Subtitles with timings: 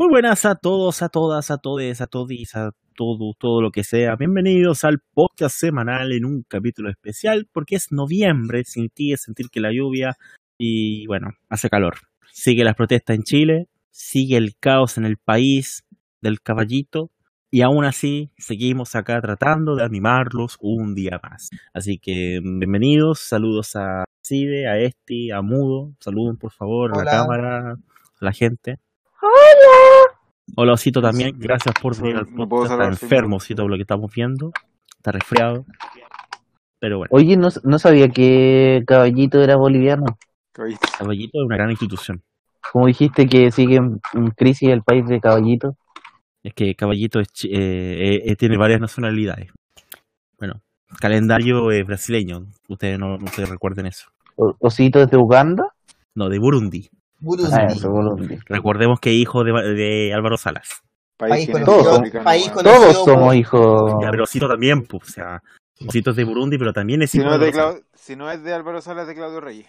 [0.00, 3.84] Muy buenas a todos, a todas, a todes, a todis, a todo, todo lo que
[3.84, 4.16] sea.
[4.16, 9.50] Bienvenidos al podcast semanal en un capítulo especial porque es noviembre, sin ti es sentir
[9.50, 10.16] que la lluvia
[10.56, 11.96] y bueno, hace calor.
[12.32, 15.84] Sigue las protestas en Chile, sigue el caos en el país
[16.22, 17.10] del caballito
[17.50, 21.50] y aún así seguimos acá tratando de animarlos un día más.
[21.74, 27.10] Así que bienvenidos, saludos a Cide, a Esti, a Mudo, saluden por favor a la
[27.10, 28.78] cámara, a la gente.
[29.22, 30.16] Hola.
[30.56, 32.72] Hola Osito también, gracias por venir al No podcast.
[32.72, 33.36] Está enfermo.
[33.36, 34.50] Osito por lo que estamos viendo,
[34.96, 35.64] está resfriado,
[36.78, 40.06] pero bueno, Oye, no, no sabía que Caballito era boliviano.
[40.52, 40.80] Caballito.
[40.98, 42.22] Caballito es una gran institución.
[42.72, 44.00] Como dijiste que sigue en,
[44.36, 45.76] crisis el país de Caballito.
[46.42, 49.50] Es que Caballito es eh, eh, eh, tiene varias nacionalidades.
[50.38, 50.62] Bueno,
[50.98, 54.10] calendario eh, brasileño, ustedes no, no se recuerden eso.
[54.36, 55.64] Osito es de Uganda.
[56.14, 56.88] No, de Burundi.
[57.20, 57.52] Burundi.
[57.54, 58.38] Ah, eso, Burundi.
[58.46, 60.82] Recordemos que hijo de, de Álvaro Salas.
[61.16, 62.74] País no es conocido- país conocido.
[62.74, 63.92] Todos por- somos hijos.
[64.02, 65.42] Ya, pero Osito también, pues, o sea,
[65.86, 67.82] Osito es de Burundi, pero también es Si hijo no, es de Álvaro Salas.
[67.82, 69.66] Clau- si no es de Álvaro Salas, es de Claudio Reyes.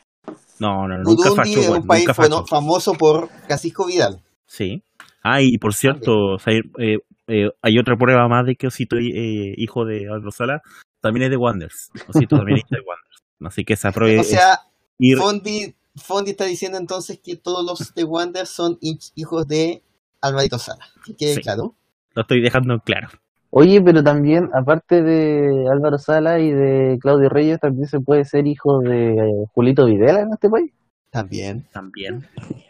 [0.60, 4.22] No, no, no, nunca Burundi facho, es un país nunca bueno, famoso por Francisco Vidal.
[4.46, 4.82] Sí.
[5.24, 8.96] Ah, y por cierto, o sea, eh, eh, hay otra prueba más de que Osito,
[8.98, 10.62] eh, hijo de Álvaro Salas,
[11.02, 11.90] también es de Wanderers.
[12.08, 13.22] Osito también es de Wanderers.
[13.44, 14.60] Así que esa prueba O sea,
[15.00, 19.84] y- Fondi, Fondi está diciendo entonces que todos los de Wander son hij- hijos de
[20.22, 20.86] Alvarito Sala.
[21.06, 21.42] Que quede Sí.
[21.42, 21.76] claro.
[22.14, 23.08] lo estoy dejando claro.
[23.50, 28.48] Oye, pero también, aparte de Álvaro Sala y de Claudio Reyes, también se puede ser
[28.48, 30.72] hijo de eh, Julito Videla en este país.
[31.10, 31.66] También.
[31.74, 32.26] También.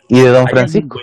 [0.07, 0.99] Y de Don Francisco.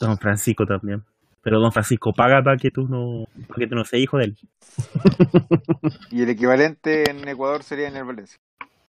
[0.00, 1.02] Don Francisco también.
[1.42, 4.24] Pero Don Francisco paga para que tú no, para que tú no seas hijo de
[4.24, 4.36] él.
[6.10, 8.38] Y el equivalente en Ecuador sería en el Valencia.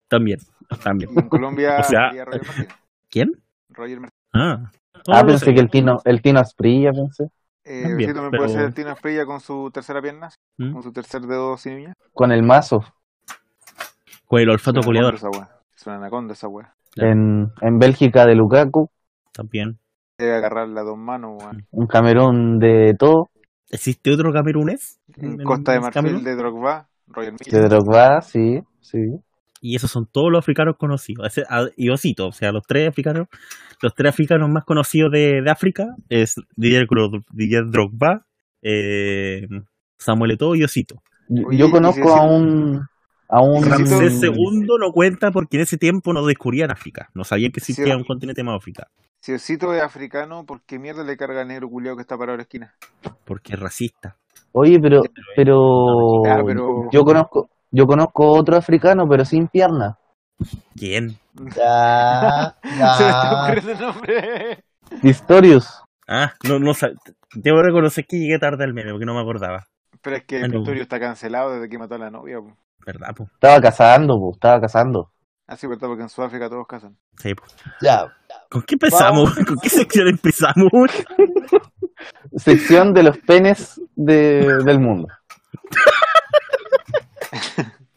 [0.08, 0.40] También.
[0.84, 1.10] También.
[1.18, 2.70] En Colombia O sea, sería Roger Martínez.
[3.10, 3.32] ¿Quién?
[3.70, 4.14] Roger Martínez.
[4.34, 4.72] Ah.
[5.10, 5.54] Ah, pensé sé.
[5.54, 7.26] que el Tino, el Tino Asprilla, pensé.
[7.64, 10.74] Eh, También, sí, también pero- puede ser el Tino Esprilla con su tercera pierna, ¿Mm?
[10.74, 11.94] con su tercer dedo sin uña.
[12.14, 12.80] Con el mazo.
[14.26, 15.16] Con el olfato goleador.
[15.16, 16.74] Es una anaconda esa wea.
[16.96, 18.90] En, en Bélgica de Lukaku.
[19.32, 19.80] También.
[20.18, 21.68] Debe agarrarla a dos manos, weón.
[21.72, 23.30] En Camerún de todo.
[23.70, 25.00] ¿Existe otro camerunés?
[25.18, 26.24] En Costa de Marfil Camerún?
[26.24, 27.68] de Drogba, Roger De Milla.
[27.68, 28.98] Drogba, sí, sí.
[29.62, 31.28] Y esos son todos los africanos conocidos.
[31.28, 33.28] Ese- a- Y Osito, o sea, los tres africanos,
[33.82, 36.86] los tres africanos más conocidos de, de África es Didier,
[37.70, 38.26] Drogba,
[38.62, 39.48] eh,
[39.98, 41.02] Samuel Eto'o y Osito.
[41.30, 42.82] Yo, conozco a un
[43.30, 47.10] a un Ramsés II no cuenta porque en ese tiempo no descubrían África.
[47.14, 47.92] No sabían que existía Sí.
[47.92, 48.88] un continente más África.
[49.20, 52.36] Si Osito es africano, ¿por qué mierda le carga al negro culiao que está parado
[52.36, 52.74] en la esquina?
[53.26, 54.16] Porque es racista.
[54.54, 55.02] Oye, pero
[55.36, 59.98] pero Ya, pero- yo conozco yo conozco otro africano, pero sin pierna.
[60.76, 61.18] ¿Quién?
[61.56, 64.64] Ya, Se me está ocurriendo el nombre.
[65.02, 65.84] Pistorius.
[66.08, 66.72] Ah, no, no
[67.36, 69.68] Debo reconocer que llegué tarde al meme porque no me acordaba.
[70.02, 70.48] Pero es que Ah.
[70.50, 72.38] Pistorio está cancelado desde que mató a la novia.
[72.40, 72.56] po.
[72.86, 73.26] ¿Verdad, po?
[73.34, 75.12] Estaba cazando, po, estaba cazando.
[75.46, 76.98] Así verdad, porque en Sudáfrica todos casan.
[77.18, 77.44] Sí, po.
[77.82, 78.08] Ya.
[78.50, 79.36] ¿Con qué empezamos?
[79.36, 80.70] ¿Con qué sección empezamos?
[82.38, 85.08] Sección de los penes de, del mundo.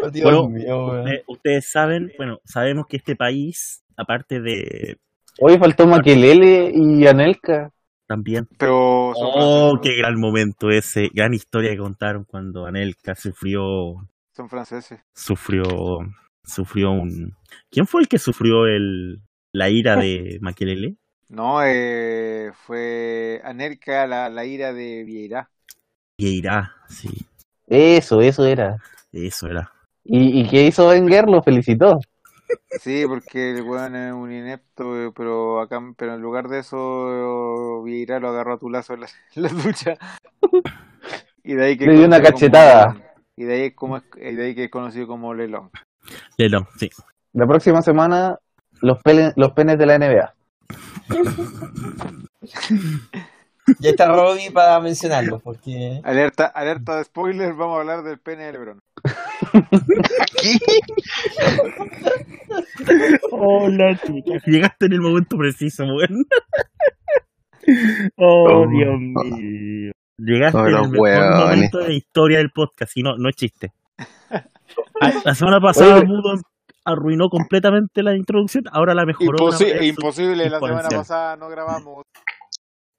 [0.00, 1.06] Oh, Dios Bueno, mío, weón.
[1.06, 4.98] Ustedes- ustedes saben, bueno, sabemos que este país, aparte de
[5.40, 7.70] Hoy faltó Maquelele y Anelka.
[8.06, 14.48] también Pero Oh, qué gran momento ese, gran historia que contaron cuando Anelka sufrió, Son
[14.48, 15.00] franceses.
[15.14, 15.64] sufrió,
[16.44, 17.34] sufrió un...
[17.70, 19.20] ¿Quién fue el que sufrió el,
[19.52, 20.96] la ira de Maquelele?
[21.28, 25.50] No, eh, fue Anelka la, la ira de Vieira.
[26.18, 27.08] Vieira, sí,
[27.66, 28.76] Eso, eso era.
[29.12, 29.72] eso era.
[30.04, 31.28] ¿Y, y qué hizo Wenger?
[31.28, 31.98] Lo felicitó.
[32.80, 37.82] Sí, porque el weón es un inepto, eh, pero acá, pero en lugar de eso,
[37.82, 39.94] Vieira lo agarró a tu lazo en la, en la ducha.
[41.42, 42.96] Y de ahí que Le dio una como- cachetada.
[43.36, 45.70] y de ahí, como, y de ahí que es conocido como Lelón.
[46.36, 46.88] Lelo, sí.
[47.32, 48.38] La próxima semana,
[48.80, 50.34] los, pele- los penes de la NBA.
[53.80, 56.00] Ya está Robbie para mencionarlo, porque.
[56.04, 58.78] Alerta, alerta de spoiler, vamos a hablar del pene de Lebron.
[63.30, 64.42] Hola, chicas.
[64.46, 66.24] Llegaste en el momento preciso, weón.
[68.16, 68.66] Oh, Oh.
[68.68, 69.92] Dios mío.
[70.18, 73.36] Llegaste Oh, en el mejor momento de la historia del podcast, y no, no es
[73.36, 73.72] chiste.
[75.00, 76.02] Ah, La semana pasada.
[76.04, 76.34] Mudo
[76.84, 79.36] arruinó completamente la introducción, ahora la mejoró.
[79.38, 82.02] Imposi- imposible, la semana pasada no grabamos.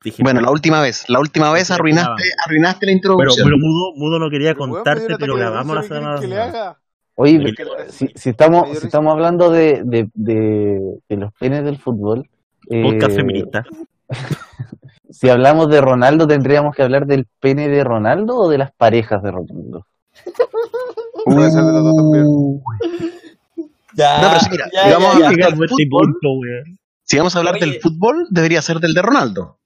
[0.04, 3.48] Dije, Bueno, la última vez, la última vez arruinaste, arruinaste la introducción.
[3.48, 6.78] pero Mudo, Mudo no quería contarte, pero grabamos la risa, ¿qué semana pasada.
[7.16, 7.54] Oye,
[7.90, 10.80] si, si estamos, si estamos hablando de, de, de,
[11.10, 12.30] de los penes del fútbol,
[12.70, 13.66] eh, Podcast feminista.
[15.10, 19.24] si hablamos de Ronaldo, ¿tendríamos que hablar del pene de Ronaldo o de las parejas
[19.24, 19.88] de Ronaldo?
[21.26, 22.62] Puede ser de los dos también.
[23.96, 25.68] Ya, No, pero sí, mira, ya, fútbol.
[26.22, 26.30] punto.
[27.04, 27.66] Si vamos a hablar Oye.
[27.66, 29.57] del fútbol, debería ser del de Ronaldo.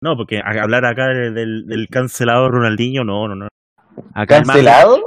[0.00, 3.48] No, porque a- hablar acá del, del- cancelado Ronaldinho, no, no, no.
[4.14, 5.00] Acá ¿Cancelado?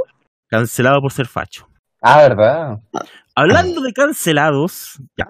[0.47, 1.67] Cancelado por ser facho.
[2.01, 2.79] Ah, ¿verdad?
[3.35, 5.27] Hablando de cancelados, ya.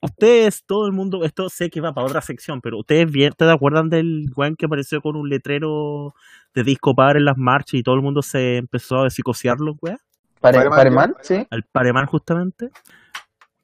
[0.00, 3.50] Ustedes, todo el mundo, esto sé que va para otra sección, pero ustedes bien, ¿te
[3.50, 6.14] acuerdan del weón que apareció con un letrero
[6.54, 9.98] de disco padre en las marchas y todo el mundo se empezó a psicosearlo, weón?
[10.40, 11.46] Pare- Pareman, Pareman, sí.
[11.50, 12.70] Al Paremán justamente.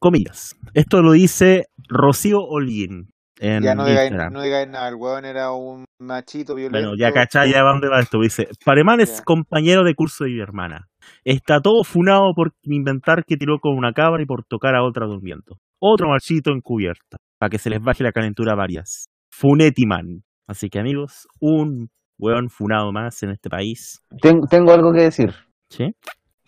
[0.00, 0.56] Comillas.
[0.74, 3.11] Esto lo dice Rocío Olguín
[3.42, 6.78] en Ya no digáis, no digáis nada, el weón era un machito violento.
[6.78, 8.20] Bueno, ya cachai, ya va dónde va esto.
[8.20, 10.88] Dice, Paremán es compañero de curso de mi hermana.
[11.24, 15.06] Está todo funado por inventar que tiró con una cabra y por tocar a otra
[15.06, 15.58] durmiendo.
[15.80, 19.08] Otro machito encubierta, para que se les baje la calentura a varias.
[19.32, 20.22] Funetiman.
[20.46, 21.88] Así que amigos, un
[22.18, 24.00] weón funado más en este país.
[24.20, 25.34] Ten- tengo algo que decir.
[25.68, 25.92] ¿Sí?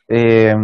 [0.08, 0.54] Eh,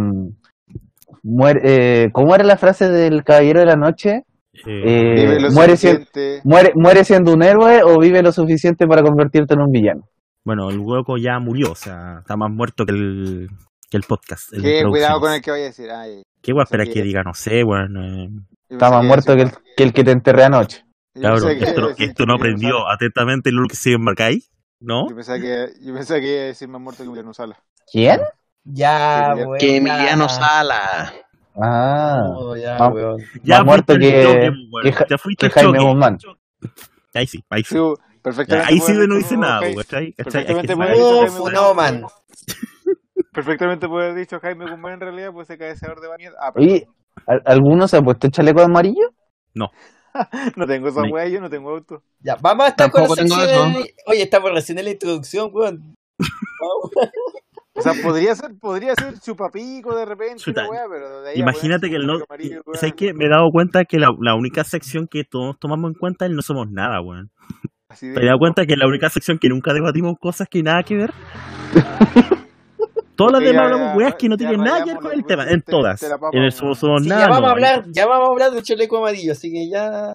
[1.23, 1.59] muere,
[2.05, 4.23] eh, ¿Cómo era la frase del Caballero de la Noche?
[4.53, 6.41] Eh, Vive lo muere, siendo, suficiente.
[6.43, 10.01] muere, ¿Muere siendo un héroe o vive lo suficiente para convertirte en un villano?
[10.43, 13.47] bueno, el hueco ya murió, o sea, está más muerto que el,
[13.89, 14.51] que el podcast.
[14.53, 15.89] el Que cuidado con el que vaya a decir.
[15.91, 16.91] Ay, ¿Qué espera Sí.
[16.93, 17.21] que diga?
[17.23, 17.95] No sé, weón.
[17.97, 18.29] eh,
[18.69, 20.83] Está más muerto que a el, que el que te enterré anoche.
[21.13, 22.93] que esto, a no- decir esto no que Emiliano aprendió Sala.
[22.95, 24.49] atentamente lo que se embarcáis,
[24.79, 25.07] ¿no?
[25.09, 27.57] Yo pensaba que, yo pensaba que iba a decir más muerto que Emiliano Sala.
[27.91, 28.19] ¿Quién?
[28.63, 29.77] Ya, Que.
[29.77, 31.13] Emiliano Sala.
[31.55, 33.21] Ah, No, ya, weón.
[33.43, 34.83] Ya muerto que- choque, weón.
[34.83, 35.83] que Ja- Ya fuiste que al Jaime.
[35.83, 36.17] Guzmán.
[37.13, 37.75] Ahí sí, ahí sí.
[37.75, 38.69] Sí, perfectamente.
[38.73, 42.01] Ahí sí puede no dice nada, Perfectamente puede haber dicho Oh, Jaime Funoman.
[42.01, 42.11] Guzmán.
[43.33, 46.31] Perfectamente puede haber dicho Jaime Guzmán en realidad, pues ese cabeceador de bañez.
[46.39, 46.87] Ah, Oye,
[47.27, 49.09] ¿al- ¿alguno se ha puesto el chaleco amarillo?
[50.55, 52.03] no tengo esa weá, yo no tengo auto.
[52.19, 53.85] Ya, vamos a estar con la Tampoco tengo sección.
[54.07, 55.95] Oye, estamos recién en la introducción, weón.
[57.81, 61.39] O sea, podría ser, podría ser chupapico de repente, Chuta, la weá, pero de ahí
[61.39, 62.13] Imagínate weá, que el no.
[62.29, 62.61] amarillo.
[62.73, 63.13] ¿Sabes qué?
[63.13, 66.31] Me he dado cuenta que la, la única sección que todos tomamos en cuenta es
[66.31, 67.29] no somos nada, weón.
[67.99, 70.83] De- Me he dado cuenta que la única sección que nunca debatimos cosas que nada
[70.83, 71.11] que ver.
[73.15, 75.43] Todas las demás hablamos weas que no tienen nada que ver con el tema.
[75.47, 76.01] En todas.
[76.31, 77.21] En el somos, somos nada.
[77.21, 80.13] ya vamos a hablar, ya vamos a hablar del chaleco amarillo, así que ya.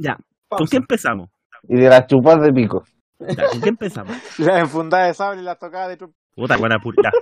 [0.00, 0.16] Ya.
[0.48, 1.28] ¿Con qué empezamos?
[1.68, 2.84] Y de las chupas de pico.
[3.18, 4.16] Ya, ¿Con qué empezamos?
[4.38, 6.06] Las enfundadas de sable y las tocadas de.
[6.38, 7.02] Puta, buena pura.
[7.02, 7.10] Ya.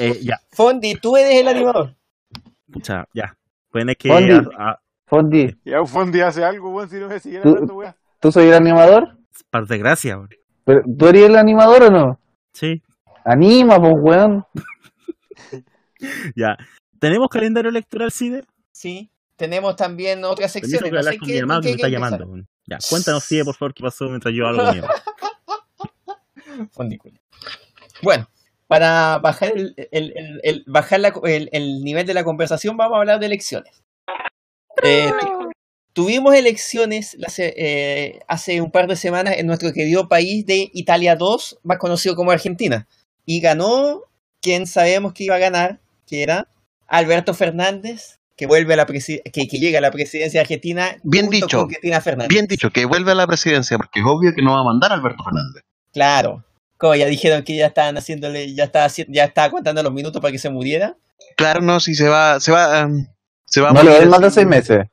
[0.00, 0.40] Eh, ya.
[0.50, 1.94] Fondi, tú eres el animador.
[2.72, 3.36] Pucha, ya.
[3.70, 4.08] Pueden es que.
[4.08, 4.32] Fondi.
[4.32, 7.94] a- a- Fondi, Ya un fondi hace algo, weón, si no me siguiera hablando, weá.
[8.18, 9.16] ¿tú soy el animador?
[9.50, 10.30] par de gracia, weón.
[10.64, 12.18] ¿Pero, ¿Tú eres el animador o no?
[12.52, 12.82] Sí,
[13.24, 14.44] Anima, pues, weón.
[16.34, 16.56] ya.
[16.98, 18.44] ¿Tenemos calendario electoral, Cide?
[18.72, 19.10] Sí.
[19.36, 20.82] Tenemos también otras secciones.
[20.84, 22.26] que No hablar sé con qué, mi hermano que me está llamando.
[22.26, 22.48] weón.
[22.66, 24.84] Ya, cuéntanos, Cide, por favor, qué pasó mientras yo hago lo mío.
[28.02, 28.26] Bueno,
[28.66, 32.96] para bajar el, el- el- el- bajar la- el, el nivel de la conversación, vamos
[32.96, 33.82] a hablar de elecciones.
[34.82, 35.10] Eh,
[35.92, 41.60] tuvimos elecciones eh, hace un par de semanas en nuestro querido país de Italia 2,
[41.62, 42.86] más conocido como Argentina.
[43.26, 44.02] Y ganó
[44.40, 46.48] quien sabemos que iba a ganar, que era
[46.88, 49.00] Alberto Fernández, que vuelve a la que,
[49.32, 50.96] que llega a la presidencia de Argentina.
[51.04, 51.58] Bien dicho.
[51.60, 52.28] con Cristina Fernández.
[52.28, 54.90] Bien dicho, que vuelve a la presidencia, porque es obvio que no va a mandar
[54.90, 55.62] a Alberto Fernández.
[55.92, 56.44] Claro.
[56.84, 60.32] Como ya dijeron que ya estaban haciéndole, ya estaba, ya estaba contando los minutos para
[60.32, 60.94] que se muriera.
[61.34, 63.06] Claro, no, si se va, se va, um,
[63.46, 64.84] se va a No le doy más de seis meses.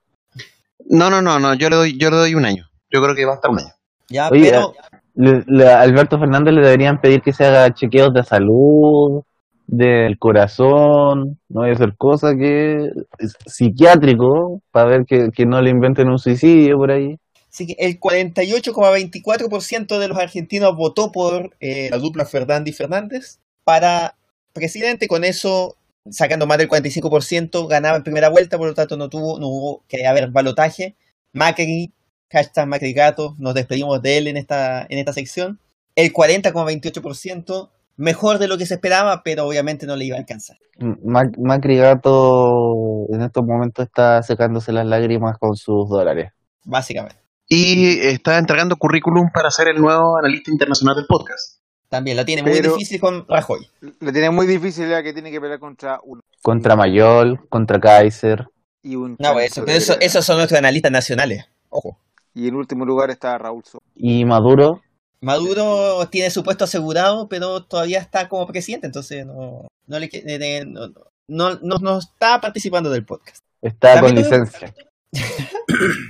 [0.89, 2.65] No, no, no, no, yo le doy, yo le doy un año.
[2.89, 3.73] Yo creo que va a estar un año.
[4.07, 4.73] Ya, Oye, pero
[5.15, 9.23] Le- le- a Alberto Fernández le deberían pedir que se haga chequeos de salud,
[9.67, 15.61] del corazón, no vaya a hacer cosas que es psiquiátrico para ver que, que no
[15.61, 17.17] le inventen un suicidio por ahí.
[17.51, 23.39] Sí que el 48,24% de los argentinos votó por eh, la dupla Fernández y Fernández
[23.63, 24.15] para
[24.53, 25.07] presidente.
[25.07, 25.75] Con eso,
[26.09, 29.83] sacando más del 45%, ganaba en primera vuelta, por lo tanto no tuvo, no hubo
[29.87, 30.95] que haber balotaje.
[31.33, 31.91] Macri,
[32.31, 35.59] hashtag Macri Gato, nos despedimos de él en esta, en esta sección.
[35.95, 40.57] El 40,28%, mejor de lo que se esperaba, pero obviamente no le iba a alcanzar.
[41.03, 46.31] Mac- Macri Gato en estos momentos está secándose las lágrimas con sus dólares.
[46.63, 47.17] Básicamente.
[47.53, 51.57] Y está entregando currículum para ser el nuevo analista internacional del podcast.
[51.89, 53.67] También lo tiene muy Pero- difícil con Rajoy.
[53.99, 58.47] Le tiene muy difícil ya que tiene que pelear contra un Contra Mayol, contra Kaiser.
[58.83, 61.45] y un No, pues, eso, pero esos son nuestros analistas nacionales.
[61.69, 61.97] Ojo.
[62.33, 63.81] Y en último lugar está Raúl So.
[63.97, 64.81] Y Maduro,
[65.19, 70.23] Maduro tiene su puesto asegurado, pero todavía está como presidente, entonces no, no, le, que-
[70.25, 70.87] eh, no,
[71.27, 73.43] no, no- no está participando del podcast.
[73.61, 74.73] está con También licencia.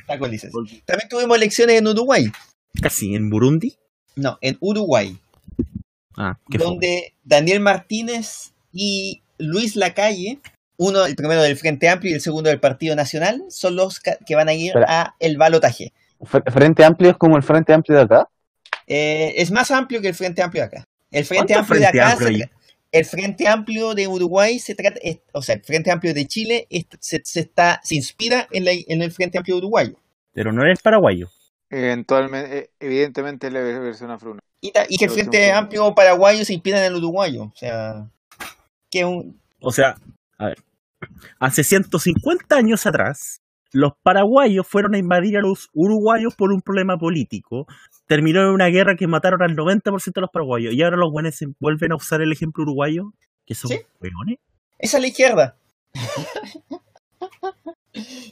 [0.08, 2.32] También tuvimos elecciones en Uruguay.
[2.82, 3.78] Casi en Burundi.
[4.16, 5.18] No, en Uruguay,
[6.18, 10.40] Ah, qué donde Daniel Martínez y Luis Lacalle,
[10.78, 14.36] uno, el primero del Frente Amplio y el segundo del Partido Nacional, son los que
[14.36, 14.86] van a ir Espera.
[14.90, 15.94] a el balotaje.
[16.20, 18.30] Fre- Frente Amplio es como el Frente Amplio de acá.
[18.88, 20.86] Eh, es más amplio que el Frente Amplio de acá.
[21.12, 22.34] El Frente ¿Cuánto Amplio Frente de acá, Amplio se
[22.92, 26.68] el Frente Amplio de Uruguay se trata, es- o sea, el Frente Amplio de Chile
[26.70, 29.96] es- se, se está, se inspira en, la- en el Frente Amplio uruguayo.
[30.34, 31.30] Pero no eres paraguayo.
[31.70, 34.40] Eventualmente, eh, evidentemente es la versión afruna.
[34.60, 37.44] Y, ta- y que el Frente Amplio paraguayo se inspira en el uruguayo.
[37.44, 38.08] O sea,
[38.90, 39.96] que es un, O sea,
[40.38, 40.58] a ver,
[41.40, 46.98] hace 150 años atrás, los paraguayos fueron a invadir a los uruguayos por un problema
[46.98, 47.68] político.
[48.08, 50.74] Terminó en una guerra que mataron al 90% de los paraguayos.
[50.74, 53.14] Y ahora los buenos se vuelven a usar el ejemplo uruguayo,
[53.46, 53.80] que son Sí.
[54.02, 54.38] hueones.
[54.80, 55.56] esa es la izquierda.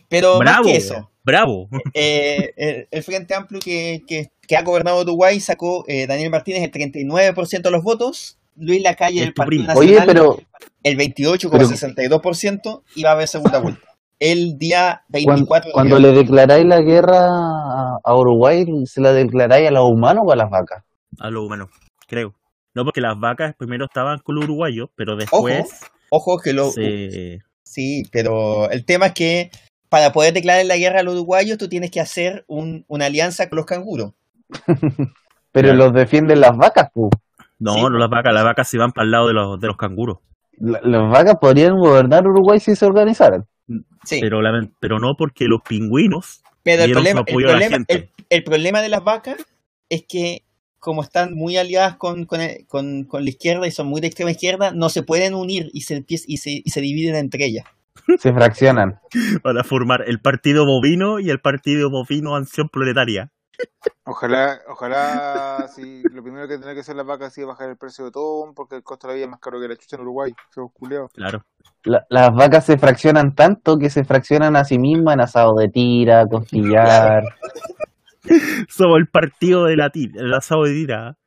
[0.09, 1.69] Pero más Bravo, que eso, bravo.
[1.93, 6.63] eh, el, el Frente Amplio que, que- que ha gobernado Uruguay sacó eh, Daniel Martínez
[6.63, 9.79] el 39% de los votos, Luis Lacalle tu Partido primo.
[9.79, 10.39] Oye, Nacional pero
[10.81, 13.81] el 28,62% y va a haber segunda vuelta.
[14.19, 19.13] El día cuan- 24 de cuando, le declaráis la guerra a, a Uruguay, ¿se la
[19.13, 20.83] declaráis a los humanos o a las vacas?
[21.19, 21.69] A lo humano,
[22.07, 22.33] creo.
[22.75, 25.69] No, porque las vacas primero estaban con los uruguayos, pero después
[26.11, 26.69] Ojo que lo...
[26.71, 27.39] se...
[27.63, 29.51] Sí, pero el tema es que
[29.89, 33.47] para poder declarar la guerra a los uruguayos tú tienes que hacer un- una alianza
[33.49, 34.13] con los canguros.
[35.51, 35.75] Pero Claro.
[35.85, 37.09] los defienden las vacas, pu.
[37.59, 39.67] No, Sí, no las vacas, las vacas se van para el lado de los, de
[39.67, 40.17] los canguros.
[40.57, 43.45] La- Las vacas podrían gobernar Uruguay si se organizaran.
[44.03, 44.39] Sí, Pero,
[44.79, 47.93] pero no porque los pingüinos pero el problema, el, apoyo a la problema, gente.
[47.95, 49.37] el, el problema de las vacas
[49.89, 50.43] es que
[50.79, 54.07] como están muy aliadas con, con, el- con- con la izquierda y son muy de
[54.07, 57.65] extrema izquierda, no se pueden unir y se, y se, y se dividen entre ellas.
[58.19, 58.99] Se fraccionan.
[59.43, 63.31] para formar el partido bovino y el partido bovino acción proletaria.
[64.05, 68.05] Ojalá, ojalá, si lo primero que tendrá que hacer las vacas es bajar el precio
[68.05, 70.01] de todo, porque el costo de la vida es más caro que la chucha en
[70.01, 70.33] Uruguay.
[71.13, 71.45] Claro.
[71.83, 75.69] La- las vacas se fraccionan tanto que se fraccionan a sí mismas en asado de
[75.69, 77.23] tira, costillar.
[78.69, 81.17] Somos el partido de la tira, el asado de tira.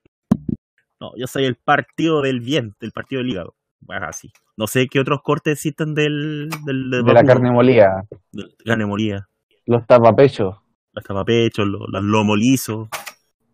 [1.01, 3.55] No, yo soy el partido del bien, del partido del hígado.
[3.81, 4.31] Bueno, así.
[4.57, 8.75] No sé qué otros cortes existen del, del, del de la carne molida, de la
[8.75, 9.29] carne molida.
[9.67, 10.57] los tapapechos,
[10.93, 12.89] Los tapapechos, los, los lomo liso.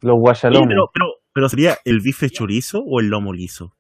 [0.01, 0.69] los Oye, guayalomos.
[0.69, 3.75] pero, pero, pero sería el bife chorizo o el lomo liso?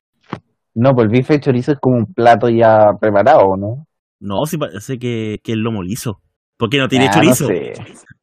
[0.75, 3.87] No, pues el bife chorizo es como un plato ya preparado, ¿no?
[4.21, 6.21] No, sí parece que, que el lomo liso.
[6.57, 7.45] ¿Por qué no tiene Ah, chorizo?
[7.45, 7.73] no sé.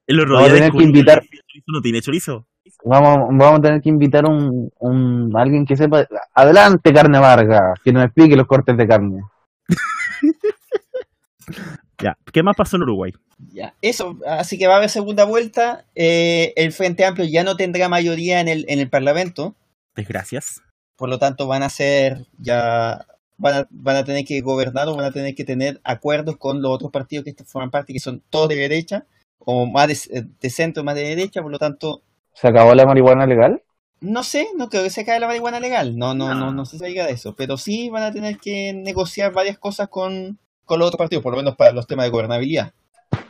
[0.07, 1.23] Vamos a tener que invitar-
[1.67, 2.47] no tiene chorizo.
[2.83, 6.05] Vamos, vamos a tener que invitar un, un alguien que sepa.
[6.33, 9.21] Adelante, carne amarga, que nos explique los cortes de carne.
[12.01, 13.13] Ya, ¿qué más pasó en Uruguay?
[13.53, 15.85] Ya, eso, así que va a haber segunda vuelta.
[15.95, 19.55] eh, el Frente Amplio ya no tendrá mayoría en el, en el Parlamento,
[19.95, 20.61] Desgracias.
[20.97, 23.05] por lo tanto van a ser ya
[23.37, 26.61] van a, van a tener que gobernar o van a tener que tener acuerdos con
[26.61, 29.05] los otros partidos que forman parte, que son todos de derecha,
[29.39, 32.01] o más de, de centro, más de derecha, por lo tanto,
[32.33, 33.61] ¿Se acabó la marihuana legal?
[34.01, 36.51] no sé, no creo que se caiga la marihuana legal, no, no, no, No.
[36.51, 39.87] no, sé si diga de eso, pero sí van a tener que negociar varias cosas
[39.89, 42.73] con, con los otros partidos, por lo menos para los temas de gobernabilidad.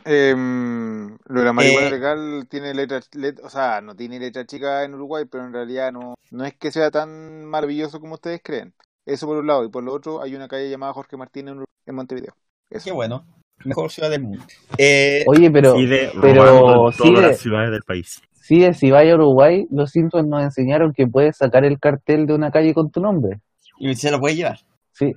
[0.04, 4.46] Em, lo de la marihuana Eh, legal tiene letra, let- o sea, no tiene letra
[4.46, 8.40] chica en Uruguay, pero en realidad no, no es que sea tan maravilloso como ustedes
[8.42, 8.72] creen.
[9.04, 11.54] Eso por un lado, y por lo otro hay una calle llamada Jorge Martínez
[11.86, 12.34] en, Montevideo.
[12.70, 12.84] Eso.
[12.84, 13.24] Qué bueno,
[13.64, 14.44] mejor ciudad del mundo.
[14.78, 18.20] Eh, Oye, pero, Sí, de pero sí todas de- las ciudades del país.
[18.32, 22.26] sí de si vaya a Uruguay, los Simpsons nos enseñaron que puedes sacar el cartel
[22.26, 23.40] de una calle con tu nombre.
[23.78, 24.58] y se lo puede llevar.
[24.92, 25.12] Sí.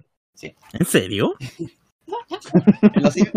[0.74, 1.34] ¿En serio?
[2.96, 3.32] En los Sim-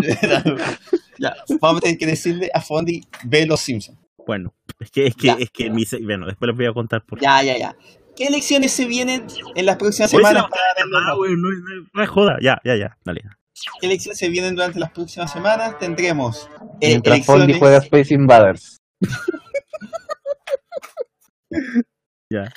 [1.18, 3.98] ya, vamos a tener que decirle a Fondi, ve los Simpsons.
[4.26, 5.36] Bueno, es que, es que, Ya.
[5.38, 7.24] es que mi, se- bueno, después les voy a contar por qué.
[7.24, 7.76] Ya, ya, ya.
[8.16, 10.44] ¿Qué elecciones se vienen en las próximas semanas?
[10.76, 11.16] se no, no,
[11.92, 12.36] no es joda.
[12.42, 12.96] Ya, ya, ya.
[13.04, 13.22] Dale.
[13.80, 15.78] ¿Qué elecciones se vienen durante las próximas semanas?
[15.78, 16.48] Tendremos
[16.80, 18.76] eh, Mientras Fondi elecciones, juega Space Invaders.
[22.30, 22.50] Ya.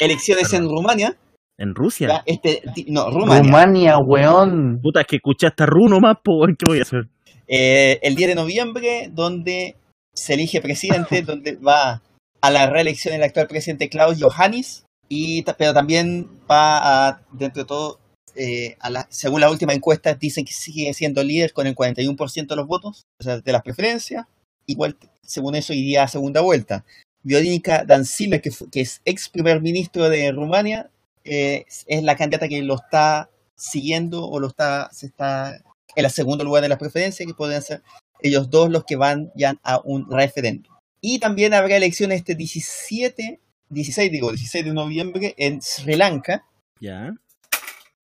[0.00, 1.16] elecciones en Rumania.
[1.58, 2.08] En Rusia.
[2.08, 3.42] ya, Este, no, Rumania.
[3.42, 4.80] Rumania, weón.
[4.82, 7.08] Puta, es que escuché hasta Ru nomás, po, ¿qué voy a hacer?
[7.48, 9.76] Eh, el 10 de noviembre, donde
[10.14, 12.02] se elige presidente, donde va
[12.40, 17.66] a la reelección el actual presidente Klaus Johannes, y, pero también va a, dentro de
[17.66, 18.00] todo,
[18.34, 22.46] eh, a la, según la última encuesta, dicen que sigue siendo líder con el 41%
[22.46, 24.26] de los votos, o sea, de las preferencias.
[24.66, 26.84] Igual, según eso, iría a segunda vuelta.
[27.22, 30.90] Viorinica Dancila, que, que es ex primer ministro de Rumania,
[31.26, 35.56] eh, es la candidata que lo está siguiendo o lo está, se está
[35.94, 37.82] en el segundo lugar de las preferencias, que podrían ser
[38.20, 40.72] ellos dos los que van ya a un referéndum.
[41.00, 43.40] Y también habrá elecciones este 17,
[43.70, 46.44] 16 digo, 16 de noviembre en Sri Lanka,
[46.80, 47.14] Ya.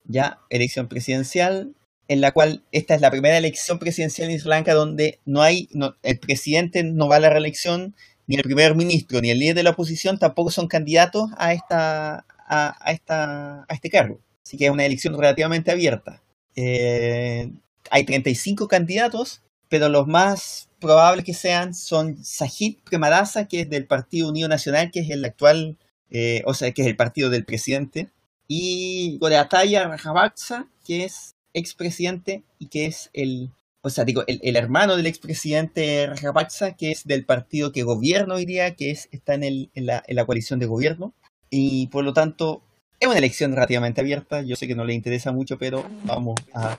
[0.04, 1.74] ya, elección presidencial,
[2.08, 5.68] en la cual esta es la primera elección presidencial en Sri Lanka donde no hay,
[5.72, 7.94] no- el presidente no va a la reelección,
[8.26, 12.24] ni el primer ministro, ni el líder de la oposición tampoco son candidatos a esta,
[12.46, 14.20] a, este cargo.
[14.44, 16.22] Así que es una elección relativamente abierta.
[16.56, 17.50] Eh,
[17.90, 23.86] hay 35 candidatos, pero los más probables que sean son Sajid Premadasa, que es del
[23.86, 25.78] Partido Unido Nacional, que es el actual,
[26.10, 28.10] eh, o sea, que es el partido del presidente,
[28.48, 33.50] y Goreataya Rajapaksa, que es expresidente y que es el,
[33.82, 38.44] o sea, digo, el, hermano del expresidente Rajapaksa, que es del partido que gobierna hoy
[38.44, 41.14] día, que es, está en la coalición de gobierno,
[41.52, 42.62] y por lo tanto
[42.98, 46.76] es una elección relativamente abierta, yo sé que no le interesa mucho, pero vamos a...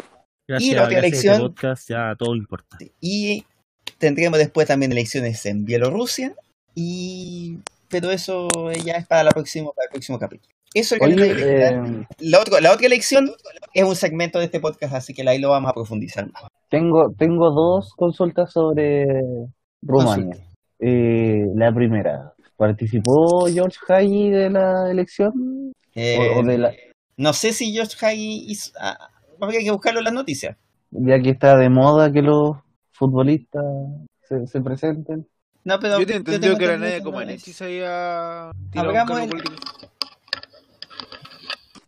[0.48, 2.78] Gracias, la otra a este elección- podcast ya todo importa.
[3.00, 3.46] Y
[3.98, 6.34] tendremos después también elecciones en Bielorrusia,
[6.76, 8.48] y pero eso
[8.84, 10.52] ya es para, la próxima, para el próximo capítulo.
[10.74, 12.02] Eso es Oye, electoral.
[12.02, 13.32] eh, La, otra, la otra elección
[13.76, 16.44] es un segmento de este podcast, así que ahí lo vamos a profundizar más.
[16.70, 19.06] tengo, tengo dos consultas sobre
[19.84, 20.36] Rumania.
[20.80, 25.72] Eh, la primera, ¿participó George Hagi de la elección?
[25.96, 26.74] Eh, O- o de la,
[27.18, 28.72] No sé si Josh Hagi hizo...
[28.80, 28.98] ah,
[29.40, 30.58] habría que buscarlo en las noticias.
[30.92, 32.58] ya que está de moda que los
[32.92, 33.64] futbolistas
[34.28, 35.28] se, se presenten.
[35.64, 37.60] No, pero Yo te entendido que era nadie como Alexis
[39.24, 39.56] el- político.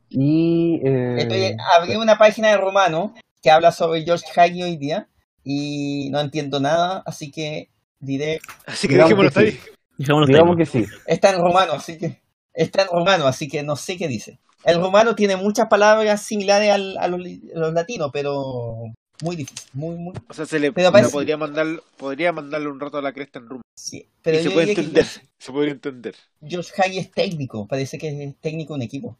[0.09, 5.07] Y eh, Estoy- abrí una página de Romano que habla sobre George Hagi hoy día
[5.43, 7.69] y no entiendo nada, así que
[7.99, 8.39] diré...
[8.65, 9.59] Así que dejémoslo ahí.
[9.97, 10.85] Digamos que sí.
[11.05, 12.21] Está en romano, así que...
[12.53, 14.39] Está en romano, así que no sé qué dice.
[14.63, 18.75] El romano tiene muchas palabras similares al- a, los, a los latinos, pero
[19.21, 20.13] muy difícil, muy, muy...
[20.29, 23.39] O sea, se le Pero parece- podría, mandar, podría mandarle un rato a la cresta
[23.39, 23.61] en rumbo.
[23.77, 25.03] Sí, pero y se puede entender.
[25.05, 26.15] George, Se podría entender.
[26.41, 29.17] George Hagi es técnico, parece que es técnico de un equipo.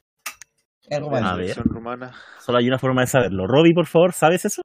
[0.84, 1.28] Es La romano.
[1.30, 1.58] A ver.
[1.64, 2.14] rumana.
[2.44, 3.48] Solo hay una forma de saberlo.
[3.48, 4.62] Robbie, por favor, ¿sabes eso?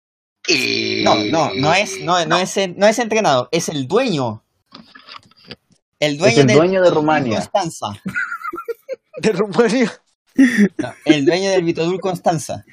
[1.05, 4.42] No, no, no es, no, no es, no es entrenador, es el dueño.
[6.00, 7.36] El dueño, Es el del dueño de Rumania.
[7.36, 7.86] Constanza.
[9.18, 9.92] De Rumania.
[10.78, 12.64] No, el dueño del Vitodul Constanza.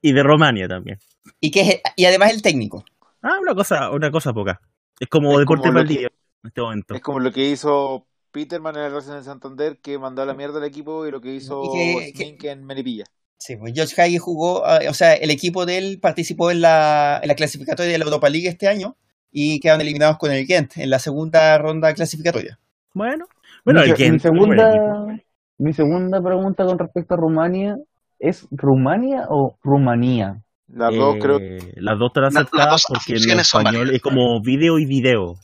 [0.00, 0.98] Y de Romania también.
[1.40, 2.84] Y que es, y además el técnico.
[3.20, 4.60] Ah, una cosa, una cosa poca.
[5.00, 6.08] Es como Es deporte como en
[6.44, 6.94] este momento.
[6.94, 10.34] Es como lo que hizo Peterman en el Racing de Santander, que mandó a la
[10.34, 13.04] mierda al equipo, y lo que hizo que- en Melipilla.
[13.38, 17.18] Sí, pues George Hagi jugó, ah, o sea, el equipo de él participó en la,
[17.22, 18.96] en la clasificatoria de la Europa League este año
[19.32, 22.58] y quedaron eliminados con el Ghent en la segunda ronda clasificatoria.
[22.94, 23.24] Bueno,
[23.64, 25.24] bueno, mi, el que mi segunda, equipo.
[25.58, 27.76] mi segunda pregunta con respecto a Rumania
[28.18, 30.42] es ¿Rumania o Rumanía?
[30.68, 34.40] Las dos creo Eh, Las dos están La- aceptadas dos porque en español es como
[34.42, 35.34] video y video.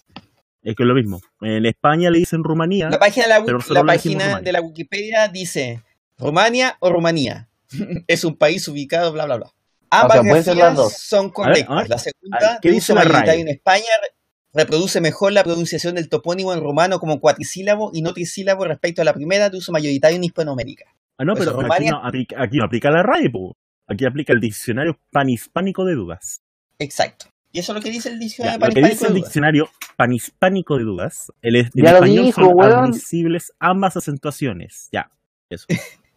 [0.62, 1.20] Es que es lo mismo.
[1.40, 2.90] En España le dicen Rumanía.
[2.90, 5.82] La página, de la, Pero la página de la Wikipedia dice
[6.18, 7.48] Rumania o Rumanía.
[8.06, 9.46] es un país ubicado, bla, bla, bla.
[9.90, 10.92] Ambas sea, pueden ser las grafías dos.
[10.98, 11.76] son correctas.
[11.76, 11.88] ver.
[11.88, 16.08] La segunda, ¿qué de dice uso la en España, re- reproduce mejor la pronunciación del
[16.08, 20.16] topónimo en rumano como cuatrisílabo y no trisílabo respecto a la primera de uso mayoritario
[20.16, 20.84] en Hispanoamérica.
[21.18, 23.56] Ah, no, Pues pero aquí no, aplica, aquí no aplica la RAE, po.
[23.86, 26.42] Aquí aplica el diccionario panhispánico de dudas.
[26.78, 27.26] Exacto.
[27.50, 29.14] Y eso es lo que dice el Ya, diccionario lo que panhispánico dice de el
[29.14, 29.24] dudas.
[29.28, 32.72] diccionario panhispánico de dudas, el, Ya lo español dijo, son weón.
[32.84, 34.88] admisibles ambas acentuaciones.
[34.92, 35.10] Ya,
[35.50, 35.64] eso.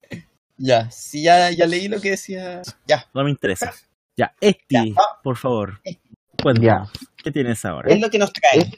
[0.63, 2.61] Ya, si ya, ya leí lo que decía.
[2.87, 3.03] Ya.
[3.13, 3.71] No me interesa.
[4.15, 5.03] Ya, Esti, Ya, va.
[5.23, 5.79] por favor.
[5.83, 5.99] Esti.
[6.41, 6.91] Cuéntanos,
[7.23, 7.91] ¿qué tienes ahora?
[7.91, 8.69] Es lo que nos trae.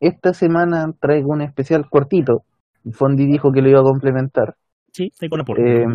[0.00, 2.44] Esta semana traigo un especial cortito.
[2.92, 4.54] Fondi dijo que lo iba a complementar.
[4.92, 5.62] Sí, tengo la porra.
[5.64, 5.86] Eh,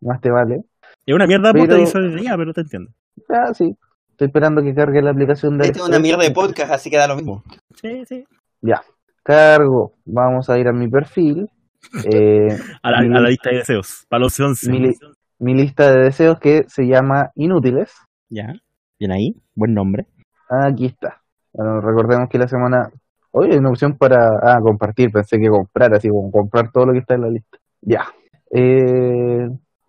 [0.00, 0.60] más te vale.
[1.04, 2.90] es una mierda de pero- día, pero te entiendo.
[3.28, 3.70] Ah, sí.
[4.10, 6.96] Estoy esperando que cargue la aplicación de Este es una mierda de podcast, así que
[6.96, 7.42] da lo mismo.
[7.74, 8.24] Sí, sí.
[8.62, 8.82] Ya.
[9.22, 9.92] Cargo.
[10.04, 11.48] Vamos a ir a mi perfil.
[12.04, 12.48] Eh,
[12.82, 14.06] A la, mi, a la lista de deseos.
[14.08, 14.70] Para los 11.
[14.70, 14.96] mi li-
[15.38, 17.92] mi lista de deseos que se llama Inútiles.
[18.28, 18.54] Ya.
[18.98, 19.34] Bien ahí.
[19.54, 20.06] Buen nombre.
[20.48, 21.20] Aquí está.
[21.52, 22.88] Bueno, recordemos que la semana.
[23.30, 25.10] Hoy hay una opción para ah, compartir.
[25.10, 27.58] Pensé que comprar, así como comprar todo lo que está en la lista.
[27.82, 28.06] Ya.
[28.50, 29.46] Eh,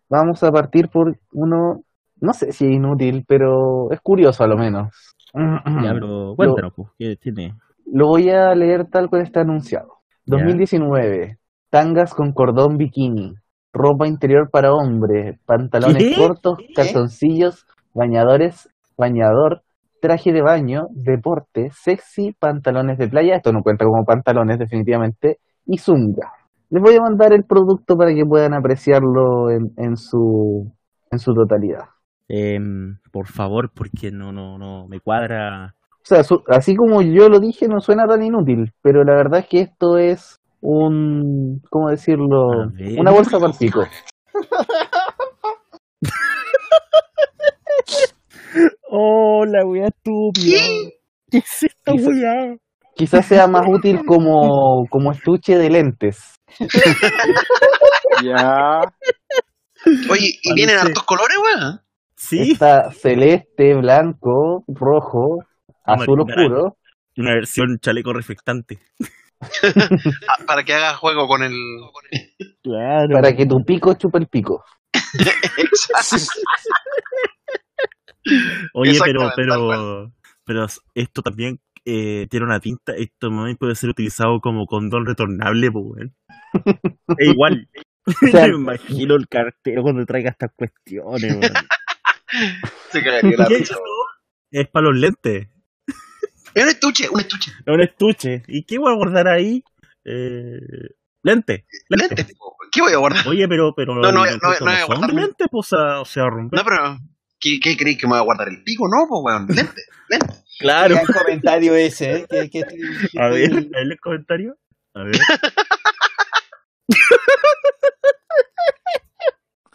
[0.10, 1.82] vamos a partir por uno.
[2.20, 4.90] No sé si es inútil, pero es curioso a lo menos.
[5.34, 5.62] Ya,
[5.94, 7.54] pero cuéntanos, pues, ¿qué tiene?
[7.86, 10.00] Lo voy a leer tal cual está anunciado.
[10.26, 10.38] Ya.
[10.38, 11.38] 2019.
[11.70, 13.34] Tangas con cordón bikini.
[13.74, 15.40] Ropa interior para hombre.
[15.46, 16.16] Pantalones ¿Qué?
[16.16, 16.74] cortos, ¿Qué?
[16.74, 19.62] calzoncillos, bañadores, bañador,
[20.02, 23.36] traje de baño, deporte, sexy, pantalones de playa.
[23.36, 25.40] Esto no cuenta como pantalones, definitivamente.
[25.66, 26.32] Y zunga.
[26.70, 30.72] Les voy a mandar el producto para que puedan apreciarlo en, en su,
[31.12, 31.84] en su totalidad.
[32.30, 35.76] Em, por favor, porque no, no, no me cuadra.
[36.04, 39.48] sea, su- así como yo lo dije, no suena tan inútil, pero la verdad es
[39.48, 42.48] que esto es un, ¿cómo decirlo?
[42.98, 43.86] Una bolsa para el pico.
[48.90, 50.58] Oh, la wea estúpida.
[51.30, 52.56] ¿Qué es esta wea?
[52.96, 56.36] Quizás sea más útil como, como estuche de lentes.
[58.24, 58.80] Ya.
[60.10, 61.80] Oye, ¿y Parece- vienen hartos colores, weón?
[62.16, 65.44] Sí, Está celeste, blanco, rojo,
[65.84, 66.78] azul oscuro.
[67.18, 68.80] una versión chaleco reflectante.
[70.47, 71.54] Para que haga juego con el.
[72.63, 73.10] Claro.
[73.13, 74.63] Para que tu pico chupe el pico.
[78.73, 80.12] Oye, pero, pero,
[80.43, 82.93] pero esto también eh, tiene una tinta.
[82.93, 86.12] Esto también puede ser utilizado como condón retornable, pues,
[87.19, 87.69] igual.
[88.32, 91.39] sea, Me imagino el cartero cuando traiga estas cuestiones.
[92.89, 94.08] Se la ¿Qué risa, es weón.
[94.52, 95.47] Es para los lentes.
[96.58, 97.52] Es un estuche, un estuche.
[97.52, 98.43] Es un estuche.
[98.48, 99.63] ¿Y qué voy a guardar ahí?
[100.04, 100.58] Eh,
[101.22, 101.67] lente.
[101.88, 102.15] Lente.
[102.15, 102.58] Lentes, po.
[102.72, 103.28] ¿Qué voy a guardar?
[103.28, 106.06] Oye, pero, pero No, no, no, no voy a son lentes, pues, o sea, o
[106.06, 106.58] sea, romper.
[106.58, 106.98] No, pero.
[107.39, 108.88] ¿Qué, qué creéis que me voy a guardar el pico?
[108.88, 109.46] No, pues, weón.
[109.56, 110.34] Lente, lente.
[110.58, 110.96] Claro.
[110.96, 112.50] Gran comentario ese, ¿eh?
[113.20, 114.58] A ver, a ver el comentario.
[114.96, 115.20] A ver.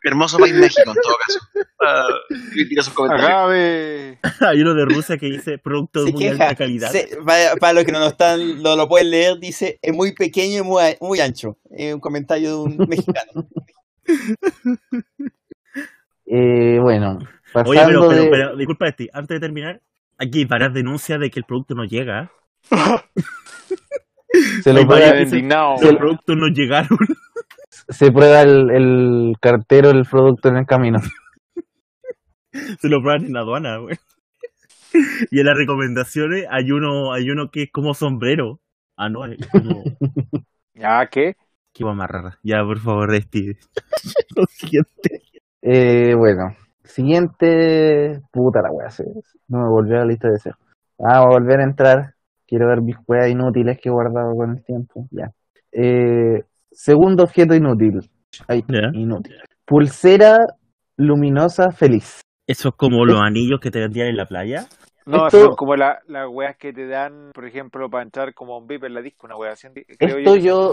[0.05, 1.39] Hermoso país México, en todo caso.
[1.81, 2.07] Ah,
[2.53, 4.19] critica sus comentarios.
[4.41, 6.45] Hay uno de Rusia que dice producto de muy queja.
[6.45, 6.91] alta calidad.
[6.91, 10.13] Se- para, para los que no lo están, no lo pueden leer, dice es muy
[10.15, 11.57] pequeño y muy, muy ancho.
[11.71, 13.49] Es un comentario de un mexicano.
[16.27, 17.19] Eh, bueno,
[17.53, 18.31] pasando Oye, pero, pero, de...
[18.31, 19.83] pero, disculpa, Esti, antes de terminar,
[20.19, 22.31] aquí hay varias denuncias de que el producto no llega.
[24.63, 25.75] se, lo hay varias- Vaya indignado.
[25.83, 26.99] Los productos no llegaron.
[27.89, 31.01] Se prueba el, el cartero el producto en el camino.
[32.81, 33.97] Se lo prueban en la aduana, güey.
[35.31, 38.61] Y en las recomendaciones hay uno, hay uno que es como sombrero.
[38.97, 39.83] Ah, no, es como...
[40.75, 41.37] ¿Ya qué?
[41.73, 42.39] Qué va más rara.
[42.43, 43.57] Ya, por favor, Esti.
[44.37, 45.23] Lo siguiente.
[45.63, 48.21] Eh, bueno, siguiente.
[48.31, 49.05] Puta la wea, se-
[49.49, 50.57] no me volvió a la lista de deseos.
[50.99, 52.15] Ah, voy a volver a entrar.
[52.47, 55.09] Quiero ver mis weas inútiles que he guardado con el tiempo.
[55.11, 55.33] Ya.
[55.73, 58.01] Eh, segundo objeto inútil.
[58.49, 59.37] Ay, inútil.
[59.65, 60.39] Pulsera
[60.97, 62.21] luminosa feliz.
[62.47, 64.67] Eso es como los anillos que te vendían en la playa.
[65.07, 68.57] No, Esto- son como la- las weas que te dan, por ejemplo, para entrar como
[68.59, 69.69] un VIP en la disco, una wea así.
[69.99, 70.37] Esto yo.
[70.37, 70.71] yo,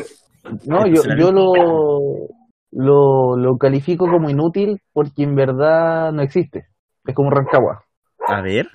[0.68, 2.28] no, yo, yo lo,
[2.72, 6.68] lo, lo califico como inútil porque en verdad no existe.
[7.06, 7.84] Es como Rancagua.
[8.28, 8.68] A ver,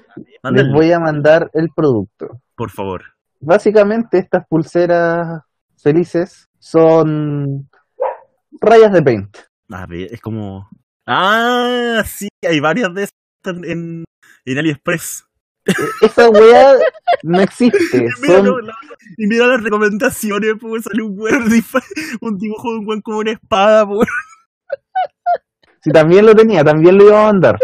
[0.51, 2.27] Les voy a mandar el producto.
[2.57, 3.03] por favor.
[3.41, 5.43] Básicamente estas pulseras
[5.77, 7.69] felices son
[8.59, 9.37] rayas de paint.
[9.69, 10.69] A ver, es como.
[11.07, 14.05] Ah, sí, hay varias de estas en,
[14.47, 15.27] en, AliExpress.
[16.01, 16.75] Esa weá
[17.23, 17.79] no existe.
[18.23, 18.77] Mira, Son, no, la-
[19.19, 21.45] y mira las recomendaciones, pues sale un weón,
[22.23, 24.09] un dibujo de un weón como una espada, pues.
[25.83, 27.59] si también lo tenía, también lo iba a mandar.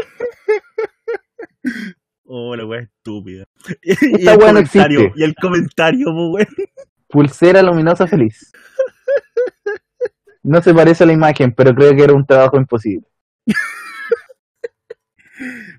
[2.24, 3.44] Oh, la weá estúpida.
[3.82, 5.12] Y, Esta el weá no existe.
[5.16, 6.68] y el comentario, pues weón.
[7.08, 8.52] Pulsera luminosa feliz.
[10.42, 13.06] No se parece a la imagen, pero creo que era un trabajo imposible.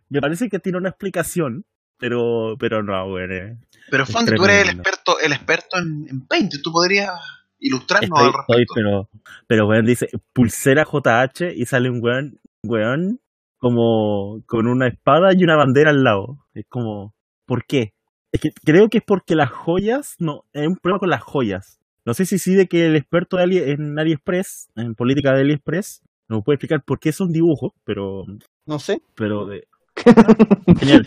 [0.09, 1.65] Me parece que tiene una explicación,
[1.97, 3.31] pero, pero no, weón.
[3.31, 3.57] eh.
[3.89, 6.53] Pero Fondy, tú eres el experto, el experto en, en Paint.
[6.63, 7.11] Tú podrías
[7.59, 8.73] ilustrarnos Estoy, al estoy, respecto.
[8.75, 9.09] pero,
[9.47, 13.19] pero weón dice pulsera JH y sale un weón, weón
[13.57, 16.39] como con una espada y una bandera al lado.
[16.53, 17.13] Es como,
[17.45, 17.93] ¿por qué?
[18.31, 21.79] Es que creo que es porque las joyas, no, es un problema con las joyas.
[22.05, 25.41] No sé si sí de que el experto de Ali, en AliExpress, en política de
[25.41, 28.25] AliExpress, nos puede explicar por qué son dibujos, pero,
[28.65, 29.01] No sé.
[29.15, 29.67] pero de...
[30.79, 31.05] Genial,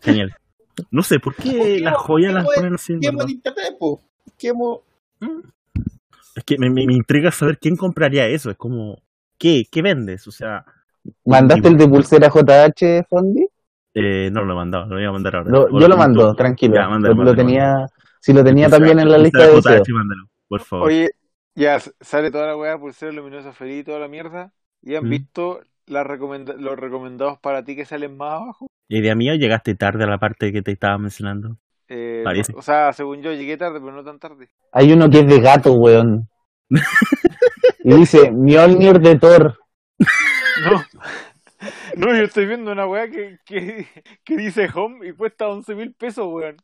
[0.00, 0.32] genial.
[0.90, 2.92] No sé, ¿por qué las joyas las ponen así?
[2.92, 3.26] en ¿Qué hemos verdad?
[3.26, 4.00] de internet, po?
[4.38, 4.78] ¿Qué hemos-
[6.36, 8.50] Es que me, me, me intriga saber quién compraría eso.
[8.50, 9.02] Es como,
[9.38, 9.64] ¿qué?
[9.70, 10.26] ¿Qué vendes?
[10.28, 10.64] O sea,
[11.26, 13.46] ¿Mandaste el de pulsera JH, Fondi?
[13.94, 15.50] eh, no lo he mandado, lo voy a mandar ahora.
[15.50, 16.74] Lo- yo lo mando, tranquilo.
[16.76, 17.88] Ya, mándalo, lo, lo mándalo, tenía, mándalo.
[18.20, 19.86] Si lo tenía también en la lista de deseos.
[20.48, 20.88] por favor.
[20.88, 21.08] Oye,
[21.54, 24.52] ya sale toda la weá, pulsera luminosa feliz y toda la mierda.
[24.82, 25.10] ¿Y han Mm.
[25.10, 28.66] visto recomenda- los recomendados para ti que salen más abajo?
[28.88, 31.56] Idea mía, llegaste tarde a la parte que te estaba mencionando.
[31.88, 32.52] Eh, Parece.
[32.52, 34.48] no- o sea, según yo llegué tarde, pero no tan tarde.
[34.72, 36.28] Hay uno que es de gato, weón.
[37.84, 39.54] y dice, Mjolnir de Thor.
[40.64, 40.82] No.
[41.96, 43.86] No, yo estoy viendo una weá que, que,
[44.24, 46.56] que dice home y cuesta 11 mil pesos, weón.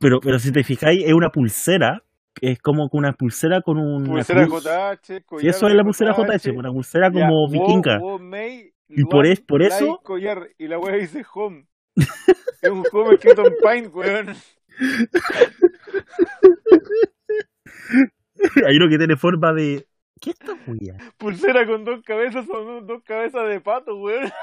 [0.00, 2.02] Pero, pero si te fijáis, es una pulsera.
[2.40, 4.04] Es como una pulsera con un.
[4.04, 5.44] Pulsera JH, collar.
[5.44, 7.98] Y eso es la pulsera JH, una pulsera Ya, como Wo- vikinga.
[7.98, 11.66] Wo Mei, Y por es- por Lai, eso- collar, y la weá dice home.
[12.62, 14.34] Es un juego escrito en Paint, weón.
[18.66, 19.86] Hay uno que tiene forma de.
[20.20, 20.96] ¿Qué esta wea?
[21.16, 24.30] Pulsera con dos cabezas son dos cabezas de pato, weón.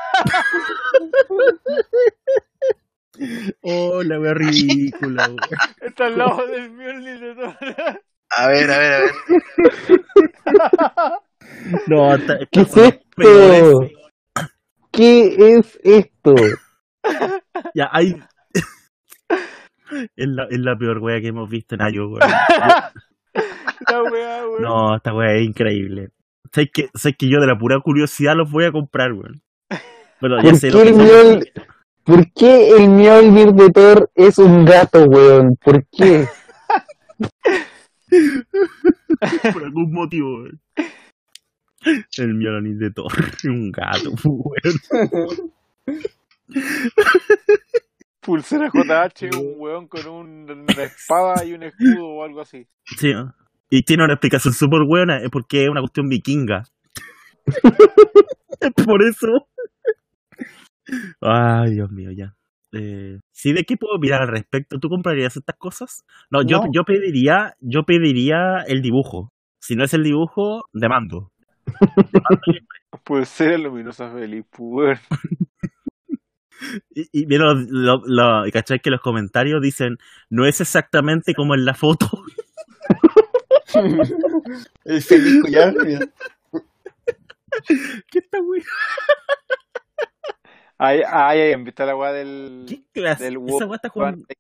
[3.62, 5.60] Oh, la wea ridícula, wea.
[5.82, 7.56] Está al lado del Mjolnir de.
[8.38, 9.12] A ver, a ver, a ver.
[11.88, 13.90] No, está, ¿Qué es esto?
[14.92, 16.36] ¿Qué es esto?
[17.74, 18.16] Ya, hay.
[20.16, 22.20] Es la, es la peor wea que hemos visto en años, weón.
[22.20, 24.62] La weá, weón.
[24.62, 26.10] No, esta wea es increíble.
[26.52, 29.42] Sé que, sé que yo de la pura curiosidad los voy a comprar, weón.
[30.22, 31.52] Bueno, ya ¿Por sé lo que
[32.06, 35.56] ¿Por qué el Mjolnir de Thor es un gato, weón?
[35.64, 36.28] ¿Por qué?
[39.54, 40.62] por algún motivo, weón.
[42.18, 43.12] El Mjolnir de Thor,
[43.46, 45.54] un gato, weón.
[48.22, 52.68] Pulsera JH, un weón con un- una espada y un escudo o algo así.
[52.98, 53.34] Sí, ¿no?
[53.70, 56.64] y tiene una explicación súper buena, es porque es una cuestión vikinga.
[58.62, 59.28] Es por eso.
[61.22, 62.36] Ay, Dios mío, ya.
[62.72, 64.78] Eh, ¿Sí de qué puedo mirar al respecto?
[64.80, 66.04] ¿Tú comprarías estas cosas?
[66.30, 66.66] No, yo, No.
[66.74, 69.32] yo pediría, yo pediría el dibujo.
[69.60, 71.32] Si no es el dibujo, demando.
[73.04, 74.98] Pulsera luminosa feliz, weón.
[76.96, 78.80] Y, y mira, lo, lo, lo- ¿cachai?
[78.80, 79.98] Que los comentarios dicen,
[80.30, 82.10] no es exactamente como en la foto.
[84.86, 85.74] El feliz collar.
[88.10, 88.62] ¿Qué está wey?
[90.78, 92.66] Ahí, ahí, ahí, ¿viste la weá del.
[92.68, 93.24] ¿Qué clase?
[93.26, 94.26] del Esa weá está jugando.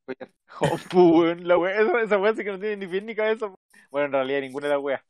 [0.61, 3.53] Oh, weón, la weá, esa, esa weá sí que no tiene ni pie ni cabeza.
[3.91, 5.01] Bueno, en realidad ninguna de las weas.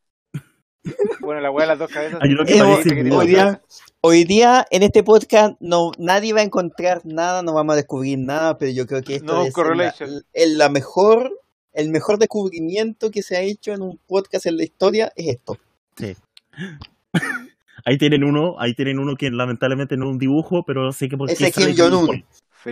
[1.20, 2.20] Bueno, la weá de las dos cabezas.
[2.24, 3.62] Uno que sí, sí, hoy día,
[4.02, 8.18] hoy día en este podcast no nadie va a encontrar nada, no vamos a descubrir
[8.18, 10.10] nada, pero yo creo que esto No, es la, correlation.
[10.34, 11.32] el- la mejor,
[11.74, 15.58] el mejor descubrimiento que se ha hecho en un podcast en la historia es esto.
[17.86, 21.08] Ahí tienen uno, ahí tienen uno que lamentablemente no es un dibujo, pero no sé
[21.08, 22.26] qué por qué Ese es sale Kim un Jong-un.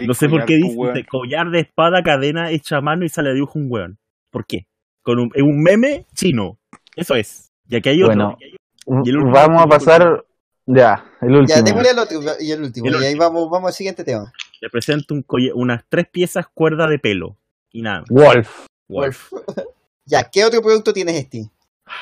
[0.08, 3.36] No sé por qué dice collar de espada, cadena hecha a mano y sale de
[3.36, 4.00] dibujo un weón.
[4.32, 4.66] ¿Por qué?
[5.04, 6.58] Con un, es un meme chino.
[6.96, 7.52] Eso es.
[7.70, 8.16] Y aquí hay otro.
[8.16, 8.38] Bueno,
[9.06, 10.26] Y el último vamos a pasar.
[10.66, 11.64] Ya, el Ya, último.
[11.64, 12.88] démosle al otro y el último.
[12.88, 13.24] El y ahí último.
[13.24, 14.32] vamos, vamos al siguiente tema.
[14.62, 15.24] Le presento un
[15.56, 17.38] unas tres piezas cuerda de pelo.
[17.72, 18.04] Y nada.
[18.10, 18.66] Wolf.
[18.88, 19.32] Wolf.
[20.06, 21.50] Ya, ¿qué otro producto tienes, Esti?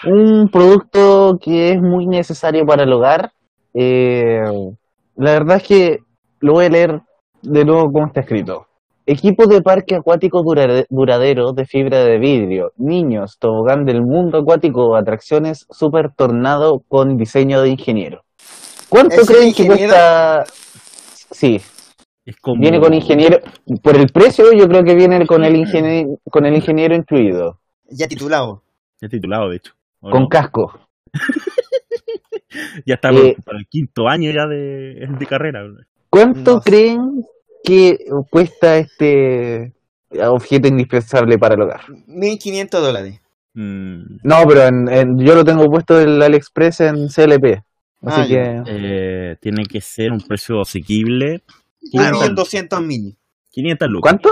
[0.05, 3.31] Un producto que es muy necesario para el hogar.
[3.73, 4.41] Eh,
[5.15, 5.99] la verdad es que
[6.39, 7.01] lo voy a leer
[7.41, 8.67] de nuevo como está escrito.
[9.05, 10.43] Equipo de parque acuático
[10.89, 12.71] duradero de fibra de vidrio.
[12.77, 18.21] Niños, tobogán del mundo acuático, atracciones super tornado con diseño de ingeniero.
[18.89, 20.43] ¿Cuánto ¿Es el creen que cuesta?
[21.31, 21.61] Sí,
[22.25, 22.61] Es como...
[22.61, 23.39] viene con ingeniero.
[23.81, 28.07] Por el precio, yo creo que viene con el ingeniero, con el ingeniero incluido, Ya
[28.07, 28.61] titulado.
[29.01, 29.73] Ya titulado, de hecho.
[29.99, 30.29] ¿O con no?
[30.29, 30.79] casco.
[32.85, 35.61] Ya está Eh, por el quinto año ya de, de carrera.
[36.09, 36.69] ¿Cuánto No sé.
[36.69, 37.25] creen
[37.63, 37.97] que
[38.29, 39.73] cuesta este
[40.19, 41.81] objeto indispensable para el hogar?
[42.07, 43.21] 1500 dólares.
[43.53, 47.63] Mm, No, pero en, en- yo lo tengo puesto en el AliExpress en CLP.
[48.03, 51.41] Así Ah, que eh, tiene que ser un precio asequible.
[51.91, 52.17] Claro.
[52.19, 53.15] 500, 1.200.000.
[53.51, 54.11] 500 lucas.
[54.11, 54.29] ¿cuánto?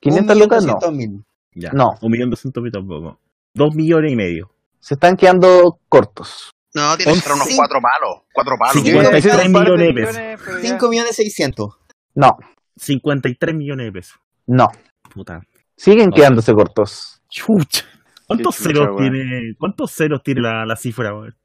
[0.00, 0.74] 500 lucas no.
[0.80, 1.24] 1.200.000.
[1.54, 1.70] Ya.
[1.72, 1.90] No.
[2.02, 3.18] Un millón doscientos mil tampoco.
[3.54, 4.50] Dos millones y medio.
[4.78, 6.50] Se están quedando cortos.
[6.74, 8.22] No, tiene que ser unos Once- cuatro palos.
[8.32, 8.72] Cuatro palos.
[8.82, 9.04] Sí, weón.
[9.06, 10.16] 53 Un par millones de pesos.
[10.44, 11.74] pero ya- 5 millones 600.
[12.14, 12.36] No,
[12.76, 14.18] 53 millones de pesos.
[14.46, 14.68] no.
[15.12, 15.40] Puta.
[15.76, 16.14] Siguen No.
[16.14, 17.20] quedándose cortos.
[17.28, 17.84] Chucha.
[18.26, 19.10] ¿Cuántos chucha, ceros weón.
[19.12, 19.54] tiene?
[19.58, 21.36] ¿Cuántos ceros tiene la, la cifra, weón?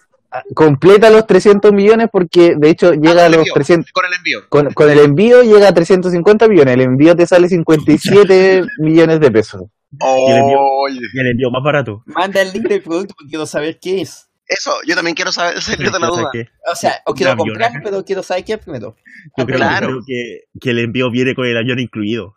[0.53, 3.91] Completa los 300 millones porque de hecho llega Ah, a con el los envío, 300.
[3.91, 4.39] Con el envío.
[4.49, 6.73] Con, con el envío llega a 350 millones.
[6.75, 9.63] El envío te sale 57 millones de pesos.
[9.91, 12.03] Y el envío- Oye, Y el envío más barato.
[12.05, 14.27] Manda el link del producto porque quiero saber qué es.
[14.47, 16.29] Eso, yo también quiero saber, salir de la O sea duda.
[16.31, 17.81] que- O sea, o quiero avión, comprar, ¿eh?
[17.83, 18.95] pero quiero saber qué es primero.
[19.37, 19.87] Yo creo, Claro.
[19.87, 22.33] creo que, que el envío viene con el avión incluido.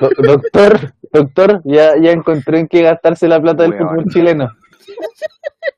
[0.00, 4.50] Do- doctor, doctor, ya, ya encontré en qué gastarse la plata del fútbol chileno.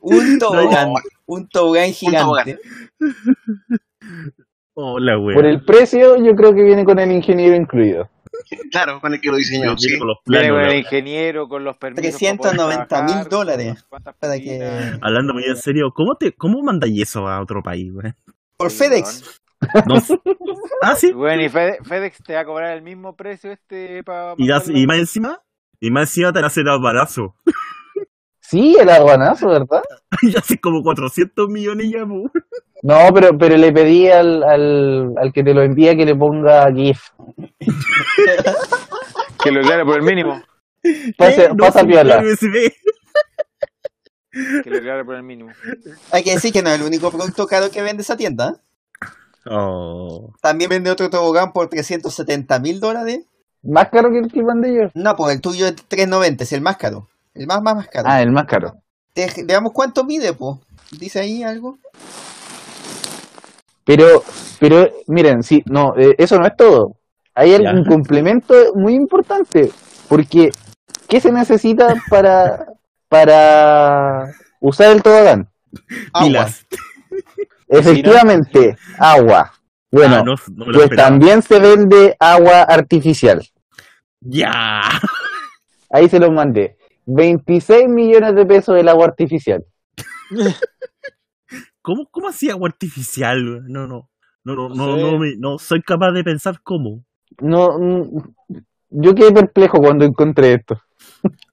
[0.02, 0.88] Un tobogán,
[1.26, 2.58] Un tobogán gigante.
[4.74, 5.34] Hola, güey.
[5.36, 8.08] Por el precio, yo creo que viene con el ingeniero incluido.
[8.70, 9.76] Claro, con el que lo diseñó.
[9.76, 9.98] Sí.
[9.98, 12.02] con los Viene planos, con el ingeniero, con los permisos.
[12.18, 14.98] 390 para poder mil dólares para que-.
[15.02, 18.12] Hablando muy en serio, ¿cómo te cómo mandáis eso a otro país, güey?
[18.56, 19.40] Por FedEx.
[19.86, 20.18] No sé.
[20.82, 21.12] ah, sí.
[21.12, 24.34] Bueno, y Fede- FedEx te va a cobrar el mismo precio este para.
[24.38, 25.40] Y, más encima,
[25.80, 27.34] y más encima te hacen barazo.
[28.50, 29.82] Sí, el aduanazo, ¿verdad?
[30.22, 32.28] y hace como 400 millones ya, po.
[32.82, 36.66] No, pero, pero le pedí al, al, al que te lo envía que le ponga
[36.72, 37.00] GIF.
[39.42, 40.42] Que lo aclare por el mínimo.
[41.16, 42.22] Pasa, No, pasa piola.
[44.62, 45.50] Que lo aclare por el mínimo.
[46.12, 48.60] Hay que decir que no es el único producto caro que vende esa tienda.
[49.46, 50.34] Oh.
[50.42, 53.24] También vende otro tobogán por 370 mil dólares.
[53.62, 54.90] ¿Más caro que el que mandé yo?
[54.94, 57.08] No, pues el tuyo es 390, es el más caro.
[57.40, 58.06] El más, más, más caro.
[58.06, 58.74] Ah, el más caro.
[59.14, 60.58] Te- veamos cuánto mide, pues.
[60.92, 61.78] ¿Dice ahí algo?
[63.84, 64.22] Pero,
[64.58, 66.96] pero, miren, sí, no, eh, eso no es todo.
[67.34, 67.70] Hay Ya.
[67.72, 69.72] un complemento muy importante,
[70.08, 70.50] porque
[71.08, 72.66] ¿qué se necesita para,
[73.08, 75.48] para usar el tobogán?
[76.12, 76.26] Agua.
[76.26, 76.66] Pilas.
[77.68, 79.50] Efectivamente, agua.
[79.90, 81.08] Bueno, Ah, no, no pues esperaba.
[81.08, 83.42] también se vende agua artificial.
[84.20, 84.82] Ya.
[85.90, 86.76] Ahí se los mandé.
[87.12, 89.64] 26 millones de pesos el agua artificial.
[91.82, 93.64] ¿Cómo, cómo hacía agua artificial?
[93.66, 94.08] No, no.
[94.44, 95.34] No, no, no, No sé.
[95.38, 97.04] no, soy capaz de pensar cómo.
[97.40, 98.22] No, mm,
[98.90, 100.80] yo quedé perplejo cuando encontré esto.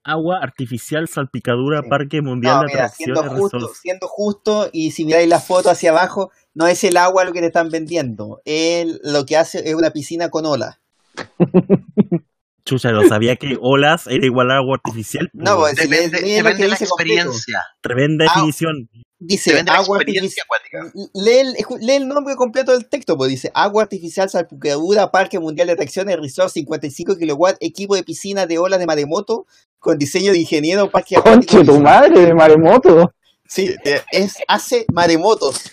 [0.03, 1.89] Agua artificial, salpicadura, Sí.
[1.89, 3.51] Parque Mundial No, de mira, siendo Atracciones.
[3.51, 7.33] justo, siendo justo, y si miráis la foto hacia abajo, no es el agua lo
[7.33, 8.41] que te están vendiendo.
[8.45, 10.79] Es lo que hace es una piscina con olas.
[12.67, 15.29] Chucha, no sabía que olas era igual a agua artificial.
[15.33, 17.13] No, pues, Depende, lo depende de la dice completo.
[17.13, 17.63] experiencia.
[17.81, 18.89] Tremenda Ah, definición.
[19.19, 21.09] Dice agua experiencia artificial.
[21.15, 25.67] Lee el, lee el nombre completo del texto, pues dice agua artificial, salpicadura, parque mundial
[25.67, 29.47] de atracciones, resort 55 kW, equipo de piscina de olas de maremoto,
[29.79, 31.15] con diseño de ingeniero, parque.
[31.15, 33.13] Conche tu madre de maremoto.
[33.47, 35.71] Sí, eh, es, hace maremotos.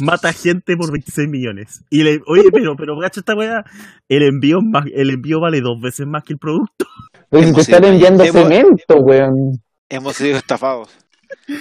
[0.00, 1.82] Mata gente por 26 millones.
[1.90, 3.64] Y le, oye, pero, pero, gacho, esta weá,
[4.08, 6.86] el envío, es más, el envío vale dos veces más que el producto.
[7.32, 9.60] Si te están enviando hemos- cemento, weón.
[9.88, 10.88] Hemos sido estafados.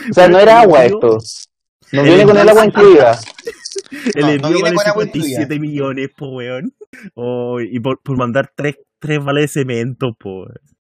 [0.10, 1.18] O sea, no era agua envío- esto.
[1.92, 3.20] No viene con el envío- agua incluida.
[4.16, 6.74] El No, no envío viene vale con agua 57 millones, po, weón.
[7.14, 10.48] Oh, y por, por mandar tres, tres vales de cemento, po.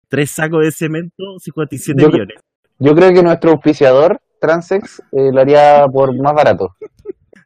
[0.08, 2.36] Tres sacos de cemento, 57 Yo- millones.
[2.78, 6.76] Yo creo que nuestro auspiciador, Transex, eh, lo haría por más barato.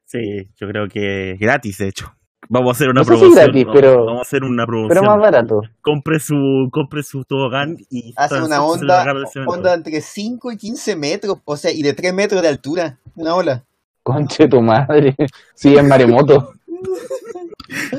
[0.05, 2.13] Sí, yo creo que gratis, de hecho.
[2.49, 3.45] Vamos a hacer una No sé si promoción.
[3.45, 5.05] gratis, vamos- pero- vamos a hacer una Pero promoción.
[5.07, 5.61] más barato.
[5.83, 9.05] compre su compre su tobogán y Hace una onda,
[9.47, 12.99] onda entre 5 y 15 metros, o sea, y de 3 metros de altura.
[13.17, 13.65] Una ola.
[14.03, 15.15] Conche tu madre.
[15.55, 16.53] Sí, es maremoto.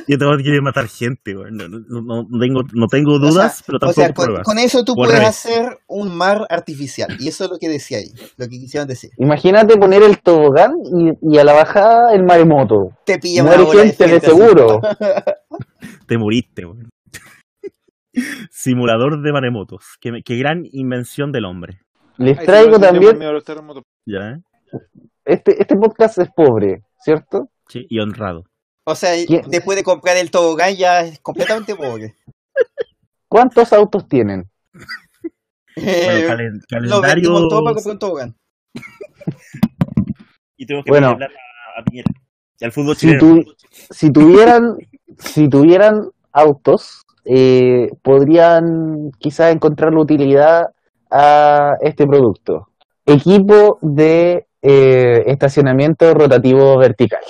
[0.07, 1.57] Y este weón quiere matar gente, weón.
[1.57, 4.43] No, no- no- tengo, no tengo O dudas, sea, pero O tampoco sea, con, pruebas.
[4.45, 5.27] con eso tú O puedes revés.
[5.29, 7.15] hacer un mar artificial.
[7.19, 9.09] Y eso es lo que decía ahí, lo que quisieron decir.
[9.17, 12.91] Imagínate poner el tobogán y, y a la bajada el maremoto.
[13.05, 14.79] Te pilla una gente de seguro.
[16.07, 16.89] Te moriste, weón.
[18.51, 19.83] Simulador de maremotos.
[20.01, 21.79] Qué, qué gran invención del hombre.
[22.17, 23.19] Les traigo también.
[24.05, 24.31] ¿Ya?
[24.31, 24.41] eh?
[25.25, 27.49] este, este podcast es pobre, ¿cierto?
[27.67, 28.43] Sí, y honrado.
[28.89, 29.41] O sea, ¿Quién?
[29.49, 32.15] después de comprar el tobogán ya es completamente pobre.
[33.27, 34.49] ¿Cuántos autos tienen?
[35.75, 37.73] Bueno, Eh, calen- lo todo para calendarios.
[37.73, 38.35] comprar un tobogán.
[40.55, 41.09] Y tengo que Bueno.
[41.09, 42.09] a, a Piñera.
[42.59, 43.43] Y al fútbol Si, tu-
[43.91, 44.77] si tuvieran,
[45.19, 50.67] si tuvieran autos, eh, podrían quizás encontrar la utilidad
[51.11, 52.69] a este producto.
[53.05, 57.21] Equipo de eh, estacionamiento rotativo vertical.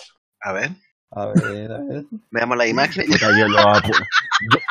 [0.42, 0.70] A ver,
[1.20, 2.04] A ver, a ver.
[2.32, 3.06] veamos la imagen.
[3.10, 4.08] Yo lo apu-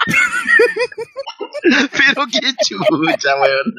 [1.62, 3.74] Pero qué chucha, weón.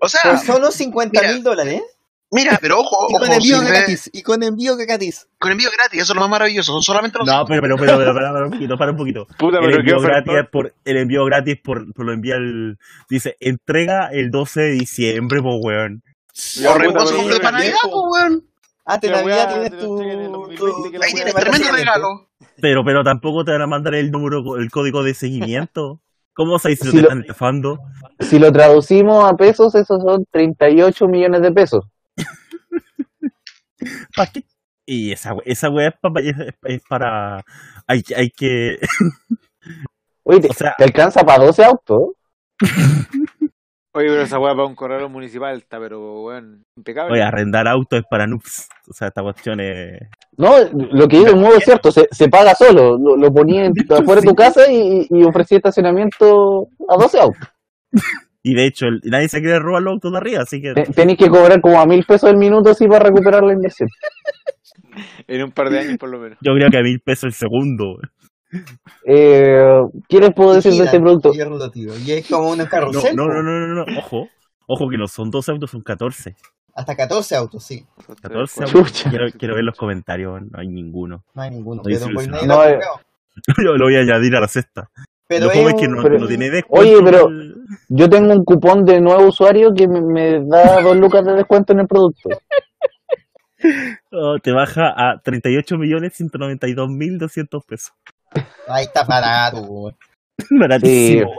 [0.00, 1.82] O sea, Por solo 50 mil dólares,
[2.30, 4.10] mira, pero ojo, Y con ojo, envío si ve- gratis.
[4.12, 5.26] Y con envío gratis.
[5.38, 7.98] con envío gratis, eso es lo más maravilloso, son solamente los No, pero, pero, pero,
[7.98, 9.26] pero, para, para un poquito, para un poquito.
[9.38, 12.78] Puta, El pero envío gratis es por, el envío gratis por, por lo envía el,
[13.08, 16.02] dice, entrega el 12 de diciembre, po weón.
[16.66, 18.44] O reembolso completo para Navidad, pues, weón.
[18.86, 19.86] Ah, te La Navidad tienes tu...
[19.86, 22.28] lo entregan en el 2020 tu- que la Ahí tienes de tremendo regalo.
[22.60, 26.00] Pero, pero tampoco te van a mandar el número, el código de seguimiento.
[26.34, 27.78] ¿Cómo sabes si no Si te lo- están estafando?
[28.20, 31.84] Si lo traducimos a pesos, esos son 38 millones de pesos.
[34.16, 34.44] ¿Para qué?
[34.86, 37.42] Y esa, esa weá es, pa- es, es para,
[37.86, 38.78] hay, que- hay que,
[40.24, 42.10] Oye, te, O sea- te alcanza para 12 autos.
[43.96, 47.12] Oye, pero esa weá para un correo municipal está, pero bueno, impecable.
[47.12, 48.68] Oye, arrendar autos es para noobs.
[48.88, 50.00] O sea, esta cuestión es.
[50.36, 52.98] No, lo que dice el modo es cierto, se, se paga solo.
[52.98, 57.48] Lo, lo ponía en- afuera de tu casa y, y ofrecía estacionamiento a 12 autos.
[58.42, 60.72] Y de hecho, el- nadie se quiere robar los autos de arriba, así que.
[60.74, 63.88] Te- Tenés que cobrar como a mil pesos el minuto así para recuperar la inversión.
[65.28, 66.38] En un par de años por lo menos.
[66.40, 67.96] Yo creo que a mil pesos el segundo.
[69.04, 71.32] Eh, ¿Qué les puedo decir de este producto?
[71.32, 71.94] rotativo.
[72.04, 73.16] Y es como un No, carrusel.
[73.16, 74.28] no, no, no, no, no, ojo.
[74.66, 76.34] Ojo que no son 12 autos, son 14.
[76.74, 77.84] Hasta 14 autos, sí.
[78.22, 78.78] 14 Chucha.
[78.78, 79.04] autos.
[79.10, 81.22] Quiero, quiero ver los comentarios, no hay ninguno.
[81.34, 81.82] No hay ninguno.
[81.84, 82.36] Pero pues No.
[83.58, 84.88] Yo lo voy a añadir a la cesta.
[85.26, 86.88] Pero lo es es que no, pero- no tiene descuento.
[86.88, 87.54] Oye, pero- el-
[87.88, 91.72] Yo tengo un cupón de nuevo usuario que me, me da dos lucas de descuento
[91.72, 92.28] en el producto.
[94.12, 97.92] oh, te baja a 38.192.200 pesos.
[98.68, 99.62] Ahí está barato.
[99.62, 99.96] weón.
[100.60, 101.30] Baratísimo.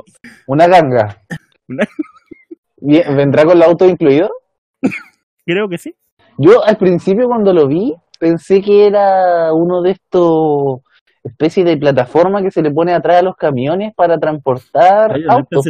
[0.48, 1.22] Una ganga.
[1.68, 1.88] Una-
[3.16, 4.30] ¿Vendrá con el auto incluido?
[5.46, 5.96] Creo que sí.
[6.38, 10.82] Yo al principio cuando lo vi pensé que era uno de estos
[11.24, 15.66] especies de plataforma que se le pone atrás a los camiones para transportar Ay, autos,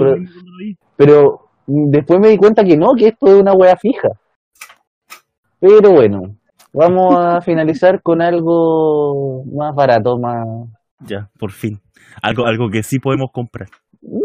[0.98, 4.10] pero, después me di cuenta que no, que esto es una wea fija.
[5.60, 6.36] Pero bueno,
[6.74, 10.46] vamos a finalizar con algo más barato, más...
[11.00, 11.82] Ya, por fin.
[12.22, 13.70] Algo, algo que sí podemos comprar.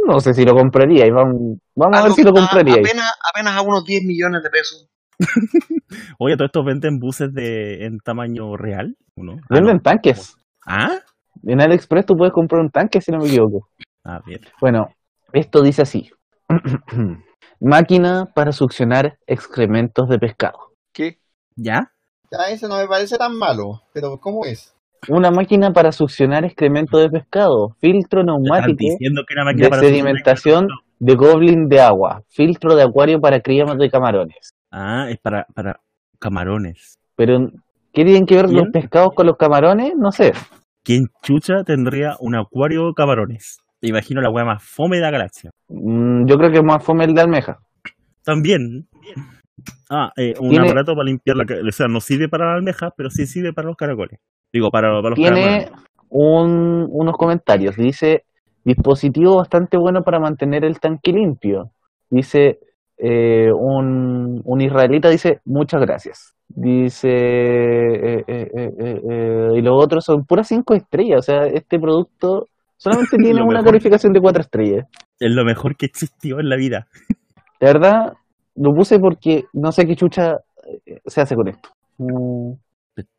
[0.06, 2.74] No sé si lo compraría, vamos, vamos a ver si lo compraría.
[2.74, 4.88] Apenas, apenas a unos 10 millones de pesos.
[6.18, 8.96] Oye, ¿todos estos venden buses de en tamaño real?
[9.16, 9.32] ¿O no?
[9.42, 9.82] Ah, Venden no.
[9.82, 10.36] tanques.
[10.66, 10.98] ¿Ah?
[11.44, 13.68] En AliExpress tú puedes comprar un tanque si no me equivoco.
[14.04, 14.40] A ver.
[14.60, 14.88] Bueno,
[15.32, 16.10] esto dice así.
[17.60, 20.58] Máquina para succionar excrementos de pescado.
[20.92, 21.18] ¿Qué?
[21.56, 21.92] ¿Ya?
[22.30, 23.82] Ya, eso no me parece tan malo.
[23.92, 24.74] Pero ¿cómo es?
[25.08, 27.76] Una máquina para succionar excrementos de pescado.
[27.80, 32.22] Filtro neumático diciendo que una máquina de para sedimentación de goblin de agua.
[32.28, 34.54] Filtro de acuario para cría de camarones.
[34.70, 35.80] Ah, es para, para
[36.18, 36.98] camarones.
[37.16, 37.50] Pero,
[37.92, 39.94] ¿qué tienen que ver los pescados con los camarones?
[39.96, 40.32] No sé.
[40.84, 43.58] ¿Quién chucha tendría un acuario de camarones?
[43.80, 45.50] Te imagino la weá más fome de la galaxia.
[45.68, 47.58] Mm, yo creo que es más fome el de almeja.
[48.22, 48.86] También.
[49.88, 51.44] Ah, eh, un Tiene- aparato para limpiar la...
[51.44, 54.20] O sea, no sirve para la almeja, pero sí sirve para los caracoles.
[54.52, 55.70] Digo, para, para los Tiene
[56.08, 57.76] un- unos comentarios.
[57.76, 58.24] Dice,
[58.64, 61.70] dispositivo bastante bueno para mantener el tanque limpio.
[62.08, 62.58] Dice,
[62.98, 66.34] eh, un, un israelita dice, muchas gracias.
[66.48, 71.20] Dice, eh, eh, eh, y los otros son puras cinco estrellas.
[71.20, 72.46] O sea, este producto
[72.76, 73.66] solamente tiene una mejor.
[73.66, 74.86] calificación de cuatro estrellas.
[75.20, 76.88] Es lo mejor que existió en la vida.
[77.60, 78.14] De verdad,
[78.56, 80.38] lo puse porque no sé qué chucha
[81.06, 81.68] se hace con esto.
[81.98, 82.52] Mm,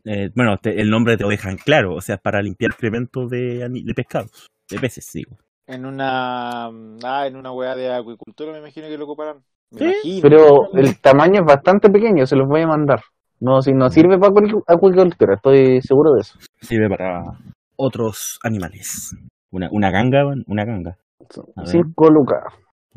[0.06, 1.96] Eh, bueno, te- el nombre te lo dejan claro.
[1.96, 4.48] O sea, es para limpiar excrementos de, de pescados.
[4.70, 5.38] De peces, digo.
[5.68, 6.66] En una.
[7.04, 9.38] Ah, en una weá de acuicultura me imagino que lo ocuparán.
[9.72, 10.22] Me Sí, imagino.
[10.22, 13.02] Pero el tamaño es bastante pequeño, se los voy a mandar.
[13.40, 16.38] No, si no sirve para acuic- acuicultura, estoy seguro de eso.
[16.62, 17.24] Sirve para
[17.76, 19.16] otros animales.
[19.52, 20.98] Una, una ganga, una ganga.
[21.56, 21.68] A ver.
[21.68, 22.44] Cinco lucas.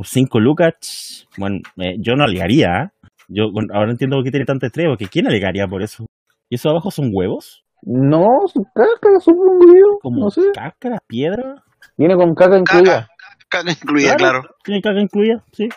[0.02, 2.68] 5 lucas, bueno, eh, yo no alegaría.
[2.76, 2.92] ¿ah?
[3.28, 6.04] Yo bueno, ahora entiendo por qué tiene tanta estrella, porque ¿quién alegaría por eso?
[6.48, 7.64] ¿Y eso abajo son huevos?
[7.82, 9.98] No, su caca, supongo yo.
[10.00, 10.42] ¿Como No sé.
[10.54, 11.62] cáscara, piedra?
[11.96, 13.08] Viene con caca incluida.
[13.48, 14.42] Caca incluida, claro.
[14.64, 15.44] ¿Tiene caca incluida?
[15.52, 15.68] Sí.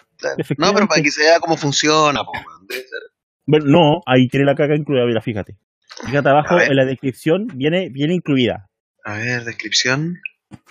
[0.57, 2.32] No, pero para que se vea cómo funciona, po.
[3.45, 5.57] Bueno, no, ahí tiene la caca incluida, mira, fíjate.
[6.05, 8.70] Fíjate abajo, en la descripción viene, viene incluida.
[9.03, 10.18] A ver, descripción.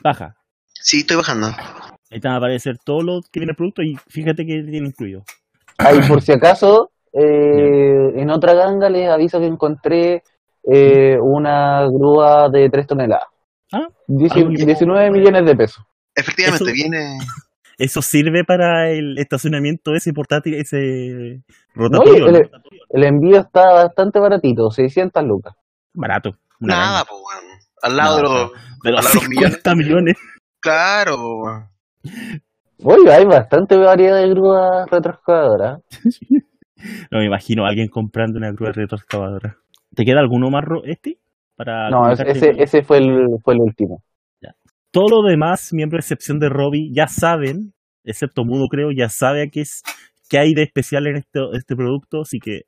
[0.03, 0.37] Baja.
[0.73, 1.49] Sí, estoy bajando.
[2.11, 4.89] Ahí te va a aparecer todo lo que viene el producto y fíjate que tiene
[4.89, 5.25] incluido.
[5.79, 10.23] Ahí, por si acaso, eh, en otra ganga les aviso que encontré
[10.71, 13.29] eh, una grúa de 3 toneladas.
[13.73, 15.85] Ah, Dieci- ah, 19 millones de pesos.
[16.15, 17.19] Efectivamente, Eso- viene.
[17.79, 21.43] Eso sirve para el estacionamiento ese portátil, ese
[21.75, 22.29] rotatorio.
[22.29, 22.51] el,
[22.89, 25.55] el envío está bastante baratito, 600 lucas.
[25.93, 26.31] Barato.
[26.59, 27.45] Nada, pues, weón.
[27.83, 28.33] Al lado de los.
[28.83, 30.17] De los al lado de los 50 millones.
[30.59, 31.69] Claro, weón.
[32.83, 35.81] Oye, hay bastante variedad de grúas retroexcavadoras.
[37.11, 39.57] No me imagino a alguien comprando una grúa retroexcavadora.
[39.95, 41.19] ¿Te queda alguno más, Ro- este?
[41.57, 44.03] Para No, ese, ese fue, el, fue el último.
[44.93, 47.75] Todo lo demás, miembros de excepción de Robbie, ya saben,
[48.05, 49.83] excepto Mudo creo, ya sabe qué es
[50.31, 52.63] qué hay de especial en este, este producto, así que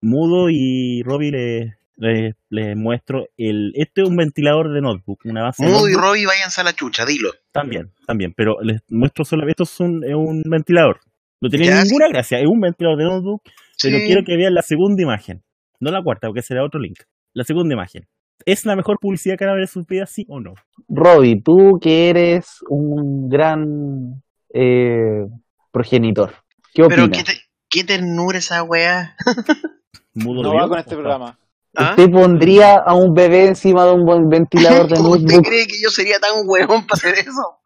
[0.00, 5.42] Mudo y Robbie le, le, le muestro el este es un ventilador de notebook, una
[5.42, 7.30] base de Moody y Robbie, váyanse a la chucha, dilo.
[7.52, 11.00] también, también, pero les muestro solo esto es un, es un ventilador.
[11.40, 13.42] No tiene Ya, ninguna gracia, es un ventilador de notebook,
[13.82, 15.42] pero quiero que vean la segunda imagen,
[15.80, 16.98] no la cuarta, porque será otro link.
[17.34, 18.06] La segunda imagen.
[18.44, 20.54] ¿Es la mejor publicidad que van a ver en sus vidas, sí o no?
[20.88, 24.22] Robbie, tú que eres un gran
[24.54, 25.26] eh,
[25.72, 26.32] progenitor,
[26.72, 27.16] ¿Qué Pero opina?
[27.16, 29.16] qué, te- qué ternura esa weá.
[30.14, 31.38] Mudo No vio, va con este programa.
[31.74, 31.90] ¿Ah?
[31.90, 35.46] ¿Usted pondría a un bebé encima de un buen ventilador de ¿Cómo usted notebook?
[35.46, 37.58] cree que yo sería tan huevón para hacer eso?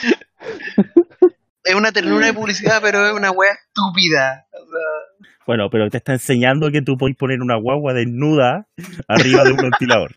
[1.64, 4.46] es una ternura de publicidad, pero es una weá estúpida.
[4.52, 8.66] O sea, Bueno, pero te está enseñando que tú puedes poner una guagua desnuda
[9.08, 10.16] arriba de un ventilador.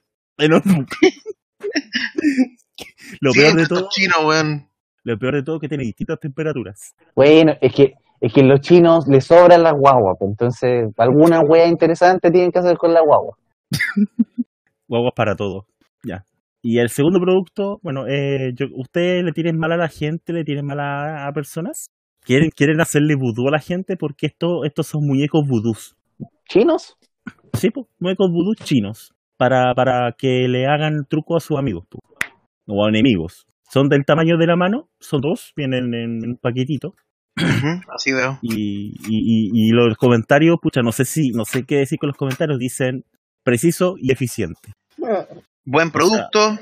[3.22, 4.68] Lo sí, peor de todo, chinos, weón.
[5.04, 6.96] lo peor de todo es que tiene distintas temperaturas.
[7.16, 11.68] Bueno, es que es que los chinos les sobran las guaguas, pues entonces alguna wea
[11.68, 13.38] interesante tienen que hacer con la guagua.
[14.88, 15.66] Guaguas para todo.
[16.66, 20.32] Y el segundo producto, bueno, eh, yo, ¿ustedes le tienen mal a la gente?
[20.32, 21.92] ¿Le tienen mal a, a personas?
[22.22, 23.98] ¿Quieren, quieren hacerle vudú a la gente?
[23.98, 25.98] Porque esto, estos son muñecos vudús.
[26.48, 26.96] ¿Chinos?
[27.54, 29.14] Sí, pues, muñecos vudús chinos.
[29.36, 31.86] Para, para que le hagan truco a sus amigos.
[31.90, 32.00] po.
[32.66, 33.46] O a enemigos.
[33.70, 36.94] Son del tamaño de la mano, son dos, vienen en un paquetito.
[37.94, 38.40] Así veo.
[38.42, 42.08] Y, y, y, y los comentarios, pucha, no sé si, no sé qué decir con
[42.08, 43.04] los comentarios, dicen
[43.44, 44.72] preciso y eficiente.
[45.66, 46.58] Buen producto.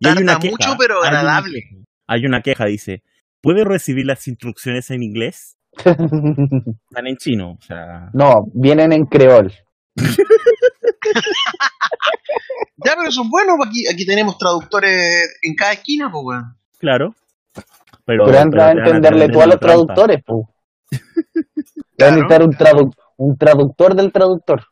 [0.00, 1.60] Y hay una Tarda queja, mucho, pero hay una agradable.
[1.62, 1.84] queja.
[2.06, 3.02] Hay una queja, dice,
[3.40, 5.56] ¿puedo recibir las instrucciones en inglés?
[5.76, 9.52] Están en chino, o sea, no, vienen en creol.
[12.84, 13.56] Ya, pero son buenos.
[13.66, 16.56] Aquí, aquí tenemos traductores en cada esquina, pues, weón.
[16.78, 17.14] claro.
[18.04, 20.46] Pero, Pero anda a entenderle tener tú a los traductores, pues.
[21.98, 22.14] Claro.
[22.14, 24.64] necesitar un, tradu- un traductor del traductor.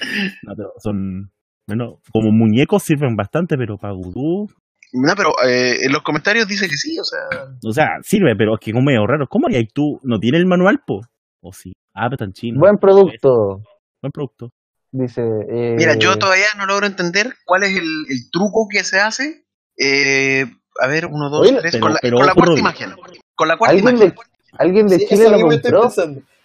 [0.42, 1.30] No, pero son,
[1.66, 4.48] bueno, como muñecos sirven bastante, pero para vudú,
[4.92, 7.20] No, pero eh, en los comentarios dice que sí, o sea.
[7.62, 9.26] o sea, sirve, pero es que es medio raro.
[9.28, 10.00] ¿Cómo harías tú?
[10.02, 11.00] ¿No tiene el manual, po?
[11.42, 11.72] ¿O sí?
[11.94, 12.58] Ah, pero en chino.
[12.60, 13.62] Buen producto,
[14.00, 14.50] Buen producto.
[14.92, 15.20] dice.
[15.22, 19.44] eh, Mira, yo todavía no logro entender cuál es el, el truco que se hace.
[19.76, 20.46] Eh,
[20.80, 22.90] a ver, uno, dos, Oye, tres, pero- con la, pero con la ojo, cuarta imagen.
[23.34, 24.08] Con la cuarta ¿Alguien imagen.
[24.10, 24.14] de,
[24.58, 25.90] ¿alguien de Sí, Chile lo compró?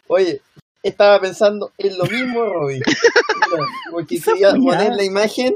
[0.07, 0.41] Oye,
[0.83, 2.81] estaba pensando en lo mismo, Robin.
[3.51, 5.55] Mira, porque quería poner la imagen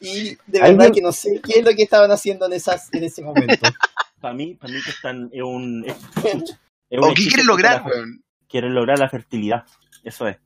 [0.00, 2.92] y de verdad ¿Alguien- que no sé qué es lo que estaban haciendo en, esas,
[2.92, 3.66] en ese momento.
[4.20, 5.84] Para mí, para mí que están, es un...
[5.86, 8.24] Es, es un ¿O qué quieren lograr, la- weón?
[8.48, 9.64] Quieren lograr la fertilidad.
[10.02, 10.38] Eso es.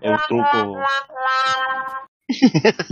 [0.00, 0.78] Es un truco.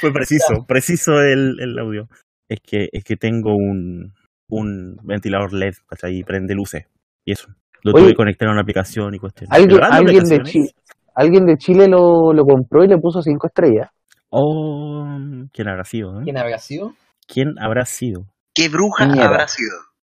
[0.00, 2.08] Fue preciso, preciso el, el audio.
[2.48, 4.14] Es que, es que tengo un,
[4.48, 6.16] un ventilador LED, ¿cachai?
[6.18, 6.86] Y prende luces.
[7.24, 7.48] Y eso.
[7.82, 8.02] Lo Oye.
[8.02, 9.50] tuve que conectar a una aplicación y cuestiones.
[9.52, 10.70] ¿Alguien, de Chile,
[11.14, 13.88] alguien de Chile lo, lo compró y le puso cinco estrellas.
[14.30, 15.04] Oh,
[15.52, 16.20] ¿quién habrá sido?
[16.20, 16.24] eh?
[16.24, 16.92] ¿Quién habrá sido?
[17.26, 18.26] ¿Quién habrá sido?
[18.54, 19.26] ¿Qué bruja Piñera.
[19.28, 19.70] habrá sido?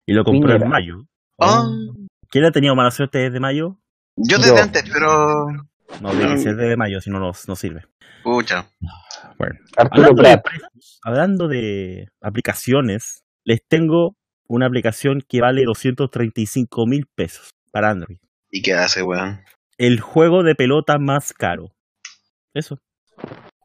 [0.06, 0.64] Y lo compró Piñera.
[0.64, 0.94] en mayo.
[1.40, 1.62] Ah.
[1.64, 1.94] Oh.
[2.30, 3.76] ¿Quién ha tenido mala suerte desde mayo?
[4.16, 4.62] Yo desde Yo.
[4.62, 5.46] antes, pero.
[6.00, 7.82] No debe ser desde mayo, si no, no, no sirve.
[8.22, 8.66] Pucha.
[9.38, 9.54] Bueno.
[9.76, 10.40] Arturo Hablando de,
[11.04, 14.16] hablando de aplicaciones, les tengo
[14.54, 18.18] una aplicación que vale 235 mil pesos para Android.
[18.50, 19.40] ¿Y qué hace, weón?
[19.78, 21.66] El juego de pelota más caro.
[22.54, 22.76] Eso.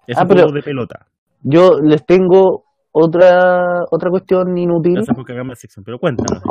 [0.07, 1.05] Es Ah, un pero- juego de pelota.
[1.41, 6.41] Yo les tengo otra otra cuestión inútil, Gracias por cagarme la sección, pero cuéntanos.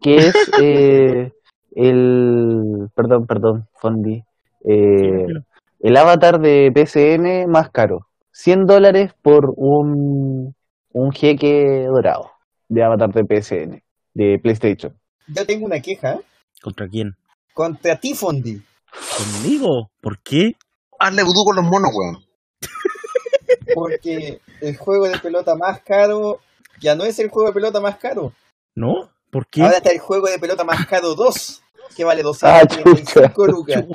[0.00, 1.32] que es eh,
[1.76, 2.88] el...
[2.94, 4.22] Perdón, perdón, Fondi.
[4.66, 5.26] Eh,
[5.80, 8.06] el avatar de PCN más caro.
[8.32, 10.54] 100 dólares por un,
[10.92, 12.30] un jeque dorado
[12.68, 13.82] de avatar de PSN,
[14.14, 14.98] de PlayStation.
[15.26, 16.18] Yo tengo una queja
[16.62, 17.14] ¿Contra quién?
[17.52, 18.60] contra ti, Fondi.
[19.16, 19.90] ¿Conmigo?
[20.00, 20.52] ¿Por qué?
[20.98, 22.24] Hazle vudú con los monos, weón.
[23.74, 26.40] Porque el juego de pelota más caro
[26.80, 28.32] ya no es el juego de pelota más caro.
[28.74, 29.10] ¿No?
[29.30, 29.62] ¿Por qué?
[29.62, 31.62] Ahora está el juego de pelota más caro 2,
[31.96, 33.84] que vale Ah, 235 lucas.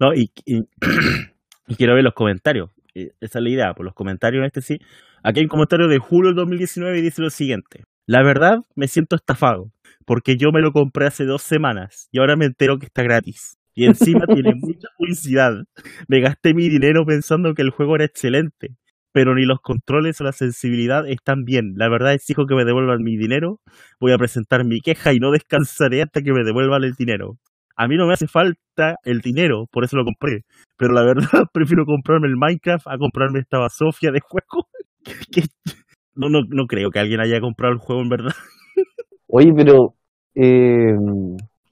[0.00, 0.58] No, y, y-
[1.66, 2.70] y quiero ver los comentarios.
[2.98, 4.78] Eh, Esa es la idea, por los comentarios este sí.
[5.22, 7.84] Aquí hay un comentario de julio del 2019 y dice lo siguiente.
[8.06, 9.70] La verdad, me siento estafado,
[10.06, 13.58] porque yo me lo compré hace dos semanas y ahora me entero que está gratis.
[13.74, 15.52] Y encima tiene mucha publicidad.
[16.08, 18.76] Me gasté mi dinero pensando que el juego era excelente,
[19.12, 21.74] pero ni los controles o la sensibilidad están bien.
[21.76, 23.60] La verdad exijo que me devuelvan mi dinero.
[24.00, 27.38] Voy a presentar mi queja y no descansaré hasta que me devuelvan el dinero.
[27.80, 30.42] A mí no me hace falta el dinero, por eso lo compré.
[30.76, 34.68] Pero la verdad, prefiero comprarme el Minecraft a comprarme esta basofia de juego.
[35.32, 35.44] Que-
[36.14, 38.32] no, no, no creo que alguien haya comprado el juego en verdad.
[39.28, 39.94] Oye, pero...
[40.34, 40.92] Eh,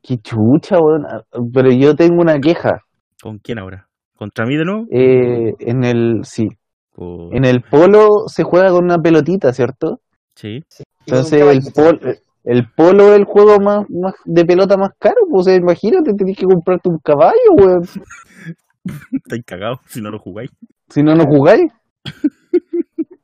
[0.03, 1.05] qué chucha, weón.
[1.07, 2.81] Ah, Pero yo tengo una queja.
[3.21, 3.89] ¿Con quién ahora?
[4.17, 4.87] ¿Contra mí de nuevo?
[4.91, 6.21] Eh, en el...
[6.25, 6.49] Sí.
[6.93, 10.01] Con- En el polo se juega con una pelotita, ¿cierto?
[10.35, 10.63] Sí.
[11.07, 11.99] Entonces el polo,
[12.47, 15.17] el polo es el juego más, más de pelota más caro.
[15.29, 17.83] Pues o sea, imagínate, tenés que comprarte un caballo, weón.
[19.13, 20.51] Estáis cagados si no lo jugáis.
[20.89, 21.73] Si no, no jugáis.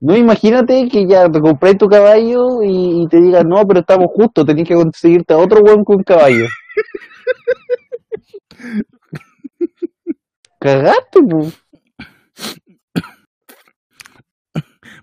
[0.00, 4.08] No, imagínate que ya te compré tu caballo y, y te digan, no, pero estamos
[4.12, 6.46] justos, tenés que conseguirte a otro weón con caballo.
[10.58, 11.62] Cagaste, pues.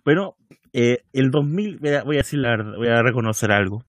[0.04, 0.36] Bueno,
[0.74, 3.86] eh, el 2000, voy a, voy a decir la verdad, voy a reconocer algo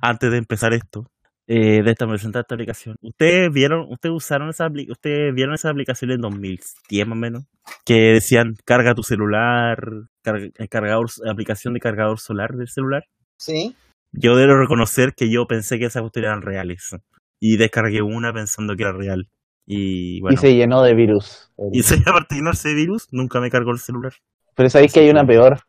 [0.00, 1.06] antes de empezar esto,
[1.46, 2.96] eh, de esta presentar esta aplicación.
[3.02, 7.44] ¿Ustedes vieron, ustedes usaron esa, ustedes vieron esa aplicación en 2010 más o menos?
[7.84, 9.78] Que decían, carga tu celular,
[10.22, 13.04] carga- eh, cargador, aplicación de cargador solar del celular.
[13.38, 13.74] Sí.
[14.12, 16.94] Yo debo reconocer que yo pensé que esas cuestiones eran reales.
[17.40, 19.28] Y descargué una pensando que era real.
[19.66, 21.50] Y bueno, Y se llenó de virus.
[21.72, 24.12] y se a partir de ese virus, nunca me cargó el celular.
[24.54, 25.60] Pero sabéis que hay una peor,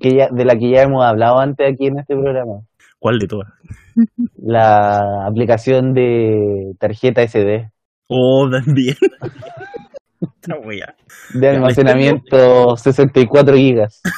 [0.00, 2.60] que ya, de la que ya hemos hablado antes aquí en este programa.
[3.00, 3.48] ¿Cuál de todas?
[4.36, 7.70] La aplicación de tarjeta SD,
[8.12, 8.96] Oh, también.
[11.34, 14.00] De almacenamiento 64 gigas.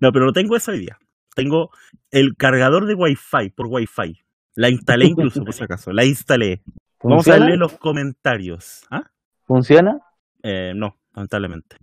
[0.00, 0.96] No, pero no tengo esa idea.
[1.34, 1.70] Tengo
[2.12, 4.16] el cargador de Wi-Fi por Wi-Fi.
[4.54, 5.90] La instalé incluso, por si acaso.
[5.92, 6.62] La instalé.
[7.02, 7.46] Vamos a ¿Funciona?
[7.46, 8.84] leer los comentarios.
[8.92, 9.02] ¿Ah?
[9.44, 9.98] ¿Funciona?
[10.42, 11.76] Eh, no, lamentablemente.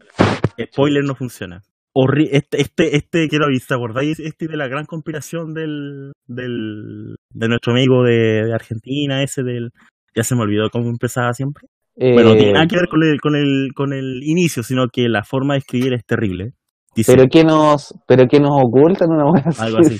[0.72, 1.62] Spoiler no funciona.
[1.98, 4.20] Horri- este, este, este, quiero avisar, ¿te acordáis?
[4.20, 9.72] Este de la gran conspiración del, del, de nuestro amigo de, de Argentina, ese del,
[10.14, 11.68] ya se me olvidó cómo empezaba siempre.
[11.98, 14.90] Bueno, no Eh, tiene nada que ver con el, con el, con el inicio, sino
[14.90, 16.52] que la forma de escribir es terrible.
[16.94, 19.98] Dice, pero qué nos, pero qué nos ocultan una buena Algo así.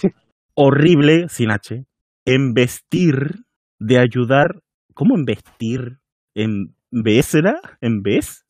[0.54, 1.86] horrible, sin H,
[2.26, 3.44] embestir
[3.80, 4.60] de ayudar,
[4.94, 5.98] ¿cómo embestir?
[6.36, 7.60] ¿En vez será?
[7.82, 8.45] ¿En vez?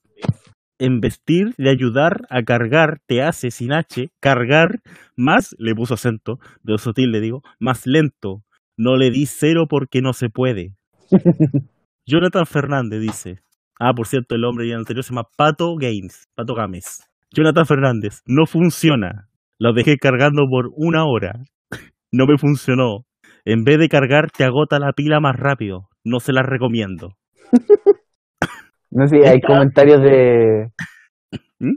[0.78, 4.82] Embestir de ayudar a cargar te hace sin H, cargar
[5.15, 8.43] más, le puso acento, de sutil le digo, más lento.
[8.78, 10.76] No le di cero porque no se puede.
[12.05, 13.39] Jonathan Fernández dice,
[13.80, 17.03] ah, por cierto, el hombre anterior se llama Pato Games, Pato Games.
[17.34, 19.30] Jonathan Fernández, no funciona.
[19.57, 21.34] Lo dejé cargando por una hora.
[22.11, 23.05] No me funcionó.
[23.43, 25.89] En vez de cargar, te agota la pila más rápido.
[26.05, 27.17] No se la recomiendo.
[28.96, 30.70] No sé, hay comentarios de...
[31.60, 31.76] ¿Mm?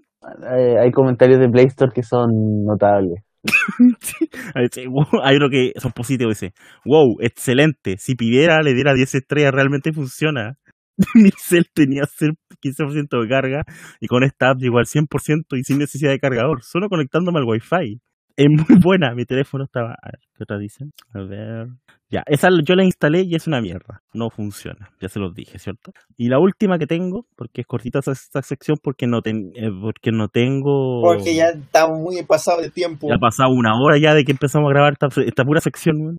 [0.56, 2.30] eh, hay comentarios de Play Store que son
[2.64, 3.24] notables.
[4.54, 6.38] Hay uno que son positivos.
[6.38, 6.54] Dice:
[6.84, 7.96] Wow, excelente.
[7.96, 9.52] Si pidiera, le diera 10 estrellas.
[9.52, 10.58] Realmente funciona.
[11.14, 13.62] Mi cel tenía ser 15% de carga
[14.00, 16.62] y con esta app llegó al 100% y sin necesidad de cargador.
[16.62, 18.00] Solo conectándome al Wi-Fi.
[18.38, 19.14] Es muy buena.
[19.14, 19.90] Mi teléfono estaba.
[20.00, 20.92] A ver, ¿qué otra dicen?
[21.12, 21.66] A ver.
[22.08, 24.00] Ya, esa yo la instalé y es una mierda.
[24.14, 24.90] No funciona.
[25.00, 25.92] Ya se los dije, ¿cierto?
[26.16, 29.70] Y la última que tengo, porque es cortita esa, esta sección, porque no, ten- eh,
[29.82, 31.02] porque no tengo.
[31.02, 33.08] Porque ya estamos muy pasados de tiempo.
[33.08, 36.16] Ya ha pasado una hora ya de que empezamos a grabar esta, esta pura sección.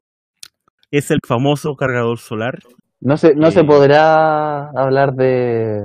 [0.92, 2.60] Es el famoso cargador solar.
[3.00, 3.66] No se, no se Eh.
[3.66, 5.84] podrá hablar de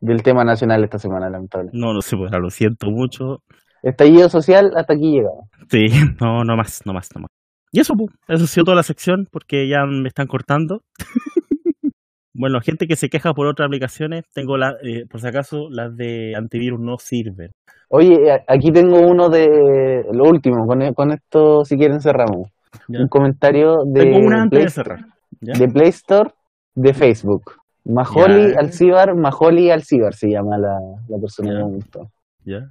[0.00, 1.78] del tema nacional esta semana, lamentablemente.
[1.78, 3.38] No, no se podrá, lo siento mucho.
[3.82, 5.30] Estallido social hasta aquí llega.
[5.70, 5.86] Sí,
[6.20, 7.30] no, no más, no más, no más.
[7.72, 7.94] Y eso,
[8.28, 10.82] eso ha sido toda la sección porque ya me están cortando.
[12.34, 15.96] bueno, gente que se queja por otras aplicaciones, tengo la, eh, por si acaso, las
[15.96, 17.50] de antivirus no sirven.
[17.88, 18.16] Oye,
[18.48, 22.48] aquí tengo uno de lo último, con, con esto si quieren cerramos.
[22.88, 23.00] Ya.
[23.00, 25.00] Un comentario de Tengo una antes Play, de cerrar.
[25.40, 25.52] ¿ya?
[25.58, 26.30] de Play Store
[26.74, 27.52] de Facebook.
[27.84, 28.54] Majoli.
[28.54, 30.78] Alcibar, Majoli Alcibar se llama la,
[31.08, 31.58] la persona Ya.
[31.58, 32.10] que me gustó.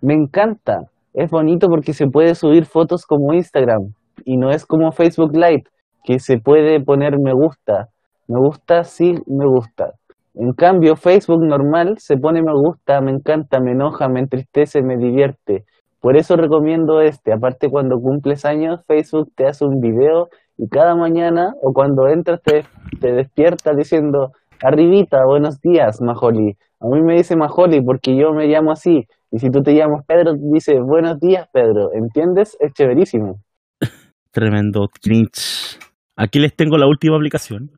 [0.01, 0.79] Me encanta.
[1.13, 3.93] Es bonito porque se puede subir fotos como Instagram
[4.23, 5.63] y no es como Facebook Live,
[6.03, 7.89] que se puede poner me gusta.
[8.27, 9.91] Me gusta, sí, me gusta.
[10.35, 14.95] En cambio, Facebook normal se pone me gusta, me encanta, me enoja, me entristece, me
[14.95, 15.65] divierte.
[15.99, 17.33] Por eso recomiendo este.
[17.33, 22.41] Aparte, cuando cumples años, Facebook te hace un video y cada mañana o cuando entras
[22.41, 22.63] te,
[23.01, 24.31] te despierta diciendo,
[24.63, 26.55] arribita, buenos días, Majoli.
[26.79, 29.07] A mí me dice Majoli porque yo me llamo así.
[29.31, 31.89] Y si tú te llamas Pedro, dice buenos días, Pedro.
[31.93, 32.57] ¿Entiendes?
[32.59, 33.41] Es chéverísimo.
[34.31, 35.79] Tremendo cringe.
[36.17, 37.71] Aquí les tengo la última aplicación.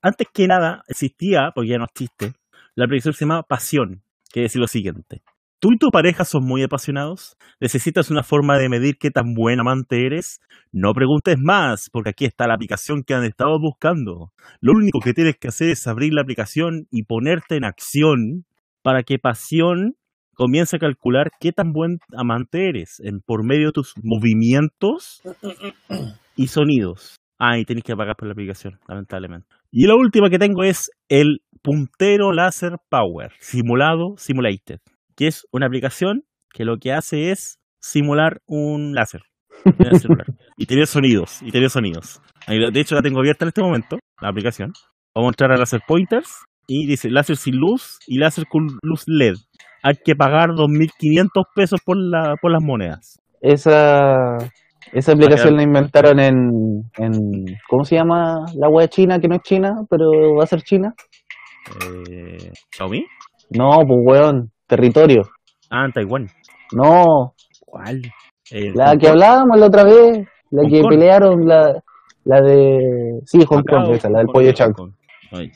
[0.00, 2.32] Antes que nada, existía, porque ya no existe,
[2.74, 5.20] la aplicación se llama Pasión, que dice lo siguiente.
[5.60, 7.36] ¿Tú y tu pareja son muy apasionados?
[7.60, 10.40] ¿Necesitas una forma de medir qué tan buen amante eres?
[10.72, 14.32] No preguntes más, porque aquí está la aplicación que han estado buscando.
[14.60, 18.46] Lo único que tienes que hacer es abrir la aplicación y ponerte en acción
[18.82, 19.97] para que Pasión
[20.38, 25.20] comience a calcular qué tan buen amante eres en, por medio de tus movimientos
[26.36, 27.16] y sonidos.
[27.40, 29.48] Ah, y tenéis que pagar por la aplicación, lamentablemente.
[29.70, 34.78] Y la última que tengo es el puntero láser power, simulado, simulated,
[35.16, 36.22] que es una aplicación
[36.52, 39.22] que lo que hace es simular un láser
[40.56, 42.20] y tener sonidos, y tener sonidos.
[42.46, 44.72] De hecho, la tengo abierta en este momento, la aplicación.
[45.14, 49.02] Vamos a mostrar a láser pointers y dice láser sin luz y láser con luz
[49.06, 49.34] LED.
[49.82, 53.18] Hay que pagar 2.500 pesos por, la, por las monedas.
[53.40, 54.36] Esa,
[54.92, 56.34] esa aplicación la inventaron en,
[56.96, 57.12] en.
[57.68, 59.18] ¿Cómo se llama la web china?
[59.18, 60.06] Que no es china, pero
[60.36, 60.94] va a ser china.
[62.10, 63.04] Eh, ¿Xiaomi?
[63.50, 65.22] No, pues weón, territorio.
[65.70, 66.26] Ah, en Taiwán.
[66.72, 68.02] No, ¿Cuál?
[68.50, 70.90] Eh, la que hablábamos la otra vez, la Hong que Kong.
[70.90, 71.82] pelearon, la,
[72.24, 73.20] la de.
[73.26, 74.88] Sí, Hong Macao, Kong, esa, la del pollo chanco.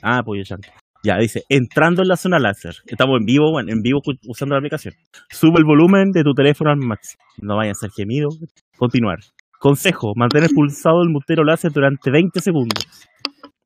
[0.02, 0.68] Ah, pollo chanco.
[1.04, 2.76] Ya, dice, entrando en la zona láser.
[2.86, 4.94] Estamos en vivo, bueno, en vivo usando la aplicación.
[5.30, 7.24] Sube el volumen de tu teléfono al máximo.
[7.38, 8.38] No vayan a ser gemidos.
[8.76, 9.18] Continuar.
[9.58, 13.08] Consejo, mantener pulsado el mutero láser durante 20 segundos.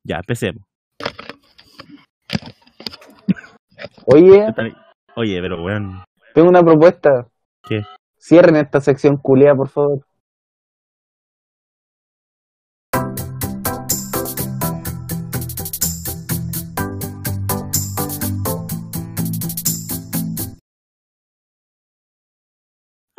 [0.03, 0.62] Ya, empecemos.
[4.07, 4.47] Oye,
[5.16, 6.05] Oye, pero weón.
[6.32, 7.26] tengo una propuesta.
[7.68, 7.82] ¿Qué?
[8.18, 10.01] Cierren esta sección culia, por favor.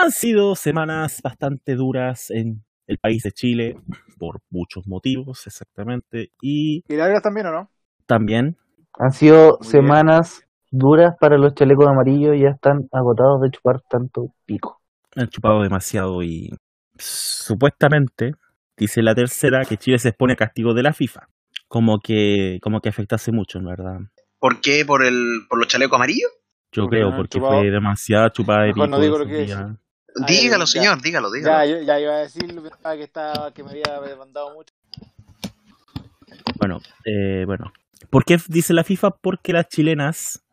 [0.07, 3.75] Han sido semanas bastante duras en el país de Chile,
[4.17, 6.31] por muchos motivos, exactamente.
[6.41, 7.69] Y ¿Y largas también o no?
[8.05, 8.55] también
[8.97, 13.81] Han sido Muy semanas duras para los chalecos amarillos y ya están agotados de chupar
[13.89, 14.81] tanto pico.
[15.15, 16.51] han chupado demasiado y
[16.97, 18.31] supuestamente
[18.77, 21.27] dice la tercera que Chile se expone a castigo de la FIFA.
[21.67, 23.97] Como que, como que afectase mucho, en verdad.
[24.39, 24.85] ¿Por qué?
[24.85, 25.17] ¿Por, el,
[25.49, 26.31] por los chalecos amarillos?
[26.71, 27.59] Yo Porque creo, porque chupado.
[27.61, 28.87] fue demasiada chupada de pico.
[28.87, 29.47] no digo lo que
[30.25, 30.67] Ay, dígalo, ya.
[30.67, 31.65] señor, dígalo, dígalo.
[31.65, 34.73] Ya, yo, ya iba a decir que, estaba, que me había demandado mucho.
[36.59, 37.71] Bueno, eh, bueno.
[38.09, 39.11] ¿Por qué dice la FIFA?
[39.21, 40.43] Porque las chilenas,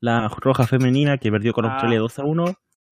[0.00, 1.72] la roja femenina que perdió con Ah.
[1.72, 2.44] Australia 2 a 1,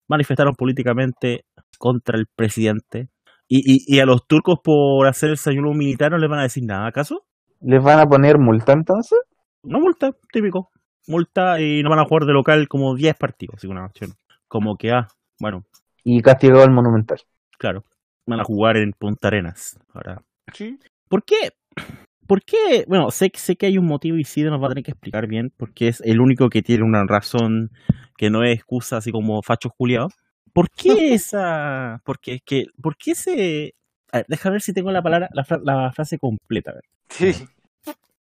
[0.07, 1.45] manifestaron políticamente
[1.77, 3.09] contra el presidente.
[3.47, 6.43] Y, y, y a los turcos por hacer el desayuno militar no les van a
[6.43, 7.25] decir nada, ¿acaso?
[7.61, 9.19] ¿Les van a poner multa entonces?
[9.63, 10.69] Una multa, típico.
[11.07, 14.11] Multa y no van a jugar de local como 10 partidos, así una acción.
[14.47, 15.07] Como que, ah,
[15.39, 15.63] bueno,
[16.03, 17.19] Y castigado al Monumental.
[17.57, 17.83] claro,
[18.25, 19.77] van a jugar en Punta Arenas.
[19.93, 20.21] Ahora,
[20.53, 20.77] Sí.
[21.07, 21.51] ¿por qué?
[22.27, 22.85] ¿Por qué?
[22.87, 25.27] Bueno, sé, sé que hay un motivo y sí nos va a tener que explicar
[25.27, 27.71] bien, porque es el único que tiene una razón
[28.17, 30.09] que no es excusa, así como facho juliado.
[30.53, 32.01] ¿Por qué esa.?
[32.05, 32.65] Porque es que.
[32.81, 33.73] ¿Por qué ese.?
[34.11, 36.71] A ver, déjame ver si tengo la palabra, la, fra- la frase completa.
[36.71, 36.83] a ver.
[37.09, 37.45] Sí.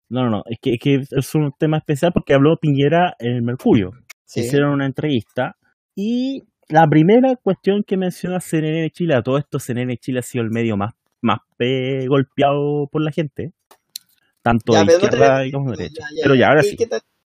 [0.09, 3.35] No, no, no, es que, es que es un tema especial porque habló Piñera en
[3.35, 3.91] el Mercurio.
[4.35, 5.55] Hicieron una entrevista
[5.95, 10.43] y la primera cuestión que menciona CNN Chile, a todo esto CNN Chile ha sido
[10.43, 13.51] el medio más, más pe- golpeado por la gente,
[14.41, 16.01] tanto Ya, de pero no te- izquierda como derecha.
[16.11, 16.77] Ya, ya, Pero ya, ahora ¿qué- sí,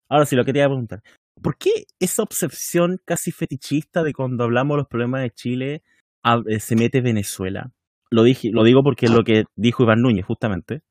[0.09, 1.01] ahora sí, lo que te iba a preguntar.
[1.41, 5.83] ¿Por qué esa obsesión casi fetichista de cuando hablamos de los problemas de Chile
[6.23, 7.71] a- eh, se mete Venezuela?
[8.09, 10.81] Lo, dije, lo digo porque es lo que dijo Iván Núñez, justamente.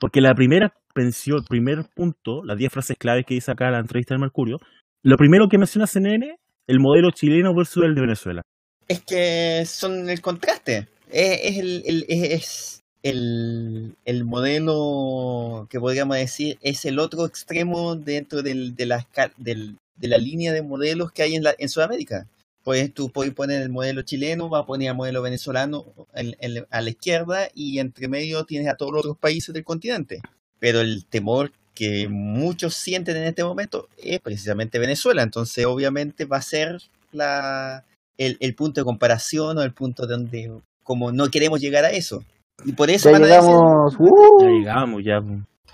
[0.00, 3.72] Porque la primera pensión, el primer punto, las 10 frases claves que dice acá en
[3.72, 4.58] la entrevista del Mercurio,
[5.04, 8.42] lo primero que menciona CNN, el modelo chileno versus el de Venezuela.
[8.88, 10.88] Es que son el contraste.
[11.10, 17.96] Es, es el, el- es, el, el modelo que podríamos decir es el otro extremo
[17.96, 19.06] dentro del, de, la,
[19.36, 22.26] del- de la línea de modelos que hay en, la, en Sudamérica.
[22.64, 25.84] Pues tú puedes poner el modelo chileno, va a poner el modelo venezolano
[26.14, 29.64] en- en- a la izquierda y entre medio tienes a todos los otros países del
[29.64, 30.20] continente.
[30.60, 35.22] Pero el temor que muchos sienten en este momento es precisamente Venezuela.
[35.22, 37.84] Entonces obviamente va a ser la,
[38.18, 40.52] el, el punto de comparación o el punto donde
[40.82, 42.24] como no queremos llegar a eso.
[42.64, 43.92] Y por eso Ya van a decir, llegamos.
[43.94, 44.58] Ya ¡uh!
[44.58, 45.20] llegamos, ya.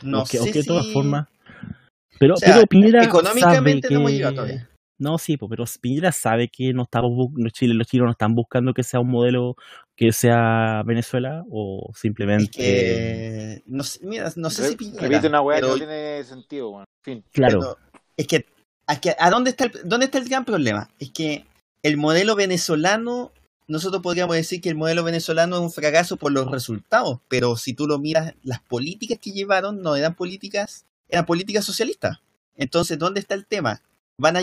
[0.03, 1.27] no sé de todas si- formas.
[2.19, 4.69] Pero, o sea, pero Piñera económicamente sabe no hemos que- llegado todavía.
[4.99, 8.75] No, sí, pero Piñera sabe que no estamos los Chile, los chilenos no están buscando
[8.75, 9.55] que sea un modelo
[9.97, 15.03] que sea Venezuela o Es simplemente que no sé, mira, no sé Re- si Piñera,
[15.03, 16.81] Repite una weá que pero- no tiene sentido.
[16.81, 17.25] En fin.
[17.33, 17.79] claro, pero
[18.17, 18.47] es que,
[18.89, 20.89] es que ¿a dónde está el, dónde está el gran problema?
[20.99, 21.45] Es que
[21.85, 23.31] el modelo venezolano,
[23.69, 27.73] nosotros podríamos decir que el modelo venezolano es un fracaso por los resultados, pero si
[27.73, 32.19] tú lo miras, las políticas que llevaron no eran políticas, eran políticas socialistas.
[32.57, 33.81] Entonces, ¿dónde está el tema?
[34.21, 34.41] Van a,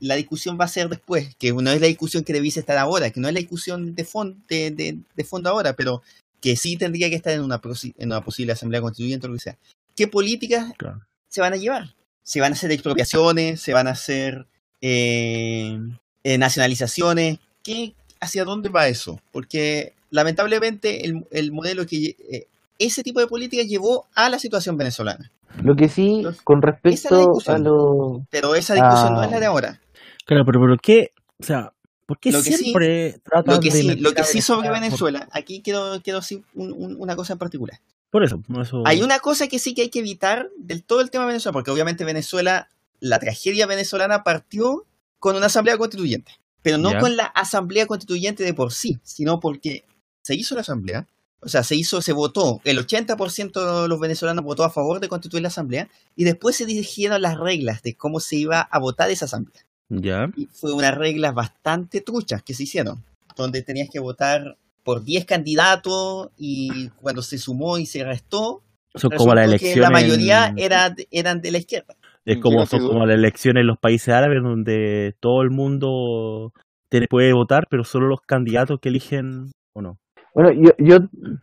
[0.00, 3.10] la discusión va a ser después, que no es la discusión que debiese estar ahora,
[3.10, 6.02] que no es la discusión de, fon- de, de- de fondo ahora, pero
[6.40, 9.36] que sí tendría que estar en una, prosi- en una posible asamblea constituyente o lo
[9.36, 9.56] que sea.
[9.94, 11.00] ¿Qué políticas Claro.
[11.28, 11.94] se van a llevar?
[12.22, 14.46] Se van a hacer expropiaciones, se van a hacer
[14.80, 15.78] eh,
[16.24, 17.38] eh, nacionalizaciones.
[17.62, 19.20] ¿Qué, ¿Hacia dónde va eso?
[19.32, 22.46] Porque lamentablemente el, el modelo que eh,
[22.78, 25.30] ese tipo de política llevó a la situación venezolana.
[25.62, 28.26] Lo que sí, Entonces, con respecto a lo.
[28.30, 29.24] Pero esa discusión no Ah.
[29.26, 29.80] es la de ahora.
[30.24, 31.12] claro, pero ¿por qué?
[31.40, 31.72] O sea,
[32.06, 34.40] ¿por qué Lo que sí- siempre tratan Lo que de sí, lo que a sí
[34.42, 37.80] sobre por- Venezuela, aquí quiero, quiero decir un- un- una cosa en particular.
[38.10, 38.40] Por, eso.
[38.86, 41.52] Hay una cosa que sí que hay que evitar del todo el tema de Venezuela,
[41.52, 42.68] porque obviamente Venezuela,
[43.00, 44.86] la tragedia venezolana partió
[45.18, 46.32] con una asamblea constituyente.
[46.62, 49.84] Pero no con la asamblea constituyente de por sí, sino porque
[50.22, 51.06] se hizo la asamblea,
[51.40, 55.08] o sea, se hizo, se votó, el 80% de los venezolanos votó a favor de
[55.08, 59.10] constituir la asamblea, y después se dirigieron las reglas de cómo se iba a votar
[59.10, 59.62] esa asamblea.
[59.88, 60.28] Ya.
[60.36, 63.04] Y fue unas reglas bastante truchas que se hicieron,
[63.36, 68.62] donde tenías que votar por 10 candidatos y cuando se sumó y se restó,
[68.94, 69.78] Son como las elecciones.
[69.78, 71.94] la mayoría en- era, eran de la izquierda.
[72.24, 76.52] Es ¿En como, son como las elecciones en los países árabes donde todo el mundo
[76.88, 79.98] tiene- puede votar, pero solo los candidatos que eligen o no.
[80.36, 80.98] Bueno, yo, yo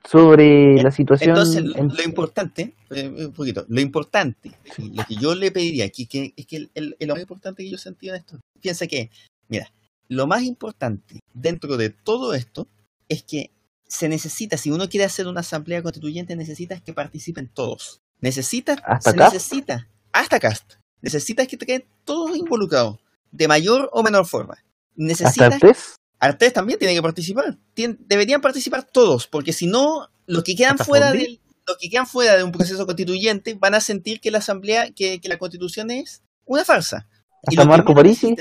[0.08, 1.32] sobre la situación...
[1.32, 6.32] Entonces, lo, importante, eh, un poquito, lo importante, lo que yo le pediría aquí, que
[6.38, 9.10] es que el, el- el- lo más importante que yo sentí en esto, piensa que,
[9.48, 9.72] mira,
[10.10, 12.68] lo más importante dentro de todo esto
[13.10, 13.50] es que
[13.88, 18.00] se necesita, si uno quiere hacer una asamblea constituyente, necesitas que participen todos.
[18.22, 19.34] Necesitas, ¿Hasta se Cast?
[19.34, 23.00] necesita, hasta cast, necesitas que te queden todos involucrados,
[23.32, 24.54] de mayor o menor forma.
[24.54, 24.64] ¿Hasta
[24.96, 25.96] Necesitas Artés?
[26.24, 27.58] Artés también tiene que participar.
[27.76, 31.24] Tien- deberían participar todos, porque si no, los que quedan ¿Hasta fuera Fondi?
[31.24, 34.92] del, los que quedan fuera de un proceso constituyente van a sentir que la asamblea,
[34.92, 37.08] que, que la constitución es una farsa.
[37.46, 38.36] ¿Hasta Marco Parisi?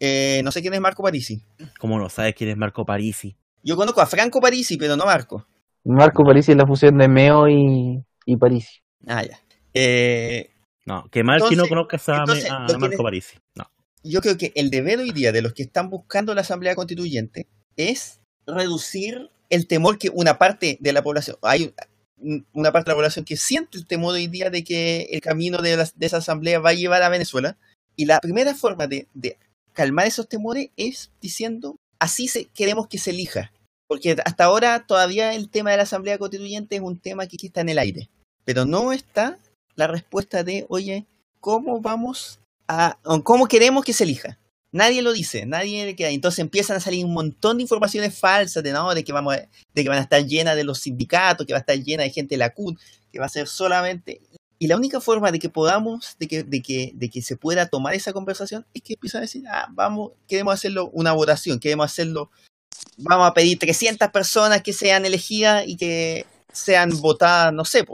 [0.00, 1.42] Eh, no sé quién es Marco Parisi.
[1.78, 3.36] ¿Cómo no sabes quién es Marco Parisi?
[3.62, 5.46] Yo conozco a Franco Parisi, pero no Marco.
[5.84, 8.80] Marco Parisi es la fusión de Meo y, y Parisi.
[9.06, 9.38] Ah, ya.
[9.74, 10.50] Eh,
[10.86, 13.38] No, qué mal que no Entonces- conozcas a, entonces, a Marco Parisi.
[13.54, 13.64] No.
[14.02, 17.46] Yo creo que el deber hoy día de los que están buscando la asamblea constituyente
[17.76, 21.74] es reducir el temor que una parte de la población, hay
[22.18, 25.20] un- una parte de la población que siente el temor hoy día de que el
[25.20, 27.58] camino de, de esa asamblea va a llevar a Venezuela.
[27.96, 29.06] Y la primera forma de,
[29.72, 33.52] calmar esos temores es diciendo, así se, queremos que se elija.
[33.88, 37.48] Porque hasta ahora todavía el tema de la asamblea constituyente es un tema que, que
[37.48, 38.08] está en el aire.
[38.44, 39.38] Pero no está
[39.74, 41.06] la respuesta de, oye,
[41.40, 42.38] ¿cómo vamos
[43.24, 44.38] cómo queremos que se elija?
[44.70, 48.72] Nadie lo dice, nadie que entonces empiezan a salir un montón de informaciones falsas de
[48.72, 51.58] no, de que vamos de que van a estar llenas de los sindicatos, que va
[51.58, 52.78] a estar llena de gente de la CUT,
[53.12, 54.22] que va a ser solamente
[54.62, 57.66] y la única forma de que podamos, de que, de que, de que se pueda
[57.66, 61.86] tomar esa conversación es que empiezan a decir, ah, vamos, queremos hacerlo una votación, queremos
[61.86, 62.30] hacerlo,
[62.96, 67.84] vamos a pedir 300 personas que sean elegidas y que sean votadas, no sé,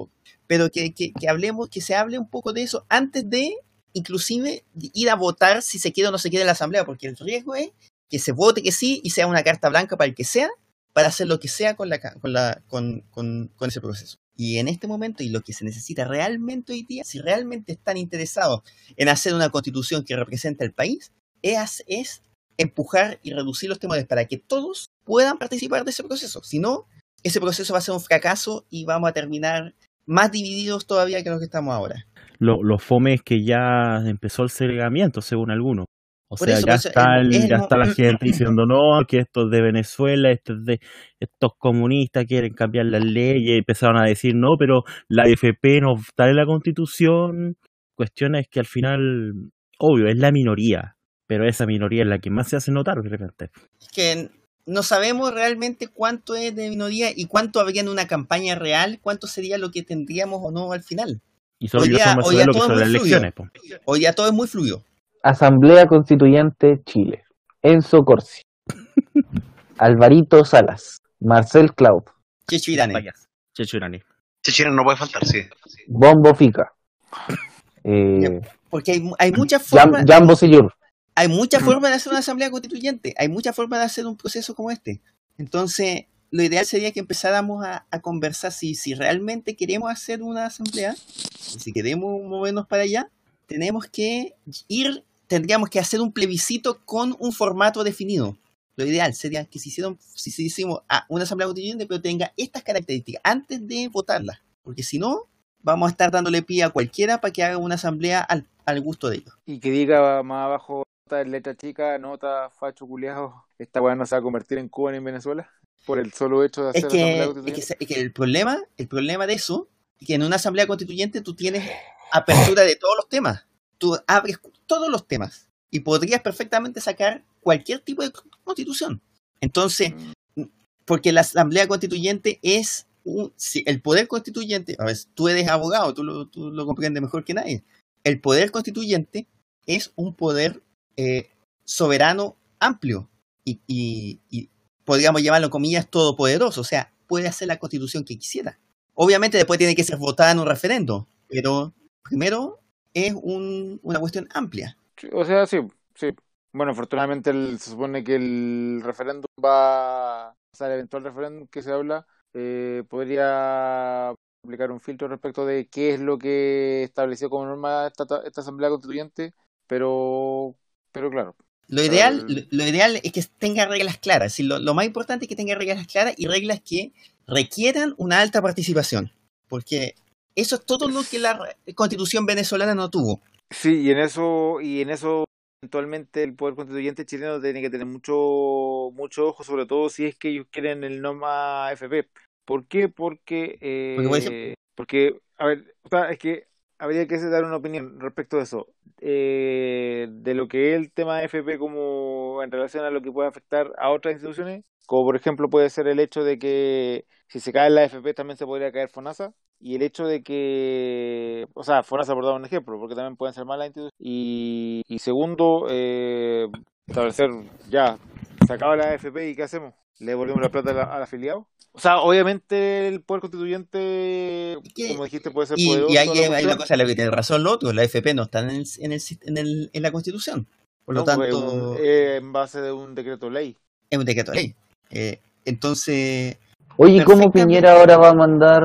[0.47, 3.57] pero que, que hablemos, que se hable un poco de eso antes de
[3.99, 7.07] inclusive ir a votar si se quiere o no se quiere en la asamblea, porque
[7.07, 7.71] el riesgo es
[8.09, 10.49] que se vote que sí y sea una carta blanca para el que sea,
[10.93, 12.63] para hacer lo que sea con, la, con, la,
[13.11, 14.19] con ese proceso.
[14.35, 17.97] Y en este momento, y lo que se necesita realmente hoy día, si realmente están
[17.97, 18.63] interesados
[18.97, 22.23] en hacer una constitución que represente al país, es, es
[22.57, 26.43] empujar y reducir los temores para que todos puedan participar de ese proceso.
[26.45, 26.87] Si no,
[27.23, 29.75] ese proceso va a ser un fracaso y vamos a terminar
[30.07, 32.07] más divididos todavía que los que estamos ahora.
[32.39, 35.87] Lo, lo fome es que ya empezó el segregamiento, según algunos.
[36.31, 39.19] O Por sea, eso, ya, está, el- es ya está la gente diciendo no, que
[39.19, 40.81] esto es de Venezuela, esto es de
[41.19, 45.95] estos comunistas quieren cambiar las leyes, y empezaron a decir no, pero la AFP no
[45.99, 47.57] está en la constitución.
[47.95, 49.33] Cuestión es que al final,
[49.79, 53.09] obvio, es la minoría, pero esa minoría es la que más se hace notar de
[53.09, 53.51] repente.
[53.95, 54.29] que
[54.67, 59.27] no sabemos realmente cuánto es de minoría y cuánto habría en una campaña real, cuánto
[59.27, 61.23] sería lo que tendríamos o no al final.
[61.59, 63.33] Y solo Hoy día- hoy día saber lo que es las elecciones.
[63.33, 63.49] po.
[63.85, 64.85] Hoy día todo es muy fluido.
[65.23, 67.25] Asamblea Constituyente Chile.
[67.63, 68.43] Enzo Corsi.
[69.79, 71.01] Alvarito Salas.
[71.21, 72.05] Marcel Cloud.
[72.49, 72.95] Checho Irane.
[72.95, 73.29] Vayas.
[73.55, 74.01] Chechurani.
[74.43, 75.43] Chechira no puede faltar, sí.
[75.89, 76.73] Bombo Fica.
[77.85, 80.05] Eh, Porque hay, hay muchas formas.
[80.07, 80.75] Jambo Seyur.
[81.15, 84.55] hay muchas formas de hacer una asamblea constituyente, hay muchas formas de hacer un proceso
[84.55, 85.01] como este.
[85.39, 90.95] Entonces, lo ideal sería que empezáramos a, conversar si, si realmente queremos hacer una asamblea,
[90.95, 93.11] si queremos movernos para allá,
[93.47, 94.35] tenemos que
[94.69, 98.37] ir, tendríamos que hacer un plebiscito con un formato definido.
[98.77, 102.63] Lo ideal sería que se hicieron, si se hicimos una asamblea constituyente, pero tenga estas
[102.63, 104.41] características antes de votarla.
[104.63, 105.25] Porque si no,
[105.63, 109.17] vamos a estar dándole pie a cualquiera para que haga una asamblea al, gusto de
[109.17, 109.35] ellos.
[109.47, 114.15] Y que diga más abajo, nota letra chica, nota facho culiado, esta weá no se
[114.15, 115.51] va a convertir en Cuba ni en Venezuela.
[115.87, 118.89] Por el solo hecho de hacer es que, asamblea es que, es el problema, el
[118.89, 119.69] problema de eso,
[120.01, 121.69] es que en una asamblea constituyente tú tienes
[122.13, 123.47] apertura de todos los temas.
[123.79, 128.13] Tú abres todos los temas y podrías perfectamente sacar cualquier tipo de
[128.45, 129.01] constitución.
[129.41, 129.93] Entonces,
[130.35, 130.43] Mm.
[130.85, 135.95] porque la asamblea constituyente es un, si el poder constituyente, a ver, tú eres abogado,
[135.95, 137.63] tú lo, tú lo comprendes mejor que nadie.
[138.05, 139.27] El poder constituyente
[139.67, 140.63] es un poder
[140.97, 141.31] eh,
[141.65, 143.09] soberano amplio
[143.45, 144.49] y, y- y
[144.89, 148.59] podríamos llamarlo comillas todopoderoso, o sea, puede hacer la constitución que quisiera.
[148.95, 152.61] Obviamente después tiene que ser votada en un referendo, pero primero
[152.95, 154.79] es un- una cuestión amplia.
[155.13, 155.59] O sea, sí,
[155.95, 156.11] sí.
[156.53, 161.73] Bueno, afortunadamente se supone que el referéndum va, o sea, el eventual referéndum que se
[161.73, 164.11] habla, eh, podría
[164.45, 168.71] aplicar un filtro respecto de qué es lo que estableció como norma esta, esta Asamblea
[168.71, 169.35] Constituyente,
[169.67, 170.57] pero,
[170.93, 171.37] pero claro,
[171.69, 174.41] Lo ideal, lo, lo ideal es que tenga reglas claras.
[174.41, 176.93] y lo, lo más importante es que tenga reglas claras y reglas que
[177.27, 179.13] requieran una alta participación.
[179.49, 179.95] Porque
[180.35, 181.39] eso es todo lo que la
[181.75, 183.21] constitución venezolana no tuvo.
[183.51, 185.25] Sí, y en eso, y en eso
[185.63, 190.17] eventualmente el poder constituyente chileno tiene que tener mucho, mucho ojo, sobre todo si es
[190.17, 192.09] que ellos quieren el NOMA FP.
[192.47, 192.89] ¿Por qué?
[192.89, 196.47] Porque, eh, Porque, por ejemplo- porque, a ver, o sea, es que
[196.79, 198.69] habría que dar una opinión respecto de eso,
[199.01, 203.13] eh, de lo que es el tema de FP como en relación a lo que
[203.13, 207.41] puede afectar a otras instituciones, como por ejemplo puede ser el hecho de que si
[207.41, 211.65] se cae la FP también se podría caer FONASA, y el hecho de que, o
[211.65, 216.47] sea, FONASA por dar un ejemplo, porque también pueden ser malas instituciones, y, segundo, eh,
[216.87, 217.31] establecer
[217.69, 217.99] ya,
[218.47, 219.75] se acaba la AFP y ¿qué hacemos?
[220.01, 221.47] ¿Le devolvemos la plata al, al afiliado?
[221.73, 224.89] O sea, obviamente el poder constituyente, ¿Qué?
[224.89, 225.93] como dijiste, puede ser Y, poderoso.
[225.93, 228.25] y hay, la hay una cosa, la que tiene razón lo otro, la FP no
[228.25, 230.47] está en, el, en, el, en, el- en la constitución.
[230.85, 233.57] Por lo No, porque tanto, un- eh, en base de un decreto ley.
[233.91, 234.55] es un decreto de ley.
[234.91, 236.39] Eh, entonces,
[236.79, 237.31] Oye, ¿y ¿cómo.
[237.31, 238.63] Piñera ahora va a mandar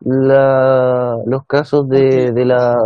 [0.00, 2.76] la, los casos de, de la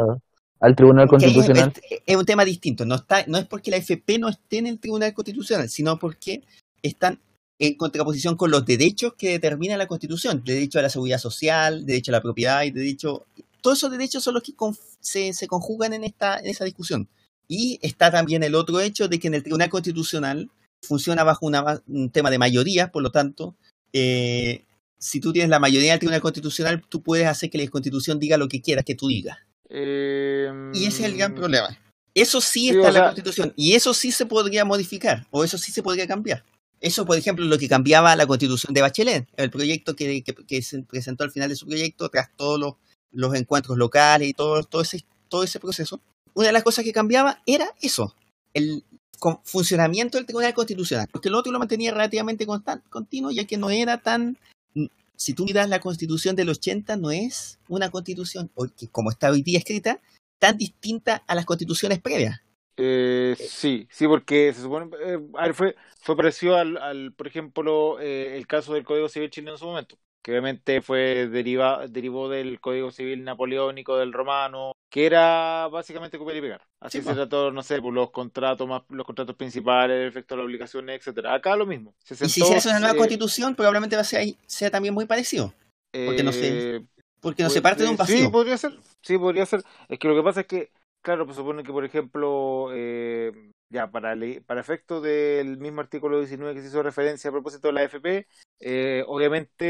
[0.60, 1.72] al Tribunal es, Constitucional?
[1.90, 2.84] es- es un tema distinto.
[2.84, 6.42] No, está, no es porque la FP no esté en el Tribunal Constitucional, sino porque
[6.82, 7.18] están
[7.58, 10.42] en contraposición con los derechos que determina la Constitución.
[10.44, 13.26] Derecho a la seguridad social, derecho a la propiedad y derecho...
[13.60, 14.52] Todos esos derechos son los que
[15.00, 17.08] se, se conjugan en, esta, en esa discusión.
[17.48, 20.50] Y está también el otro hecho de que en el Tribunal Constitucional
[20.82, 23.56] funciona bajo una un tema de mayoría, por lo tanto,
[23.92, 24.64] eh,
[24.98, 28.36] si tú tienes la mayoría del Tribunal Constitucional, tú puedes hacer que la Constitución diga
[28.36, 29.38] lo que quieras que tú digas.
[29.68, 31.76] Eh, Y ese es el gran problema.
[32.14, 35.58] Eso sí está en la sea- Constitución y eso sí se podría modificar o eso
[35.58, 36.44] sí se podría cambiar.
[36.80, 40.62] Eso, por ejemplo, es lo que cambiaba la Constitución de Bachelet, el proyecto que, que-
[40.62, 42.74] se presentó al final de su proyecto, tras todos los,
[43.12, 46.00] los encuentros locales y todo, ese, todo ese proceso.
[46.34, 48.14] Una de las cosas que cambiaba era eso,
[48.54, 48.84] el
[49.42, 53.70] funcionamiento del Tribunal Constitucional, porque el otro lo mantenía relativamente constan- continuo, ya que no
[53.70, 54.38] era tan...
[55.16, 58.52] Si tú miras la Constitución del 80, no es una Constitución,
[58.92, 60.00] como está hoy día escrita,
[60.38, 62.40] tan distinta a las constituciones previas.
[62.80, 67.26] Eh, sí, sí, porque se supone, eh, a ver, fue, fue parecido al, al, por
[67.26, 71.88] ejemplo, eh, el caso del Código Civil chileno en su momento, que obviamente fue deriva,
[71.88, 76.62] derivó del Código Civil napoleónico, del romano, que era básicamente copiar y pegar.
[76.78, 80.34] Así Sí, se trató, no sé, por los contratos más, los contratos principales, el efecto
[80.34, 81.34] de las obligaciones, etcétera.
[81.34, 81.94] Acá lo mismo.
[82.04, 84.94] Se Y si se hace una nueva eh, constitución, probablemente va a ser, sea también
[84.94, 85.52] muy parecido,
[86.04, 86.80] porque no sé, eh,
[87.20, 88.30] porque no Pues, se parte de un eh, Sí, vacío.
[88.30, 88.78] podría ser.
[89.02, 89.62] Sí, podría ser.
[89.88, 90.72] Es que lo que pasa es que,
[91.08, 93.32] claro, pues supone que, por ejemplo, eh,
[93.70, 97.72] ya para, para efecto del mismo artículo 19 que se hizo referencia a propósito de
[97.72, 98.26] la AFP,
[98.60, 99.64] eh, obviamente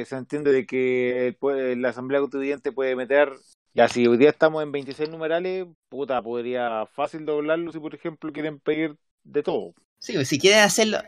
[0.00, 1.34] eh, se entiende de que
[1.78, 3.32] la Asamblea Constituyente puede meter,
[3.72, 8.30] ya si hoy día estamos en 26 numerales, puta, podría fácil doblarlo si, por ejemplo,
[8.30, 9.72] quieren pedir de todo.
[9.98, 10.98] Sí, pues, si quieren hacerlo,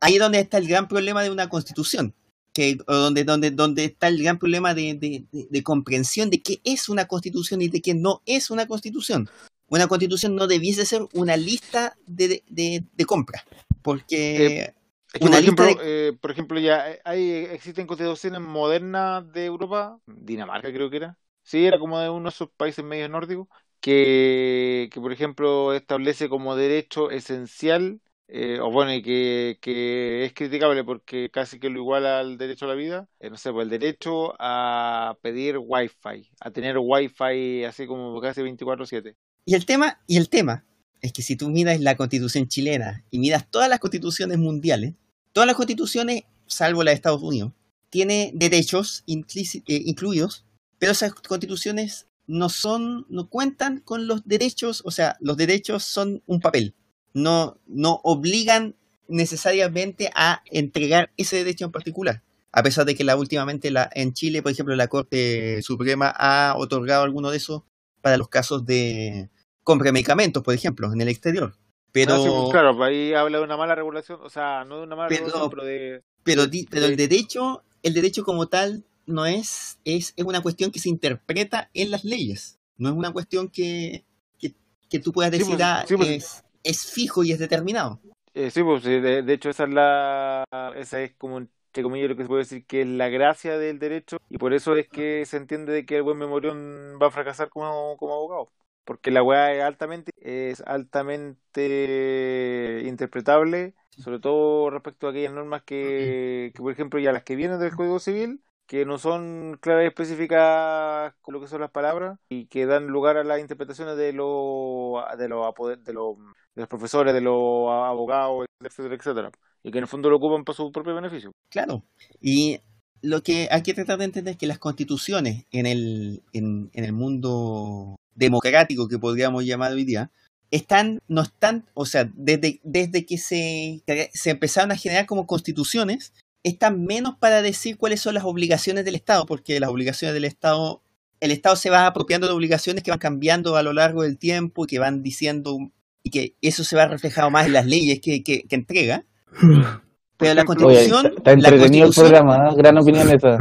[0.00, 2.14] ahí es donde está el gran problema de una constitución,
[2.52, 6.60] que donde, donde, donde está el gran problema de, de, de- de comprensión de qué
[6.64, 9.28] es una constitución y de qué no es una constitución.
[9.68, 13.44] Una constitución no debiese ser una lista de, de, compra,
[13.82, 14.74] porque
[15.20, 19.98] Una por lista ejemplo, eh, por ejemplo, ya eh, hay, existen constituciones modernas de Europa,
[20.06, 23.48] Dinamarca creo que era, sí, era como de uno de esos países medio nórdicos,
[23.80, 28.00] que, que por ejemplo establece como derecho esencial,
[28.32, 32.66] eh, o bueno, y que, que es criticable porque casi que lo iguala al derecho
[32.66, 37.64] a la vida, eh, no sé, pues el derecho a pedir wifi, a tener wifi
[37.64, 39.16] así como casi 24/7.
[39.44, 40.64] Y el tema, y el tema
[41.00, 44.94] es que si tú miras la constitución chilena y miras todas las constituciones mundiales,
[45.32, 47.52] todas las constituciones, salvo la de Estados Unidos,
[47.90, 50.44] tiene derechos eh, incluidos,
[50.78, 56.22] pero esas constituciones no son, no cuentan con los derechos, o sea, los derechos son
[56.26, 56.76] un papel,
[57.14, 58.74] no, no obligan
[59.08, 62.22] necesariamente a entregar ese derecho en particular.
[62.52, 66.54] A pesar de que la últimamente la, en Chile, por ejemplo, la Corte Suprema ha
[66.56, 67.62] otorgado alguno de esos
[68.00, 69.28] para los casos de
[69.62, 71.54] compra de medicamentos, por ejemplo, en el exterior.
[71.92, 74.78] Pero, Ah, sí, pues, claro, pues ahí habla de una mala regulación, o sea, no
[74.78, 76.02] de una mala Pero- regulación, pero de...
[76.22, 80.70] pero, pero el de- derecho, el derecho como tal no es, es, es una cuestión
[80.70, 82.58] que se interpreta en las leyes.
[82.78, 84.04] No es una cuestión que,
[84.38, 84.54] que,
[84.88, 86.08] que tú puedas Sí, decir, pues, ah, sí, pues.
[86.08, 88.00] es, es fijo y es determinado.
[88.32, 90.44] Eh, sí, pues sí, de, de hecho esa es la,
[90.76, 93.78] esa es como entre comillas lo que se puede decir que es la gracia del
[93.80, 97.10] derecho y por eso es que se entiende de que el buen memorión va a
[97.10, 98.52] fracasar como, como abogado.
[98.84, 106.52] porque la weá es altamente, es altamente interpretable, sobre todo respecto a aquellas normas que,
[106.54, 109.86] que, por ejemplo, ya las que vienen del Código Civil, que no son claras y
[109.88, 114.12] específicas con lo que son las palabras y que dan lugar a las interpretaciones de
[114.12, 115.54] los de los
[115.84, 116.16] de los,
[116.54, 119.30] de los profesores, de los abogados, etcétera, etcétera,
[119.62, 121.32] y que en el fondo lo ocupan para su propio beneficio.
[121.50, 121.84] Claro.
[122.20, 122.60] Y
[123.02, 126.84] lo que hay que tratar de entender es que las constituciones en el, en, en
[126.84, 130.10] el mundo democrático que podríamos llamar hoy día,
[130.50, 133.82] están, no están, o sea, desde, desde que se,
[134.12, 138.94] se empezaron a generar como constituciones, están menos para decir cuáles son las obligaciones del
[138.94, 140.82] Estado, porque las obligaciones del Estado,
[141.20, 144.64] el Estado se va apropiando de obligaciones que van cambiando a lo largo del tiempo
[144.64, 145.70] y que van diciendo,
[146.02, 149.04] y que eso se va reflejado más en las leyes que, que, que entrega.
[150.16, 151.06] Pero la constitución...
[151.06, 152.54] Oye, está, entretenido el programa, ¿eh?
[152.56, 153.38] gran opinión esa.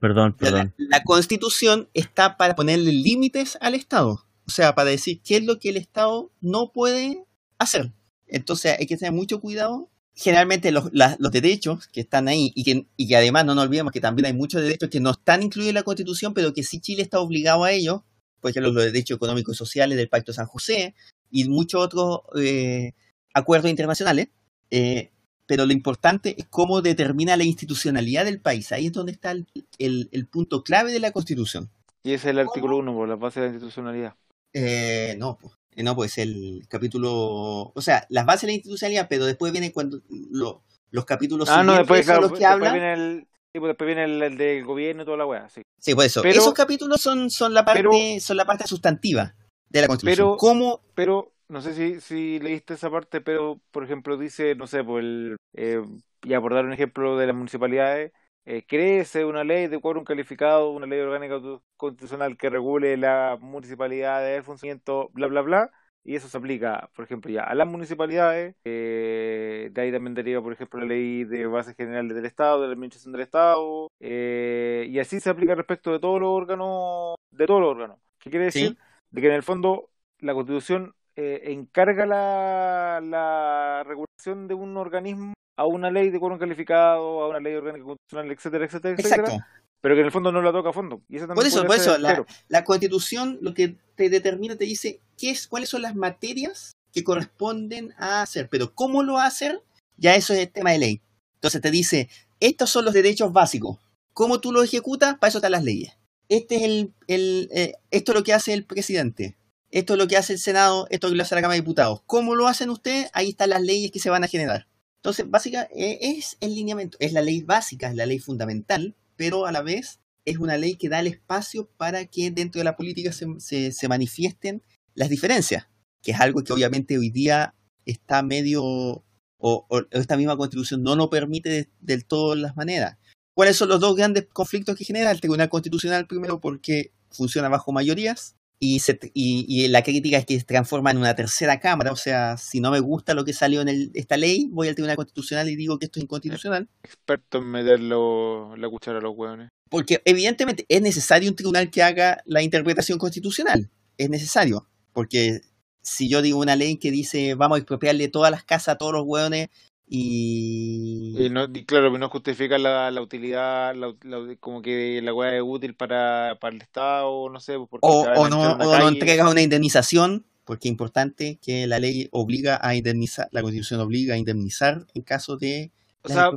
[0.00, 0.74] Perdón, perdón.
[0.76, 4.24] La, la, constitución está para ponerle límites al Estado.
[4.46, 7.24] O sea, para decir qué es lo que el Estado no puede
[7.58, 7.92] hacer.
[8.26, 9.90] Entonces hay que tener mucho cuidado.
[10.14, 13.64] Generalmente los, la, los derechos que están ahí y que, y que además no nos
[13.64, 16.62] olvidemos que también hay muchos derechos que no están incluidos en la Constitución, pero que
[16.62, 18.02] sí Chile está obligado a ellos,
[18.40, 20.94] por ejemplo los derechos económicos y sociales del Pacto de San José
[21.34, 22.92] y muchos otros eh,
[23.34, 24.28] acuerdos internacionales.
[24.70, 25.10] Eh,
[25.46, 28.70] pero lo importante es cómo determina la institucionalidad del país.
[28.72, 29.46] Ahí es donde está el,
[29.78, 31.68] el, el punto clave de la Constitución.
[32.04, 34.14] Y ese es el artículo 1, por la base de la institucionalidad.
[34.54, 39.26] Eh, no, pues, no, pues el capítulo, o sea, las bases de la institucionalidad, pero
[39.26, 42.72] después viene cuando lo, los capítulos ah, no, después, claro, los que después hablan.
[42.72, 45.62] viene el, pues después viene el, el del gobierno y toda la weá, sí.
[45.78, 46.22] Sí, por eso.
[46.22, 49.34] Pero- Esos capítulos son, son la parte, pero- son la parte sustantiva
[49.74, 50.28] de la Constitución.
[50.28, 50.80] Pero- ¿Cómo?
[50.94, 55.04] Pero, no sé si, si leíste esa parte, pero, por ejemplo, dice, no sé, pues
[55.04, 55.82] el, eh,
[56.22, 58.12] ya por dar un ejemplo de las municipalidades,
[58.46, 63.38] eh, crece una ley de quórum calificado, una ley orgánica tu- constitucional que regule la
[63.40, 65.70] municipalidad, el funcionamiento, bla, bla, bla,
[66.06, 70.42] y eso se aplica, por ejemplo, ya a las municipalidades, eh, de ahí también deriva,
[70.42, 74.86] por ejemplo, la ley de bases generales del Estado, de la administración del Estado, eh,
[74.90, 77.98] y así se aplica respecto de todos los órganos, de todos los órganos.
[78.18, 78.68] ¿Qué quiere decir?
[78.70, 78.76] Sí.
[79.14, 85.34] De que en el fondo la Constitución eh, encarga la, la regulación de un organismo
[85.56, 89.46] a una ley de quórum calificado, a una ley orgánica constitucional, etcétera, etcétera, etcétera, Exacto.
[89.80, 91.00] pero que en el fondo no la toca a fondo.
[91.08, 95.30] Y eso Por eso, por eso, la, Constitución lo que te determina, te dice qué
[95.30, 99.62] es, cuáles son las materias que corresponden a hacer, pero cómo lo hacer,
[99.96, 101.00] ya eso es el tema de ley.
[101.36, 102.08] Entonces te dice,
[102.40, 103.78] estos son los derechos básicos.
[104.12, 105.18] ¿Cómo tú lo ejecutas?
[105.18, 105.92] Para eso están las leyes.
[106.28, 109.36] Este es el, el eh, esto es lo que hace el presidente.
[109.70, 111.62] Esto es lo que hace el Senado, esto es lo que hace la Cámara de
[111.62, 112.02] Diputados.
[112.06, 113.10] ¿Cómo lo hacen ustedes?
[113.12, 114.68] Ahí están las leyes que se van a generar.
[114.98, 119.46] Entonces, básica, eh, es el lineamiento, es la ley básica, es la ley fundamental, pero
[119.46, 122.76] a la vez es una ley que da el espacio para que dentro de la
[122.76, 124.62] política se, se, se manifiesten
[124.94, 125.66] las diferencias,
[126.02, 127.54] que es algo que obviamente hoy día
[127.84, 132.96] está medio, o, esta misma constitución no lo permite de, del todo las maneras.
[133.34, 136.06] ¿Cuáles son los dos grandes conflictos que genera el Tribunal Constitucional?
[136.06, 140.92] Primero, porque funciona bajo mayorías y, se, y, y, la crítica es que se transforma
[140.92, 141.92] en una tercera cámara.
[141.92, 144.74] O sea, si no me gusta lo que salió en el, esta ley, voy al
[144.74, 146.68] Tribunal Constitucional y digo que esto es inconstitucional.
[146.84, 149.50] Experto en meterlo, la cuchara a los hueones.
[149.68, 153.70] Porque evidentemente es necesario un tribunal que haga la interpretación constitucional.
[153.98, 154.68] Es necesario.
[154.92, 155.40] Porque
[155.82, 158.92] si yo digo una ley que dice vamos a expropiarle todas las casas a todos
[158.92, 159.48] los hueones
[159.86, 161.14] y...
[161.26, 165.36] Y, no, y claro, no justifica la, la utilidad, la, la- como que la weá
[165.36, 168.88] es útil para, para el Estado, no sé, porque o, no, o no calle.
[168.88, 174.14] entrega una indemnización, porque es importante que la ley obliga a indemnizar, la constitución obliga
[174.14, 175.70] a indemnizar en caso de
[176.02, 176.30] O sea,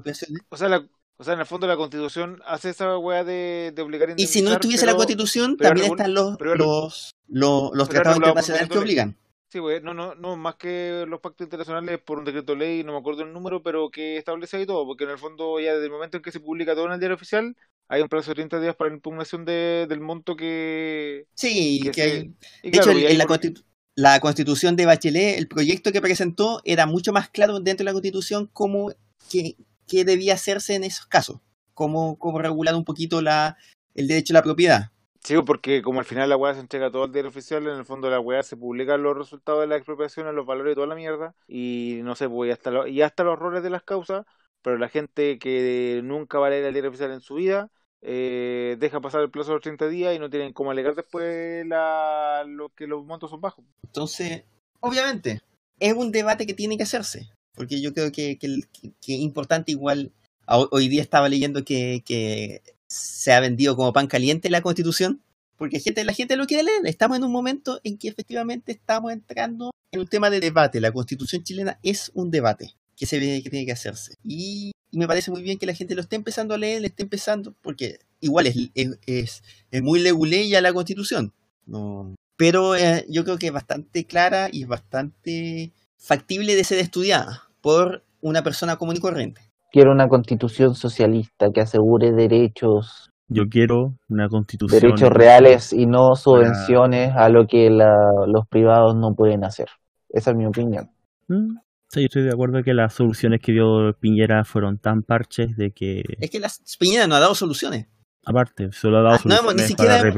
[0.49, 0.86] o sea, la-
[1.19, 4.28] o sea, en el fondo la Constitución hace esa weá de, de obligar a Y
[4.28, 9.18] si no estuviese la constitución, también están los, los, los, los tratados internacionales que obligan.
[9.49, 12.91] Sí, pues, no, no, no, más que los pactos internacionales por un decreto ley, no
[12.91, 15.86] me acuerdo el número, pero que establece ahí todo, porque en el fondo ya desde
[15.86, 17.56] el momento en que se publica todo en el diario oficial,
[17.88, 21.28] hay un plazo de 30 días para la impugnación de, del monto que...
[21.36, 23.64] Sí, que que se- hay- y de claro, hecho, y en la, por- constitu-
[23.95, 27.94] la constitución de Bachelet, el proyecto que presentó era mucho más claro dentro de la
[27.94, 28.91] constitución cómo
[29.30, 29.56] que,
[29.88, 31.40] que debía hacerse en esos casos,
[31.74, 33.57] cómo, cómo regular un poquito la,
[33.94, 34.91] el derecho a la propiedad.
[35.28, 37.86] Sí, porque como al final la weá se entrega todo al diario oficial, en el
[37.86, 40.95] fondo la weá se publican los resultados de la expropiación, los valores y toda la
[40.95, 44.26] mierda, y no sé, pues y hasta, lo- y hasta los errores de las causas,
[44.62, 47.70] pero la gente que nunca va a leer el diario oficial en su vida,
[48.02, 51.66] eh, deja pasar el plazo de los 30 días y no tienen cómo alegar después
[51.68, 53.66] la, lo que los montos son bajos.
[53.84, 54.44] Entonces,
[54.80, 55.41] obviamente,
[55.82, 59.72] es un debate que tiene que hacerse, porque yo creo que, que, que- que importante
[59.74, 60.14] igual,
[60.48, 65.22] hoy día estaba leyendo que, que se ha vendido como pan caliente la constitución,
[65.58, 66.86] porque la gente lo quiere leer.
[66.86, 70.80] Estamos en un momento en que efectivamente estamos entrando en un tema de debate.
[70.80, 74.16] La constitución chilena es un debate que, se, que tiene que hacerse.
[74.24, 76.88] Y, y me parece muy bien que la gente lo esté empezando a leer, le
[76.88, 81.34] esté empezando, porque igual es, es, es, es muy leguleya la constitución.
[81.66, 86.78] No, pero eh, yo creo que es bastante clara y es bastante factible de ser
[86.78, 89.42] estudiada por una persona común y corriente.
[89.72, 94.81] Quiero una constitución socialista que asegure derechos, Yo quiero una constitución.
[94.81, 99.68] derechos reales y no subvenciones a lo que la- los privados no pueden hacer.
[100.10, 100.89] Esa es mi opinión.
[101.27, 101.57] Mm,
[101.89, 105.72] Sí, yo estoy de acuerdo que las soluciones que dio Piñera fueron tan parches de
[105.72, 107.88] que, Es que la Piñera no ha dado soluciones.
[108.30, 110.10] Aparte, solo ha dado Ah, no hemos ni soluciones siquiera- para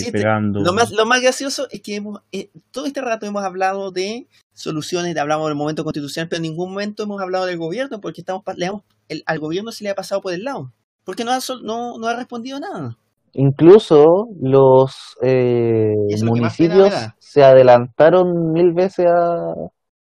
[0.00, 0.60] Sí, te- pegando.
[0.60, 4.26] Lo más, lo más gracioso es que hemos, eh, todo este rato hemos hablado de
[4.52, 8.42] soluciones, hablamos del momento constitucional, pero en ningún momento hemos hablado del gobierno, porque estamos
[8.56, 10.72] le el- al gobierno se le ha pasado por el lado.
[11.04, 12.96] Porque no ha, sol- no, no ha respondido nada.
[13.34, 19.54] Incluso los eh, Y lo municipios se adelantaron mil veces a-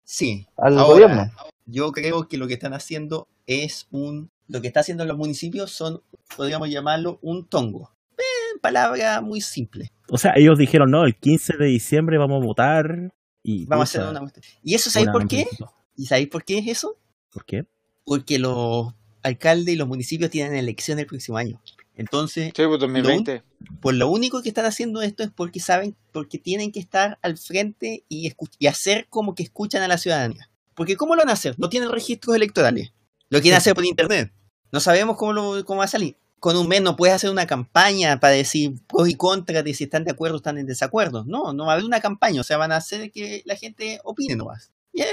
[0.03, 0.45] Sí.
[0.55, 1.31] al Ahora, gobierno.
[1.65, 4.29] Yo creo que lo que están haciendo es un.
[4.47, 6.01] Lo que está haciendo los municipios son,
[6.35, 7.91] podríamos llamarlo, un tongo.
[8.17, 9.91] En palabra muy simple.
[10.09, 13.65] O sea, ellos dijeron, no, el 15 de diciembre vamos a votar y...
[13.65, 14.31] Vamos a hacer una.
[14.61, 15.47] ¿Y eso sabéis por qué?
[15.95, 16.97] ¿Y sabéis por qué es eso?
[17.31, 17.65] ¿Por qué?
[18.05, 21.61] Porque los alcaldes y los municipios tienen elecciones el próximo año.
[21.95, 23.43] Entonces, Sí, pues 2020.
[23.79, 27.37] pues lo único que están haciendo esto es porque saben, porque tienen que estar al
[27.37, 30.49] frente y, y hacer como que escuchan a la ciudadanía.
[30.75, 31.55] Porque ¿cómo lo van a hacer?
[31.59, 32.93] No tienen registros electorales.
[33.33, 34.31] Lo quieren hacer por internet.
[34.71, 36.17] No sabemos cómo, lo, cómo va a salir.
[36.39, 39.85] Con un mes no puedes hacer una campaña para decir pros y contras de si
[39.85, 41.25] están de acuerdo o están en desacuerdo.
[41.25, 42.41] No, no va a haber una campaña.
[42.41, 44.71] O sea, van a hacer que la gente opine nomás.
[44.91, 45.07] Yeah.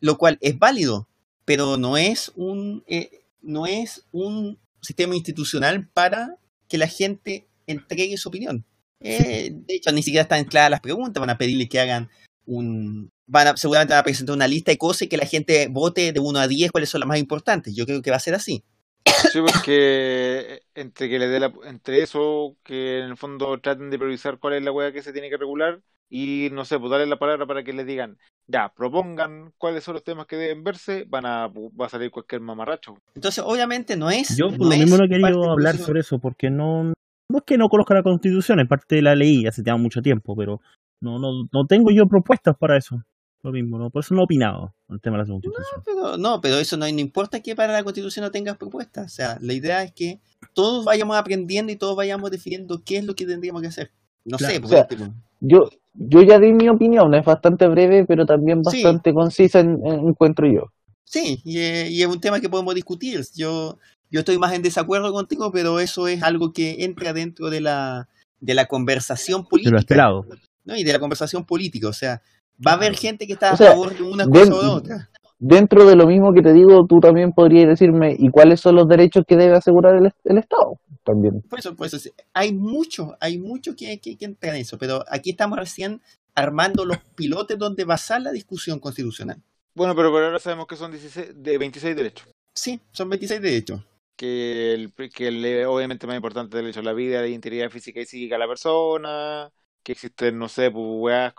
[0.00, 1.08] Lo cual es válido,
[1.44, 8.16] pero no es un, eh, no es un sistema institucional para que la gente entregue
[8.16, 8.64] su opinión.
[8.98, 11.20] Eh, de hecho, ni siquiera están claras las preguntas.
[11.20, 12.10] Van a pedirle que hagan
[12.46, 13.10] un.
[13.30, 16.12] Van a, seguramente van a presentar una lista de cosas y que la gente vote
[16.12, 17.74] de 1 a 10 cuáles son las más importantes.
[17.76, 18.64] Yo creo que va a ser así.
[19.04, 23.98] Sí, porque entre que le dé la, entre eso, que en el fondo traten de
[23.98, 27.06] priorizar cuál es la hueá que se tiene que regular y no sé, pues darle
[27.06, 31.06] la palabra para que les digan, ya, propongan cuáles son los temas que deben verse,
[31.08, 32.96] van a, va a salir cualquier mamarracho.
[33.14, 34.36] Entonces, obviamente, no es.
[34.36, 37.38] Yo por no lo es mismo no he querido hablar sobre eso, porque no, no
[37.38, 40.60] es que no conozca la constitución, en parte la leí hace ya mucho tiempo, pero
[41.00, 43.00] no, no, no tengo yo propuestas para eso.
[43.42, 43.88] Lo mismo, ¿no?
[43.90, 45.82] Por eso no he opinado con el tema de la constitución.
[45.84, 49.06] Pero, no, pero eso no, no importa que para la constitución no tengas propuestas.
[49.06, 50.20] O sea, la idea es que
[50.52, 53.90] todos vayamos aprendiendo y todos vayamos definiendo qué es lo que tendríamos que hacer.
[54.26, 54.52] No Claro.
[54.52, 55.14] sé, O por sea, último.
[55.40, 58.82] Yo, yo ya di mi opinión, es bastante breve, pero también Sí.
[58.82, 60.70] bastante concisa, en- en- encuentro yo.
[61.04, 63.22] Sí, y, y es un tema que podemos discutir.
[63.34, 63.78] Yo,
[64.10, 68.08] yo estoy más en desacuerdo contigo, pero eso es algo que entra dentro de la,
[68.38, 69.72] de la conversación De política.
[69.72, 70.26] lo esperado.
[70.66, 70.76] ¿no?
[70.76, 71.88] Y de la conversación política.
[71.88, 72.20] O sea,
[72.66, 74.68] va a haber gente que está O a sea, favor de una cosa o de
[74.68, 75.10] otra.
[75.38, 78.86] Dentro de lo mismo que te digo, tú también podrías decirme, ¿y cuáles son los
[78.86, 80.78] derechos que debe asegurar el, el Estado?
[81.02, 81.40] También.
[81.48, 81.96] Por eso, por eso,
[82.34, 86.02] hay mucho, hay mucho que, que, que entra en eso, pero aquí estamos recién
[86.34, 89.42] armando los pilotes donde basar la discusión constitucional.
[89.74, 92.28] Bueno, pero por ahora sabemos que son 16, de 26 derechos.
[92.54, 93.80] Sí, son 26 derechos.
[94.16, 97.70] Que, el, que el, obviamente más importante es el derecho a la vida, la integridad
[97.70, 99.50] física y psíquica de la persona,
[99.82, 101.32] que existen, no sé, pues weas,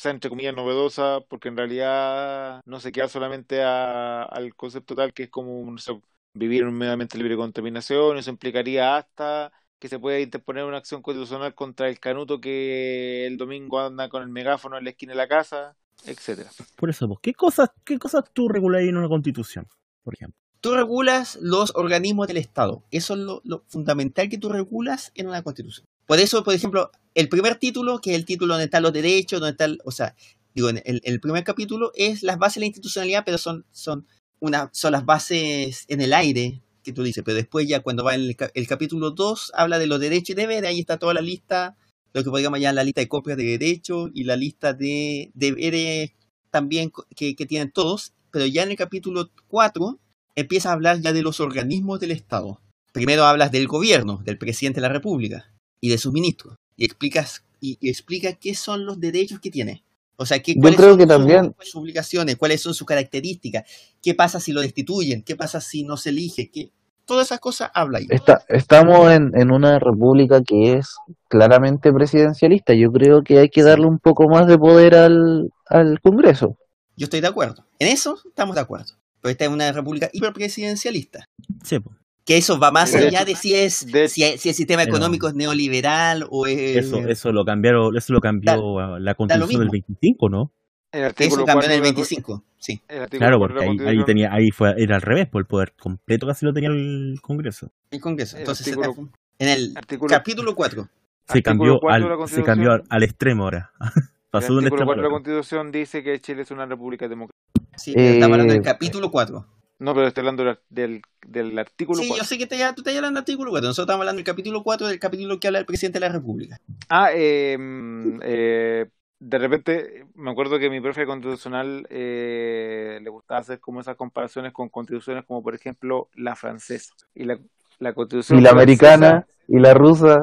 [0.00, 4.94] o sea, entre comillas, novedosas, porque en realidad no se queda solamente a- al concepto
[4.94, 6.00] tal que es como, no sé,
[6.32, 10.64] vivir en un medio ambiente libre de contaminación, eso implicaría hasta que se pueda interponer
[10.64, 14.90] una acción constitucional contra el canuto que el domingo anda con el megáfono en la
[14.90, 16.50] esquina de la casa, etcétera.
[16.76, 19.66] Por eso, ¿qué cosas, qué cosas tú regulas en una constitución,
[20.02, 20.38] por ejemplo?
[20.62, 22.84] Tú regulas los organismos del Estado.
[22.90, 25.86] Eso es lo, lo fundamental que tú regulas en una constitución.
[26.10, 29.38] Por eso, por ejemplo, el primer título, que es el título donde están los derechos,
[29.38, 30.16] donde está, o sea,
[30.56, 34.08] digo, el, primer capítulo es las bases de la institucionalidad, pero son, son,
[34.40, 37.22] una, son las bases en el aire que tú dices.
[37.24, 40.34] Pero después ya cuando va en el, el capítulo 2, habla de los derechos y
[40.34, 41.76] deberes, ahí está toda la lista,
[42.12, 46.10] lo que podríamos llamar la lista de copias de derechos y la lista de deberes
[46.50, 48.14] también que, que tienen todos.
[48.32, 50.00] Pero ya en el capítulo 4
[50.34, 52.60] empieza a hablar ya de los organismos del Estado.
[52.90, 55.49] Primero hablas del gobierno, del presidente de la República
[55.80, 56.56] y de sus ministros.
[56.76, 59.84] Y explicas y, y explica qué son los derechos que tiene.
[60.16, 62.86] O sea, qué, Yo cuáles creo son que sus- también- sus obligaciones, cuáles son sus
[62.86, 63.64] características,
[64.02, 66.70] qué pasa si lo destituyen, qué pasa si no se elige, qué...
[67.06, 68.06] todas esas cosas habla ahí.
[68.10, 70.94] Está, estamos en, en una república que es
[71.28, 72.74] claramente presidencialista.
[72.74, 73.66] Yo creo que hay que Sí.
[73.66, 76.56] darle un poco más de poder al, al Congreso.
[76.96, 77.64] Yo estoy de acuerdo.
[77.78, 78.92] En eso estamos de acuerdo.
[79.22, 81.24] Pero esta es una república hiperpresidencialista.
[81.64, 81.96] Sí, pues.
[82.24, 84.82] Que eso va más De allá hecho- de si es de- si, si el sistema
[84.82, 89.60] económico es neoliberal o es Eso, eso lo cambiaron, eso lo cambió Da- la constitución
[89.60, 89.86] del mismo.
[89.88, 90.52] 25, ¿no?
[90.92, 92.80] El eso artículo cambió en 4 el de la- 25, sí.
[92.88, 95.46] el Claro, 4 de porque ahí, ahí tenía, ahí fue, era al revés, por el
[95.46, 97.70] poder completo casi lo tenía el Congreso.
[97.90, 98.36] El Congreso.
[98.36, 100.88] El Entonces, artículo- en el artículo- capítulo 4.
[101.28, 103.70] Se cambió, 4 de la al, se cambió al, al extremo ahora.
[104.30, 105.12] Pasó de un el artículo extremo 4 de la.
[105.14, 107.38] Constitución dice que Chile es una república democrática.
[107.76, 109.46] Sí, pero estamos hablando del Eh, capítulo 4.
[109.80, 112.22] No, pero estoy hablando del, del, del artículo Sí, 4.
[112.22, 113.68] yo sé que te, tú estás hablando del artículo 4.
[113.68, 116.60] Nosotros estamos hablando del capítulo 4 del capítulo que habla del presidente de la República.
[116.88, 118.86] Ah, eh, mm, eh,
[119.18, 124.52] de repente me acuerdo que mi profe constitucional eh, le gustaba hacer como esas comparaciones
[124.52, 127.38] con constituciones como por ejemplo la francesa y la,
[127.78, 130.20] la constitución Y la francesa- americana y la rusa.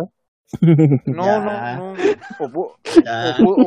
[0.61, 1.75] No, Ya.
[1.77, 2.03] no, no.
[2.39, 2.77] O,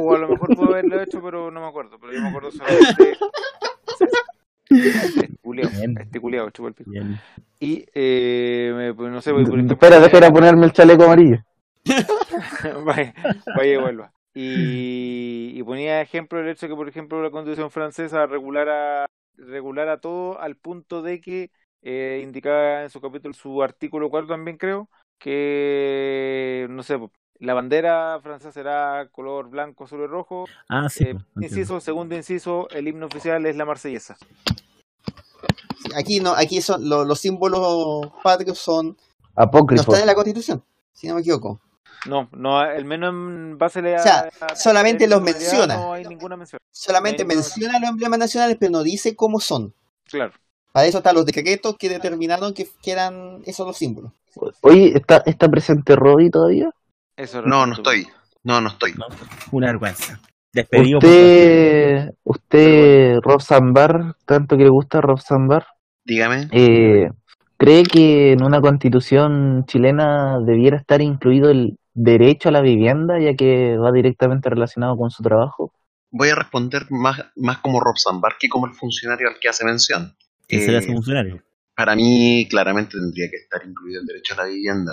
[0.00, 1.98] o a lo mejor puedo haberlo hecho, pero no me acuerdo.
[2.00, 3.18] Pero yo me acuerdo solamente.
[4.70, 6.90] Este culiao, este culiao, chupa el pico.
[6.90, 7.20] Bien.
[7.58, 11.44] Y, eh, pues, no sé, por ejemplo, Espera, déjame ponerme el chaleco amarillo.
[12.84, 13.14] vaya,
[13.56, 14.12] vaya y vuelva.
[14.32, 19.06] Y, y ponía ejemplo el hecho de que, por ejemplo, la constitución francesa regulara,
[19.36, 21.50] regulara todo al punto de que
[21.82, 24.88] eh, indicaba en su capítulo, su artículo 4 también creo,
[25.18, 26.98] que, no sé,
[27.40, 30.44] la bandera francesa será color blanco, azul y rojo.
[30.68, 31.04] Ah, sí.
[31.04, 34.16] Eh, inciso, segundo inciso, el himno oficial es la marsellesa.
[34.16, 38.96] Sí, Aquí no, aquí son lo- los símbolos patrios son no
[39.34, 39.82] Apócrifo.
[39.82, 40.62] están en la Constitución,
[40.92, 41.60] si no me equivoco.
[42.06, 44.00] No, no, al menos en base a...
[44.00, 45.76] O sea, a- solamente en los menciona.
[45.76, 46.60] No hay ninguna mención.
[46.70, 49.74] Solamente No hay ninguna- menciona los emblemas nacionales, pero no dice cómo son.
[50.10, 50.32] Claro.
[50.72, 54.12] Para eso están los decretos que determinaron que, que eran esos los símbolos.
[54.62, 56.70] Oye, ¿está, ¿está presente Rodi todavía?
[57.20, 58.06] Eso No, no estoy.
[58.44, 58.94] No, no estoy.
[59.52, 60.18] Una vergüenza.
[60.52, 65.66] Despedido por Usted, usted, Rob Zambar, tanto que le gusta Rob Zambar,
[66.04, 66.48] Dígame.
[66.50, 67.10] eh,
[67.58, 73.34] ¿cree que en una constitución chilena debiera estar incluido el derecho a la vivienda, ya
[73.34, 75.72] que va directamente relacionado con su trabajo?
[76.10, 79.64] Voy a responder más, más como Rob Zambar que como el funcionario al que hace
[79.64, 80.16] mención.
[80.48, 81.42] ¿Quién sería Eh, ese funcionario?
[81.76, 84.92] para mí, claramente tendría que estar incluido el derecho a la vivienda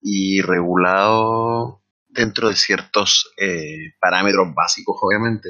[0.00, 5.48] y regulado dentro de ciertos eh, parámetros básicos, obviamente.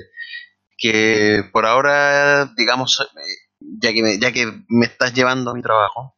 [0.77, 5.63] Que por ahora, digamos, eh, ya que, me, ya que me estás llevando a mi
[5.63, 6.17] trabajo,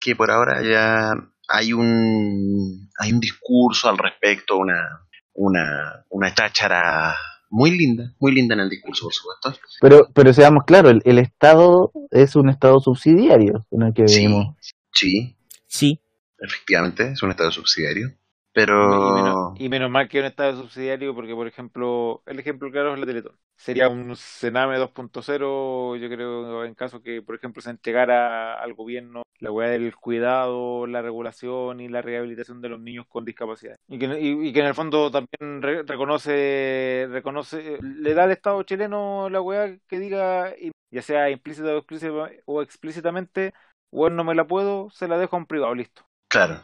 [0.00, 1.12] que por ahora ya
[1.48, 7.14] hay un, hay un discurso al respecto, una, una, una cháchara
[7.50, 9.54] muy linda, muy linda en el discurso, por supuesto.
[9.80, 14.20] Pero, pero seamos claros, el, el Estado es un Estado subsidiario en el que Sí,
[14.20, 14.56] vivimos.
[14.92, 16.00] sí, Sí.
[16.44, 18.14] Efectivamente, es un estado subsidiario.
[18.76, 22.70] Y menos, Pero y menos mal que un estado subsidiario, porque, por ejemplo, el ejemplo
[22.70, 23.38] claro es la Teletón.
[23.56, 29.22] Sería un Sename 2.0, yo creo, en caso que, por ejemplo, se entregara al gobierno
[29.38, 33.76] la hueá del cuidado, la regulación y la rehabilitación de los niños con discapacidad.
[33.88, 38.32] Y que, y, y que en el fondo también re- reconoce, reconoce, le da al
[38.32, 40.52] Estado chileno la hueá que diga,
[40.90, 43.54] ya sea implícita o, explícita- o explícitamente,
[43.90, 46.04] bueno, no me la puedo, se la dejo en privado, listo.
[46.34, 46.60] Claro.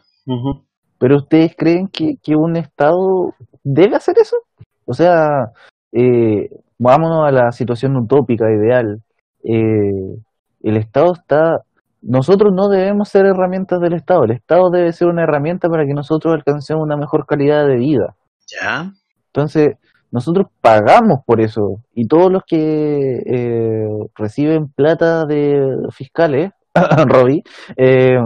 [0.99, 3.33] Pero ustedes creen que, que un Estado
[3.63, 4.37] debe hacer eso?
[4.85, 5.51] O sea,
[5.91, 9.01] eh, vámonos a la situación utópica, ideal.
[9.43, 10.19] Eh,
[10.63, 11.61] el Estado está...
[12.03, 14.23] Nosotros no debemos ser herramientas del Estado.
[14.25, 18.15] El Estado debe ser una herramienta para que nosotros alcancemos una mejor calidad de vida.
[18.47, 18.91] Ya.
[19.27, 19.75] Entonces,
[20.11, 21.77] nosotros pagamos por eso.
[21.93, 25.61] Y todos los que eh, reciben plata de
[25.91, 26.51] fiscales,
[27.07, 27.43] Robbie,
[27.75, 28.17] eh,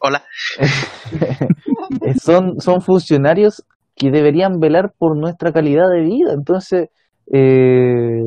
[0.00, 0.24] Hola.
[2.22, 3.64] son, son funcionarios
[3.94, 6.32] que deberían velar por nuestra calidad de vida.
[6.32, 6.88] Entonces,
[7.32, 8.22] eh,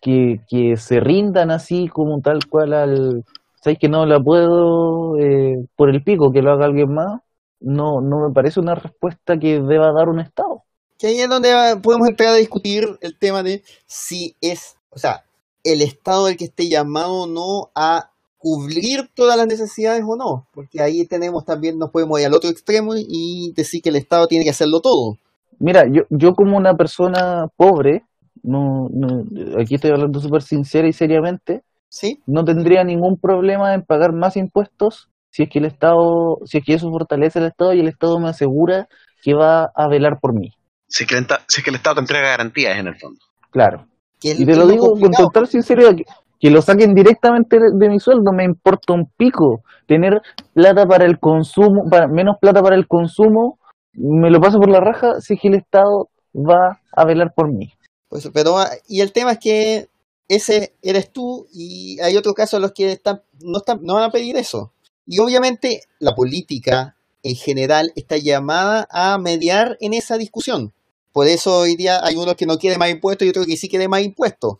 [0.00, 3.24] que, que se rindan así como tal cual al...
[3.62, 7.20] ¿Sabes que no la puedo eh, por el pico que lo haga alguien más?
[7.60, 10.62] No, no me parece una respuesta que deba dar un Estado.
[10.98, 11.50] Que ahí es donde
[11.82, 15.24] podemos entrar a discutir el tema de si es, o sea,
[15.64, 18.10] el Estado el que esté llamado o no a
[18.46, 20.46] cubrir todas las necesidades o no.
[20.52, 24.28] Porque ahí tenemos también, nos podemos ir al otro extremo y decir que el Estado
[24.28, 25.18] tiene que hacerlo todo.
[25.58, 28.04] Mira, yo, yo como una persona pobre,
[28.44, 29.24] no, no,
[29.60, 32.20] aquí estoy hablando súper sincera y seriamente, ¿Sí?
[32.26, 36.64] no tendría ningún problema en pagar más impuestos si es que el Estado, si es
[36.64, 38.86] que eso fortalece el Estado y el Estado me asegura
[39.22, 40.52] que va a velar por mí.
[40.86, 43.18] Si es, que el, si es que el Estado te entrega garantías en el fondo.
[43.50, 43.86] Claro.
[44.22, 45.94] Y te lo digo con total sinceridad,
[46.40, 49.62] que, lo saquen directamente de, mi sueldo, me importa un pico.
[49.86, 50.20] Tener
[50.54, 53.58] plata para el consumo, menos plata para el consumo,
[53.94, 57.72] me lo paso por la raja si el Estado va a velar por mí.
[58.08, 59.88] Pues, pero, ah, y el tema es que
[60.28, 64.04] ese eres tú y hay otros casos en los que están, no, están, no van
[64.04, 64.72] a pedir eso.
[65.06, 70.72] Y obviamente la política en general está llamada a mediar en esa discusión.
[71.12, 73.68] Por eso hoy día hay unos que no quieren más impuestos y otros que sí
[73.68, 74.56] quieren más impuestos.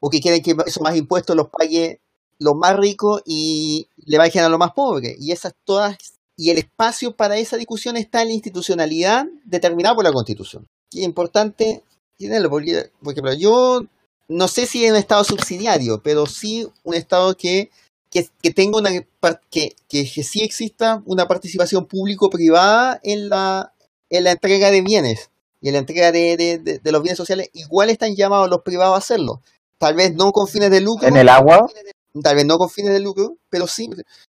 [0.00, 2.00] O que quieren que esos más impuestos los pague
[2.38, 5.16] los más ricos y le bajen a los más pobres.
[5.18, 5.96] Y esas todas
[6.36, 10.68] y el espacio para esa discusión está en la institucionalidad determinada por la Constitución.
[10.92, 11.82] Y es importante
[12.48, 13.82] porque, por ejemplo, yo
[14.28, 17.70] no sé si es un Estado subsidiario, pero sí un Estado que,
[18.10, 18.90] que, tenga una
[19.50, 23.72] que, que, sí exista una participación público-privada en la,
[24.10, 25.30] en la entrega de bienes
[25.60, 27.50] y en la entrega de, de, de, los bienes sociales.
[27.52, 29.42] Igual están llamados los privados a hacerlo.
[29.78, 31.08] Tal vez no con fines de lucro.
[31.08, 31.68] ¿En el agua?
[32.22, 33.88] tal vez no con fines de lucro, pero sí,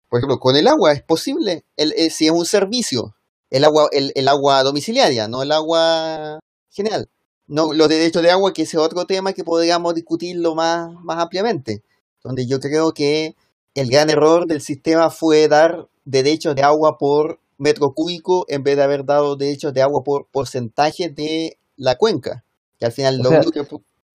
[0.10, 3.16] por ejemplo, con el agua es posible, el, eh, si es un servicio,
[3.50, 6.40] el agua, el, el, agua domiciliaria, no el agua
[6.70, 7.10] general.
[7.48, 11.18] No, los derechos de agua, que ese es otro tema que podríamos discutirlo más, más
[11.18, 11.82] ampliamente,
[12.24, 13.36] donde yo creo que
[13.74, 18.78] el gran error del sistema fue dar derechos de agua por metro cúbico en vez
[18.78, 22.44] de haber dado derechos de agua por porcentaje de la cuenca.
[22.78, 23.66] Que al final lo único que,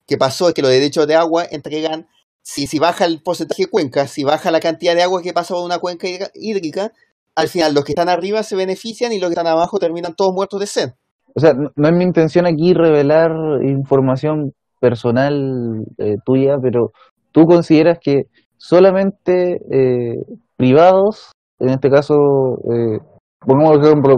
[0.07, 2.07] que pasó es que los derechos de agua entregan
[2.43, 5.55] si, si baja el porcentaje de cuenca, si baja la cantidad de agua que pasa
[5.55, 6.93] por una cuenca hídrica,
[7.35, 10.33] al final los que están arriba se benefician y los que están abajo terminan todos
[10.35, 10.91] muertos de sed.
[11.35, 13.31] O sea, no es mi intención aquí revelar
[13.65, 16.93] información personal eh, tuya, pero
[17.33, 18.25] tú consideras que
[18.57, 20.17] solamente eh,
[20.57, 22.99] privados, en este caso, eh,
[23.41, 24.17] pongamos ejemplo,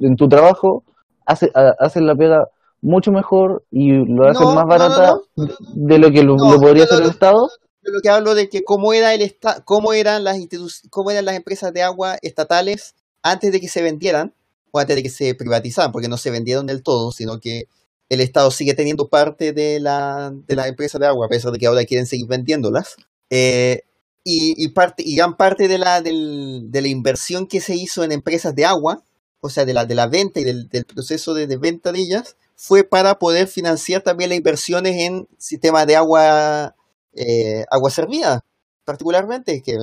[0.00, 0.82] en tu trabajo,
[1.24, 2.48] hace, hacen la pega
[2.80, 5.14] mucho mejor y lo hacen más barata
[5.74, 7.48] de lo que lo podría hacer el Estado.
[7.82, 10.38] lo que hablo de que cómo era el cómo eran las
[10.90, 14.34] cómo eran las empresas de agua estatales antes de que se vendieran
[14.70, 17.64] o antes de que se privatizaran, porque no se vendieron del todo, sino que
[18.08, 21.58] el Estado sigue teniendo parte de la de las empresas de agua, a pesar de
[21.58, 22.96] que ahora quieren seguir vendiéndolas.
[23.30, 23.82] Eh,
[24.28, 28.10] y, parte, y gran parte de la, del, de la inversión que se hizo en
[28.10, 29.04] empresas de agua,
[29.40, 32.00] o sea, de la, de la venta y del, del proceso de, de, venta de
[32.00, 36.74] ellas, fue para poder financiar también las inversiones en sistemas de agua
[37.16, 38.44] eh, agua servida,
[38.84, 39.76] particularmente, que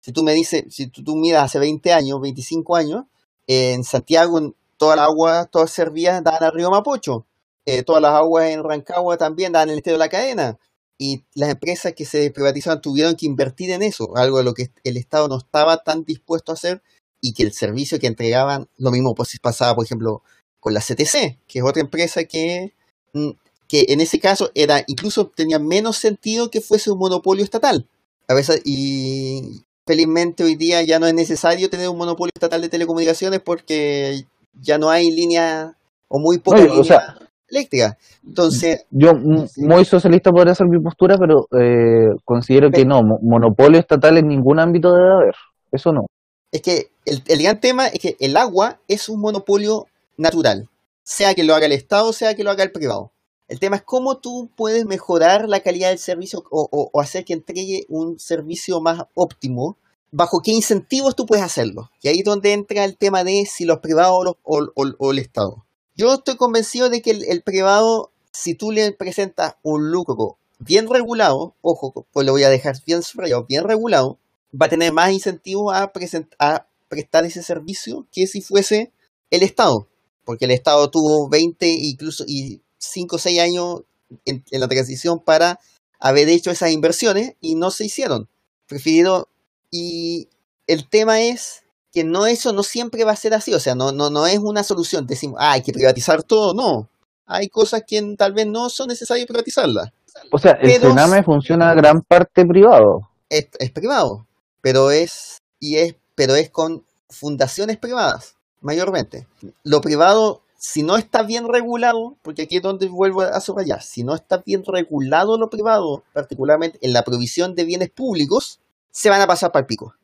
[0.00, 3.04] si tú me dices, si tú, miras hace 20 años, 25 años,
[3.48, 7.26] en Santiago todas las aguas, todas servidas dan al río Mapocho,
[7.64, 10.58] eh, todas las aguas en Rancagua también dan el estero de la cadena,
[10.98, 14.70] y las empresas que se privatizaban tuvieron que invertir en eso, algo de lo que
[14.84, 16.82] el Estado no estaba tan dispuesto a hacer,
[17.20, 20.22] y que el servicio que entregaban, lo mismo pues, pasaba, por ejemplo,
[20.66, 22.72] con la CTC, que es otra empresa que
[23.12, 23.30] mm,
[23.68, 27.86] que en ese caso era incluso tenía menos sentido que fuese un monopolio estatal.
[28.26, 32.68] A veces, y felizmente hoy día ya no es necesario tener un monopolio estatal de
[32.68, 34.24] telecomunicaciones porque
[34.60, 35.76] ya no hay línea
[36.08, 37.16] o muy poca línea
[37.48, 37.96] eléctrica.
[38.26, 44.18] Entonces, yo muy socialista podría ser mi postura, pero eh, considero que no, monopolio estatal
[44.18, 45.34] en ningún ámbito debe haber.
[45.70, 46.06] Eso no.
[46.50, 49.86] Es que el, el gran tema es que el agua es un monopolio
[50.16, 50.68] natural,
[51.02, 53.12] sea que lo haga el Estado, sea que lo haga el privado.
[53.48, 57.86] El tema es cómo tú puedes mejorar la calidad del servicio o, hacer que entregue
[57.88, 59.78] un servicio más óptimo,
[60.10, 61.90] bajo qué incentivos tú puedes hacerlo.
[62.02, 65.64] Y ahí es donde entra el tema de si los privados o, el Estado.
[65.94, 71.54] Yo estoy convencido de que el, privado, si tú le presentas un lucro bien regulado,
[71.62, 74.18] ojo, pues lo voy a dejar bien subrayado, bien regulado,
[74.60, 75.92] va a tener más incentivos a,
[76.40, 78.92] a prestar ese servicio que si fuese
[79.30, 79.86] el Estado.
[80.26, 83.82] Porque el Estado tuvo 20 incluso y 5 o 6 años
[84.26, 85.58] en, la transición para
[85.98, 88.28] haber hecho esas inversiones y no se hicieron.
[88.66, 89.28] Preferido.
[89.70, 90.28] Y
[90.66, 91.62] el tema es
[91.92, 94.38] que no eso no siempre va a ser así, o sea, no, no, no es
[94.38, 95.06] una solución.
[95.06, 96.90] Decimos, ah, hay que privatizar todo, no.
[97.24, 99.90] Hay cosas que tal vez no son necesarias privatizarlas.
[100.30, 103.08] O sea, el Sename funciona gran parte privado.
[103.28, 104.26] Es, es, privado,
[104.60, 108.35] pero es, y es, pero es con fundaciones privadas,
[108.66, 109.26] mayormente.
[109.62, 114.02] Lo privado si no está bien regulado, porque aquí es donde vuelvo a subrayar, si
[114.02, 118.58] no está bien regulado lo privado, particularmente en la provisión de bienes públicos,
[118.90, 119.94] se van a pasar para el pico.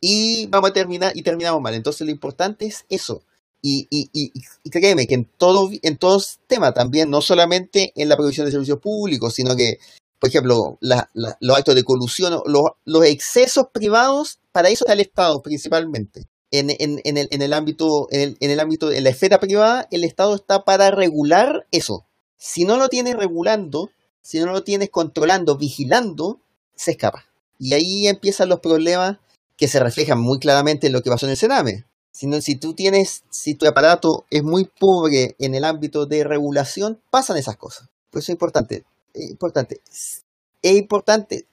[0.00, 1.74] Y vamos a terminar, y terminamos mal.
[1.74, 3.22] Entonces lo importante es eso.
[3.62, 4.32] Y, y,
[4.70, 8.78] créeme que en todo, en todos temas también, no solamente en la provisión de servicios
[8.78, 9.78] públicos, sino que,
[10.18, 15.40] por ejemplo, los actos de colusión, los, los excesos privados, para eso está el Estado
[15.42, 16.26] principalmente
[16.58, 19.88] en, en, en, el, en el ámbito, el, en el ámbito, en la esfera privada,
[19.90, 22.06] el Estado está para regular eso.
[22.36, 23.90] Si no lo tienes regulando,
[24.22, 26.40] si no lo tienes controlando, vigilando,
[26.76, 27.24] se escapa.
[27.58, 29.18] Y ahí empiezan los problemas
[29.56, 31.84] que se reflejan muy claramente en lo que pasó en el Sename.
[32.12, 37.00] Si, si tú tienes, si tu aparato es muy pobre en el ámbito de regulación,
[37.10, 37.88] pasan esas cosas.
[38.10, 39.80] Por eso es importante, es importante,
[40.62, 41.46] es importante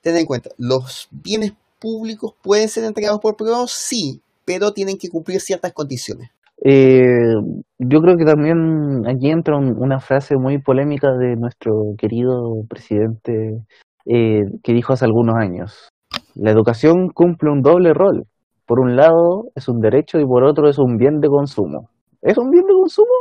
[0.00, 5.10] tener en cuenta, los bienes públicos pueden ser entregados por privados, sí, pero tienen que
[5.10, 6.30] cumplir ciertas condiciones.
[6.64, 7.34] Eh,
[7.78, 13.58] yo creo que también aquí entra un- una frase muy polémica de nuestro querido presidente
[14.06, 15.88] eh, que dijo hace algunos años.
[16.34, 18.24] La educación cumple un doble rol.
[18.64, 21.90] Por un lado es un derecho y por otro es un bien de consumo.
[22.22, 23.12] ¿Es un bien de consumo?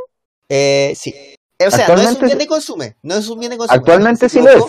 [0.48, 1.14] Eh, sí.
[1.66, 3.78] O sea, no es un bien de consumo, no es un bien de consumo.
[3.80, 4.64] Actualmente sí lo es.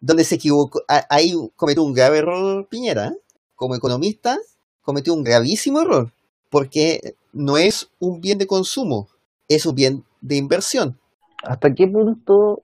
[0.00, 3.08] Donde se equivocó, ahí cometió un grave error Piñera.
[3.08, 3.16] ¿eh?
[3.54, 4.38] Como economista,
[4.82, 6.10] cometió un gravísimo error,
[6.48, 9.08] porque no es un bien de consumo,
[9.48, 10.98] es un bien de inversión.
[11.42, 12.62] ¿Hasta qué punto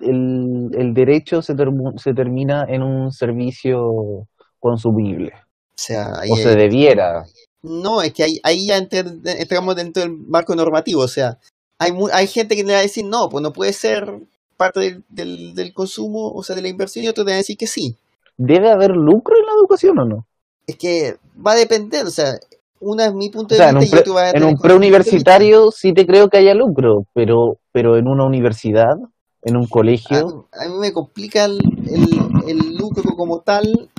[0.00, 4.26] el, el derecho se, termu- se termina en un servicio
[4.58, 5.32] consumible?
[5.34, 7.24] O sea, se debiera.
[7.62, 11.02] No, es que ahí, ahí ya entramos dentro del marco normativo.
[11.02, 11.38] O sea,
[11.78, 14.20] hay, hay gente que le va a decir, no, pues no puede ser
[14.56, 17.38] parte del, del, del consumo, o sea, de la inversión, y otros le van a
[17.38, 17.96] decir que sí.
[18.38, 20.26] ¿Debe haber lucro en la educación o no?
[20.66, 22.38] Es que va a depender, o sea,
[22.80, 24.60] una es mi punto O de sea, en vista un, y pre- en un de
[24.60, 28.94] preuniversitario sí te creo que haya lucro, pero, pero en una universidad,
[29.42, 33.90] en un colegio, A, a mí me complica el, el- el lucro como tal.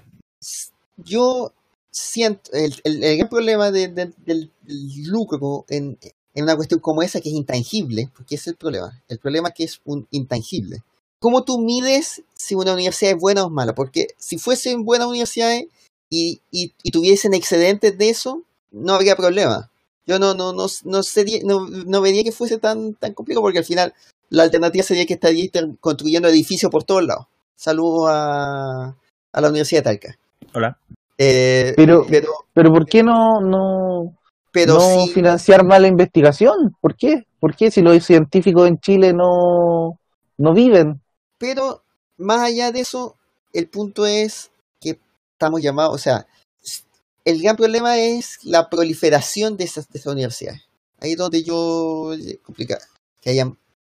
[0.97, 1.51] Yo
[1.91, 4.51] siento el, el- el gran problema de- de- del
[5.05, 5.97] lucro en,
[6.35, 9.01] en una cuestión como esa que es intangible, porque ese es el problema.
[9.07, 10.83] El problema es que es un intangible.
[11.19, 13.73] ¿Cómo tú mides si una universidad es buena o es mala?
[13.73, 15.65] Porque si fuesen buenas universidades
[16.09, 19.69] y, y, y tuviesen excedentes de eso, no habría problema.
[20.05, 23.57] Yo no, no, no, no, sería, no, no vería que fuese tan, tan complicado porque
[23.59, 23.93] al final
[24.29, 25.49] la alternativa sería que estaría
[25.81, 27.25] construyendo edificios por todos lados.
[27.55, 28.95] Saludos a,
[29.33, 30.17] a la Universidad de Talca.
[30.53, 30.77] Hola.
[31.17, 34.15] Eh, Pero- pero, pero ¿por qué no, no,
[34.51, 36.75] pero no financiar más la investigación?
[36.79, 37.25] ¿Por qué?
[37.39, 39.99] ¿Por qué si los científicos en Chile no,
[40.37, 41.01] no viven?
[41.39, 41.81] pero
[42.17, 43.15] más allá de eso,
[43.53, 44.49] el punto es
[45.37, 46.25] estamos llamados, o sea,
[47.23, 50.63] el gran problema es la proliferación de esas, de esas universidades.
[50.99, 52.79] Ahí es donde yo eh, complica
[53.21, 53.43] que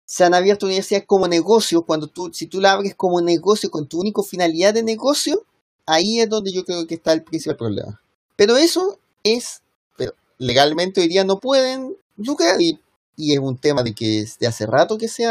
[0.05, 3.87] se han abierto universidades como negocio, cuando tú, si tú la abres como negocio con
[3.87, 5.43] tu única finalidad de negocio,
[5.87, 7.99] ahí es donde yo creo que está el principal problema.
[8.35, 9.63] Pero eso es,
[9.97, 12.79] pero legalmente hoy día no pueden lucrar y,
[13.15, 15.25] y es un tema de que de hace rato que se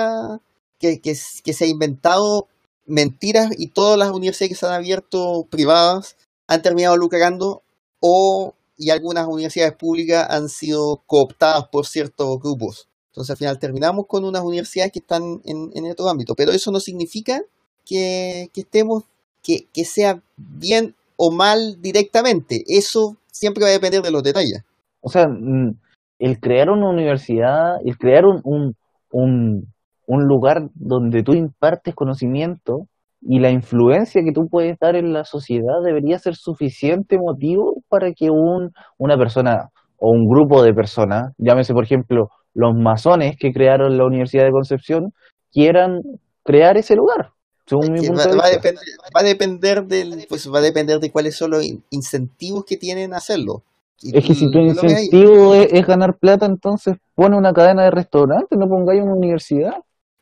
[0.81, 2.49] que, que se ha inventado
[2.89, 6.17] mentiras y todas las universidades que se han abierto privadas
[6.47, 7.63] han terminado lucrando
[8.01, 12.89] o y algunas universidades públicas han sido cooptadas por ciertos grupos.
[13.11, 16.71] Entonces al final terminamos con unas universidades que están en, en otro ámbito, pero eso
[16.71, 17.43] no significa
[17.85, 19.05] que, que estemos,
[19.43, 22.63] que, que sea bien o mal directamente.
[22.69, 24.63] Eso siempre va a depender de los detalles.
[25.01, 25.77] O sea, mm,
[26.19, 28.77] el crear una universidad, el crear un, un,
[29.11, 29.67] un,
[30.09, 32.87] un lugar donde tú impartes conocimiento
[33.21, 38.13] y la influencia que tú puedes dar en la sociedad debería ser suficiente motivo para
[38.13, 43.53] que un, una persona o un grupo de personas, llámese por ejemplo los masones que
[43.53, 45.13] crearon la Universidad de Concepción,
[45.53, 46.03] quieran
[46.45, 47.31] crear ese lugar,
[47.67, 48.85] según mi Que punto va, de va a depender,
[49.17, 52.77] va a depender del, pues va a depender de cuáles son los in- incentivos que
[52.77, 53.63] tienen a hacerlo.
[54.01, 57.91] Y Es que si tu incentivo es, es ganar plata, entonces pone una cadena de
[57.91, 59.75] restaurantes, no pongáis una universidad.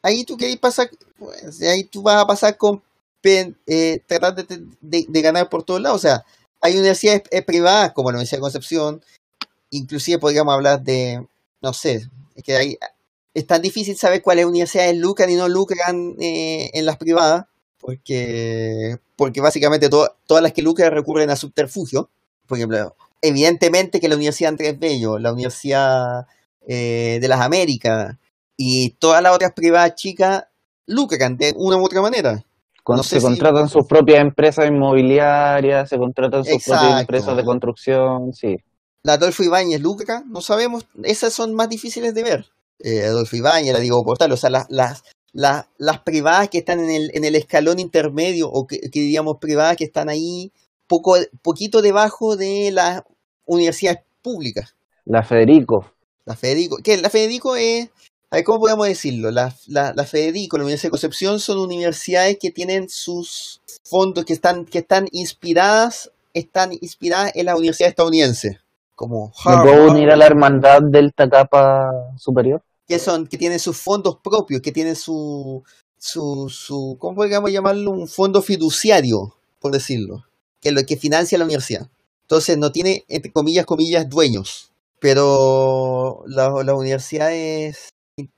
[0.07, 2.83] Ahí tú querés pasar, pues, ahí tú vas a pasar con
[3.67, 4.45] eh, tratar de,
[4.81, 5.99] de- de ganar por todos lados.
[5.99, 6.25] O sea,
[6.61, 9.03] hay universidades eh, privadas como la Universidad de Concepción,
[9.71, 11.27] inclusive podríamos hablar de,
[11.63, 12.79] no sé, es que ahí
[13.35, 17.47] es tan difícil saber cuáles universidades lucran y no lucran eh, en las privadas,
[17.81, 22.09] porque, porque básicamente to- todas las que lucran recurren a subterfugio.
[22.47, 26.27] Por ejemplo, evidentemente que la Universidad Andrés Bello, la Universidad
[26.67, 28.17] eh, de las Américas,
[28.57, 30.45] y todas las otras privadas chicas
[30.87, 32.43] lucran de una u otra manera.
[32.83, 37.01] Con- No sé se si- contratan sus propias empresas inmobiliarias, se contratan sus propias Exacto.
[37.01, 38.57] empresas de construcción, sí.
[39.03, 42.47] La Adolfo Ibáñez lucra, no sabemos, esas son más difíciles de ver.
[42.81, 45.03] Eh, Adolfo Ibáñez, la Diego Portal, o sea, las, las,
[45.33, 49.37] las, las privadas que están en el, en el escalón intermedio, o que, que diríamos
[49.41, 50.53] privadas que están ahí
[50.87, 53.03] poco, poquito debajo de las
[53.47, 54.75] universidades públicas.
[55.05, 55.93] La Federico,
[56.25, 57.89] La Federico, que la Federico es,
[58.37, 59.31] a ver, ¿cómo podemos decirlo?
[59.31, 64.35] La, la, la Federico, la Universidad de Concepción son universidades que tienen sus fondos, que
[64.35, 68.59] están, que están inspiradas, están inspiradas en la universidad estadounidense,
[68.95, 72.63] como ¿me puedo Harvard, unir a la hermandad del Tacapa Superior?
[72.87, 75.65] que son, que tienen sus fondos propios, que tienen su,
[75.99, 77.91] su, su, ¿cómo podríamos llamarlo?
[77.91, 80.25] Un fondo fiduciario, por decirlo,
[80.61, 81.89] que es lo que financia la universidad.
[82.23, 84.71] Entonces no tiene, entre comillas, comillas, dueños.
[85.01, 87.89] Pero la- las universidades,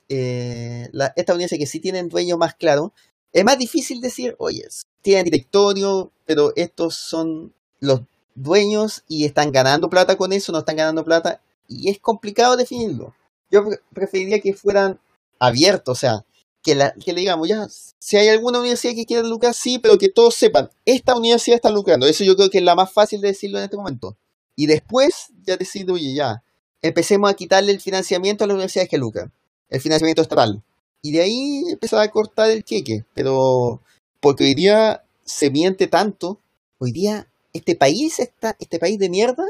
[0.09, 2.91] eh, la- estas universidades que sí tienen dueños más claros,
[3.33, 4.67] es más difícil decir, oye,
[5.03, 8.01] tienen directorio, pero estos son los
[8.35, 13.15] dueños y están ganando plata con eso, no están ganando plata, y es complicado definirlo.
[13.51, 14.99] Yo pre- preferiría que fueran
[15.39, 16.25] abiertos, o sea,
[16.63, 17.67] que, la, que le digamos, ya,
[17.99, 21.71] si hay alguna universidad que quiera lucrar, sí, pero que todos sepan, esta universidad está
[21.71, 22.07] lucrando.
[22.07, 24.17] Eso yo creo que es la más fácil de decirlo en este momento.
[24.57, 26.43] Y después ya decir, oye, ya,
[26.83, 29.33] empecemos a quitarle el financiamiento a las universidades que lucran,
[29.71, 30.63] el financiamiento estatal.
[31.03, 33.05] Y de ahí empezar a cortar el queque.
[33.15, 33.81] Pero,
[34.21, 36.39] porque hoy día se miente tanto,
[36.79, 39.45] hoy día este país está, este país de mierda,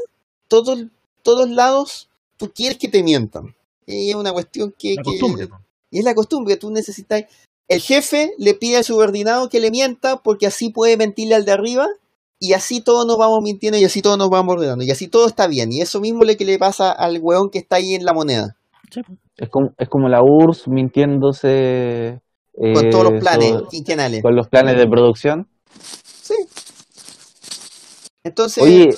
[0.47, 0.85] todos,
[1.23, 3.55] todos lados, tú quieres que te mientan.
[3.85, 5.47] Y es una cuestión que, La que- costumbre.
[5.47, 5.57] po.
[5.91, 7.23] y es la costumbre, tú necesitas...
[7.67, 11.51] El jefe le pide al subordinado que le mienta porque así puede mentirle al de
[11.51, 11.87] arriba
[12.39, 15.27] y así todos nos vamos mintiendo y así todos nos vamos ordenando y así todo
[15.27, 15.71] está bien.
[15.71, 18.13] Y eso mismo es lo que le pasa al weón que está ahí en la
[18.13, 18.55] moneda.
[18.91, 19.01] Sí.
[19.37, 22.19] Es como, es como la URSS mintiéndose
[22.53, 24.21] Con eh, todos los planes quinquenales.
[24.21, 25.47] con los planes de producción.
[25.79, 26.35] Sí.
[28.23, 28.89] Entonces, Oye,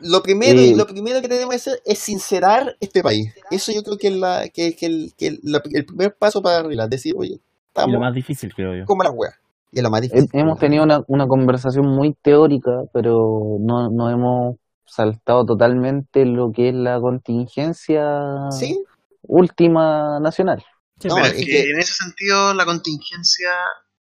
[0.00, 3.34] lo primero, eh, lo primero que tenemos que hacer es sincerar este país.
[3.50, 6.58] Eso yo creo que es, la, que, que el, que la- el primer paso para
[6.58, 6.88] arreglar.
[6.88, 8.84] Decir, oye, Y estamos lo más difícil, creo yo.
[8.86, 9.34] como las weas.
[9.72, 10.28] Y es lo más difícil.
[10.32, 13.12] hemos tenido una, una conversación muy teórica, pero
[13.60, 14.56] no, no hemos
[14.86, 18.02] saltado totalmente lo que es la contingencia
[18.50, 18.82] Sí,
[19.30, 20.64] última nacional.
[21.00, 23.50] Sí, No, es es que que- en ese sentido la contingencia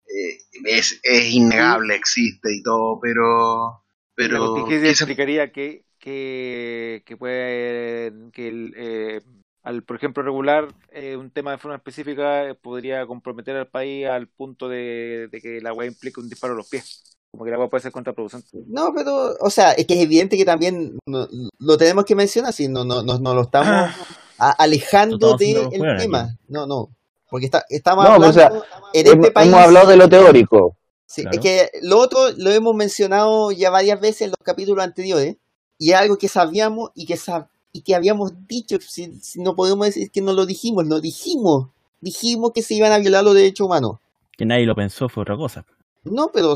[0.06, 3.68] eh, es, es innegable, existe y todo, pero...
[3.70, 3.82] la
[4.16, 9.22] pero contingencia ¿qué se- explicaría que, que, que puede que el, eh,
[9.64, 14.06] al por ejemplo regular eh, un tema de forma específica eh, podría comprometer al país
[14.08, 17.52] al punto de, de que la weá implique un disparo a los pies como que
[17.52, 20.98] la weá puede ser contraproducente No, pero, o sea, es que es evidente que también
[21.08, 21.28] no-
[21.60, 23.96] lo tenemos que mencionar, si no, no, no, no lo estamos.
[24.38, 25.98] a- alejando del juego aquí.
[26.04, 26.38] tema.
[26.48, 26.90] No, no,
[27.30, 28.52] porque está, estamos No, hablando o sea,
[28.94, 29.48] en Hemos, este país.
[29.50, 30.76] hemos hablado de lo teórico.
[31.06, 31.36] Sí, Claro.
[31.38, 35.36] es que lo otro lo hemos mencionado ya varias veces en los capítulos anteriores,
[35.78, 39.56] y es algo que sabíamos y que, sab- y que habíamos dicho, si, si no
[39.56, 41.68] podemos decir que no lo dijimos, lo dijimos,
[42.02, 43.98] dijimos que se iban a violar los derechos humanos.
[44.38, 45.66] Que nadie lo pensó, fue otra cosa.
[46.04, 46.56] No, pero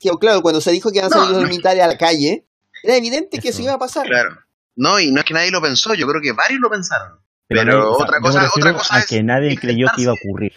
[0.00, 1.48] que, claro, cuando se dijo que iban a No, salir los no.
[1.48, 2.44] militares a la calle,
[2.82, 3.62] era evidente que Eso.
[3.62, 4.06] iba a pasar.
[4.06, 4.30] Claro.
[4.76, 7.18] No, y no es que nadie lo pensó, yo creo que varios lo pensaron.
[7.46, 10.52] Pero otra cosa- otra cosa a es que nadie creyó que iba a ocurrir.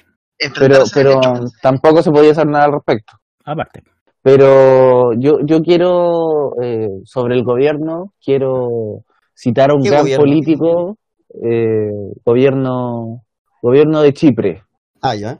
[0.57, 1.19] Pero, pero
[1.61, 3.13] tampoco se podía hacer nada al respecto.
[3.43, 3.83] Aparte.
[4.21, 9.03] Pero yo, yo quiero, eh, sobre el gobierno, quiero
[9.35, 10.23] citar a un ¿Qué gran gobierno?
[10.25, 10.97] político,
[11.43, 11.89] eh,
[12.25, 13.23] gobierno,
[13.61, 14.63] gobierno de Chipre.
[15.01, 15.39] Ah, ya.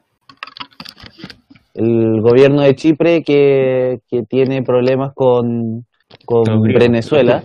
[1.73, 5.85] El gobierno de Chipre que, que tiene problemas con,
[6.25, 7.43] con Venezuela.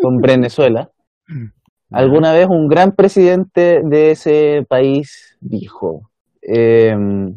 [0.00, 0.90] Con Venezuela.
[1.28, 1.46] Mm.
[1.90, 6.10] Alguna vez un gran presidente de ese país dijo,
[6.42, 7.28] eh, mm,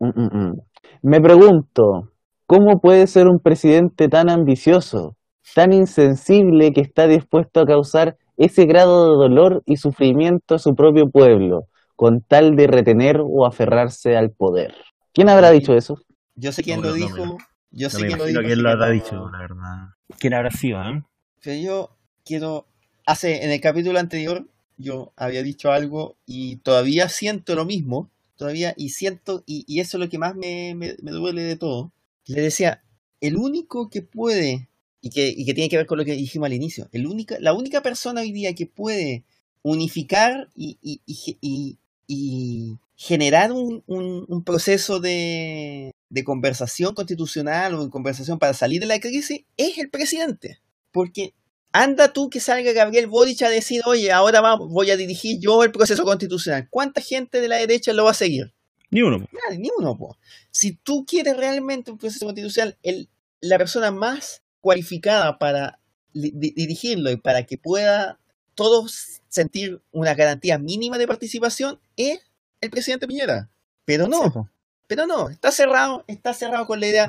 [0.00, 0.60] mm, mm.
[1.02, 2.10] me pregunto,
[2.46, 5.16] ¿cómo puede ser un presidente tan ambicioso,
[5.54, 10.74] tan insensible que está dispuesto a causar ese grado de dolor y sufrimiento a su
[10.74, 11.62] propio pueblo,
[11.96, 14.74] con tal de retener o aferrarse al poder?
[15.12, 15.96] ¿Quién habrá dicho eso?
[16.36, 17.26] Yo sé quién No, lo no, dijo.
[17.26, 17.36] no,
[17.70, 18.40] Yo No sé quién lo dijo.
[18.40, 19.88] quién sé lo habrá dicho, la verdad.
[20.18, 21.02] ¿Quién habrá sido, eh?
[21.44, 22.66] Pero yo quiero.
[23.06, 24.48] Hace, en el capítulo anterior,
[24.78, 28.10] yo había dicho algo y todavía siento lo mismo.
[28.36, 31.92] Todavía, y siento, y, y eso es lo que más me, me, duele de todo.
[32.26, 32.82] Le decía,
[33.20, 34.68] el único que puede,
[35.00, 37.36] y que, y que tiene que ver con lo que dijimos al inicio, el única,
[37.40, 39.24] la única persona hoy día que puede
[39.62, 47.84] unificar y, y, y, y- generar un, un, un proceso de, de conversación constitucional o
[47.84, 50.58] de conversación para salir de la crisis es el presidente.
[50.94, 51.34] Porque
[51.72, 55.64] anda tú que salga Gabriel Boric a decir, oye, ahora vamos, voy a dirigir yo
[55.64, 56.68] el proceso constitucional.
[56.70, 58.54] ¿Cuánta gente de la derecha lo va a seguir?
[58.90, 59.18] Ni uno.
[59.18, 59.28] po.
[59.44, 60.16] Nadie, ni uno, po.
[60.52, 63.08] Si tú quieres realmente un proceso constitucional, el,
[63.40, 65.80] la persona más cualificada para
[66.12, 68.20] li- di- dirigirlo y para que pueda
[68.54, 72.20] todos sentir una garantía mínima de participación es
[72.60, 73.50] el presidente Piñera.
[73.84, 74.48] Pero no.
[74.86, 77.06] Pero no, está cerrado, está cerrado con la idea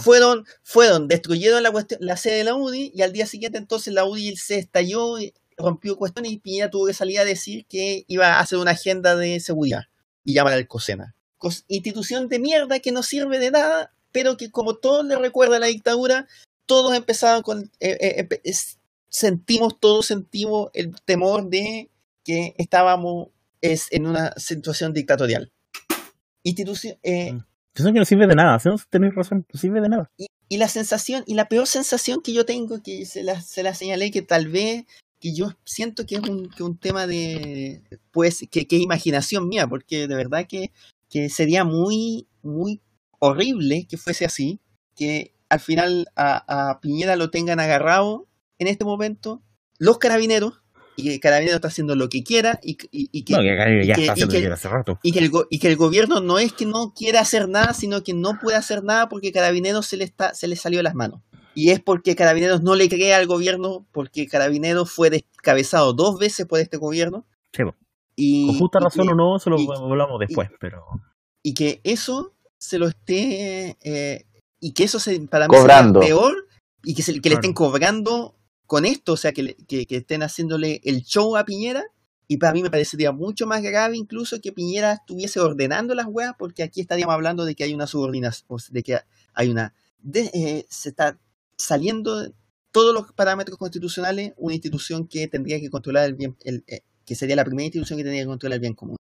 [0.00, 3.92] fueron, fueron, destruyeron la, cuestión- la sede de la UDI y al día siguiente entonces
[3.94, 8.04] la UDI se estalló, y rompió cuestiones y Piñera tuvo que salir a decir que
[8.08, 9.84] iba a hacer una agenda de seguridad
[10.24, 11.14] y llamar al COSENA.
[11.38, 15.56] Cos- institución de mierda que no sirve de nada, pero que como todos le recuerda
[15.56, 16.26] a la dictadura,
[16.66, 17.70] todos empezaron con...
[17.80, 18.52] eh, eh,
[19.08, 21.90] sentimos, todos sentimos el temor de
[22.24, 23.28] que estábamos
[23.60, 25.52] es, en una situación dictatorial.
[26.46, 27.44] Institución, eh, Mm.
[27.74, 28.58] Que no sirve de nada,
[28.88, 30.10] tenéis razón, no sirve de nada.
[30.16, 33.62] y, y la sensación, y la peor sensación que yo tengo, que se la, se
[33.62, 34.86] la señalé, que tal vez,
[35.20, 37.82] que yo siento que es un, que un tema de,
[38.12, 40.70] pues, que, que imaginación mía, porque de verdad que,
[41.10, 42.80] que sería muy, muy
[43.18, 44.60] horrible que fuese así,
[44.94, 48.26] que al final a, a Piñera lo tengan agarrado
[48.58, 49.42] en este momento
[49.78, 50.62] los carabineros
[50.96, 53.46] y que el carabinero está haciendo lo que quiera y, y- y que, No, que
[53.86, 54.98] ya y que- está haciendo que- hace rato.
[55.02, 57.72] y que el, go- y que el gobierno no es que no quiera hacer nada,
[57.74, 60.84] sino que no puede hacer nada porque Carabineros se le, está, se le salió de
[60.84, 61.20] las manos.
[61.54, 66.46] Y es porque Carabineros no le cree al gobierno, porque Carabineros fue descabezado dos veces
[66.46, 67.26] por este gobierno.
[67.52, 67.62] Sí.
[68.14, 70.82] Y, Con justa y razón que- o no, eso lo y- hablamos después, pero.
[71.42, 74.26] y que eso se lo esté eh,
[74.60, 76.00] y que eso se, para mí Cobrando.
[76.00, 76.46] sería peor
[76.84, 78.35] y que, se, que le estén cobrando
[78.66, 81.84] con esto, o sea, que, le- que, que estén haciéndole el show a Piñera.
[82.28, 86.34] Y para mí me parecería mucho más grave incluso que Piñera estuviese ordenando las weas,
[86.36, 88.98] porque aquí estaríamos hablando de que hay una subordinación, o sea, de que
[89.32, 89.72] hay una...
[90.00, 91.18] de- eh, se está
[91.56, 92.32] saliendo de
[92.72, 97.14] todos los parámetros constitucionales una institución que tendría que controlar el bien, el, eh, que
[97.14, 98.96] sería la primera institución que tendría que controlar el bien común.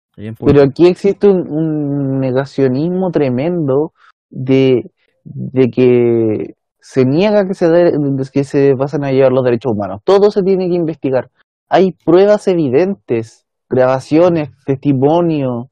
[0.46, 3.92] Pero aquí existe un, un negacionismo tremendo
[4.30, 4.92] de,
[5.24, 6.56] de que
[6.88, 10.02] se niega que se, de- que se pasen a llevar los derechos humanos.
[10.04, 11.30] Todo se tiene que investigar.
[11.68, 15.72] Hay pruebas evidentes, grabaciones, testimonio,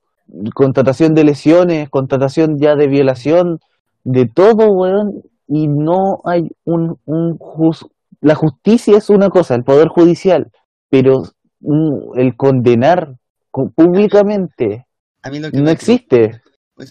[0.56, 3.60] contratación de lesiones, contratación ya de violación,
[4.04, 7.38] de todo, weón, y no hay un, un
[8.22, 10.50] la justicia es una cosa, el poder judicial,
[10.90, 11.24] pero
[11.62, 13.18] un- el condenar
[13.52, 14.88] co- públicamente
[15.22, 16.42] A mí lo que no existe.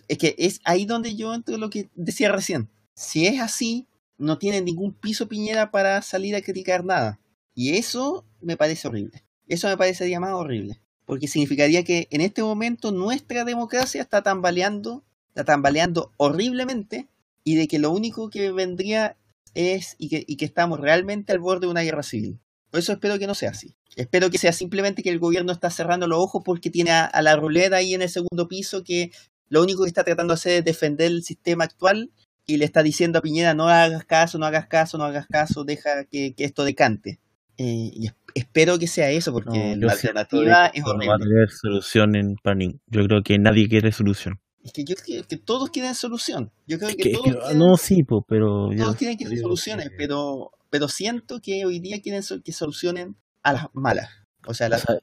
[0.08, 2.68] Es que es ahí donde yo entro lo que decía recién.
[2.94, 3.86] Si es así,
[4.22, 7.20] no tiene ningún piso Piñera para salir a criticar nada.
[7.54, 9.24] Y eso me parece horrible.
[9.48, 10.80] Eso me parecería más horrible.
[11.04, 17.08] Porque significaría que en este momento nuestra democracia está tambaleando, está tambaleando horriblemente,
[17.44, 19.16] y de que lo único que vendría
[19.54, 22.38] es y que, y que estamos realmente al borde de una guerra civil.
[22.70, 23.74] Por eso espero que no sea así.
[23.96, 27.20] Espero que sea simplemente que el gobierno está cerrando los ojos porque tiene a, a
[27.20, 29.10] la ruleta ahí en el segundo piso que
[29.48, 32.10] lo único que está tratando de hacer es defender el sistema actual
[32.46, 35.64] y le está diciendo a Piñera no hagas caso, no hagas caso, no hagas caso,
[35.64, 37.20] deja que, que esto decante.
[37.58, 41.12] Eh, y es- espero que sea eso porque No, la alternativa es esto no va
[41.12, 41.34] a horrible.
[41.34, 42.80] tener solución en planning.
[42.86, 44.40] Yo creo que nadie quiere solución.
[44.64, 46.50] Es que yo creo que todos quieren solución.
[46.66, 48.70] Yo creo Es que, que- todos, que- quieren, no, sí, po, pero.
[48.76, 53.16] todos quieren que soluciones, que- pero, pero siento que hoy día quieren sol- que solucionen
[53.42, 54.08] a las malas.
[54.46, 54.96] O sea, o la- sea,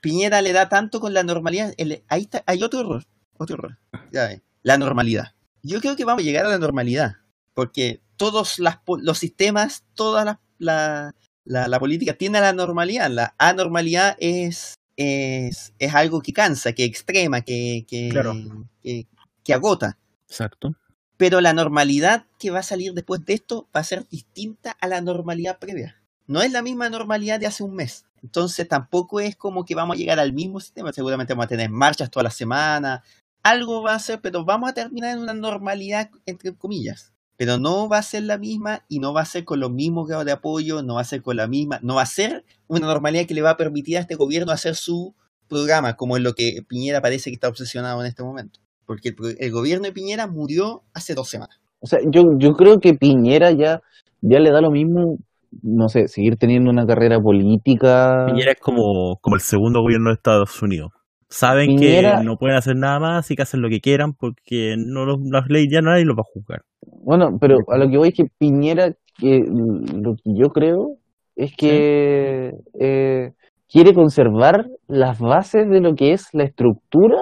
[0.00, 1.74] Piñera le da tanto con la normalidad.
[1.76, 3.04] el- ahí está, hay otro error.
[3.36, 3.78] Otro error.
[4.12, 5.34] Ya ven, la normalidad.
[5.62, 7.16] Yo creo que vamos a llegar a la normalidad.
[7.54, 11.14] Porque todos las, po- los sistemas, toda la, la,
[11.44, 13.10] la- la política tiene la normalidad.
[13.10, 18.34] La anormalidad es, es, es algo que cansa, que extrema, que, que, Claro.
[18.82, 19.06] que,
[19.42, 19.98] que agota.
[20.28, 20.74] exacto.
[21.16, 24.86] Pero la normalidad que va a salir después de esto va a ser distinta a
[24.88, 26.00] la normalidad previa.
[26.26, 28.06] No es la misma normalidad de hace un mes.
[28.22, 30.92] Entonces tampoco es como que vamos a llegar al mismo sistema.
[30.92, 33.02] Seguramente vamos a tener marchas toda la semana.
[33.42, 37.12] Algo va a ser, pero vamos a terminar en una normalidad, entre comillas.
[37.36, 40.06] Pero no va a ser la misma y no va a ser con los mismos
[40.06, 42.86] grados de apoyo, no va a ser con la misma, no va a ser una
[42.86, 45.14] normalidad que le va a permitir a este gobierno hacer su
[45.48, 48.60] programa, como es lo que Piñera parece que está obsesionado en este momento.
[48.84, 51.58] Porque el, pro- el gobierno de Piñera murió hace dos semanas.
[51.80, 53.80] O sea, yo, yo creo que Piñera ya,
[54.20, 55.16] ya le da lo mismo,
[55.62, 58.26] no sé, seguir teniendo una carrera política.
[58.26, 60.92] Piñera es como, como el segundo gobierno de Estados Unidos.
[61.30, 64.74] Saben Piñera- que no pueden hacer nada más y que hacen lo que quieran porque
[64.76, 66.62] no los- las leyes ya nadie los va a juzgar.
[67.04, 70.96] Bueno, pero a lo que voy es que Piñera, que lo que yo creo
[71.36, 73.30] es que eh,
[73.68, 77.18] quiere conservar las bases de lo que es la estructura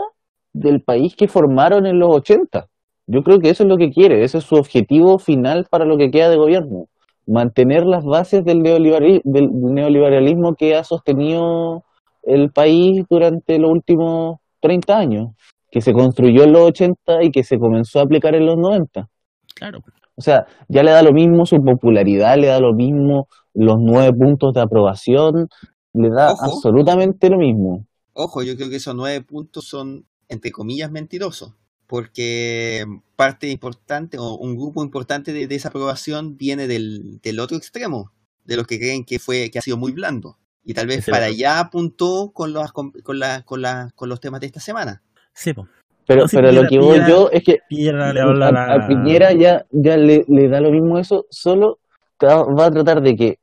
[0.55, 2.67] del país que formaron en los 80.
[3.07, 5.97] Yo creo que eso es lo que quiere, ese es su objetivo final para lo
[5.99, 6.87] que queda de gobierno.
[7.27, 11.85] Mantener las bases del, del neoliberalismo que ha sostenido
[12.23, 15.29] el país durante los últimos 30 años,
[15.71, 19.09] que se construyó en los 80 y que se comenzó a aplicar en los 90.
[19.55, 19.81] Claro.
[20.17, 24.13] O sea, ya le da lo mismo su popularidad, le da lo mismo los nueve
[24.13, 25.49] puntos de aprobación,
[25.93, 26.45] le da Ojo.
[26.45, 27.87] absolutamente lo mismo.
[28.15, 31.55] Ojo, yo creo que esos nueve puntos son, entre comillas, mentirosos.
[31.87, 32.85] Porque
[33.17, 38.13] parte importante o un grupo importante de, de esa aprobación viene del, del otro extremo,
[38.45, 40.37] de los que creen que fue que ha sido muy blando.
[40.69, 44.21] Y tal vez para allá apuntó con los, con, con, la, con, la, con los
[44.21, 45.03] temas de esta semana.
[45.33, 45.67] Sí, po.
[46.07, 48.49] Pero, No, sí, pero lo Piñera- que voy Piñera- yo es que Piñera le habla
[48.49, 48.75] a, la...
[48.75, 51.79] a Piñera ya, ya le, le da lo mismo eso, solo
[52.23, 53.39] va a tratar de que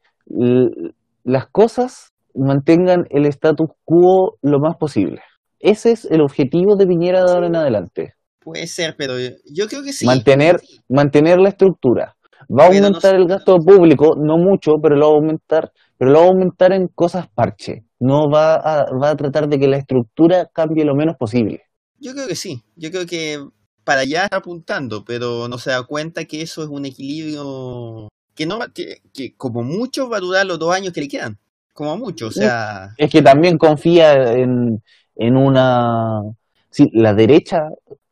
[1.23, 5.22] las cosas mantengan el status quo lo más posible.
[5.60, 8.14] Ese es el objetivo de Piñera de ahora en adelante.
[8.39, 9.14] Puede ser, pero
[9.52, 10.06] yo creo que sí.
[10.06, 12.15] Mantener, mantener la estructura.
[12.47, 15.15] Va a Pero no aumentar sé- el gasto público, no mucho, pero lo va a
[15.15, 17.85] aumentar, pero lo va a aumentar en cosas parche.
[17.99, 21.63] No va a, va a tratar de que la estructura cambie lo menos posible.
[21.99, 22.61] Yo creo que sí.
[22.76, 23.39] Yo creo que
[23.84, 28.45] para allá está apuntando, pero no se da cuenta que eso es un equilibrio que
[28.45, 31.38] no que, que como mucho va a durar los dos años que le quedan.
[31.73, 32.93] Como mucho, o sea.
[32.97, 34.81] Es que también confía en,
[35.15, 36.22] en una...
[36.69, 37.57] Sí, la derecha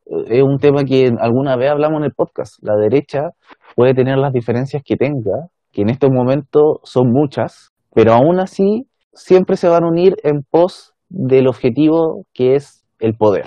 [0.06, 2.56] eh, es un tema que alguna vez hablamos en el podcast.
[2.62, 3.30] La derecha
[3.76, 8.88] puede tener las diferencias que tenga, que en estos momentos son muchas, pero aún así
[9.14, 13.46] siempre se van a unir en pos del objetivo que es el poder.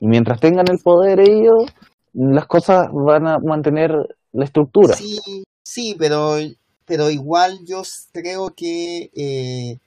[0.00, 1.66] Y mientras tengan el poder ellos,
[2.12, 3.90] las cosas van a mantener
[4.32, 4.94] la estructura.
[4.94, 5.18] Sí,
[5.62, 6.36] sí, pero,
[6.84, 9.78] pero igual yo creo que eh,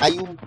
[0.00, 0.38] hay un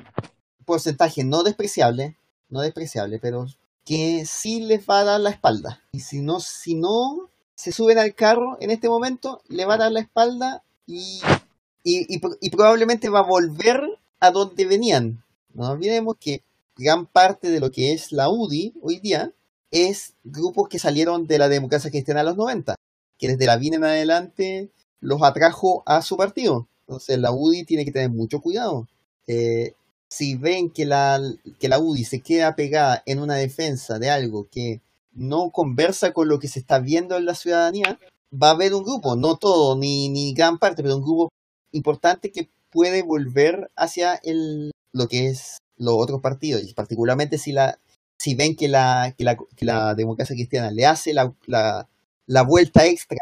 [0.65, 2.17] porcentaje no despreciable,
[2.49, 3.45] no despreciable, pero
[3.85, 5.81] que sí les va a dar la espalda.
[5.91, 9.77] Y si no, si no se suben al carro en este momento, le va a
[9.77, 11.21] dar la espalda y,
[11.83, 13.81] y, y pro- y probablemente va a volver
[14.19, 15.23] a donde venían.
[15.53, 16.43] No olvidemos que
[16.77, 19.31] gran parte de lo que es la UDI hoy día
[19.71, 22.75] es grupos que salieron de la democracia cristiana en los 90
[23.19, 24.69] que desde la VIN en adelante
[24.99, 26.67] los atrajo a su partido.
[26.87, 28.87] Entonces la UDI tiene que tener mucho cuidado.
[29.27, 29.73] Eh,
[30.09, 31.21] si ven que la,
[31.59, 34.81] que la UDI se queda pegada en una defensa de algo que
[35.13, 37.99] no conversa con lo que se está viendo en la ciudadanía,
[38.33, 41.29] va a haber un grupo, no todo, ni, ni gran parte, pero un grupo
[41.73, 47.51] importante que puede volver hacia el, lo que es los otros partidos, y particularmente si
[47.51, 47.77] la
[48.17, 51.89] si ven que la, que la, que la democracia cristiana le hace la, la,
[52.25, 53.19] la vuelta extra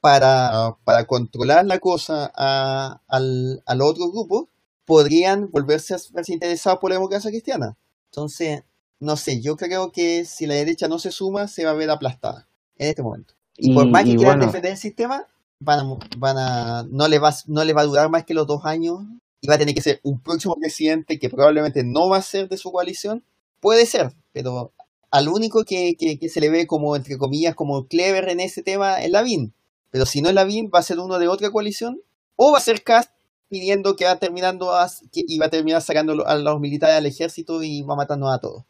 [0.00, 4.50] para, para controlar la cosa a, al, al otro grupo,
[4.84, 7.78] podrían volverse a verse interesados por la democracia cristiana.
[8.10, 8.62] Entonces,
[9.00, 11.88] no sé, yo creo que si la derecha no se suma, se va a ver
[11.88, 12.46] aplastada
[12.76, 13.34] en este momento.
[13.56, 15.26] Y, por más que y quieran bueno, defender el sistema,
[15.64, 15.84] van a,
[16.18, 19.00] van a, no, le va, no le va a durar más que los dos años
[19.40, 22.48] y va a tener que ser un próximo presidente que probablemente no va a ser
[22.48, 23.24] de su coalición.
[23.60, 24.72] Puede ser, pero
[25.10, 28.62] al único que, que, que se le ve como, entre comillas, como clever en ese
[28.62, 29.52] tema es Lavín.
[29.90, 32.00] Pero si no es Lavín, va a ser uno de otra coalición
[32.36, 33.10] o va a ser Cast
[33.48, 37.06] pidiendo que va terminando a- que, y va a terminar sacando a los militares al
[37.06, 38.64] ejército y va matando a todos.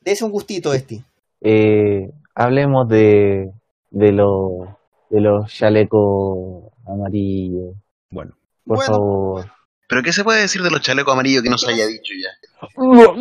[0.00, 1.04] Dese un gustito, este.
[1.40, 3.50] Eh, hablemos de,
[3.90, 4.68] de, los
[5.10, 7.74] de los chalecos amarillos,
[8.10, 8.32] Bueno.
[8.66, 8.92] por Bueno.
[8.92, 9.44] favor.
[9.88, 12.28] ¿Pero qué se puede decir de los chalecos amarillos que no se haya dicho ya?
[12.76, 13.14] No,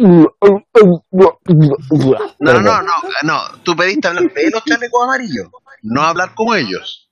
[2.39, 2.91] no, no, no,
[3.23, 3.39] no.
[3.63, 5.47] Tú pediste hablar de los chalecos amarillos,
[5.83, 7.09] no hablar como ellos.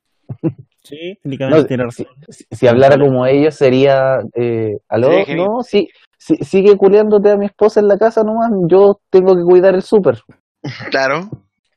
[0.84, 2.16] Sí, técnicamente No, tiene si, razón.
[2.30, 5.26] si- si hablara como ellos sería, eh, ¿aló?
[5.26, 9.36] Sí, no, sí, sí, sigue culiándote a mi esposa en la casa nomás, yo tengo
[9.36, 10.22] que cuidar el súper.
[10.92, 11.30] Claro.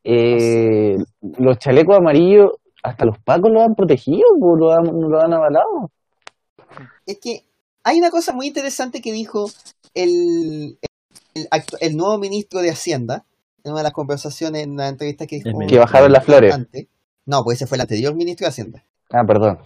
[0.05, 0.97] Eh,
[1.39, 2.53] los chalecos amarillos,
[2.83, 5.91] hasta los pacos los han protegido, los han, los han avalado.
[7.05, 7.45] es que
[7.85, 9.51] hay una cosa muy interesante que dijo
[9.95, 10.79] el,
[11.81, 13.25] el, nuevo ministro de Hacienda
[13.65, 16.55] en una de las conversaciones, en la entrevista que dijo Que bajaron las flores.
[16.55, 16.87] antes.
[17.27, 18.85] No, pues ese fue el anterior ministro de Hacienda.
[19.11, 19.59] Ah, perdón.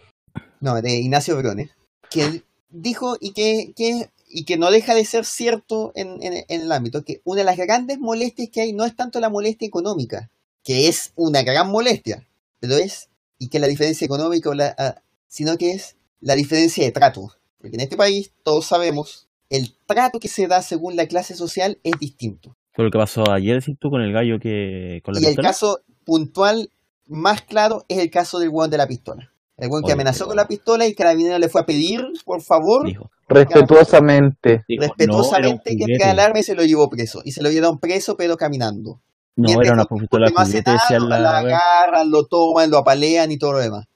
[0.61, 1.70] No, de Ignacio Briones.
[2.11, 6.60] Que dijo y que, que- y que no deja de ser cierto en, en- en
[6.62, 9.68] el ámbito, que una de las grandes molestias que hay no es tanto la molestia
[9.68, 10.30] económica,
[10.64, 12.26] que es una gran molestia,
[12.60, 16.84] pero es, y que la diferencia económica, o la, ah, sino que es la diferencia
[16.84, 17.32] de trato.
[17.60, 21.78] Porque en este país, todos sabemos, el trato que se da según la clase social
[21.82, 22.56] es distinto.
[22.72, 25.00] Fue lo que pasó ayer, decís tú, con el gallo que.
[25.04, 26.70] con la Y el caso puntual
[27.06, 29.31] más claro es el caso del weón de la pistola.
[29.62, 32.02] El weón que Oye, amenazó con la pistola y el carabinero le fue a pedir,
[32.24, 33.10] por favor, Dijo.
[33.28, 34.64] Respetuosamente.
[34.66, 36.20] dijo, respetuosamente no, que era un entrara al juguete.
[36.20, 37.20] arma y se lo llevó preso.
[37.24, 39.01] Y se lo llevaron preso, pero caminando.
[39.36, 41.18] No, Mientras era una el pistola no hace juguete, nada, la.
[41.20, 43.86] la agarran, lo toman, lo apalean y todo lo demás.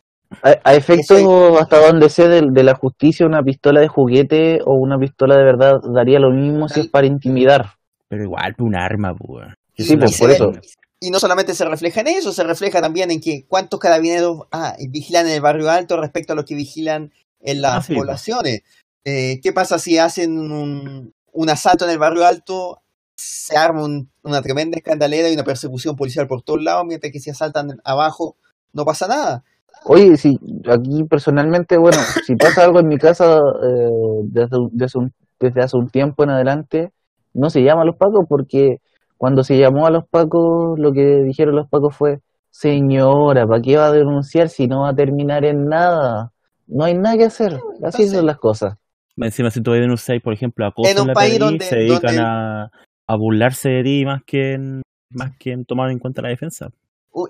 [0.42, 4.60] A, a efecto, Eso hasta donde sé de, de la justicia, una pistola de juguete
[4.64, 7.72] o una pistola de verdad daría lo mismo si es para intimidar.
[8.08, 9.48] Pero igual, un arma, pues.
[9.76, 10.52] Sí, pues, por eso.
[11.00, 14.76] Y no solamente se refleja en eso, se refleja también en que cuántos carabineros ah,
[14.88, 18.62] vigilan en el barrio alto respecto a los que vigilan en las Ah, sí, poblaciones.
[19.04, 22.80] Eh, ¿Qué pasa si hacen un, un asalto en el barrio alto?
[23.14, 27.20] Se arma un- una tremenda escandalera y una persecución policial por todos lados, mientras que
[27.20, 28.36] si asaltan abajo
[28.72, 29.44] no pasa nada.
[29.84, 33.90] Oye, si aquí personalmente, bueno, si pasa algo en mi casa eh,
[34.24, 36.90] desde, un- desde, un- desde hace un tiempo en adelante,
[37.34, 38.80] no se llama a los pacos porque
[39.18, 42.20] cuando se llamó a los pacos, lo que dijeron los pacos fue,
[42.50, 46.32] señora, ¿para qué va a denunciar si no va a terminar en nada?
[46.66, 48.76] No hay nada que hacer, así son las cosas.
[49.16, 51.38] Encima, si tú vas a denunciar, por ejemplo, acoso En en, un la país PDI,
[51.38, 52.70] donde- se dedican donde- a,
[53.06, 56.70] a burlarse de ti más que en, más que en tomar en cuenta la defensa.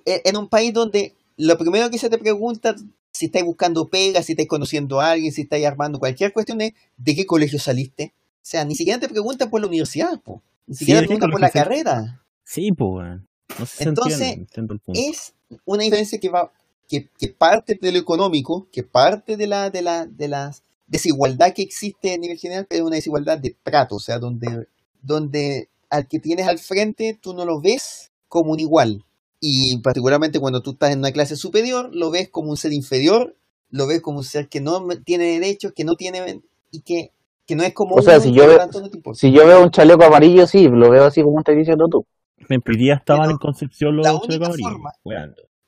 [0.04, 2.74] E- En un país donde lo primero que se te pregunta
[3.12, 6.72] si estáis buscando pega, si estáis conociendo a alguien, si estáis armando cualquier cuestión es
[6.96, 8.12] ¿de qué colegio saliste?
[8.16, 10.42] O sea, ni siquiera te preguntan por la universidad, po.
[10.66, 12.22] Ni siquiera ¿de te qué preguntan por la carrera.
[12.44, 13.20] Sí, pues.
[13.58, 15.00] No sé si Entonces, entiende, entiendo el punto.
[15.00, 15.34] es
[15.64, 16.52] una diferencia que va
[16.88, 20.54] que, que parte de lo económico, que parte de la de la de la
[20.86, 24.68] desigualdad que existe a nivel general, pero es una desigualdad de trato, o sea, donde
[25.02, 29.04] donde al que tienes al frente tú no lo ves como un igual
[29.40, 33.36] y particularmente cuando tú estás en una clase superior lo ves como un ser inferior,
[33.70, 36.40] lo ves como un ser que no tiene derechos, que no tiene
[36.70, 37.12] y que
[37.46, 39.14] que no es como O sea, si yo veo-.
[39.14, 42.04] Si yo veo un chaleco amarillo, sí, lo veo así como estás diciendo tú.
[42.48, 44.80] Hoy día estaban Pero en Concepción los chalecos amarillos.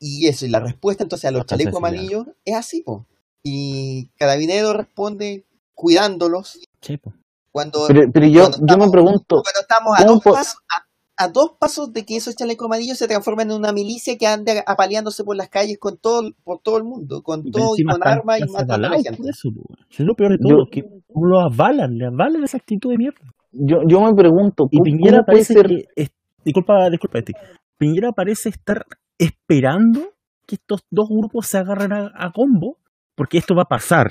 [0.00, 3.06] Y eso, y la respuesta entonces a los chalecos amarillos es así, po.
[3.42, 5.44] Y Carabinero responde
[5.74, 7.12] cuidándolos Sí, po.
[7.50, 10.87] cuando, Pero, pero yo, cuando yo me pregunto, cuando estamos a ¿cómo dos, pasos, a,
[11.18, 14.62] a dos pasos de que esos chalecos amarillos se transformen en una milicia que ande
[14.66, 18.00] apaleándose por las calles con todo, por todo el mundo, con Y todo y con
[18.06, 19.28] armas y matando a la gente.
[19.28, 19.48] eso,
[19.90, 20.82] es lo peor de Yo- todo, que
[21.14, 23.18] lo avalan, le avalan esa actitud de mierda.
[23.50, 25.66] yo, yo me pregunto, Y ¿cómo, Piñera parece ser?
[25.66, 25.84] que.
[25.96, 26.12] es-
[26.44, 27.32] disculpa, disculpa, Eti.
[27.76, 28.84] Piñera parece estar
[29.18, 30.12] esperando
[30.46, 32.78] que estos dos grupos se agarren a, a combo,
[33.14, 34.08] porque esto va a pasar.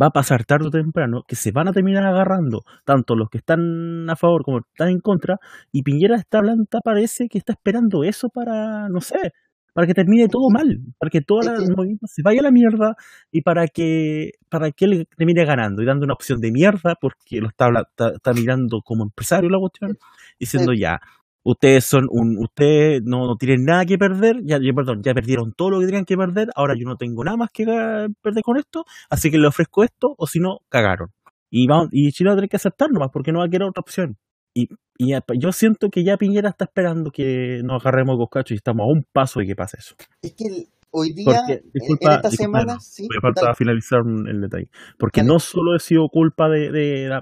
[0.00, 3.38] Va a pasar tarde o temprano, que se van a terminar agarrando, tanto los que
[3.38, 5.38] están a favor como los que están en contra,
[5.72, 9.32] y Piñera está hablando, parece que está esperando eso para, no sé,
[9.72, 12.94] para que termine todo mal, para que todo el movimiento se vaya a la mierda
[13.30, 17.40] y para que para que él termine ganando y dando una opción de mierda porque
[17.40, 17.68] lo está,
[18.14, 19.96] está mirando como empresario la cuestión
[20.38, 21.00] diciendo ya
[21.42, 25.52] ustedes son un ustedes no, no tienen nada que perder ya, ya, perdón ya perdieron
[25.56, 28.58] todo lo que tenían que perder ahora yo no tengo nada más que perder con
[28.58, 31.08] esto así que le ofrezco esto o si no cagaron
[31.50, 33.66] y vamos, y Chile va a tener que aceptar nomás porque no va a querer
[33.68, 34.16] otra opción
[34.54, 34.68] y,
[34.98, 38.92] y yo siento que ya Piñera está esperando que nos agarremos coscacho y estamos a
[38.92, 42.30] un paso de que pase eso Es que el- hoy día, porque, en- esta disculpa,
[42.30, 43.54] semana, no, sí, me falta dale.
[43.54, 44.68] finalizar el detalle.
[44.98, 45.32] Porque Dale.
[45.32, 46.72] no solo ha sido culpa de,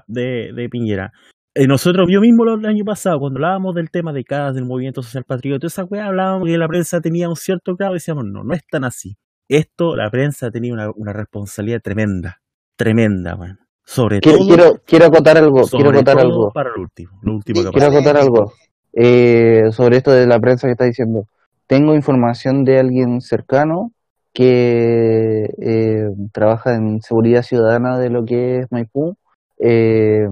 [0.07, 1.13] de, de Piñera.
[1.55, 5.01] Eh, nosotros, yo mismo el año pasado, cuando hablábamos del tema de CAS, del movimiento
[5.01, 8.43] social patriota, esa weá, hablábamos que la prensa tenía un cierto grado y decíamos, no,
[8.43, 9.17] no es tan así.
[9.47, 12.41] Esto, la prensa tenía una, una responsabilidad tremenda,
[12.75, 13.59] tremenda, weón.
[13.83, 16.51] Sobre Quiero, todo, quiero, quiero acotar algo, quiero acotar algo.
[16.51, 18.53] para lo último, lo último que Quiero acotar algo
[18.93, 21.25] eh, sobre esto de la prensa que está diciendo.
[21.65, 23.91] Tengo información de alguien cercano
[24.31, 29.15] que eh, trabaja en seguridad ciudadana de lo que es Maipú,
[29.57, 30.27] eh,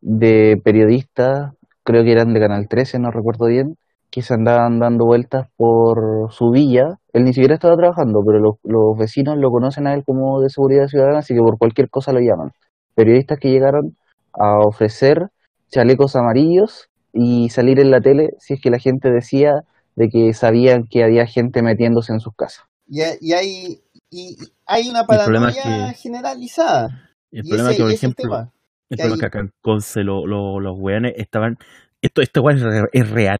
[0.00, 1.52] de periodistas,
[1.84, 3.76] creo que eran de Canal 13, no recuerdo bien,
[4.10, 6.98] que se andaban dando vueltas por su villa.
[7.12, 10.48] Él ni siquiera estaba trabajando, pero los, los vecinos lo conocen a él como de
[10.50, 12.52] seguridad ciudadana, así que por cualquier cosa lo llaman.
[12.94, 13.96] Periodistas que llegaron
[14.32, 15.28] a ofrecer
[15.70, 19.62] chalecos amarillos y salir en la tele si es que la gente decía
[19.96, 22.64] de que sabían que había gente metiéndose en sus casas.
[22.86, 23.80] Y, hay- y hay,
[24.10, 25.48] y, hay una paranoia
[25.90, 26.88] es que- generalizada.
[27.30, 28.52] El Y problema ese, es que, por ejemplo.
[28.90, 31.56] El problema es que acá en Conce lo- lo- los weones estaban.
[32.02, 33.38] Esto, esto weón es, re- es real.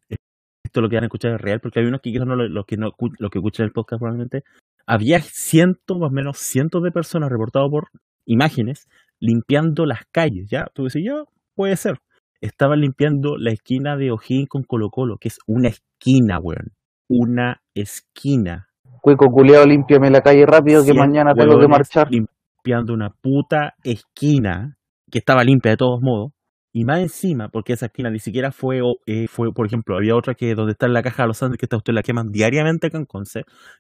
[0.65, 2.49] Esto lo que van a escuchar es real, porque hay unos que quizás no lo-
[2.49, 4.43] los que no los que escuchan el podcast probablemente.
[4.87, 7.89] Había cientos, más o menos cientos de personas reportadas por
[8.27, 8.87] imágenes
[9.21, 10.49] limpiando las calles.
[10.51, 11.99] Ya, tú decís, yo, puede ser.
[12.41, 16.73] Estaban limpiando la esquina de O'Higgins con Colo Colo, que es una esquina, weón.
[17.09, 18.69] Una esquina.
[19.01, 22.09] Cuico culeado, límpiame la calle rápido que mañana tengo que marchar.
[22.11, 24.77] Limpiando una puta esquina
[25.11, 26.33] que estaba limpia de todos modos.
[26.73, 30.35] Y más encima, porque esa esquina ni siquiera fue, eh, fue por ejemplo, había otra
[30.35, 32.99] que donde está la caja de los Andes, que está usted la queman diariamente acá
[32.99, 33.07] en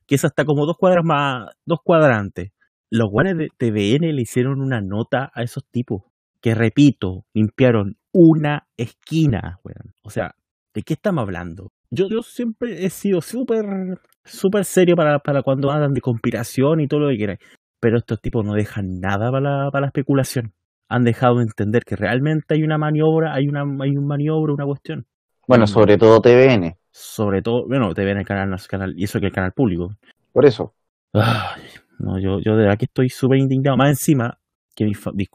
[0.06, 2.50] que esa está como dos cuadras más, dos cuadrantes.
[2.90, 6.05] Los guanes de TVN le hicieron una nota a esos tipos,
[6.40, 9.94] que repito, limpiaron una esquina, weón.
[10.02, 10.34] O sea,
[10.74, 11.70] ¿de qué estamos hablando?
[11.90, 13.64] Yo, yo siempre he sido súper,
[14.24, 17.38] súper serio para, para cuando hablan de conspiración y todo lo que quieran.
[17.80, 20.52] Pero estos tipos no dejan nada para la, para la especulación.
[20.89, 24.65] Han dejado de entender que realmente hay una maniobra, hay una hay un maniobra, una
[24.65, 25.06] cuestión.
[25.47, 29.27] Bueno, sobre todo TVN, Sobre todo, bueno, te ven el canal nacional, y eso que
[29.27, 29.94] el canal público.
[30.32, 30.74] por eso.
[31.12, 31.62] Ay,
[31.98, 33.77] no, yo, yo de verdad que estoy súper indignado.
[33.77, 34.39] Más encima,
[34.77, 34.93] que mi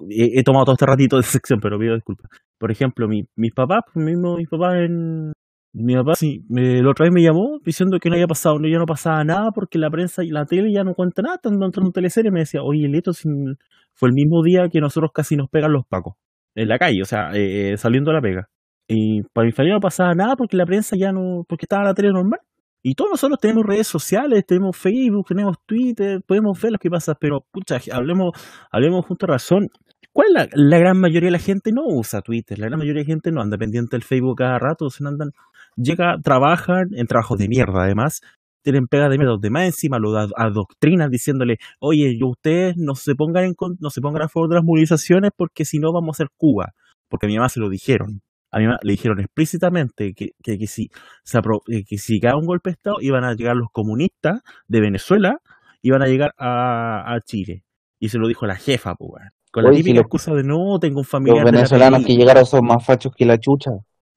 [0.10, 2.30] he, he tomado todo este ratito de sección, pero pido disculpas.
[2.58, 5.34] Por ejemplo, mi, mis papás, pues, mismo mis papás en...
[5.76, 8.68] Mi papá sí, me, la otra vez me llamó diciendo que no había pasado, no,
[8.68, 11.54] ya no pasaba nada porque la prensa y la tele ya no cuenta nada, están
[11.54, 12.32] entrando en teleseries.
[12.32, 13.58] Me decía, oye, Leto, sin-
[13.94, 16.15] fue el mismo día que nosotros casi nos pegan los pacos,
[16.56, 18.49] en la calle, o sea, eh, saliendo a la pega.
[18.88, 21.94] Y para mi familia no pasaba nada porque la prensa ya no, porque estaba la
[21.94, 22.40] tele normal.
[22.86, 27.15] Y todos nosotros tenemos redes sociales, tenemos Facebook, tenemos Twitter, podemos ver lo que pasa,
[27.15, 28.32] pero pucha, hablemos,
[28.72, 29.70] hablemos junto a razón.
[30.11, 32.60] ¿Cuál es la, gran mayoría de la gente no usa Twitter?
[32.60, 35.32] La gran mayoría de la gente no anda pendiente del Facebook cada rato, se andan,
[35.78, 38.22] llega, trabajan en trabajos de mierda además,
[38.64, 42.95] tienen pega de mierda, donde más encima lo ad- adoctrinan diciéndole, oye, yo ustedes no
[42.95, 46.10] se pongan en no se pongan a favor de las movilizaciones porque si no vamos
[46.10, 46.73] a hacer Cuba,
[47.10, 48.22] porque a mi mamá se lo dijeron.
[48.52, 50.90] A mí le dijeron explícitamente que, que, que si
[51.23, 54.80] se eh, que si llegaba un golpe de Estado iban a llegar los comunistas de
[54.80, 55.40] Venezuela,
[55.81, 57.64] iban a llegar a, a Chile.
[57.99, 59.23] Y se lo dijo la jefa, pues.
[59.52, 61.57] Con la Oye, si típica los- excusa de no, tengo un Los familiar de la
[61.57, 62.06] venezolanos PDI".
[62.07, 63.72] que llegaron son más fachos que la chucha.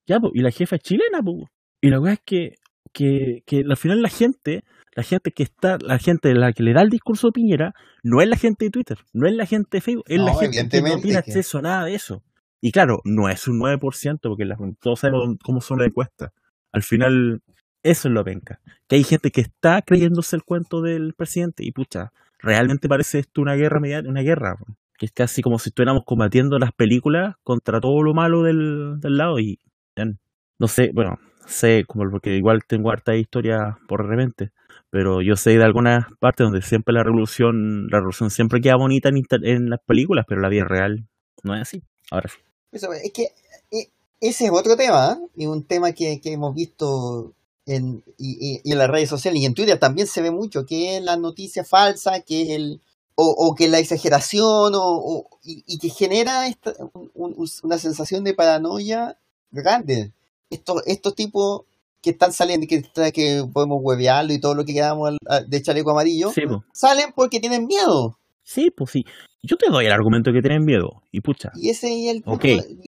[0.05, 1.47] Ya, po, y la jefa es chilena, po.
[1.81, 2.53] Y la weá es que,
[2.93, 4.63] que, que al final la gente,
[4.95, 7.73] la gente que está, la gente la que le da el discurso de Piñera,
[8.03, 10.57] no es la gente de Twitter, no es la gente de Facebook, es la gente
[10.77, 12.23] que no tiene que- acceso a nada de eso.
[12.61, 16.31] Y claro, no es un 9%, porque la- todos sabemos cómo son las encuestas.
[16.71, 17.41] Al final,
[17.83, 18.59] eso es lo penca.
[18.87, 23.41] Que hay gente que está creyéndose el cuento del presidente y pucha, realmente parece esto
[23.41, 24.57] una guerra media- una guerra.
[24.97, 29.17] Que es casi como si estuviéramos combatiendo las películas contra todo lo malo del, del
[29.17, 29.59] lado y
[30.59, 34.51] no sé, bueno, sé como porque igual tengo harta historia por repente,
[34.89, 39.09] pero yo sé de algunas partes donde siempre la revolución, la revolución siempre queda bonita
[39.09, 41.05] en, las películas, pero la vida real
[41.43, 41.81] no es así.
[42.11, 42.37] Ahora sí.
[42.71, 43.31] Es que
[43.71, 43.89] eh,
[44.21, 45.27] ese es otro tema, ¿eh?
[45.35, 47.33] y un tema que, que hemos visto
[47.65, 50.97] en, y, y- en las redes sociales y en Twitter también se ve mucho, que
[50.97, 52.81] es la noticia falsa, que es el
[53.15, 56.73] o, o que la exageración o, o- y, y que genera esta-
[57.13, 59.17] un- una sensación de paranoia
[59.51, 60.11] grande.
[60.49, 61.61] Estos, estos tipos
[62.01, 65.17] que están saliendo, que, que podemos huevearlo y todo lo que quedamos
[65.47, 66.63] de chaleco amarillo, Sí, po.
[66.71, 68.17] salen porque tienen miedo.
[68.43, 69.05] sí, pues sí.
[69.43, 72.45] Yo te doy el argumento que tienen miedo, y pucha, Y ese es el punto.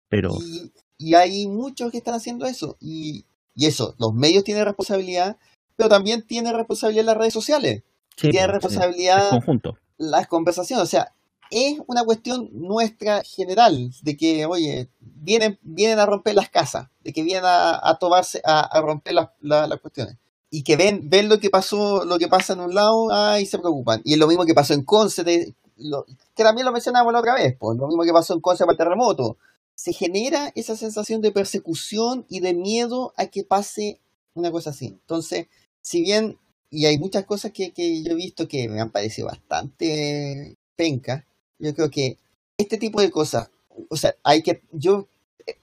[0.09, 2.75] Pero Y, y hay muchos que están haciendo eso.
[2.79, 5.37] Y, y eso, los medios tienen responsabilidad,
[5.75, 7.83] pero también tienen responsabilidad las redes sociales.
[8.15, 9.77] sí, tienen sí, responsabilidad es conjunto.
[9.97, 10.83] las conversaciones.
[10.83, 11.13] O sea,
[11.51, 17.13] es una cuestión nuestra general, de que, oye, vienen, vienen a romper las casas, de
[17.13, 20.17] que vienen a, tomarse, a, romper las, la- las cuestiones.
[20.51, 23.45] Y que ven, ven lo que pasó, lo que pasa en un lado, ah, y
[23.45, 24.01] se preocupan.
[24.03, 25.53] Y es lo mismo que pasó en Conce, de-
[26.35, 28.73] que también lo mencionamos la otra vez, pues, lo mismo que pasó en Conce para
[28.73, 29.37] el terremoto.
[29.75, 33.99] Se genera esa sensación de persecución y de miedo a que pase
[34.33, 34.87] una cosa así.
[34.87, 35.47] Entonces,
[35.81, 36.37] si bien,
[36.69, 41.25] y hay muchas cosas que, que yo he visto que me han parecido bastante penca,
[41.59, 42.17] yo creo que
[42.57, 43.49] este tipo de cosas,
[43.89, 45.07] o sea, hay que, yo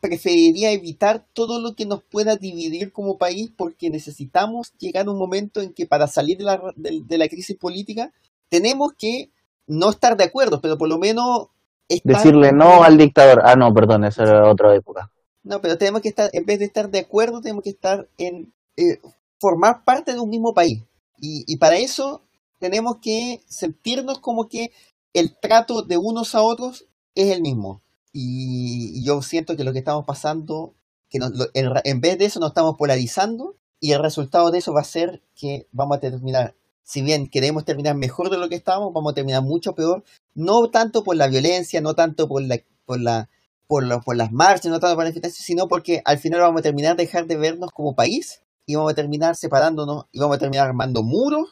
[0.00, 5.18] preferiría evitar todo lo que nos pueda dividir como país porque necesitamos llegar a un
[5.18, 8.12] momento en que para salir de la, de, de la crisis política
[8.48, 9.30] tenemos que
[9.66, 11.48] no estar de acuerdo, pero por lo menos
[11.88, 13.42] estar- Decirle no al dictador.
[13.44, 15.10] Ah, no, perdón, esa era otra época.
[15.44, 18.52] no, pero tenemos que estar, en vez de estar de acuerdo, tenemos que estar en
[18.76, 18.98] eh,
[19.38, 20.82] formar parte de un mismo país.
[21.20, 22.22] Y, y para eso
[22.58, 24.72] tenemos que sentirnos como que
[25.20, 27.82] el trato de unos a otros es el mismo.
[28.12, 30.74] Y, yo siento que lo que estamos pasando,
[31.08, 34.72] que nos- en, en vez de eso nos estamos polarizando y el resultado de eso
[34.72, 38.56] va a ser que vamos a terminar, si bien queremos terminar mejor de lo que
[38.56, 42.58] estamos, vamos a terminar mucho peor, no tanto por la violencia, no tanto por la,
[42.84, 43.28] por la
[43.66, 46.62] por, por las marchas, no tanto por las manifestaciones, sino porque al final vamos a
[46.62, 50.40] terminar de dejar de vernos como país y vamos a terminar separándonos y vamos a
[50.40, 51.48] terminar armando muros,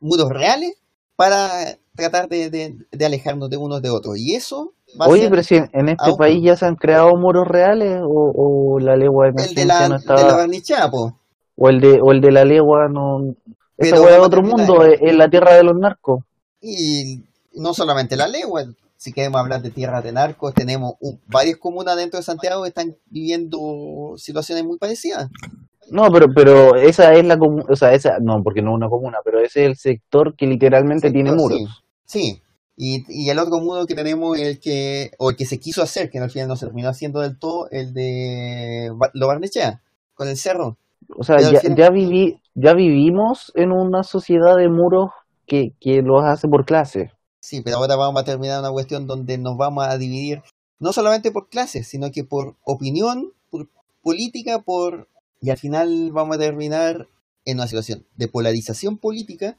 [0.00, 0.74] muros reales,
[1.18, 4.16] para tratar de, de- de alejarnos de unos de otros.
[4.18, 7.16] Y eso va a Oye, ser pero si en, este país ya se han creado
[7.16, 10.90] muros reales o, o la legua de el de la, no de la estaba barnichada,
[10.90, 11.18] po.
[11.56, 13.34] o el de o el de la legua no
[13.76, 16.22] esa Pero wea es otro mundo, es, es la tierra de los narcos.
[16.60, 17.24] Y
[17.54, 18.64] no solamente la legua,
[18.96, 22.68] si queremos hablar de tierras de narcos, tenemos un- varias comunas dentro de Santiago que
[22.68, 25.28] están viviendo situaciones muy parecidas.
[25.90, 28.88] No, pero pero esa es la comu- o sea, esa no, porque no es una
[28.88, 31.58] comuna, pero ese es el sector que literalmente tiene muros.
[31.58, 31.66] Sí,
[32.04, 32.42] sí.
[32.76, 36.10] Y, y el otro muro que tenemos, el que, o el que se quiso hacer,
[36.10, 39.82] que al final no se terminó haciendo del todo, el de Lo Barnechea,
[40.14, 40.76] con el cerro.
[41.16, 45.10] O sea, ya, final- ya viví ya vivimos en una sociedad de muros
[45.46, 47.12] que que los hace por clase.
[47.40, 50.42] Sí, pero ahora vamos a terminar una cuestión donde nos vamos a dividir,
[50.78, 53.68] no solamente por clases, sino que por opinión, por
[54.02, 55.08] política, por...
[55.40, 57.06] Y al final vamos a terminar
[57.44, 59.56] en una situación de polarización política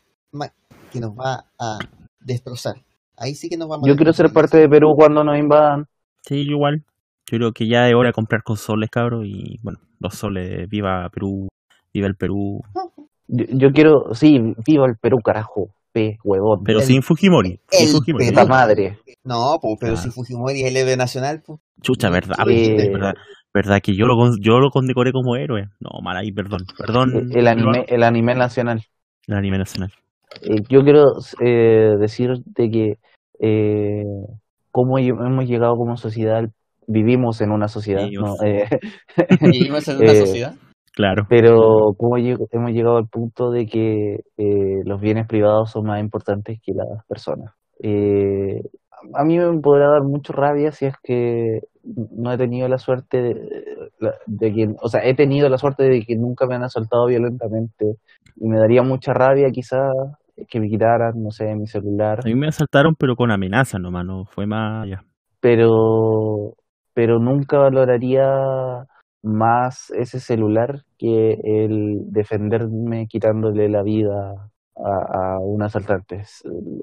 [0.92, 1.80] que nos va a
[2.20, 2.76] destrozar.
[3.18, 5.86] Ahí sí que nos vamos a Yo quiero ser parte de Perú cuando nos invadan.
[6.26, 6.84] Sí, igual.
[7.32, 9.26] Yo creo que ya es hora de comprar consoles, cabros.
[9.26, 11.48] Y bueno, los soles, viva Perú,
[11.94, 12.62] viva el Perú.
[13.28, 17.60] Yo, yo quiero, sí, viva el Perú, carajo, pe, huevón, Pero El- sin Fujimori.
[17.70, 18.26] sin el Fujimori.
[18.26, 18.36] Perú.
[18.36, 18.98] puta madre.
[19.24, 19.98] No, pues, pero Ah.
[19.98, 21.60] si Fujimori es el héroe nacional, pues.
[21.82, 23.14] Chucha, verdad, pues, verdad,
[23.54, 25.66] verdad que yo lo, con- yo lo condecoré como héroe.
[25.80, 26.62] No, mal ahí, perdón.
[26.78, 27.30] Perdón.
[27.34, 28.82] El anime, el anime nacional.
[29.28, 29.92] El anime nacional.
[30.42, 31.06] Eh, yo quiero
[31.42, 32.98] eh, decirte que
[33.40, 34.04] eh,
[34.72, 36.44] cómo hemos llegado como sociedad,
[36.88, 38.08] vivimos en una sociedad.
[38.44, 38.68] Eh,
[39.42, 40.54] Vivimos en una Eh, sociedad.
[40.92, 41.26] Claro.
[41.30, 46.60] pero cómo hemos llegado al punto de que eh, los bienes privados son más importantes
[46.62, 47.54] que las personas.
[47.82, 48.62] Eh,
[49.14, 53.22] a mí me podrá dar mucho rabia si es que no he tenido la suerte
[53.22, 53.34] de,
[54.26, 57.96] de que, o sea, he tenido la suerte de que nunca me han asaltado violentamente
[58.36, 59.92] y me daría mucha rabia quizás
[60.48, 64.06] que me quitaran, no sé, mi celular, A mí me asaltaron, pero con amenaza nomás,
[64.06, 65.04] no fue más allá.
[65.42, 66.54] pero,
[66.94, 68.86] pero nunca valoraría
[69.22, 74.50] más ese celular que el defenderme quitándole la vida
[74.86, 76.24] a, un asaltante.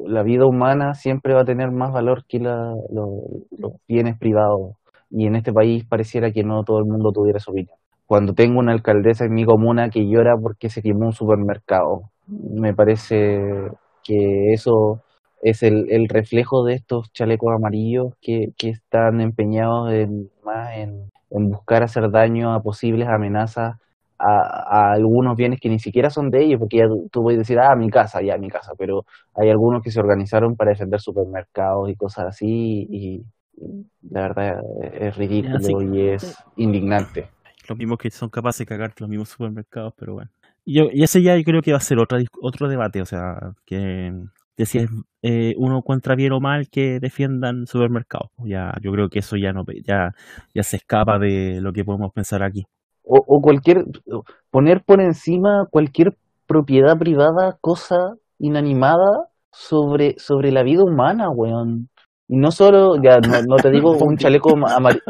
[0.06, 3.22] La vida humana siempre va a tener más valor que la- lo-
[3.58, 4.76] los bienes privados
[5.10, 7.76] y en este país pareciera que no todo el mundo tuviera su opinión.
[8.06, 12.74] Cuando tengo una alcaldesa en mi comuna que llora porque se quemó un supermercado, me
[12.74, 13.40] parece
[14.04, 15.02] que eso
[15.42, 21.10] es el, reflejo de estos chalecos amarillos que, que están empeñados en, más en
[21.50, 23.76] buscar hacer daño a posibles amenazas
[24.26, 27.58] a, a algunos bienes que ni siquiera son de ellos, porque ya tú- puedes decir,
[27.60, 29.04] ah, mi casa, ya mi casa, pero
[29.34, 33.24] hay algunos que se organizaron para defender supermercados y cosas así, y
[34.10, 34.62] la verdad
[34.94, 35.82] es ridículo sí.
[35.82, 37.30] y es indignante.
[37.68, 40.30] Los mismos que son capaces de cagarte los mismos supermercados, pero bueno.
[40.64, 43.02] Y, yo, y ese ya yo creo que va a ser otra, dis- otro debate,
[43.02, 44.12] o sea, que
[44.56, 44.90] de si es
[45.22, 48.30] eh, uno encuentra bien o mal que defiendan supermercados.
[48.44, 50.14] Ya, yo creo que eso ya no ya,
[50.54, 52.66] ya se escapa de lo que podemos pensar aquí.
[53.08, 53.84] O, o cualquier,
[54.50, 56.16] poner por encima cualquier
[56.46, 61.88] propiedad privada, cosa inanimada sobre, sobre la vida humana, weón.
[62.28, 65.02] Y no solo, ya, no, no te digo un chaleco amarillo,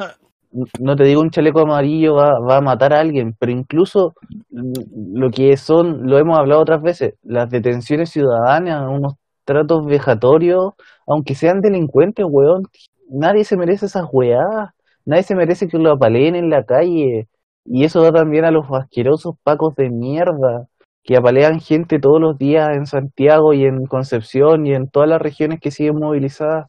[0.81, 4.15] no te digo un chaleco amarillo va, va a matar a alguien, pero incluso
[4.51, 9.15] lo que son, lo hemos hablado otras veces, las detenciones ciudadanas, unos
[9.45, 10.73] tratos vejatorios,
[11.07, 12.65] aunque sean delincuentes, weón,
[13.11, 14.71] nadie se merece esas weadas,
[15.05, 17.29] nadie se merece que lo apaleen en la calle,
[17.67, 20.67] y eso da también a los asquerosos pacos de mierda
[21.03, 25.23] que apalean gente todos los días en Santiago y en Concepción y en todas las
[25.23, 26.67] regiones que siguen movilizadas.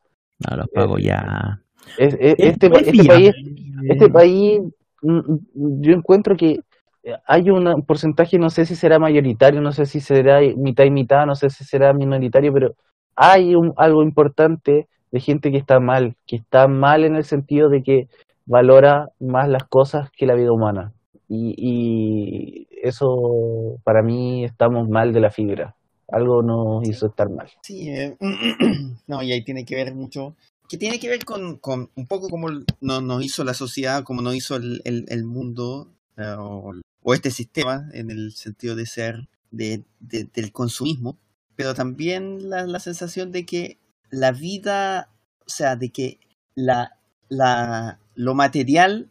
[0.47, 1.59] No, los pagos ya.
[1.97, 3.33] Es- es- Es este, este país,
[3.89, 4.61] este país,
[5.01, 5.17] mm,
[5.55, 6.59] mm, yo encuentro que
[7.25, 11.25] hay un porcentaje, no sé si será mayoritario, no sé si será mitad y mitad,
[11.25, 12.75] no sé si será minoritario, pero
[13.15, 17.69] hay un, algo importante de gente que está mal, que está mal en el sentido
[17.69, 18.07] de que
[18.47, 20.93] valora más las cosas que la vida humana.
[21.29, 25.75] Y, y eso, para mí, estamos mal de la fibra.
[26.09, 27.49] Algo nos hizo estar mal.
[27.61, 28.17] Sí, eh,
[29.07, 30.35] no, y ahí tiene que ver mucho,
[30.69, 34.21] que tiene que ver con, con un poco como nos, nos hizo la sociedad, como
[34.21, 36.71] nos hizo el, el, el mundo eh, o,
[37.03, 41.17] o este sistema en el sentido de ser de, de- del consumismo,
[41.57, 43.77] pero también la, la sensación de que
[44.09, 45.09] la vida,
[45.45, 46.19] o sea, de que
[46.55, 46.97] la,
[47.29, 49.09] la, lo material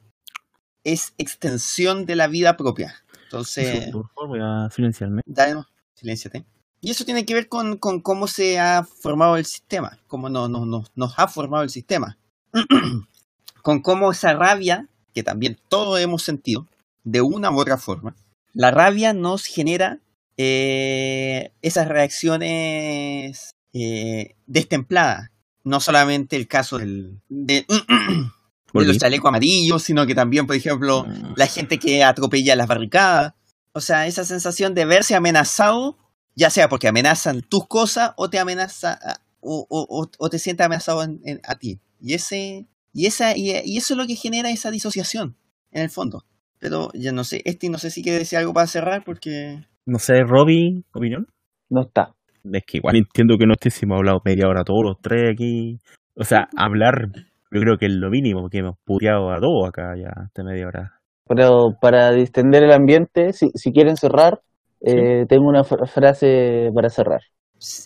[0.84, 2.94] es extensión de la vida propia.
[3.24, 5.22] Entonces, Por favor, voy a silenciarme.
[5.24, 6.44] Dale, no, silénciate.
[6.80, 10.48] Y eso tiene que ver con, con cómo se ha formado el sistema, cómo no,
[10.48, 12.18] no- no- nos ha formado el sistema.
[13.62, 16.66] con cómo esa rabia, que también todos hemos sentido,
[17.04, 18.14] de una u otra forma,
[18.52, 19.98] la rabia nos genera
[20.36, 25.30] eh, esas reacciones eh, destempladas.
[25.64, 27.66] No solamente el caso del, de,
[28.80, 31.34] de los chalecos amarillos, sino que también, por ejemplo, Mm.
[31.36, 33.34] la gente que atropella las barricadas.
[33.72, 35.98] O sea, esa sensación de verse amenazado,
[36.34, 40.38] ya sea porque amenazan tus cosas o te amenaza a- o, o- o- o te
[40.38, 41.78] sientes amenazado en- en- a ti.
[42.00, 45.36] Y ese y esa y, y eso es lo que genera esa disociación
[45.72, 46.24] en el fondo.
[46.58, 49.98] Pero ya no sé, este no sé si quiere decir algo para cerrar porque No
[49.98, 51.26] sé, Robin, opinión.
[51.68, 52.14] No está.
[52.52, 55.32] Es que igual entiendo que no esté si hemos hablado media hora todos los tres
[55.32, 55.78] aquí.
[56.14, 57.10] O sea, hablar,
[57.56, 60.66] yo creo que es lo mínimo, porque hemos puteado a todos acá ya esta media
[60.68, 60.92] hora.
[61.26, 64.40] Pero para distender el ambiente, si, si quieren cerrar,
[64.80, 67.22] eh, tengo una fra- frase para cerrar.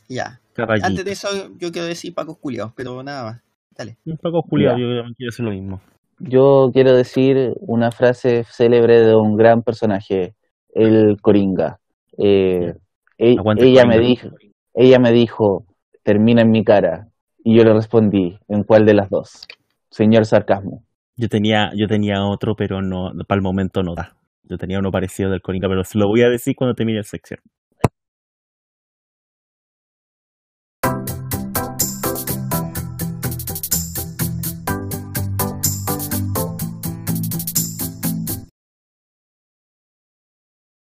[0.09, 0.41] ya.
[0.53, 0.87] Caballito.
[0.89, 1.29] Antes de eso
[1.59, 3.43] yo quiero decir Paco Culiados, pero nada más.
[3.77, 3.97] Dale.
[4.51, 4.83] Julián, Ya.
[4.83, 5.81] yo también quiero hacer lo mismo.
[6.19, 10.35] Yo quiero decir una frase célebre de un gran personaje,
[10.75, 11.79] el Coringa.
[12.19, 12.75] Eh,
[13.17, 13.97] e- Aguante ella, Coringa.
[13.97, 14.29] me dijo,
[14.75, 15.65] ella me dijo,
[16.03, 17.07] termina en mi cara.
[17.43, 19.47] Y yo le respondí, ¿en cuál de las dos?
[19.91, 20.85] Señor sarcasmo.
[21.17, 24.17] Yo tenía, yo tenía otro, pero no, para el momento no da.
[24.45, 27.05] Yo tenía uno parecido del Coringa, pero se lo voy a decir cuando termine el
[27.05, 27.41] sección.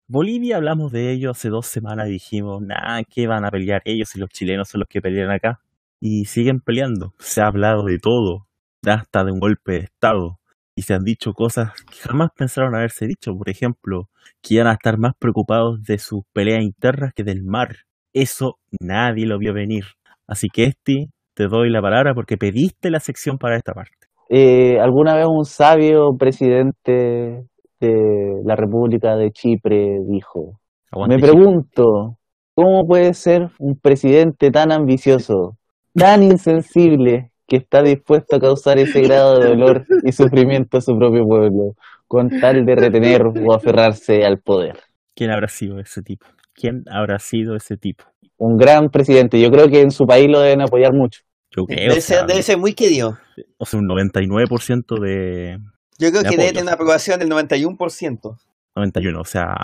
[0.09, 4.09] Bolivia hablamos de ello hace dos semanas y dijimos, nah, ¿qué van a pelear ellos
[4.09, 5.60] si los chilenos son los que pelean acá?
[6.01, 7.12] Y siguen peleando.
[7.18, 8.45] Se ha hablado de todo,
[8.94, 10.38] hasta de un golpe de Estado.
[10.74, 13.32] Y se han dicho cosas que jamás pensaron haberse dicho.
[13.36, 14.08] Por ejemplo,
[14.42, 17.76] que iban a estar más preocupados de sus peleas internas que del mar.
[18.12, 19.84] Eso nadie lo vio venir.
[20.26, 23.96] Así que, Esti, te doy la palabra porque pediste la sección para esta parte.
[24.28, 27.44] eh, alguna vez un sabio presidente
[27.80, 30.60] de la República de Chipre dijo,
[30.90, 32.18] Aguante me pregunto,
[32.54, 35.56] ¿cómo puede ser un presidente tan ambicioso,
[35.94, 40.97] tan insensible, que está dispuesto a causar ese grado de dolor y sufrimiento a su
[40.98, 41.74] propio pueblo,
[42.09, 44.78] con tal de retener o aferrarse al poder?
[45.14, 46.27] ¿Quién habrá sido ese tipo?
[46.55, 48.05] ¿Quién habrá sido ese tipo?
[48.39, 51.23] Un gran presidente, yo creo que en su país lo deben apoyar mucho.
[51.51, 53.16] Yo creo, Debe o sea, ser, debe ser muy querido.
[53.59, 55.59] o sea, un 99% de
[55.98, 56.48] Yo creo De que debe apoyo.
[56.48, 58.36] tener una aprobación del 91%.
[58.74, 59.20] 91.
[59.20, 59.55] O sea,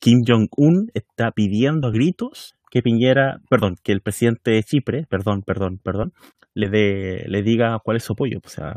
[0.00, 5.42] Kim Jong-un está pidiendo a gritos que Piñera, perdón, que el presidente de Chipre, perdón,
[5.42, 6.12] perdón, perdón,
[6.54, 8.38] le dé, le diga cuál es su apoyo.
[8.44, 8.76] O sea,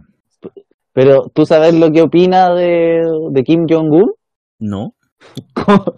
[0.93, 4.13] Pero, ¿tú sabes lo que opina de, de Kim Jong-un?
[4.59, 4.93] no.
[5.53, 5.93] ¿Cómo,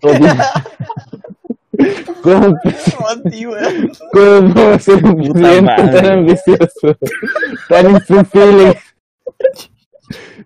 [0.00, 2.56] cómo
[4.54, 6.96] puede ser un presidente tan ambicioso,
[7.68, 8.78] tan insensible,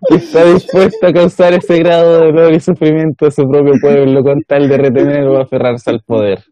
[0.09, 4.23] que está dispuesto a causar ese grado de dolor y sufrimiento a su propio pueblo
[4.23, 6.43] con tal de retener o aferrarse al poder?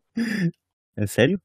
[0.96, 1.40] ¿En serio?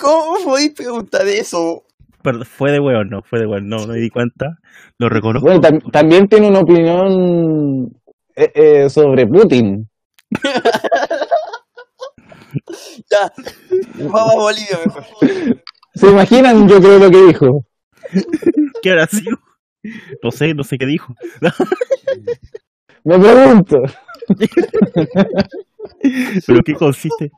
[0.00, 1.82] ¿Cómo podéis preguntar eso?
[2.22, 4.56] Perdón, fue de hueón, no, fue de hueón, no, no me di cuenta.
[4.98, 5.46] Lo reconozco.
[5.46, 7.86] Bueno, tam- también tiene una opinión
[8.34, 9.88] eh, eh, sobre Putin.
[13.10, 13.32] Ya.
[13.98, 15.02] Vamos a Bolivia mejor.
[15.94, 16.68] ¿Se imaginan?
[16.68, 17.64] Yo creo lo que dijo.
[18.82, 19.38] ¿Qué habrá sido?
[20.22, 21.14] No sé, no sé qué dijo.
[23.04, 23.78] Me pregunto.
[26.46, 27.30] ¿Pero qué consiste?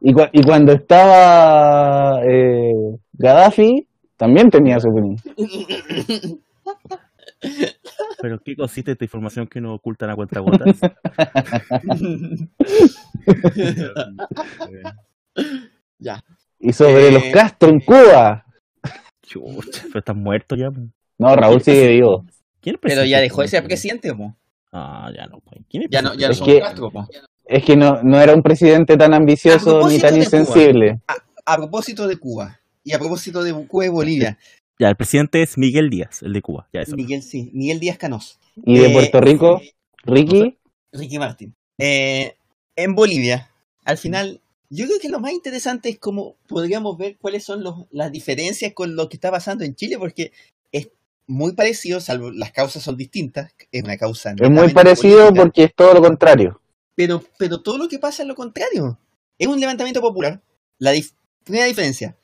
[0.00, 2.72] Y, cua- y cuando estaba eh,
[3.12, 3.86] Gaddafi,
[4.16, 5.16] también tenía su opinión.
[8.20, 10.76] ¿Pero qué consiste esta información que nos ocultan a cuenta gotas?
[15.98, 16.22] ya.
[16.58, 18.44] Y sobre Eh, los Castro en Cuba.
[19.22, 20.70] Chucha, pero están muertos ya.
[20.70, 20.80] po.
[21.18, 22.24] No, Raúl sigue vivo.
[22.60, 24.34] ¿Quién es Pero ya dejó de ser presidente, po.
[24.72, 25.62] Ah, ya no, pues.
[25.68, 27.08] ¿Quién es Ya no, ya no Es son que- Castro, po.
[27.44, 31.00] Es que no, no era un presidente tan ambicioso ni tan insensible.
[31.44, 32.60] A propósito de Cuba.
[32.84, 34.38] Y a propósito de Cuba y Bolivia.
[34.80, 36.66] Ya, el presidente es Miguel Díaz, el de Cuba.
[36.72, 36.96] Ya, eso.
[36.96, 37.50] Miguel, sí.
[37.52, 38.36] Miguel Díaz Canoso.
[38.64, 39.60] Y de Eh, Puerto Rico,
[40.04, 40.56] Ricky,
[40.90, 41.54] Ricky Martin.
[41.76, 42.34] Eh,
[42.76, 43.50] en Bolivia,
[43.84, 44.40] al final,
[44.70, 48.72] yo creo que lo más interesante es cómo podríamos ver cuáles son los- las diferencias
[48.72, 50.32] con lo que está pasando en Chile, porque
[50.72, 50.88] es
[51.26, 53.52] muy parecido, salvo las causas son distintas.
[53.70, 54.30] Es una causa.
[54.40, 56.60] es muy parecido política, porque es todo lo contrario.
[56.94, 58.98] Pero, pero todo lo que pasa es lo contrario.
[59.38, 60.40] Es un levantamiento popular.
[60.78, 61.12] La dif-
[61.44, 62.16] primera diferencia.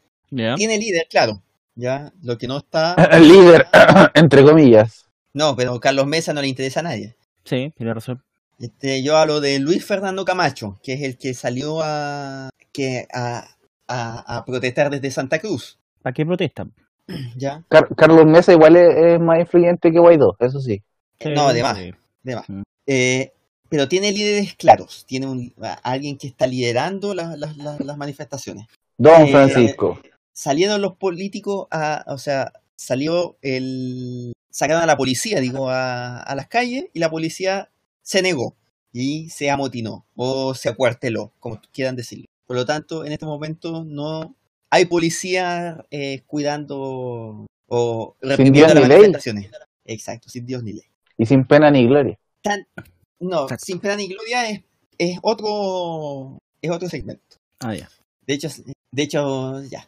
[0.57, 1.43] Tiene líder, claro.
[1.77, 2.97] Ya, lo que no está.
[3.21, 3.67] Líder,
[4.15, 5.07] entre comillas.
[5.35, 7.15] No, pero Carlos Mesa no le interesa a nadie.
[7.45, 8.23] Sí, tiene razón.
[8.59, 13.47] Este, yo hablo de Luis Fernando Camacho, que es el que salió a, que, a,
[13.87, 15.79] a, a protestar desde Santa Cruz.
[16.03, 16.73] ¿Para qué protestan?
[17.37, 17.63] ¿Ya?
[17.69, 20.83] Car- Carlos Mesa igual es, es más influyente que Guaidó, eso sí.
[21.21, 21.77] Sí, no, además.
[21.79, 21.93] sí.
[22.23, 22.49] de más.
[22.49, 22.63] Mm.
[22.87, 23.33] Eh,
[23.69, 25.05] pero tiene líderes claros.
[25.07, 28.67] Tiene un, alguien que está liderando la- la- la- las manifestaciones.
[28.97, 30.01] Don Eh, Francisco.
[30.41, 32.05] Salieron los políticos a.
[32.09, 34.35] O sea, salió el.
[34.51, 37.71] Sacaron a la policía, digo, a, a las calles y la policía
[38.03, 38.55] se negó
[38.93, 42.27] y se amotinó o se acuarteló, como quieran decirlo.
[42.47, 44.35] Por lo tanto, en este momento no
[44.69, 48.99] hay policía eh, cuidando o reprimiendo Dios las ni ley.
[48.99, 49.51] manifestaciones.
[49.87, 50.85] Exacto, sin Dios ni ley.
[51.17, 52.19] Y sin pena ni gloria.
[52.43, 52.67] Tan-
[53.21, 53.65] no, Exacto.
[53.65, 54.61] sin pena ni gloria es,
[54.99, 57.37] es otro es otro segmento.
[57.61, 57.89] Ah, ya.
[58.27, 58.49] De hecho,
[58.93, 59.87] de hecho, ya.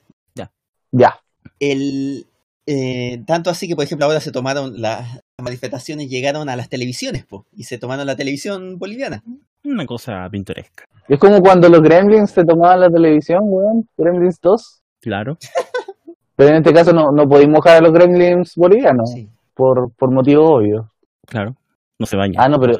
[0.92, 1.18] Ya.
[1.60, 2.26] El,
[2.66, 7.24] eh, tanto así que, por ejemplo, ahora se tomaron las manifestaciones, llegaron a las televisiones,
[7.24, 9.22] po, y se tomaron la televisión boliviana.
[9.64, 10.84] Una cosa pintoresca.
[11.08, 13.88] Es como cuando los Gremlins se tomaban la televisión, weón.
[13.96, 14.82] Gremlins 2.
[15.00, 15.38] Claro.
[16.36, 19.12] Pero en este caso no, no podéis mojar a los Gremlins bolivianos.
[19.12, 19.28] Sí.
[19.54, 20.92] Por, por motivo obvio.
[21.26, 21.56] Claro.
[21.98, 22.40] No se bañan.
[22.40, 22.78] Ah, no, pero-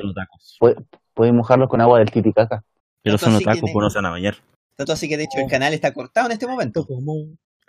[1.13, 2.63] Podéis mojarlos con agua del Titicaca.
[3.03, 4.37] Pero son así que tacos, de- pues no se van a bañar.
[4.77, 6.87] Tanto así que, de hecho, el canal está cortado en este momento.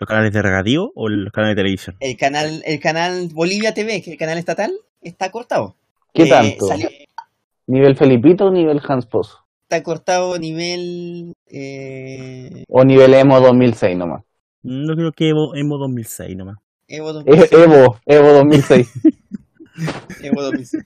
[0.00, 1.96] ¿Los canales de regadío o los canales de televisión?
[2.00, 4.72] El canal, el canal Bolivia TV, que es el canal estatal,
[5.02, 5.76] está cortado.
[6.14, 6.66] ¿Qué Eh, tanto?
[6.66, 6.88] salió-
[7.66, 9.38] ¿Nivel Felipito o nivel Hans Pozo?
[9.62, 11.34] está cortado nivel...
[11.46, 14.24] eh, ¿O nivel Emo 2006 nomás?
[14.62, 16.56] No creo que Evo, Emo 2006 nomás.
[16.88, 18.90] Evo E- 2006, Evo, Evo 2006.
[20.24, 20.84] Evo 2006.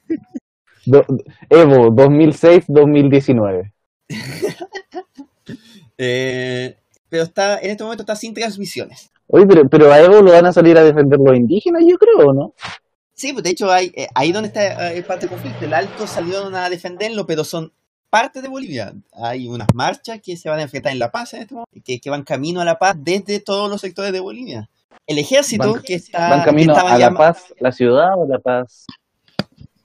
[0.87, 1.07] Do-
[1.49, 3.73] Evo 2006-2019.
[5.97, 6.77] Eh,
[7.15, 9.09] pero está, en este momento está sin transmisiones.
[9.29, 12.33] Oye, pero, pero a Evo lo van a salir a defender los indígenas, yo creo,
[12.33, 12.55] ¿no?
[13.15, 15.65] Sí, pues de hecho hay, eh, ahí donde está eh, parte del conflicto.
[15.65, 17.73] El alto salieron a defenderlo, pero son
[18.11, 18.93] partes de Bolivia.
[19.13, 22.01] Hay unas marchas que se van a enfrentar en La Paz en este momento, que,
[22.01, 24.69] que van camino a La Paz desde todos los sectores de Bolivia.
[25.07, 28.41] El ejército Van- que está ¿Van camino que a La Paz, la ciudad o La
[28.41, 28.87] Paz?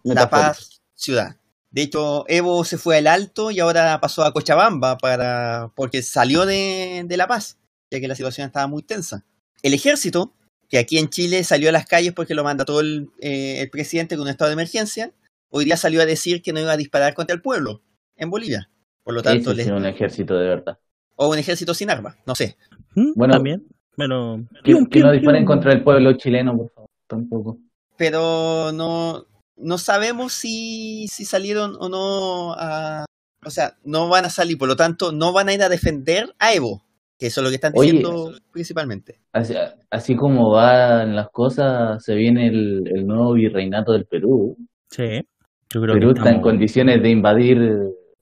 [0.02, 0.28] La?
[0.28, 1.36] Paz ciudad.
[1.72, 6.46] De hecho, Evo se fue al Alto y ahora pasó a Cochabamba para porque salió
[6.46, 7.58] de, de La Paz,
[7.92, 9.24] ya que la situación estaba muy tensa.
[9.62, 10.34] El ejército,
[10.68, 14.16] que aquí en Chile salió a las calles porque lo mandató el, eh, el presidente
[14.16, 15.12] con un estado de emergencia,
[15.50, 17.82] hoy día salió a decir que no iba a disparar contra el pueblo
[18.18, 18.70] en Bolivia.
[19.04, 20.78] Por lo tanto, les- sí, un ejército de verdad.
[21.16, 22.58] o un ejército sin armas, no sé.
[22.96, 23.12] ¿Mm?
[23.16, 23.68] Bueno, También.
[23.98, 26.90] Bueno, Que, que no disparen contra el pueblo chileno, por favor.
[27.08, 27.58] Tampoco.
[27.98, 29.26] pero no,
[29.60, 33.06] no sabemos si, si salieron o no a...
[33.46, 36.34] O sea, no van a salir, por lo tanto, no van a ir a defender
[36.40, 36.84] a Evo,
[37.18, 37.92] que eso es lo que están Oye.
[37.94, 39.22] diciendo principalmente.
[39.32, 39.54] Así,
[39.90, 44.58] así como van las cosas, se viene el, el nuevo virreinato del Perú.
[44.90, 45.22] Sí.
[45.74, 47.58] Yo creo Perú que está en condiciones de invadir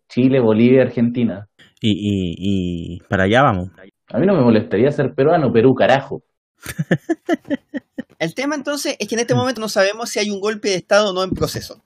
[0.07, 1.47] Chile, Bolivia, Argentina.
[1.81, 3.69] y, y, y para allá vamos.
[4.09, 6.22] A mí no me molestaría ser peruano, Perú, carajo.
[8.19, 10.75] El tema entonces es que en este momento no sabemos si hay un golpe de
[10.75, 11.84] Estado o no en proceso.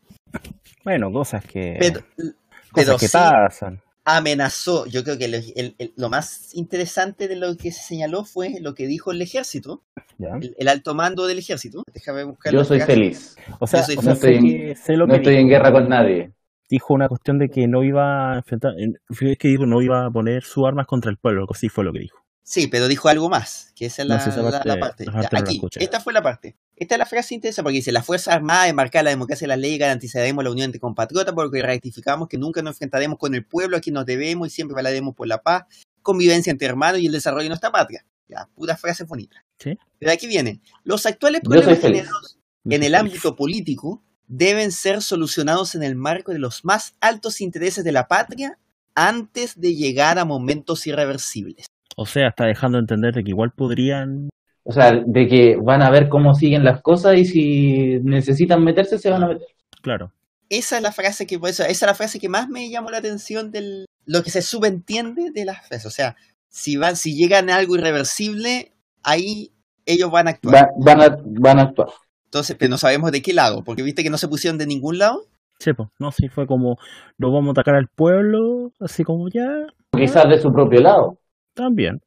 [0.83, 2.35] Bueno, cosas que, Pero, cosas
[2.73, 3.81] pero que sí pasan.
[4.05, 8.23] amenazó, yo creo que lo, el- el- lo más interesante de lo que se señaló
[8.23, 9.83] fue lo que dijo el ejército,
[10.17, 10.29] ¿ya?
[10.41, 11.83] el, el alto mando del ejército.
[11.93, 13.35] Déjame buscar Yo soy feliz.
[13.59, 15.41] O sea, soy o sea, no sé, estoy que- sé lo No que estoy dijo.
[15.41, 16.31] en guerra con nadie.
[16.69, 20.05] Dijo una cuestión de que no iba a enfrentar, en- fue que dijo no iba
[20.05, 22.20] a poner sus armas contra el pueblo, así fue lo que dijo.
[22.43, 25.21] Sí, pero dijo algo más, que esa es No la, sé, esa la- parte- la
[25.21, 26.55] Ya, la aquí, esta fue la parte.
[26.75, 29.57] Esta es la frase interesante porque dice, las Fuerzas Armadas enmarcar la democracia y la
[29.57, 33.77] ley garantizaremos la unión entre compatriotas porque ratificamos que nunca nos enfrentaremos con el pueblo
[33.77, 35.65] a quien nos debemos y siempre velaremos por la paz,
[36.01, 38.03] convivencia entre hermanos y el desarrollo de nuestra patria.
[38.27, 39.43] Ya, pura frase bonita.
[39.59, 39.77] Sí.
[39.99, 45.83] Pero aquí viene, los actuales problemas generados en el ámbito político deben ser solucionados en
[45.83, 48.57] el marco de los más altos intereses de la patria
[48.95, 51.65] antes de llegar a momentos irreversibles.
[51.95, 54.29] O sea, está dejando de entender de que igual podrían.
[54.63, 58.97] O sea, de que van a ver cómo siguen las cosas y si necesitan meterse,
[58.97, 59.47] se van a meter.
[59.81, 60.11] Claro.
[60.49, 62.91] Esa es la frase que, por eso, esa es la frase que más me llamó
[62.91, 65.85] la atención del lo que se subentiende de las frases.
[65.85, 66.15] O sea,
[66.49, 68.73] si van, si llegan a algo irreversible,
[69.03, 69.51] ahí
[69.85, 70.55] ellos van a actuar.
[70.55, 71.89] Va- van, a, van a actuar.
[72.25, 74.97] Entonces, pero no sabemos de qué lado, porque viste que no se pusieron de ningún
[74.97, 75.25] lado.
[75.59, 76.77] Sí, pues, no, sí, fue como,
[77.17, 79.47] nos vamos a atacar al pueblo, así como ya,
[79.95, 81.17] Quizás de su propio lado.
[81.53, 82.01] También.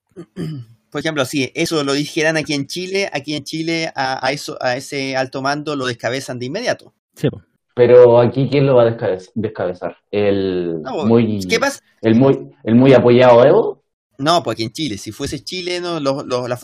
[0.91, 4.57] Por ejemplo, si eso lo dijeran aquí en Chile, aquí en Chile a, a eso,
[4.61, 6.95] a ese alto mando lo descabezan de inmediato.
[7.15, 7.45] Sí, pues.
[7.77, 9.97] Pero aquí, ¿quién lo va a descabe- descabezar?
[10.13, 11.81] ¿El, No, muy, ¿Qué pasa?
[12.03, 13.85] el, muy, ¿El muy apoyado Evo?
[14.17, 16.57] No, porque en Chile, si fuese chileno, los, los- la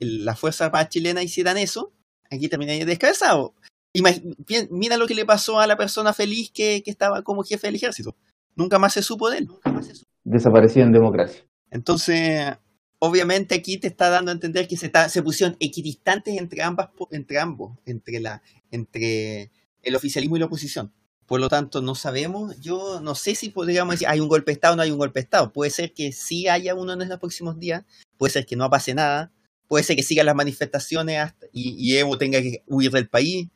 [0.00, 1.94] las fuerzas armadas chilenas hicieran eso,
[2.30, 3.54] aquí terminaría descabezado.
[3.94, 7.42] Imag- pi- mira lo que le pasó a la persona feliz que, que estaba como
[7.42, 8.14] jefe del ejército.
[8.54, 9.46] Nunca más se supo de él.
[9.46, 10.10] Nunca más se supo.
[10.24, 11.40] Desaparecido en democracia.
[11.70, 12.56] Entonces,
[12.98, 16.88] obviamente aquí te está dando a entender que se, está, se pusieron equidistantes entre ambas,
[17.10, 19.50] entre ambos, entre la, entre
[19.82, 20.92] el oficialismo y la oposición.
[21.26, 24.54] Por lo tanto, no sabemos, yo no sé si podríamos decir hay un golpe de
[24.54, 25.52] Estado o no hay un golpe de Estado.
[25.52, 27.84] Puede ser que sí haya uno en los próximos días,
[28.16, 29.30] puede ser que no pase nada,
[29.66, 33.48] puede ser que sigan las manifestaciones hasta- y, Evo tenga que huir del país,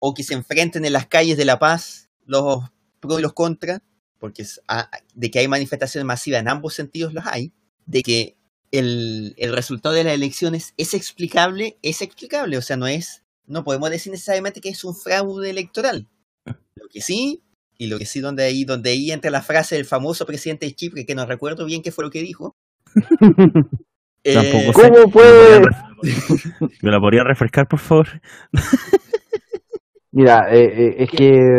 [0.00, 2.64] o que se enfrenten en las calles de La Paz los
[2.98, 3.80] pro y los contra,
[4.18, 7.52] porque ah, de que hay manifestaciones masivas en ambos sentidos las hay,
[7.90, 8.36] de que
[8.70, 13.64] el, el resultado de las elecciones es explicable, es explicable, o sea, no es, no
[13.64, 16.06] podemos decir necesariamente que es un fraude electoral.
[16.44, 17.42] Lo que sí,
[17.76, 20.74] y lo que sí donde ahí, donde ahí entra la frase del famoso presidente de
[20.74, 22.56] Chipre, que no recuerdo bien qué fue lo que dijo.
[24.22, 24.90] Eh, Tampoco sé.
[24.90, 25.60] ¿Cómo puede?
[26.82, 28.20] ¿Me la podría refrescar, por favor?
[30.12, 31.58] Mira, eh, eh, es que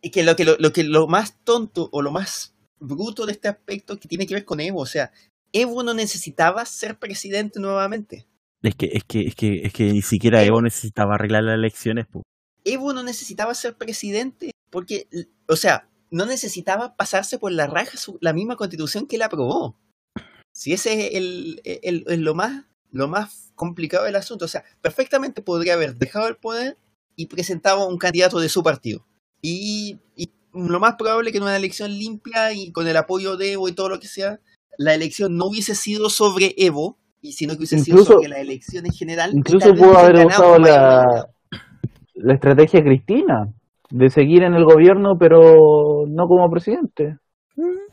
[0.00, 3.32] y que lo que lo, lo que lo más tonto o lo más bruto de
[3.32, 5.10] este aspecto que tiene que ver con Evo, o sea,
[5.52, 8.26] Evo no necesitaba ser presidente nuevamente.
[8.62, 12.06] Es que, es que, es que, es que ni siquiera Evo necesitaba arreglar las elecciones,
[12.10, 12.24] pues.
[12.64, 15.08] Evo no necesitaba ser presidente porque,
[15.48, 19.76] o sea, no necesitaba pasarse por la raja su- la misma constitución que él aprobó.
[20.52, 24.44] Si ese es el, el- el- lo, más, lo más complicado del asunto.
[24.44, 26.76] O sea, perfectamente podría haber dejado el poder
[27.16, 29.06] y presentado un candidato de su partido.
[29.40, 33.52] Y, y lo más probable que en una elección limpia y con el apoyo de
[33.52, 34.40] Evo y todo lo que sea,
[34.78, 38.86] la elección no hubiese sido sobre Evo, y sino que hubiese sido sobre la elección
[38.86, 39.30] en general.
[39.34, 41.28] incluso pudo haber usado la,
[42.14, 43.52] la estrategia Cristina
[43.90, 47.18] de seguir en el gobierno, pero no como presidente.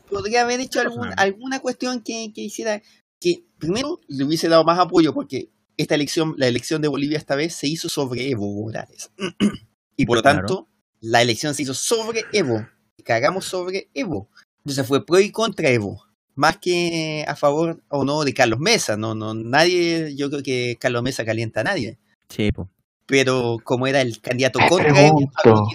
[0.08, 2.80] podría haber hecho algún- alguna cuestión que, que hiciera
[3.20, 7.36] que primero le hubiese dado más apoyo porque esta elección, la elección de Bolivia esta
[7.36, 9.10] vez se hizo sobre Evo Morales.
[9.96, 10.38] y por lo Claro.
[10.38, 10.68] tanto,
[11.00, 12.66] la elección se hizo sobre Evo.
[12.96, 14.28] Y cagamos sobre Evo.
[14.64, 16.02] Entonces fue pro y contra Evo,
[16.38, 18.96] más que a favor o no de Carlos Mesa.
[18.96, 21.98] No, no, nadie, yo creo que Carlos Mesa calienta a nadie.
[22.28, 22.68] Sí, po.
[23.06, 24.94] Pero como era el candidato Me contra a
[25.42, 25.66] todo.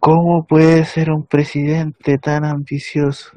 [0.00, 3.30] ¿Cómo puede ser un presidente tan ambicioso,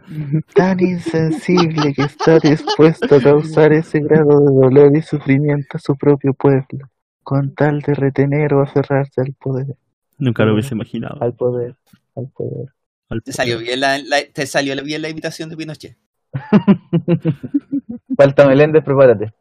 [0.54, 5.96] tan insensible que está dispuesto a causar ese grado de dolor y sufrimiento a su
[5.98, 6.90] propio pueblo,
[7.22, 9.76] con tal de retener o aferrarse al poder,
[10.18, 11.22] Nunca lo hubiese imaginado.
[11.22, 11.76] al poder,
[12.16, 12.74] al poder?
[13.10, 15.98] Al Te salió bien la, la- te salió bien la invitación de Pinochet.
[18.18, 19.34] Falta Meléndez, prepárate.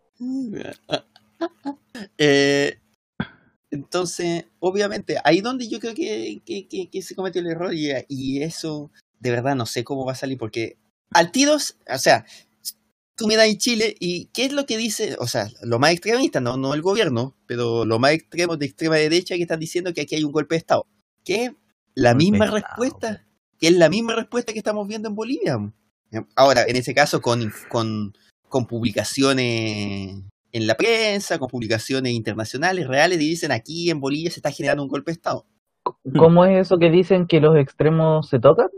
[2.19, 2.79] Eh,
[3.71, 7.91] entonces, obviamente, ahí donde yo creo que, que- que- que se cometió el error y,
[8.09, 8.91] y eso
[9.21, 10.77] de verdad no sé cómo va a salir porque
[11.13, 12.25] al tiros, o sea,
[13.17, 15.17] tú miras en Chile y ¿qué es lo que dice?
[15.19, 18.97] O sea, lo más extremista, no, no el gobierno, pero lo más extremo de extrema
[18.97, 20.87] derecha que están diciendo que aquí hay un golpe de Estado.
[21.25, 21.53] Que es
[21.95, 23.25] la misma respuesta,
[23.59, 25.59] que es la misma respuesta que estamos viendo en Bolivia.
[26.37, 28.15] Ahora, en ese caso, con, con,
[28.49, 30.23] con publicaciones
[30.53, 34.83] en la prensa, con publicaciones internacionales reales, y dicen aquí en Bolivia se está generando
[34.83, 35.47] un golpe de Estado.
[36.17, 38.69] ¿Cómo es eso que dicen que los extremos se tocan?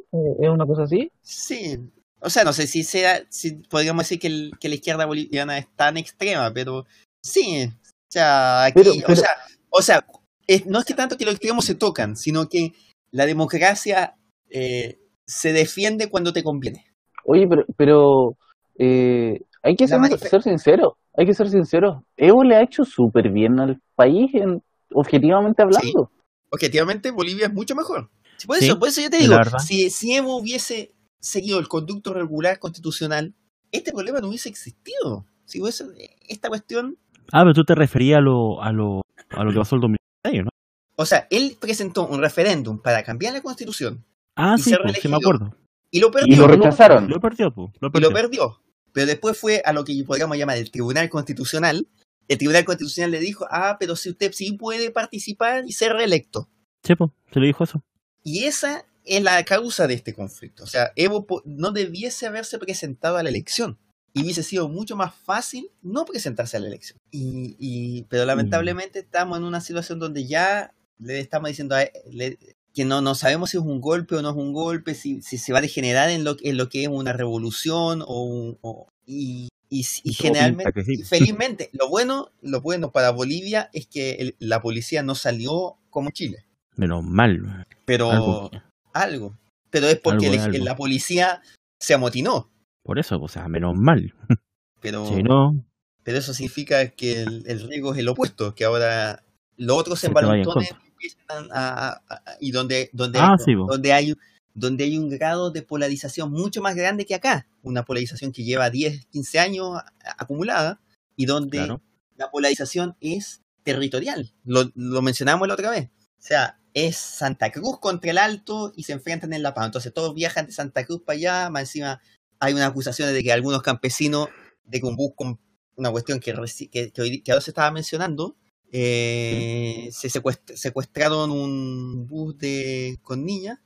[0.40, 1.10] ¿Es una cosa así?
[1.22, 1.78] Sí,
[2.20, 5.58] o sea, no sé si sea, si podríamos decir que, el- que la izquierda boliviana
[5.58, 6.86] es tan extrema, pero
[7.22, 9.30] sí, o sea, aquí, Pero- o pero- sea,
[9.70, 10.06] o sea,
[10.46, 12.72] es- no es que tanto que los extremos se tocan, sino que
[13.10, 14.14] la democracia
[14.50, 16.86] eh, se defiende cuando te conviene.
[17.24, 18.36] Oye, pero, pero
[18.78, 22.04] eh, hay que ser, sincero, hay que ser sincero.
[22.16, 26.10] Evo le ha hecho súper bien al país, en- objetivamente hablando.
[26.50, 28.10] Objetivamente, Bolivia es mucho mejor.
[28.36, 31.68] Sí, Por Sí, eso, por eso yo te digo, si, si Evo hubiese seguido el
[31.68, 33.34] conducto regular constitucional,
[33.72, 35.24] este problema no hubiese existido.
[35.46, 35.84] Si hubiese,
[36.28, 36.96] esta cuestión
[37.32, 40.44] Ah, pero tú te referías a lo, a lo, a lo que pasó el 2006,
[40.44, 40.50] ¿no?
[40.96, 44.04] O sea, él presentó un referéndum para cambiar la constitución
[44.36, 45.54] Ah, Y sí, pues, sí me acuerdo.
[45.96, 46.36] Y lo Y perdió.
[46.38, 47.08] lo rechazaron.
[47.08, 48.60] Lo perdió, lo y lo perdió.
[48.92, 51.86] Pero después fue a lo que podríamos llamar el Tribunal Constitucional.
[52.26, 56.48] El Tribunal Constitucional le dijo, ah, pero si usted sí puede participar y ser reelecto.
[56.82, 57.82] Sí, pues, se le dijo eso.
[58.24, 60.64] Y esa es la causa de este conflicto.
[60.64, 63.78] O sea, Evo no debiese haberse presentado a la elección.
[64.14, 66.98] Y hubiese sido mucho más fácil no presentarse a la elección.
[67.10, 71.92] Y, y- pero lamentablemente estamos en una situación donde ya le estamos diciendo a e-
[72.10, 72.38] le-
[72.74, 75.38] que no, no sabemos si es un golpe o no es un golpe, si, si
[75.38, 78.88] se va a degenerar en lo, en lo que es una revolución o, un- o-
[79.06, 81.04] y, y, y Y todo generalmente, sí.
[81.04, 86.10] felizmente, lo bueno, lo bueno para Bolivia es que el- la policía no salió como
[86.10, 86.44] Chile,
[86.76, 87.64] Menos mal.
[87.84, 88.50] pero Algo.
[88.92, 89.38] algo.
[89.70, 90.64] Pero es porque Algo el- es algo.
[90.64, 91.42] la policía
[91.80, 92.50] se amotinó.
[92.82, 94.14] Por eso, o sea, menos mal.
[94.80, 95.64] Pero, Si no,
[96.02, 99.24] pero eso significa que el, el riesgo es el opuesto, que ahora
[99.56, 100.70] los otros embalantones
[101.06, 103.66] empiezan a, a- a- y donde, donde, Ah, hay, sí, bo.
[103.66, 104.14] donde hay
[104.56, 108.70] donde hay un grado de polarización mucho más grande que acá, una polarización que lleva
[108.70, 109.80] 10, 15 años
[110.16, 110.80] acumulada
[111.16, 111.82] y donde claro.
[112.16, 114.32] la polarización es territorial.
[114.44, 115.88] Lo, lo mencionamos la otra vez.
[115.88, 119.66] O sea, es Santa Cruz contra el Alto y se enfrentan en La Paz.
[119.66, 121.50] Entonces todos viajan de Santa Cruz para allá.
[121.50, 122.00] Más encima
[122.38, 124.28] hay unas acusaciones de que algunos campesinos,
[124.64, 125.40] de que un bus con
[125.76, 126.32] una cuestión que,
[126.70, 128.36] que, que, hoy- que ahora se estaba mencionando,
[128.72, 133.58] eh, se secuest- secuestraron un bus de con niñas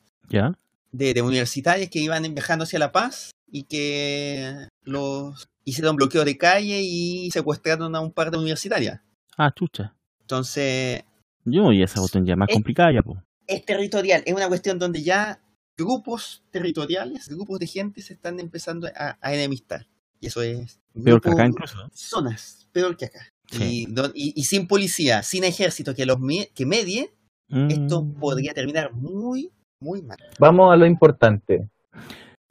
[0.92, 6.36] de, de universitarias que iban viajando hacia La Paz y que los hicieron bloqueo de
[6.36, 9.00] calle y secuestraron a un par de universitarias.
[9.36, 9.94] Ah, chucha.
[10.20, 11.04] Entonces,
[11.44, 13.00] Yo, y esa cuestión ya más Eh, complicada ya,
[13.46, 15.40] es territorial, es una cuestión donde ya
[15.76, 19.86] grupos territoriales, grupos de gente se están empezando a, a enemistar.
[20.20, 21.78] Y eso es Peor que acá incluso.
[21.94, 23.20] zonas, peor que acá.
[23.50, 23.86] Sí.
[23.88, 27.10] Y, don- y- y sin policía, sin ejército que los me- que medie,
[27.70, 29.50] esto Mm, podría terminar muy,
[29.80, 30.18] muy mal.
[30.38, 31.66] Vamos a lo importante.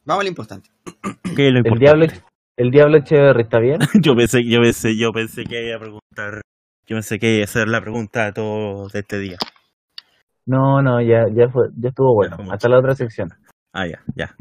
[0.05, 0.69] Vamos a lo importante.
[1.35, 2.07] ¿Qué es lo El diablo,
[2.57, 3.79] el diablo Echeverry, ¿está bien?
[4.03, 6.41] yo pensé, yo pensé, yo pensé que iba a preguntar.
[6.87, 9.37] Yo pensé que iba a ser la pregunta de todo de este día.
[10.45, 12.37] No, no, ya, ya, fue, ya estuvo bueno.
[12.51, 13.29] Hasta la otra sección.
[13.73, 14.33] Ah, ya, ya.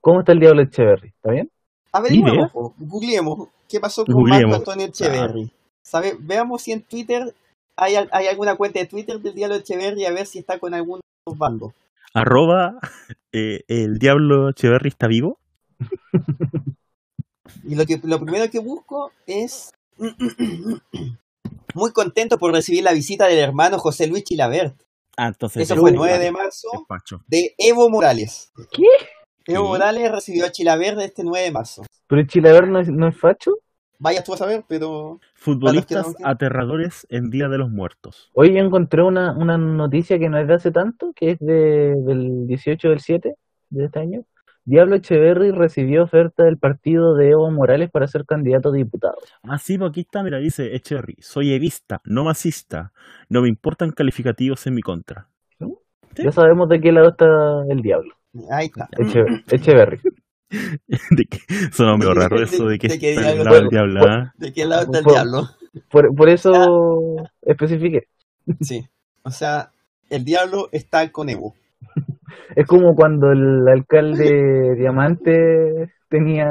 [0.00, 1.08] ¿Cómo está el diablo Echeverry?
[1.08, 1.50] ¿Está bien?
[1.92, 4.22] Averiguemos, po, googleemos qué pasó con.
[4.24, 5.50] Marco Antonio Echeverry.
[5.82, 6.16] ¿Sabe?
[6.18, 7.34] Veamos si en Twitter
[7.76, 10.72] hay, al- hay alguna cuenta de Twitter del Diablo Echeverry a ver si está con
[10.74, 11.00] algún
[11.36, 11.74] bando.
[12.14, 12.78] Arroba
[13.32, 15.38] eh, el diablo Echeverry está vivo.
[17.64, 19.72] Y lo que lo primero que busco es
[21.74, 24.74] muy contento por recibir la visita del hermano José Luis Chilabert.
[25.16, 25.62] Ah, entonces.
[25.62, 26.06] Eso es fue el Pacho.
[26.08, 26.68] 9 de marzo
[27.28, 28.52] de Evo Morales.
[28.72, 28.82] ¿Qué?
[29.46, 29.68] Evo Sí.
[29.68, 31.82] Morales recibió a Chilabert este 9 de marzo.
[32.06, 33.52] ¿Pero Chilaver no es, no es facho?
[33.98, 38.30] Vaya tú a saber, pero Futbolistas no- aterradores en Día de los Muertos.
[38.34, 42.46] Hoy encontré una, una noticia que no es de hace tanto, que es de, del
[42.46, 43.34] 18 del 7
[43.70, 44.24] de este año,
[44.66, 49.16] Diablo Echeverry recibió oferta del partido de Evo Morales para ser candidato a diputado.
[49.42, 52.92] Ah, sí, pues aquí está, mira, dice Echeverry, soy evista, no masista,
[53.28, 55.28] no me importan calificativos en mi contra.
[55.58, 55.66] Sí.
[56.24, 57.26] Ya sabemos de qué lado está
[57.68, 58.14] el diablo.
[58.50, 58.88] Ahí está.
[58.98, 60.00] Eche- Echeverry.
[60.50, 61.38] de que,
[61.72, 64.32] suena medio raro eso de que De está lado del diablo, ¿ah?
[64.36, 65.48] ¿De qué lado está el Por- diablo?
[65.90, 68.06] Por, por eso especifiqué.
[68.60, 68.86] Sí.
[69.22, 69.70] O sea,
[70.10, 71.54] el diablo está con Evo.
[72.54, 76.46] Es como cuando el alcalde Diamante tenía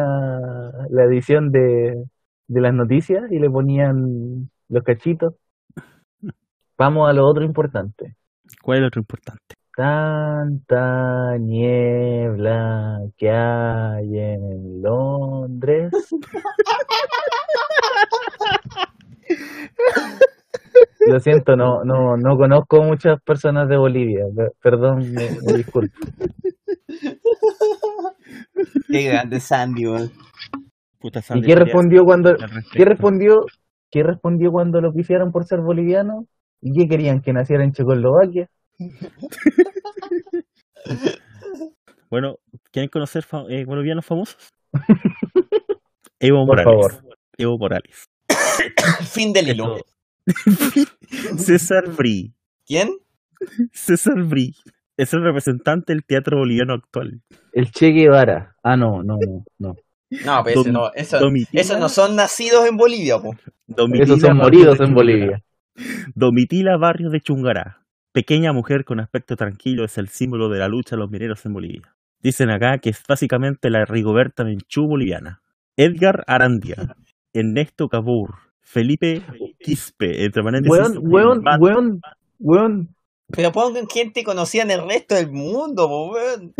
[0.89, 2.03] la edición de,
[2.47, 5.35] de las noticias y le ponían los cachitos.
[6.77, 8.15] Vamos a lo otro importante.
[8.61, 9.55] ¿Cuál es el otro importante?
[9.75, 15.91] Tanta niebla que hay en Londres.
[21.07, 24.25] Lo siento, no, no, no conozco muchas personas de Bolivia.
[24.35, 25.95] pe- Perdón, me, me disculpo.
[28.89, 32.35] Qué grande Sandy, ¿Y qué respondió cuando,
[32.71, 33.45] qué respondió,
[33.91, 36.27] qué respondió cuando lo quisieron por ser boliviano?
[36.61, 38.47] ¿Y qué querían que naciera en Checoslovaquia?
[42.09, 42.35] Bueno,
[42.71, 44.37] ¿quieren conocer fa- eh, bolivianos famosos?
[46.19, 46.65] Evo Por Morales.
[46.65, 47.15] favor.
[47.37, 48.05] Evo Morales.
[49.11, 49.77] Fin del hilo.
[51.37, 52.33] César Brí.
[52.67, 52.89] ¿Quién?
[53.71, 54.53] César Brí.
[54.95, 57.21] Es el representante del teatro boliviano actual.
[57.51, 58.55] El Che Guevara.
[58.63, 59.17] Ah, no, no,
[59.57, 59.73] no.
[60.23, 61.17] No, pero ese no, eso,
[61.51, 63.31] esos no son nacidos en Bolivia, po.
[63.65, 64.93] Domitila Esos son moridos en.
[64.93, 65.43] Bolivia.
[66.13, 67.82] Domitila Barrios de Chungará.
[68.13, 71.53] Pequeña mujer con aspecto tranquilo es el símbolo de la lucha de los mineros en
[71.53, 71.95] Bolivia.
[72.21, 75.41] Dicen acá que es básicamente la Rigoberta Menchú boliviana.
[75.75, 76.95] Edgar Arandia.
[77.33, 78.35] Ernesto Cabur.
[78.61, 79.21] Felipe
[79.59, 80.23] Quispe.
[80.23, 80.71] Entre paréntesis.
[80.79, 82.01] Weón, weón, Matt- weón,
[82.39, 82.95] weón.
[83.29, 86.53] Pero pongan gente conocida en el resto del mundo, weón.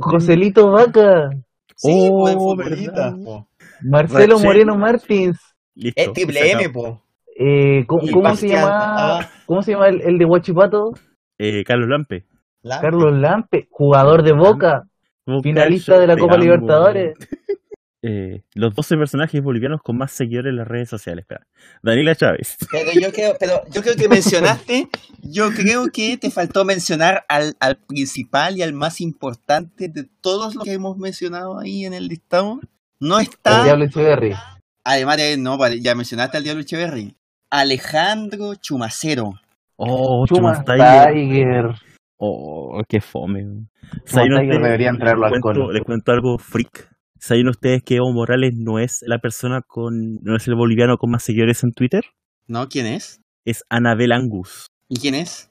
[0.00, 1.30] Joselito Vaca.
[1.76, 3.46] Sí, Oh.
[3.82, 4.38] Marcelo.
[4.40, 5.38] Moreno Martins.
[5.74, 7.02] Listo, Es triple M, po.
[7.38, 8.70] Eh, ¿cómo, se llama?
[8.72, 9.30] ah.
[9.46, 10.92] ¿Cómo se llama el, el de Huachipato?
[11.38, 12.24] Eh, Carlos Lampe.
[12.62, 14.84] La- Carlos Lampe, jugador de Boca,
[15.26, 16.36] Boca, finalista de la Copa.
[16.36, 17.14] Libertadores.
[18.08, 21.22] Eh, los 12 personajes bolivianos con más seguidores en las redes sociales.
[21.24, 21.44] Espera.
[21.82, 22.56] Daniela Chávez.
[22.70, 24.88] Pero yo creo, pero yo creo que mencionaste,
[25.22, 30.54] yo creo que te faltó mencionar al, al principal y al más importante de todos
[30.54, 32.60] los que hemos mencionado ahí en el listado.
[33.00, 34.34] No El está, Diablo Echeverry.
[34.84, 37.16] además de, no, vale, ya mencionaste al Diablo Echeverry.
[37.50, 39.34] Alejandro Chumacero.
[39.76, 41.14] Oh, Chuma Chuma Tiger.
[41.14, 41.64] Tiger.
[42.18, 43.44] Oh, qué fome.
[43.44, 43.68] weón.
[43.82, 45.72] Chuma ¿Saben Tiger traerlo les al cuento, colo.
[45.72, 46.90] les cuento algo freak.
[47.18, 50.16] ¿Saben ustedes que Evo Morales no es la persona con.
[50.22, 52.04] no es el boliviano con más seguidores en Twitter?
[52.46, 52.68] ¿No?
[52.68, 53.20] ¿Quién es?
[53.44, 54.66] Es Anabel Angus.
[54.88, 55.50] ¿Y quién es?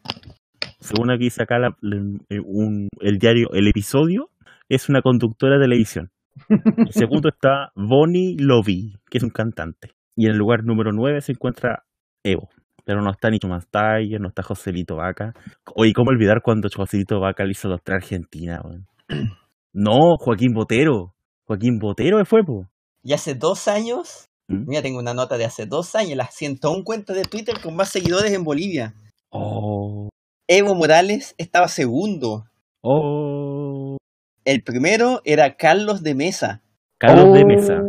[0.80, 4.30] Según aquí la- la- eh, un- el diario, el episodio,
[4.70, 6.10] es una conductora de televisión.
[6.78, 9.92] El segundo está Bonnie Lobby, que es un cantante.
[10.16, 11.84] Y en el lugar número 9 se encuentra
[12.24, 12.50] Evo.
[12.86, 15.34] Pero no está ni Tomás Tiger, no está Joselito Vaca.
[15.76, 18.62] Oye, ¿cómo olvidar cuando Joselito Vaca le hizo los tres a Argentina?
[18.64, 18.88] weón?
[19.78, 21.14] No, Joaquín Botero.
[21.46, 22.70] Joaquín Botero fue, po.
[23.04, 24.70] Y hace dos años, ¿Mm?
[24.70, 27.90] mira, tengo una nota de hace dos años, las 101 cuentas de Twitter con más
[27.90, 28.94] seguidores en Bolivia.
[29.32, 30.08] Oh,
[30.48, 32.46] Evo Morales estaba segundo.
[32.82, 33.98] oh.
[34.46, 36.62] El primero era Carlos de Mesa.
[36.98, 37.48] Carlos de Oh.
[37.48, 37.82] Mesa.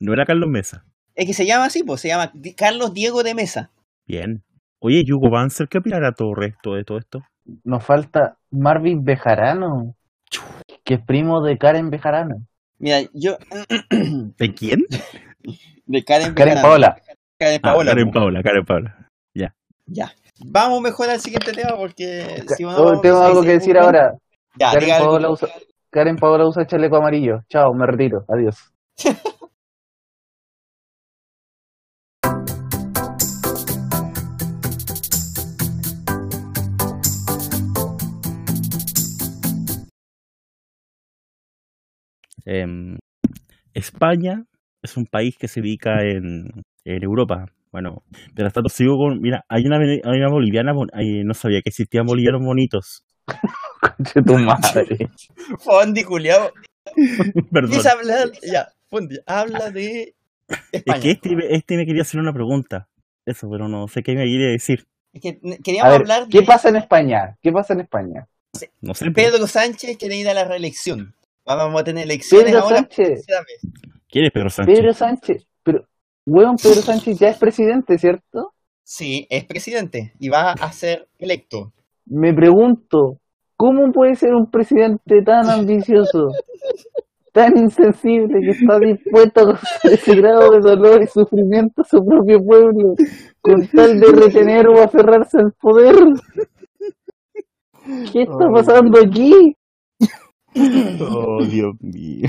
[0.00, 0.84] No era Carlos Mesa.
[1.14, 3.70] Es que se llama así, pues se llama Carlos Diego de Mesa.
[4.06, 4.42] Bien.
[4.80, 7.22] Oye, Yugo Banzer, ¿qué opinará todo el resto de todo esto?
[7.62, 9.94] Nos falta Marvin Bejarano,
[10.84, 12.46] que es primo de Karen Bejarano.
[12.78, 13.36] Mira, yo.
[13.90, 14.80] ¿De quién?
[15.86, 16.62] de Karen Karen Bejarano.
[16.62, 16.96] Paola.
[17.38, 17.90] Karen Ah, Paola.
[17.92, 18.10] Karen.
[18.10, 19.08] Paola, Karen Paola.
[19.86, 20.12] Ya.
[20.46, 22.42] Vamos mejor al siguiente tema porque.
[22.56, 24.14] si no, Oh, tengo algo que decir ahora.
[24.58, 24.88] Ya, Karen.
[24.98, 25.48] Paola, usa,
[25.90, 27.42] Karen Paola usa chaleco amarillo.
[27.50, 28.24] Chao, me retiro.
[28.28, 28.56] Adiós.
[42.44, 42.98] Em,
[43.72, 44.44] España
[44.82, 46.50] es un país que se ubica en,
[46.84, 47.46] en Europa.
[47.72, 48.02] Bueno,
[48.34, 49.20] pero hasta sigo con.
[49.20, 50.72] Mira, hay una, hay boliviana.
[50.72, 53.04] bon- ay, no sabía que existían bolivianos bonitos.
[53.80, 55.10] Conche tu madre.
[55.58, 56.52] Fondi, culiao.
[57.52, 57.80] Perdón.
[57.86, 58.30] Hablar.
[58.42, 60.14] Ya, Fondi, habla de.
[60.70, 60.96] España.
[60.96, 62.88] Es que este, este me quería hacer una pregunta.
[63.26, 64.84] Eso, pero no sé qué me quiere decir.
[65.12, 67.36] Es que queríamos ver, hablar ¿qué de pasa en España?
[67.40, 68.26] ¿Qué pasa en España?
[68.82, 69.10] No sé.
[69.10, 71.14] Pedro Sánchez quiere ir a la reelección.
[71.44, 72.76] Vamos a tener elecciones Pedro ahora.
[72.76, 73.26] Sánchez.
[74.08, 74.78] ¿Quién es Pedro Sánchez?
[74.78, 75.46] Pedro Sánchez.
[75.62, 75.86] Pero,
[76.26, 78.54] weón, Pedro Sánchez ya es presidente, ¿cierto?
[78.82, 81.72] Sí, es presidente y va a ser electo.
[82.06, 83.18] Me pregunto,
[83.56, 86.28] ¿Cómo puede ser un presidente tan ambicioso,
[87.32, 92.04] tan insensible, que está dispuesto a causar ese grado de dolor y sufrimiento a su
[92.04, 92.94] propio pueblo,
[93.40, 95.94] con tal de retener o aferrarse al poder?
[98.12, 99.56] ¿Qué está pasando aquí?
[101.00, 102.28] Oh, Dios mío.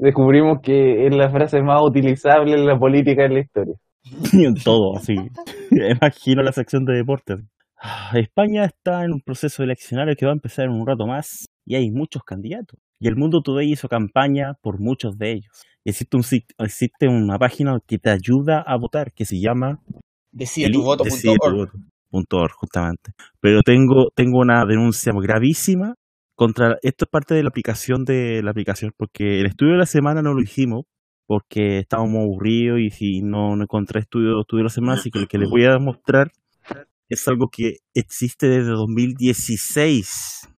[0.00, 3.74] Descubrimos que es la frase más utilizable en la política en la historia.
[4.32, 5.14] En todo, así.
[5.70, 7.38] Imagino la sección de deportes.
[7.80, 11.46] Ah, España está en un proceso eleccionario que va a empezar en un rato más
[11.66, 12.78] y hay muchos candidatos.
[13.00, 15.62] Y el Mundo Today hizo campaña por muchos de ellos.
[15.84, 19.78] Existe, un, sit- existe una página que te ayuda a votar que se llama
[20.32, 21.04] Decide tu voto.
[21.04, 21.56] punto Decide tu org.
[21.56, 21.72] voto
[22.10, 23.12] punto org, justamente.
[23.40, 25.94] Pero tengo, tengo una denuncia gravísima
[26.34, 26.76] contra.
[26.82, 30.22] Esto es parte de la aplicación de la aplicación, porque el estudio de la semana
[30.22, 30.84] no lo hicimos
[31.26, 35.20] porque estábamos aburridos y si no, no encontré estudio, estudio de la semana, así que
[35.20, 36.30] lo que les voy a mostrar
[37.08, 40.48] es algo que existe desde 2016.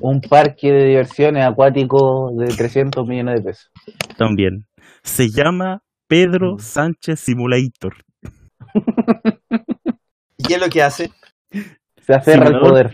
[0.00, 3.70] Un parque de diversiones acuático de 300 millones de pesos.
[4.18, 4.66] También.
[5.02, 7.94] Se llama Pedro Sánchez Simulator.
[10.38, 11.10] ¿Y qué es lo que hace?
[11.98, 12.90] Se aferra al poder.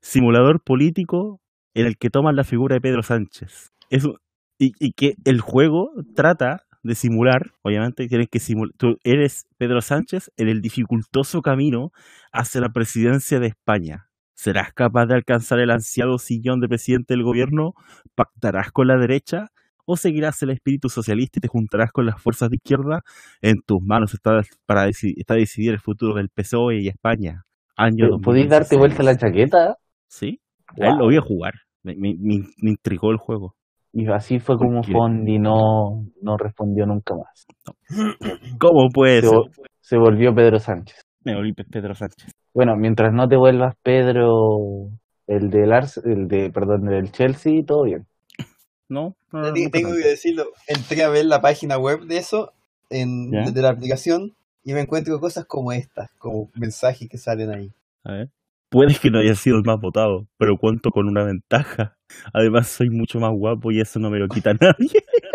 [0.00, 1.40] simulador político
[1.80, 3.72] en el que toman la figura de Pedro Sánchez.
[3.90, 4.16] Es un-
[4.58, 9.80] y, y que el juego trata de simular, obviamente tienes que simular, tú eres Pedro
[9.80, 11.90] Sánchez en el dificultoso camino
[12.32, 14.08] hacia la presidencia de España.
[14.34, 17.72] ¿Serás capaz de alcanzar el ansiado sillón de presidente del gobierno?
[18.14, 19.48] ¿Pactarás con la derecha?
[19.84, 23.02] ¿O seguirás el espíritu socialista y te juntarás con las fuerzas de izquierda?
[23.40, 27.44] En tus manos está, para está decidir el futuro del PSOE y España.
[27.76, 28.78] Año ¿Podéis darte 2016.
[28.78, 29.76] vuelta la chaqueta?
[30.08, 30.40] Sí,
[30.80, 31.54] a él lo voy a jugar.
[31.86, 33.54] Me, me- me- intrigó el juego.
[33.92, 37.46] Y así fue como Fondi no, no respondió nunca más.
[38.58, 39.38] ¿Cómo puede Se, ser?
[39.80, 41.00] se volvió Pedro Sánchez.
[41.22, 42.32] Me volví Pe- Pedro Sánchez.
[42.52, 44.90] Bueno, mientras no te vuelvas Pedro,
[45.28, 48.06] el del Ars, el de, perdón, del Chelsea, todo bien.
[48.88, 50.44] No, no, no, no Tengo que decirlo.
[50.68, 52.52] Entré a ver la página web de eso,
[52.88, 53.50] en, ¿Ya?
[53.50, 57.72] de la aplicación, y me encuentro cosas como estas, como mensajes que salen ahí.
[58.04, 58.30] A ver.
[58.70, 61.96] Puede que no haya sido el más votado, pero cuento con una ventaja.
[62.32, 64.90] Además, soy mucho más guapo y eso no me lo quita nadie.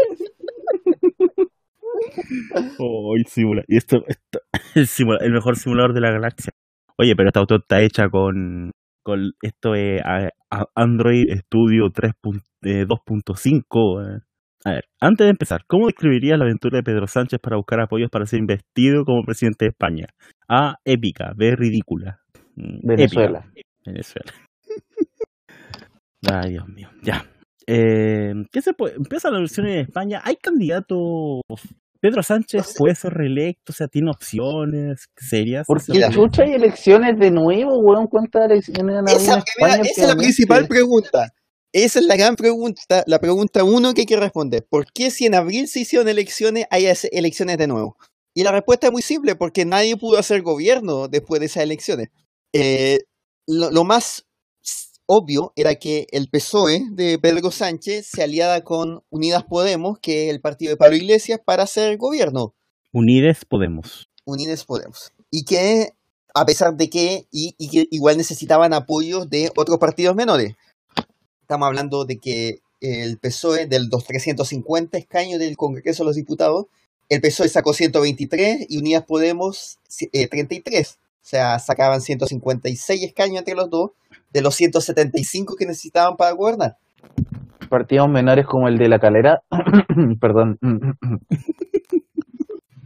[2.80, 4.40] oh, el simula- Y esto, esto
[5.22, 6.52] el, mejor simulador de la galaxia.
[6.98, 8.72] Oye, pero esta auto está hecha con,
[9.04, 10.30] con esto es a-
[10.76, 14.02] Android Studio 3 pun- eh, 2.5.
[14.04, 14.20] eh.
[14.64, 18.12] A ver, antes de empezar, ¿cómo describirías la aventura de Pedro Sánchez para buscar apoyos
[18.12, 20.06] para ser investido como presidente de España?
[20.48, 21.34] A, épica.
[21.36, 22.21] B, ridícula.
[22.84, 23.46] Venezuela.
[23.56, 23.70] épica.
[23.86, 24.34] Venezuela.
[26.32, 26.90] Ay, Dios mío.
[27.04, 27.26] Ya.
[27.68, 28.96] Eh, ¿qué se puede?
[28.96, 30.22] Empieza la elección en España.
[30.24, 31.42] ¿Hay candidatos?
[32.00, 35.68] Pedro Sánchez puede ser reelecto, o sea, tiene opciones serias.
[35.68, 38.08] ¿Por Esa qué chucha hay elecciones de nuevo, weón?
[38.08, 41.32] ¿Cuántas elecciones han habido Esa, en España esa es la principal pregunta.
[41.74, 44.66] Esa es la gran pregunta, la pregunta uno que hay que responder.
[44.68, 47.96] ¿Por qué si en abril se hicieron elecciones, hay elecciones de nuevo?
[48.34, 52.10] Y la respuesta es muy simple, porque nadie pudo hacer gobierno después de esas elecciones.
[52.54, 53.00] Eh,
[53.48, 54.26] lo, lo más
[55.06, 60.34] obvio era que el PSOE de Pedro Sánchez se aliara con Unidas Podemos, que es
[60.34, 62.54] el partido de Pablo Iglesias, para hacer gobierno.
[62.94, 64.10] Unides Podemos.
[64.24, 65.12] Unidas Podemos.
[65.30, 65.94] Y que,
[66.34, 70.56] a pesar de que, y, y que igual necesitaban apoyos de otros partidos menores.
[71.42, 76.68] Estamos hablando de que el PSOE, de los 350 escaños del Congreso de los Diputados,
[77.10, 79.78] el PSOE sacó 123 y Unidas Podemos
[80.14, 80.98] eh, 33.
[81.22, 83.92] O sea, sacaban 156 escaños entre los dos,
[84.34, 86.78] de los 175 que necesitaban para gobernar.
[87.70, 89.44] Partidos menores como el de la calera,
[90.20, 90.58] perdón,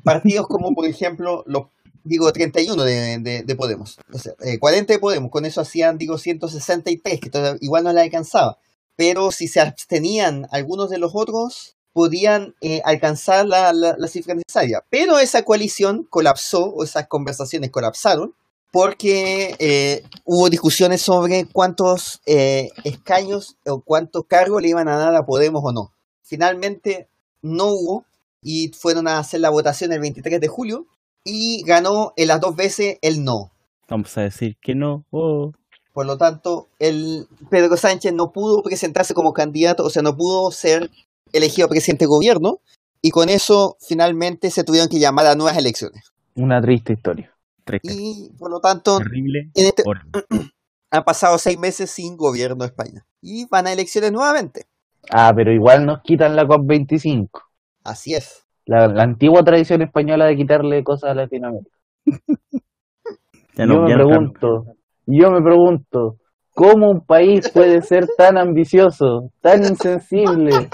[0.04, 1.64] partidos como por ejemplo los
[2.04, 5.98] digo 31 de, de, de Podemos, o sea, eh, 40 de Podemos, con eso hacían
[5.98, 8.60] digo 163, que igual no la alcanzaba,
[8.96, 14.36] pero si se abstenían algunos de los otros, podían eh, alcanzar la, la, la cifra
[14.36, 14.84] necesaria.
[14.90, 18.36] Pero esa coalición colapsó, o esas conversaciones colapsaron,
[18.70, 25.16] porque eh, hubo discusiones sobre cuántos eh, escaños o cuántos cargos le iban a dar
[25.16, 25.94] a Podemos o no.
[26.22, 27.08] Finalmente
[27.42, 28.04] no hubo,
[28.42, 30.88] y fueron a hacer la votación el 23 de julio
[31.24, 33.52] y ganó en las dos veces el no.
[33.88, 35.06] Vamos a decir que no.
[35.12, 35.54] Oh.
[35.94, 40.52] Por lo tanto, el Pedro Sánchez no pudo presentarse como candidato, o sea, no pudo
[40.52, 40.92] ser
[41.34, 42.60] elegido presidente de gobierno
[43.02, 46.12] y con eso finalmente se tuvieron que llamar a nuevas elecciones.
[46.36, 47.32] una triste historia.
[47.82, 49.50] Y por lo tanto, terrible.
[49.56, 49.84] en este,
[50.92, 54.66] han pasado seis meses sin gobierno de España y van a elecciones nuevamente.
[55.12, 57.30] Ah, pero igual nos quitan la COP25.
[57.84, 58.46] Así es.
[58.66, 61.78] La, la antigua tradición española de quitarle cosas a Latinoamérica.
[63.58, 64.34] Ya yo me ya no estamos.
[64.34, 64.66] pregunto,
[65.06, 66.18] yo me pregunto,
[66.56, 70.70] ¿Cómo un país puede ser tan ambicioso, tan insensible,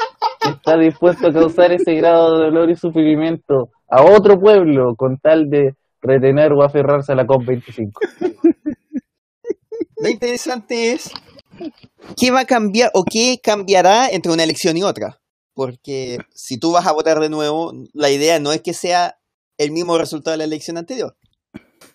[0.50, 5.50] está dispuesto a causar ese grado de dolor y sufrimiento a otro pueblo con tal
[5.50, 7.92] de retener o aferrarse a la COP25?
[9.98, 11.12] Lo interesante es
[12.18, 15.20] qué va a cambiar o qué cambiará entre una elección y otra.
[15.54, 19.18] Porque si tú vas a votar de nuevo, la idea no es que sea
[19.58, 21.16] el mismo resultado de la elección anterior.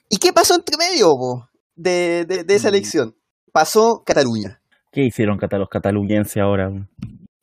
[0.08, 2.74] ¿Y qué pasó entre medio de, de- de esa Mm.
[2.74, 3.16] elección?
[3.50, 4.60] Pasó Cataluña.
[4.92, 6.70] ¿Qué hicieron los cataluñenses ahora?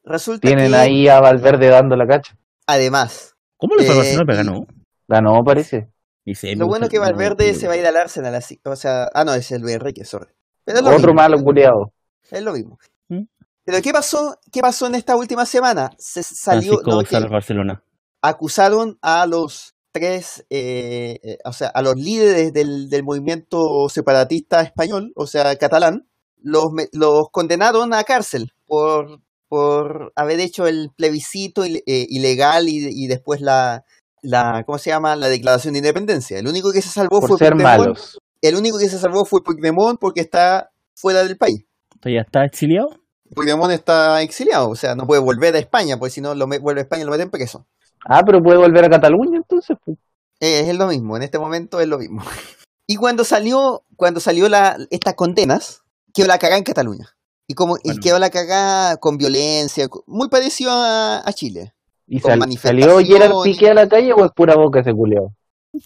[0.04, 2.36] Resulta Tienen que, ahí a Valverde dando la cacha.
[2.68, 4.26] además, ¿Cómo le fue Eh, Barcelona?
[4.28, 4.68] Pero y- ganó.
[5.08, 5.90] Ganó, parece.
[6.26, 8.60] Dice, lo bueno es que Valverde se va a ir al Arsenal así.
[8.66, 10.32] O sea, ah, no, es el Luis Enrique, sorry.
[10.66, 11.14] Pero es lo Otro mismo.
[11.16, 11.94] malo culiado.
[12.32, 12.78] Es lo mismo.
[13.10, 13.24] ¿Mm?
[13.66, 14.38] Pero ¿qué pasó?
[14.52, 15.92] ¿Qué pasó en esta última semana?
[15.98, 17.84] Se salió, no, que Barcelona.
[18.22, 24.62] acusaron a los tres, eh, eh, o sea, a los líderes del, del movimiento separatista
[24.62, 26.08] español, o sea, catalán,
[26.42, 29.20] los, me- los condenaron a cárcel por,
[29.54, 33.86] por haber hecho el plebiscito eh, ilegal y, y después la,
[34.24, 35.16] la, ¿cómo se llama?
[35.16, 36.40] La declaración de independencia.
[36.40, 37.80] El único que se salvó Por fue ser Puigdemont.
[37.80, 38.18] malos.
[38.42, 41.68] El único que se salvó fue Puigdemont porque está fuera del país.
[42.04, 42.98] ¿Ya está exiliado?
[43.36, 46.82] Puigdemont está exiliado, o sea, no puede volver a España, porque si no lo vuelve
[46.82, 47.68] a España lo meten preso.
[48.10, 49.78] Ah, pero puede volver a Cataluña entonces.
[49.86, 50.00] pues.
[50.40, 52.24] Eh, es lo mismo, en este momento es lo mismo.
[52.86, 55.84] Y cuando salió, cuando salió la, estas condenas,
[56.14, 57.16] quedó la cagada en Cataluña.
[57.48, 58.00] Y como y Bueno.
[58.02, 61.74] quedó la cagada con violencia, muy parecido a, a Chile.
[62.08, 64.94] ¿Y Con sal- salió Gerard y- Piqué a la calle o es pura boca ese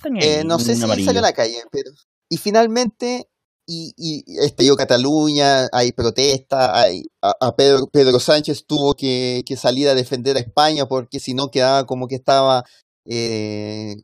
[0.02, 1.06] tenía Eh, no sé si amarillo.
[1.06, 1.90] salió a la calle, pero.
[2.30, 3.30] Y finalmente,
[3.66, 9.56] y, y estalló Cataluña, hay protesta, hay, a, a Pedro, Pedro Sánchez tuvo que, que
[9.56, 12.66] salir a defender a España porque si no quedaba como que estaba
[13.06, 13.95] eh,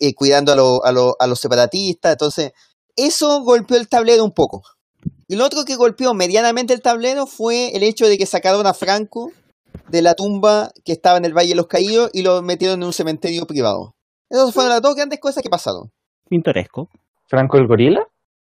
[0.00, 2.12] eh, cuidando a, lo- a, lo- a los separatistas.
[2.12, 2.52] Entonces,
[2.96, 4.62] eso golpeó el tablero un poco.
[5.28, 8.72] Y lo otro que golpeó medianamente el tablero fue el hecho de que sacaron a
[8.72, 9.30] Franco
[9.88, 12.86] de la tumba que estaba en el Valle de los Caídos y lo metieron en
[12.86, 13.94] un cementerio privado.
[14.30, 15.92] Esas fueron las dos grandes cosas que pasaron.
[16.30, 16.88] Pintoresco.
[17.26, 18.00] ¿Franco el gorila?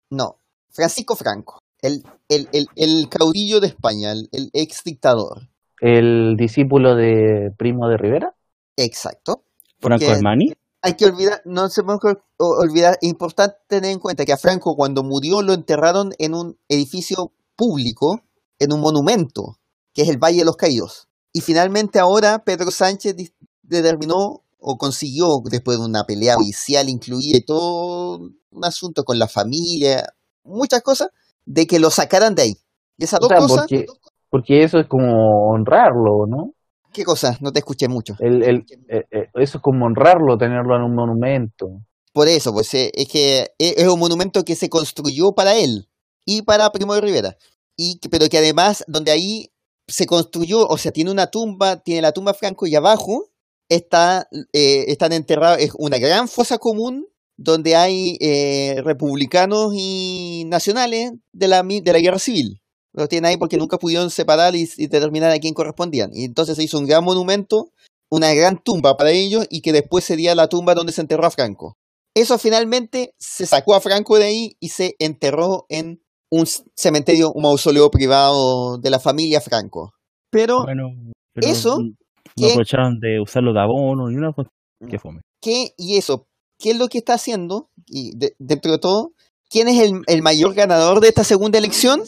[0.10, 0.40] No,
[0.72, 5.50] Francisco Franco, el, el, el, el caudillo de España, el, el ex dictador.
[5.82, 8.34] ¿El discípulo de Primo de Rivera?
[8.78, 9.44] Exacto.
[9.80, 10.54] Franco Porque Armani.
[10.88, 12.00] Hay que olvidar, no se puede
[12.38, 16.58] olvidar, es importante tener en cuenta que a Franco cuando murió lo enterraron en un
[16.70, 18.22] edificio público,
[18.58, 19.58] en un monumento,
[19.94, 21.10] que es el Valle de los Caídos.
[21.34, 23.18] Y finalmente ahora Pedro Sánchez
[23.64, 29.28] determinó o consiguió, después de una pelea judicial incluida y todo un asunto con la
[29.28, 30.14] familia,
[30.46, 31.10] muchas cosas,
[31.46, 32.54] de que lo sacaran de ahí.
[32.98, 33.86] Y esas O dos sea, cosas, porque,
[34.30, 36.54] porque eso es como honrarlo, ¿no?
[36.98, 37.42] ¿Qué cosas?
[37.42, 38.16] No te escuché mucho.
[38.20, 41.68] El, el, eh, eh, eso es como honrarlo, tenerlo en un monumento.
[42.12, 45.88] Por eso, pues eh, es que es un monumento que se construyó para él
[46.26, 47.38] y para Primo de Rivera.
[47.78, 49.52] Y pero que además, donde ahí
[49.88, 53.30] se construyó, o sea, tiene una tumba, tiene la tumba Franco y abajo
[53.70, 57.06] está, eh, están enterrados, es una gran fosa común
[57.38, 62.62] donde hay eh, republicanos y nacionales de la, de la guerra civil.
[62.98, 66.10] Los tienen ahí porque nunca pudieron separar y, y determinar a quién correspondían.
[66.14, 67.70] Y entonces se hizo un gran monumento,
[68.10, 71.32] una gran tumba para ellos y que después sería la tumba donde se enterró a
[71.32, 71.78] Franco.
[72.16, 76.02] Eso finalmente se sacó a Franco de ahí y se enterró en
[76.32, 76.46] un
[76.76, 79.92] cementerio, un mausoleo privado de la familia Franco.
[80.32, 80.90] Pero, Bueno,
[81.34, 81.94] pero eso, no
[82.36, 82.48] ¿qué?
[82.48, 84.50] aprovecharon de usarlo de abono y una cosa
[84.90, 85.22] que fome.
[85.40, 85.74] ¿qué?
[85.78, 86.26] Y eso,
[86.60, 87.70] ¿qué es lo que está haciendo?
[87.86, 89.12] Y de- dentro de todo,
[89.50, 92.02] ¿quién es el, el mayor ganador de esta segunda elección?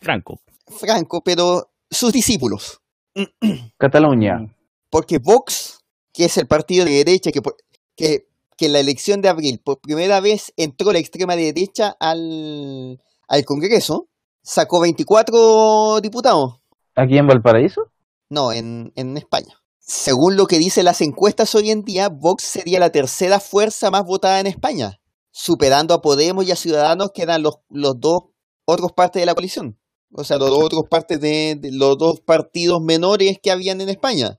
[0.00, 0.40] Franco.
[0.66, 2.80] Franco, pero sus discípulos.
[3.78, 4.38] Cataluña.
[4.38, 4.54] Mm.
[4.90, 5.80] Porque Vox,
[6.12, 7.56] que es el partido de derecha que, por-
[7.96, 8.26] que,
[8.56, 13.44] que en la elección de abril por primera vez entró la extrema derecha al, al
[13.44, 14.08] Congreso,
[14.42, 16.60] sacó 24 diputados.
[16.94, 17.82] ¿Aquí en Valparaíso?
[18.30, 19.54] No, en, en España.
[19.78, 24.02] Según lo que dicen las encuestas hoy en día, Vox sería la tercera fuerza más
[24.04, 24.98] votada en España,
[25.30, 28.22] superando a Podemos y a Ciudadanos, que eran los, los dos
[28.64, 29.78] otros partes de la coalición.
[30.16, 33.90] O sea, los dos otros partes de, de los dos partidos menores que habían en
[33.90, 34.38] España.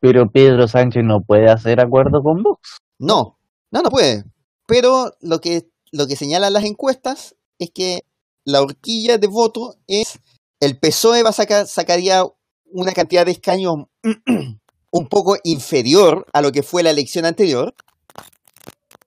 [0.00, 2.78] Pero Pedro Sánchez no puede hacer acuerdo con Vox.
[2.98, 3.38] No,
[3.70, 4.24] no, no puede.
[4.66, 8.00] Pero lo que, lo que señalan las encuestas es que
[8.44, 10.18] la horquilla de voto es
[10.60, 12.24] el PSOE va a sacar, sacaría
[12.66, 13.74] una cantidad de escaños
[14.90, 17.74] un poco inferior a lo que fue la elección anterior.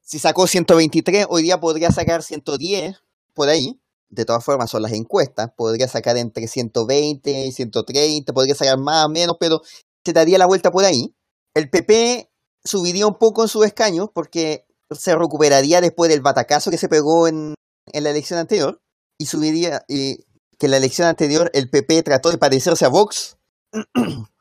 [0.02, 2.98] Si sacó 123, hoy día podría sacar 110
[3.34, 3.80] por ahí.
[4.10, 5.50] De todas formas, son las encuestas.
[5.56, 9.62] Podría sacar entre 120 y 130, podría sacar más o menos, pero
[10.06, 11.14] se daría la vuelta por ahí.
[11.54, 12.30] El PP
[12.64, 17.28] subiría un poco en sus escaños porque se recuperaría después del batacazo que se pegó
[17.28, 17.56] en,
[17.92, 18.80] en la elección anterior.
[19.20, 20.18] y subiría eh,
[20.60, 23.38] que en la elección anterior el PP trató de parecerse a Vox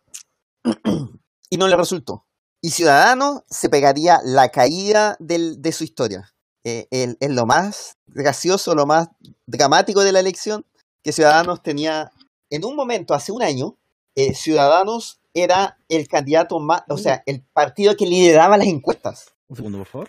[1.50, 2.26] y no le resultó.
[2.62, 6.32] Y Ciudadanos se pegaría la caída del- de su historia.
[6.68, 6.88] Eh,
[7.20, 9.08] es lo más gracioso, lo más
[9.46, 10.66] dramático de la elección,
[11.04, 12.10] que Ciudadanos tenía,
[12.50, 13.76] en un momento, hace un año,
[14.16, 19.32] eh, Ciudadanos era el candidato más, o sea, el partido que lideraba las encuestas.
[19.46, 20.08] Un segundo, por favor.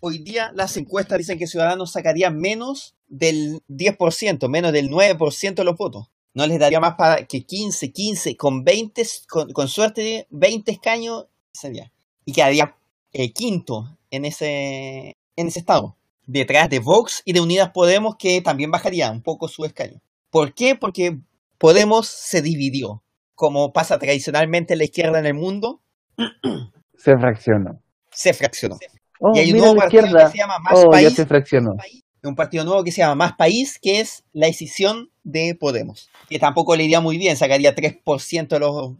[0.00, 5.64] Hoy día las encuestas dicen que Ciudadanos sacaría menos del 10%, menos del 9% de
[5.64, 6.10] los votos.
[6.34, 11.26] No les daría más para que 15, 15, con 20, con, con suerte 20 escaños
[11.50, 11.90] sería.
[12.24, 12.76] Y quedaría
[13.12, 15.96] eh, quinto en ese, en ese estado.
[16.26, 20.00] Detrás de Vox y de Unidas Podemos, que también bajaría un poco su escaño.
[20.30, 20.76] ¿Por qué?
[20.76, 21.18] Porque
[21.58, 23.02] Podemos se dividió.
[23.34, 25.80] Como pasa tradicionalmente en la izquierda en el mundo,
[26.96, 27.80] Se fraccionó.
[28.10, 28.78] se fraccionó.
[29.18, 30.26] Oh, y hay un nuevo partido izquierda.
[30.26, 31.74] que se llama Más Oh, ya País, se fraccionó.
[32.22, 36.10] un partido nuevo que se llama Más País, que es la decisión de Podemos.
[36.28, 38.92] Que tampoco le iría muy bien, sacaría 3% de los...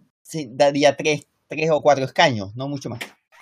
[0.56, 3.00] daría 3, 3 o 4 escaños, no mucho más.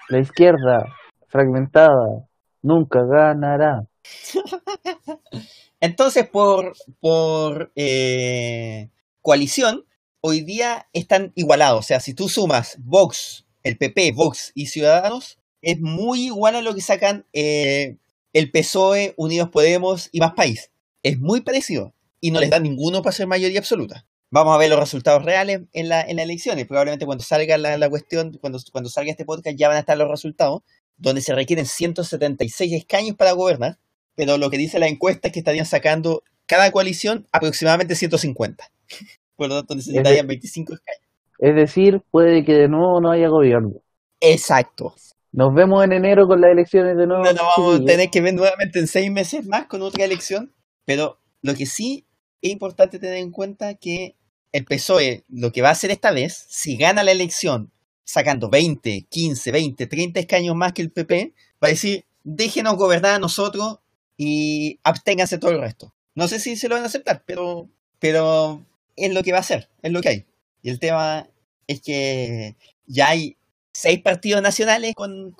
[0.09, 0.87] La izquierda
[1.29, 2.27] fragmentada
[2.63, 3.87] nunca ganará.
[5.81, 8.89] Entonces, por, por eh,
[9.21, 9.85] coalición,
[10.21, 11.81] hoy día están igualados.
[11.81, 16.63] O sea, si tú sumas Vox, el PP, Vox y Ciudadanos, es muy igual a
[16.63, 17.99] lo que sacan eh,
[18.33, 20.71] el PSOE, Unidos Podemos y Más País.
[21.03, 21.93] Es muy parecido.
[22.21, 24.07] Y no les da ninguno para ser mayoría absoluta.
[24.31, 26.67] Vamos a ver los resultados reales en la, en las elecciones.
[26.67, 29.97] Probablemente cuando salga la, la cuestión, cuando, cuando salga este podcast, ya van a estar
[29.97, 30.63] los resultados,
[30.97, 33.79] donde se requieren 176 escaños para gobernar
[34.19, 38.65] pero lo que dice la encuesta es que estarían sacando cada coalición aproximadamente 150.
[39.37, 41.03] Por lo tanto, necesitarían 25 escaños.
[41.39, 43.75] Es decir, puede que de nuevo no haya gobierno.
[44.19, 44.93] Exacto.
[45.31, 47.23] Nos vemos en enero con las elecciones de nuevo.
[47.23, 50.53] No nos vamos a tener que ver nuevamente en seis meses más con otra elección.
[50.85, 52.05] Pero lo que sí
[52.43, 54.17] es importante tener en cuenta que
[54.53, 57.71] el PSOE lo que va a hacer esta vez, si gana la elección
[58.05, 63.17] sacando 20, 15, 20, 30 escaños más que el PP, va a decir, déjenos gobernar
[63.17, 63.79] a nosotros
[64.17, 65.95] y absténganse todo el resto.
[66.15, 67.69] No sé si se lo van a aceptar, pero,
[67.99, 68.65] pero
[68.97, 70.27] es lo que va a hacer, es lo que hay.
[70.63, 71.29] Y el tema
[71.67, 73.37] es que ya hay
[73.73, 75.35] seis partidos nacionales con,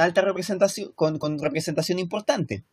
[0.00, 2.64] alta representación, con, con representación importante.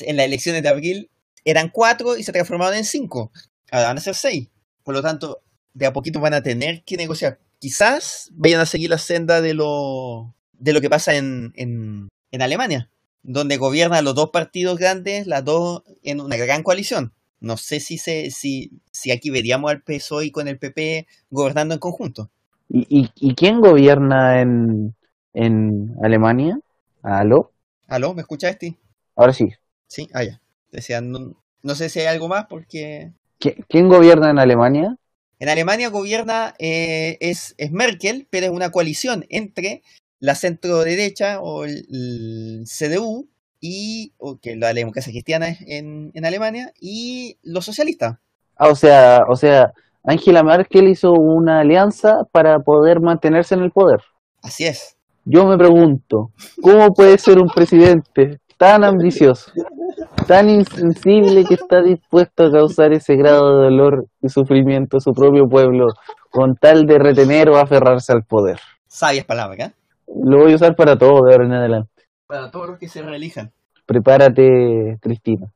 [0.00, 1.10] En las elecciones de abril
[1.44, 3.32] eran cuatro y se transformaron en cinco.
[3.70, 4.48] Ahora van a ser seis.
[4.86, 5.42] Por lo tanto,
[5.74, 7.40] de a poquito van a tener que negociar.
[7.58, 12.42] Quizás vayan a seguir la senda de lo, de lo que pasa en, en, en
[12.42, 12.90] Alemania,
[13.24, 17.12] donde gobiernan los dos partidos grandes, las dos en una gran coalición.
[17.40, 21.80] No sé si, se, si, si aquí veríamos al PSOE con el PP gobernando en
[21.80, 22.30] conjunto.
[22.68, 24.94] ¿Y, y, y quién gobierna en,
[25.34, 26.58] en Alemania?
[27.02, 27.52] ¿Aló?
[27.88, 28.14] ¿Aló?
[28.14, 28.78] ¿Me escuchas, Esti?
[29.16, 29.52] Ahora sí.
[29.88, 30.40] Sí, ah, ya.
[30.72, 34.96] Decía, no, no sé si hay algo más porque ¿Qui- ¿Quién gobierna en Alemania?
[35.38, 39.82] en Alemania gobierna, eh, es, es Merkel, pero es una coalición entre
[40.18, 43.28] la centro derecha o el, el CDU
[43.60, 48.18] y o que la democracia cristiana es en, en Alemania y los socialistas.
[48.56, 53.70] Ah, o sea, o sea, Angela Merkel hizo una alianza para poder mantenerse en el
[53.70, 54.00] poder.
[54.42, 54.96] Así es.
[55.24, 56.30] Yo me pregunto,
[56.62, 59.52] ¿cómo puede ser un presidente tan ambicioso,
[60.26, 65.12] tan insensible que está dispuesto a causar ese grado de dolor y sufrimiento a su
[65.12, 65.86] propio pueblo
[66.30, 68.58] con tal de retener o aferrarse al poder?
[68.86, 69.72] Sabias palabras, ¿eh?
[70.08, 72.04] Lo voy a usar para todo de ahora en adelante.
[72.26, 73.52] Para todos los que se reelijan.
[73.86, 75.52] Prepárate, Cristina.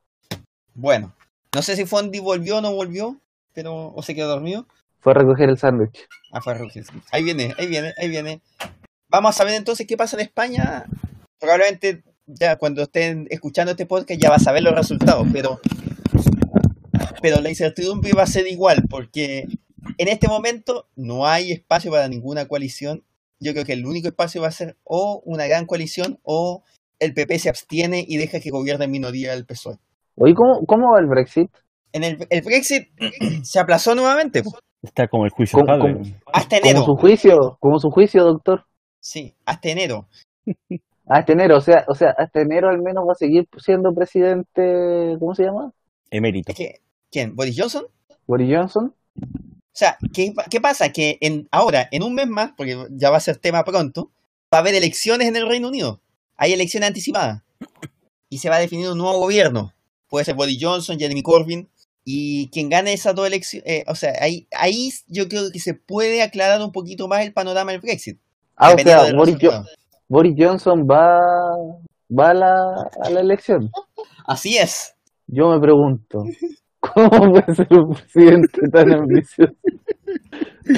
[0.73, 1.13] Bueno,
[1.53, 3.17] no sé si Fondi volvió o no volvió,
[3.53, 4.65] pero o se quedó dormido.
[4.99, 6.07] Fue a recoger el sándwich.
[6.31, 6.93] Ah, fue a Roque, sí.
[7.11, 8.41] Ahí viene, ahí viene, ahí viene.
[9.09, 10.85] Vamos a ver entonces qué pasa en España.
[11.39, 12.03] Probablemente
[12.39, 15.59] ya cuando estén escuchando este podcast ya vas a ver los resultados, pero,
[17.21, 19.45] pero la incertidumbre va a ser igual, porque
[19.97, 23.03] en este momento no hay espacio para ninguna coalición.
[23.39, 26.63] Yo creo que el único espacio va a ser o una gran coalición o
[26.99, 29.77] el PP se abstiene y deja que gobierne en minoría el PSOE.
[30.15, 31.49] Oye, ¿cómo, cómo va el Brexit?
[31.93, 32.89] En el, el Brexit
[33.43, 34.51] se aplazó nuevamente, po.
[34.83, 35.93] Está como el juicio ¿Cómo- padre.
[35.93, 36.05] cómo?
[36.33, 36.85] hasta Como enero.
[36.85, 38.65] su juicio, como su juicio, doctor.
[38.99, 40.07] Sí, hasta enero.
[41.11, 45.17] Hasta enero, o sea, o sea, hasta enero al menos va a seguir siendo presidente,
[45.19, 45.73] ¿cómo se llama?
[46.09, 46.53] Emérito.
[47.11, 47.35] ¿quién?
[47.35, 47.85] ¿Boris Johnson?
[48.25, 48.95] Boris Johnson.
[49.17, 50.93] O sea, ¿qué, qué pasa?
[50.93, 54.09] Que en, ahora, en un mes más, porque ya va a ser tema pronto,
[54.53, 55.99] va a haber elecciones en el Reino Unido.
[56.37, 57.41] Hay elecciones anticipadas.
[58.29, 59.73] Y se va a definir un nuevo gobierno.
[60.07, 61.67] Puede ser Boris Johnson, Jeremy Corbyn.
[62.05, 66.21] Y quien gane esas dos elecciones, o sea, ahí, ahí yo creo que se puede
[66.21, 68.17] aclarar un poquito más el panorama del Brexit.
[68.55, 69.65] Ah, o sea, Boris, Jo-.
[70.11, 71.21] Boris Johnson va,
[72.09, 72.53] va a la,
[73.01, 73.69] a la elección.
[74.27, 74.93] Así es.
[75.25, 76.25] Yo me pregunto,
[76.81, 79.53] ¿cómo puede ser un presidente tan ambicioso,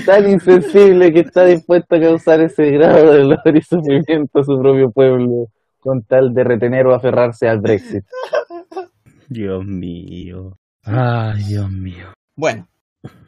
[0.06, 4.56] tan insensible que está dispuesto a causar ese grado de dolor y sufrimiento a su
[4.62, 5.48] propio pueblo
[5.80, 8.04] con tal de retener o aferrarse al Brexit?
[9.30, 10.58] Dios mío.
[10.84, 12.06] Ay, Dios mío.
[12.36, 12.68] Bueno,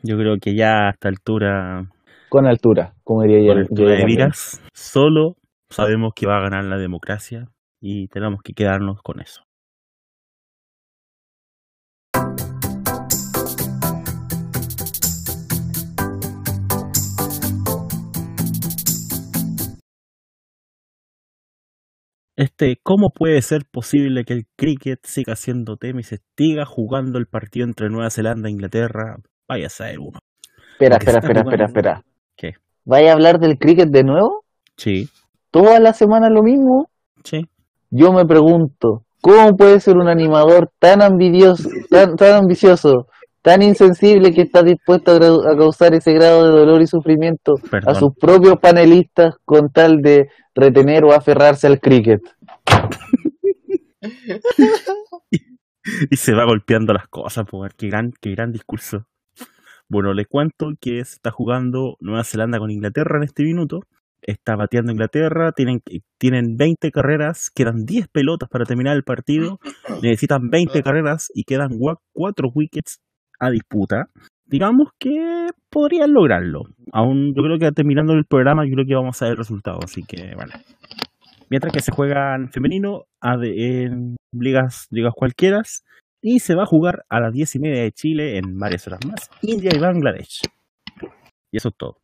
[0.04, 1.84] Yo creo que ya a esta altura,
[2.30, 3.62] Con altura, como diría con yo.
[3.62, 5.36] altura de miras, solo
[5.76, 7.50] sabemos que va a ganar la democracia
[7.82, 9.44] y tenemos que quedarnos con eso.
[22.38, 27.18] Este, ¿cómo puede ser posible que el cricket siga siendo tema y se siga jugando
[27.18, 29.18] el partido entre Nueva Zelanda e Inglaterra?
[29.48, 30.20] Vaya a saber uno.
[30.74, 32.02] Espera, Porque espera, espera, jugando- espera, espera.
[32.36, 32.52] ¿Qué?
[32.84, 34.44] ¿Vaya a hablar del cricket de nuevo?
[34.76, 35.08] Sí,
[35.56, 36.90] ¿Toda la semana lo mismo?
[37.24, 37.48] sí.
[37.90, 43.08] Yo me pregunto, ¿cómo puede ser un animador tan ambicioso, tan, tan ambicioso,
[43.42, 47.90] tan insensible que está dispuesto a, causar ese grado de dolor y sufrimiento Perdón.
[47.90, 52.20] a sus propios panelistas con tal de retener o aferrarse al cricket?
[56.12, 59.06] y se va golpeando las cosas, pues, qué gran, qué gran discurso.
[59.88, 63.84] Bueno, les cuento que se está jugando Nueva Zelanda con Inglaterra en este minuto.
[64.28, 65.84] Está bateando Inglaterra, tienen,
[66.18, 69.60] tienen 20 carreras, quedan 10 pelotas para terminar el partido,
[70.02, 71.78] necesitan 20 carreras y quedan
[72.14, 73.00] 4 wickets
[73.40, 74.10] a disputa.
[74.48, 76.64] Digamos que podrían lograrlo.
[76.92, 79.80] Aún yo creo que terminando el programa, yo creo que vamos a ver el resultado,
[79.84, 80.54] así que bueno.
[81.50, 85.62] Mientras que se juegan femenino en ligas, ligas cualquiera,
[86.20, 89.00] y se va a jugar a las 10 y media de Chile en varias horas
[89.06, 89.30] más.
[89.44, 90.42] India y Bangladesh.
[91.52, 91.98] Y eso es todo.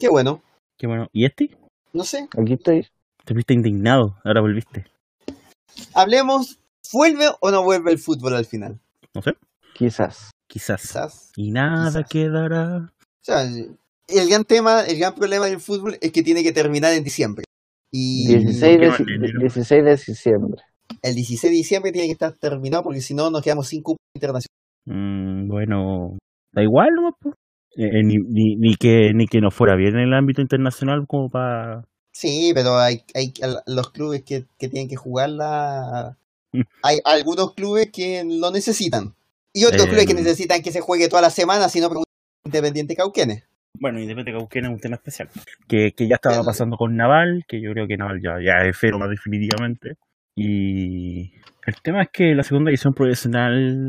[0.00, 0.42] qué bueno.
[0.78, 1.08] Qué bueno.
[1.12, 1.56] ¿Y este?
[1.92, 2.28] No sé.
[2.40, 2.86] Aquí estoy.
[3.24, 4.86] Te viste indignado, ahora volviste.
[5.94, 6.58] Hablemos,
[6.92, 8.80] ¿vuelve o no vuelve el fútbol al final?
[9.14, 9.32] No sé,
[9.74, 10.30] Quizás.
[10.48, 10.80] quizás.
[10.82, 11.32] Quizás.
[11.36, 12.08] Y nada Quizás.
[12.08, 12.76] quedará.
[12.78, 16.92] O sea, el gran tema, el gran problema del fútbol es que tiene que terminar
[16.94, 17.44] en diciembre.
[17.92, 19.40] Y 16 de, ¿por qué no en enero?
[19.40, 20.62] 16 de diciembre.
[21.02, 23.98] el 16 de diciembre tiene que estar terminado porque si no nos quedamos sin cupo
[24.14, 24.48] internacional.
[24.86, 26.18] Mm, bueno,
[26.52, 27.32] da igual, ¿no?
[27.76, 31.28] Eh, ni, ni, ni que, ni que no fuera bien en el ámbito internacional como
[31.30, 31.84] para...
[32.12, 33.32] Sí, pero hay, hay
[33.66, 36.16] los clubes que, que tienen que jugarla.
[36.82, 39.14] Hay algunos clubes que lo necesitan.
[39.52, 41.88] Y otros Eh, clubes que necesitan que se juegue toda la semana, si no,
[42.44, 43.44] Independiente Cauquenes.
[43.78, 45.28] Bueno, Independiente Cauquenes es un tema especial.
[45.68, 48.76] Que, que ya estaba pasando con Naval, que yo creo que Naval ya, ya es
[48.80, 49.94] cero más definitivamente.
[50.34, 51.32] Y
[51.66, 53.88] el tema es que la segunda división profesional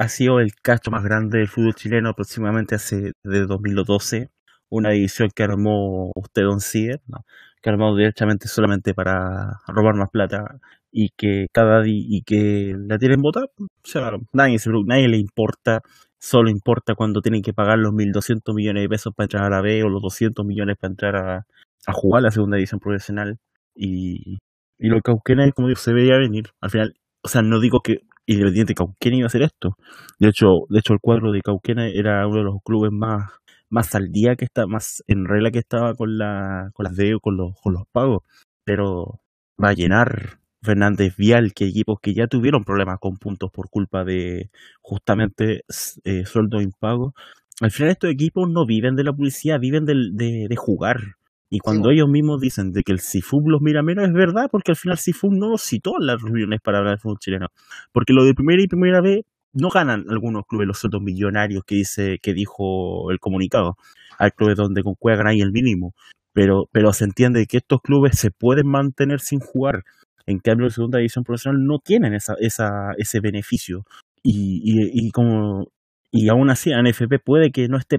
[0.00, 4.30] ha sido el cacho más grande del fútbol chileno aproximadamente hace desde 2012.
[4.70, 7.26] Una división que armó usted, Don Cider, ¿no?
[7.60, 10.58] que armó directamente solamente para robar más plata
[10.90, 13.46] y que cada y que la tienen votada.
[13.58, 15.82] O sea, nadie, se nadie le importa
[16.18, 19.60] solo importa cuando tienen que pagar los 1.200 millones de pesos para entrar a la
[19.60, 21.46] B o los 200 millones para entrar a,
[21.86, 23.38] a jugar la segunda división profesional.
[23.74, 24.38] Y,
[24.78, 26.46] y lo Cauquenes, como digo, se veía venir.
[26.62, 29.76] Al final, o sea, no digo que Independiente Cauquenes iba a hacer esto.
[30.18, 33.30] De hecho, de hecho el cuadro de Cauquenes era uno de los clubes más,
[33.68, 37.20] más al día que está, más en regla que estaba con la, con las deudas,
[37.22, 38.22] con los, con los pagos.
[38.64, 39.20] Pero
[39.62, 44.04] va a llenar Fernández Vial, que equipos que ya tuvieron problemas con puntos por culpa
[44.04, 44.50] de
[44.82, 45.64] justamente
[46.04, 47.14] eh, sueldos impagos.
[47.60, 51.16] Al final estos equipos no viven de la publicidad, viven del- de, de jugar.
[51.52, 54.70] Y cuando ellos mismos dicen de que el CIFUB los mira menos, es verdad, porque
[54.70, 57.48] al final CIFUB no los citó en las reuniones para hablar del fútbol chileno.
[57.90, 61.74] Porque lo de primera y primera vez no ganan algunos clubes los sueldos millonarios que
[61.74, 63.76] dice que dijo el comunicado.
[64.18, 65.92] Hay clubes donde con Cueva ganan el mínimo.
[66.32, 69.82] Pero, pero se entiende que estos clubes se pueden mantener sin jugar.
[70.26, 73.84] En cambio, la segunda división profesional no tienen esa, esa, ese beneficio.
[74.22, 75.66] Y, y, y como
[76.12, 77.98] y aún así la NFP puede que no esté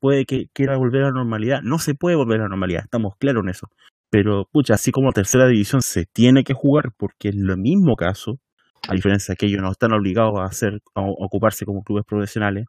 [0.00, 1.60] puede que quiera volver a la normalidad.
[1.62, 3.68] No se puede volver a la normalidad, estamos claros en eso.
[4.10, 8.38] Pero, pucha, así como tercera división se tiene que jugar porque es lo mismo caso,
[8.88, 12.66] a diferencia de que ellos no están obligados a hacer, a ocuparse como clubes profesionales.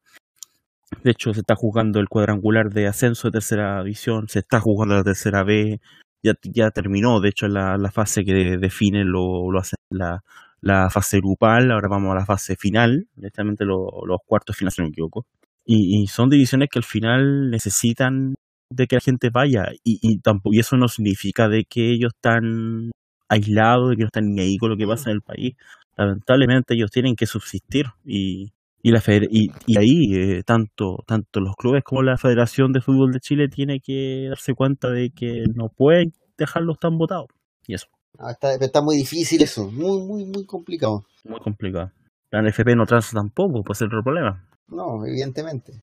[1.03, 4.95] De hecho, se está jugando el cuadrangular de ascenso de tercera división, se está jugando
[4.95, 5.79] la tercera B,
[6.23, 10.23] ya, ya terminó, de hecho, la, la fase que define lo, lo hace la,
[10.61, 14.81] la fase grupal, ahora vamos a la fase final, directamente lo- los cuartos finales, si
[14.81, 15.25] no me equivoco.
[15.65, 18.33] Y, son divisiones que al final necesitan
[18.71, 22.91] de que la gente vaya, y, tampoco, y eso no significa de que ellos están
[23.29, 25.55] aislados, de que no están ni ahí con lo que pasa en el país.
[25.97, 31.83] Lamentablemente ellos tienen que subsistir y, y, la y ahí eh, tanto, tanto los clubes
[31.83, 36.13] como la Federación de Fútbol de Chile tiene que darse cuenta de que no pueden
[36.37, 37.27] dejarlos tan votados.
[37.67, 37.87] Y eso.
[38.17, 41.03] Ah, está, está muy difícil eso, muy, muy, muy complicado.
[41.23, 41.91] Muy complicado.
[42.31, 44.45] La NFP no transa tampoco, puede ser otro problema.
[44.67, 45.73] No, evidentemente.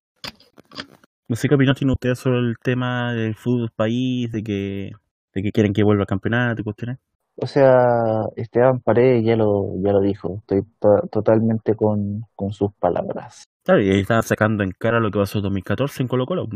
[1.29, 4.91] No sé qué opinión tiene usted sobre el tema del fútbol país, de que,
[5.33, 6.97] de que quieren que vuelva al campeonato y cuestiones.
[7.39, 12.73] O sea, Esteban Paredes ya lo, ya lo dijo, estoy to- totalmente con, con sus
[12.79, 13.43] palabras.
[13.63, 16.47] Claro, y ahí estaba sacando en cara lo que pasó en 2014 en Colo Colo.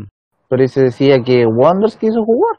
[0.48, 2.58] Pero ahí se decía que Wanderers quiso jugar.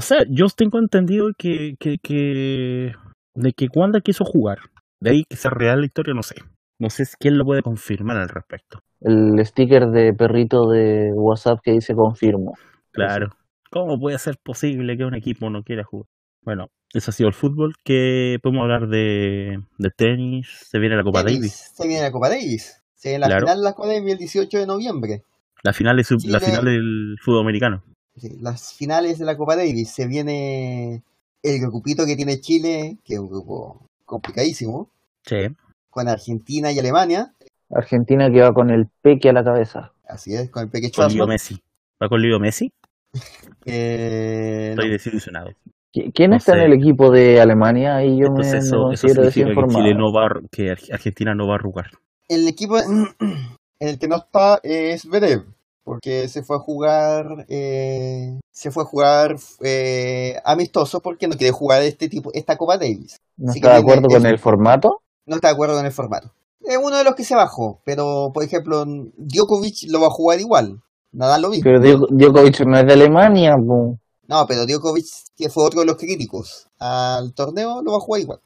[0.00, 2.92] O sea, yo tengo entendido que, que, que
[3.34, 4.56] de que Wanda quiso jugar.
[4.98, 6.36] De ahí que sea real la historia, no sé.
[6.78, 8.78] No sé si quién lo puede confirmar al respecto.
[9.02, 12.54] El sticker de perrito de WhatsApp que dice confirmo.
[12.92, 13.28] Claro.
[13.70, 16.08] ¿Cómo puede ser posible que un equipo no quiera jugar?
[16.40, 17.74] Bueno, eso ha sido el fútbol.
[17.84, 20.48] Que podemos hablar de, de tenis.
[20.70, 21.72] Se viene la Copa Tenis, Davis.
[21.74, 22.82] Se viene la Copa Davis.
[22.94, 23.46] Se viene la Claro.
[23.48, 25.24] final de la Copa Davis el 18 de noviembre.
[25.62, 27.82] La final, de la final del fútbol americano.
[28.16, 29.90] Sí, las finales de la Copa Davis.
[29.90, 31.02] Se viene
[31.42, 34.88] el grupito que tiene Chile, que es un grupo complicadísimo,
[35.24, 35.48] Sí.
[35.90, 37.32] con Argentina y Alemania.
[37.70, 39.92] Argentina que va con el peque a la cabeza.
[40.08, 41.26] Así es, con el Peque Con Leo.
[41.26, 41.60] Messi.
[42.02, 42.72] ¿Va con Leo Messi?
[43.66, 45.50] Eh, no, Estoy desilusionado.
[45.92, 47.96] ¿Qui- ¿Quién No está en el equipo de Alemania?
[47.96, 49.84] Ahí yo me, Entonces me eso, eso considero significa que desinformado.
[49.84, 51.90] Chile no va, que Ar- Argentina no va a arrugar.
[52.28, 53.08] el equipo en
[53.80, 55.44] el que no está es Berev,
[55.90, 61.50] porque se fue a jugar, eh, se fue a jugar eh, amistoso porque no quiere
[61.52, 63.16] jugar este tipo, esta Copa Davis.
[63.36, 65.02] ¿No está que de acuerdo con el- formato?
[65.26, 66.30] No está de acuerdo con el formato.
[66.62, 68.84] Es uno de los que se bajó, pero por ejemplo
[69.16, 70.80] Djokovic lo va a jugar igual.
[71.12, 71.64] Nadal lo mismo.
[71.64, 73.56] Pero Djoko- Djokovic no es de Alemania.
[73.56, 73.98] po.
[74.28, 78.20] No, pero Djokovic, que fue otro de los críticos al torneo, lo va a jugar
[78.20, 78.40] igual.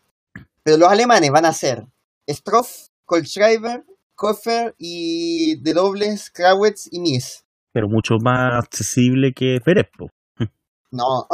[0.63, 1.85] Pero los alemanes van a ser
[2.27, 7.45] Stroff, Kohlschreiber, Koffer y de dobles Krawitz y Mies.
[7.73, 10.09] Pero mucho más accesible que Pérez, po.
[10.91, 11.27] No,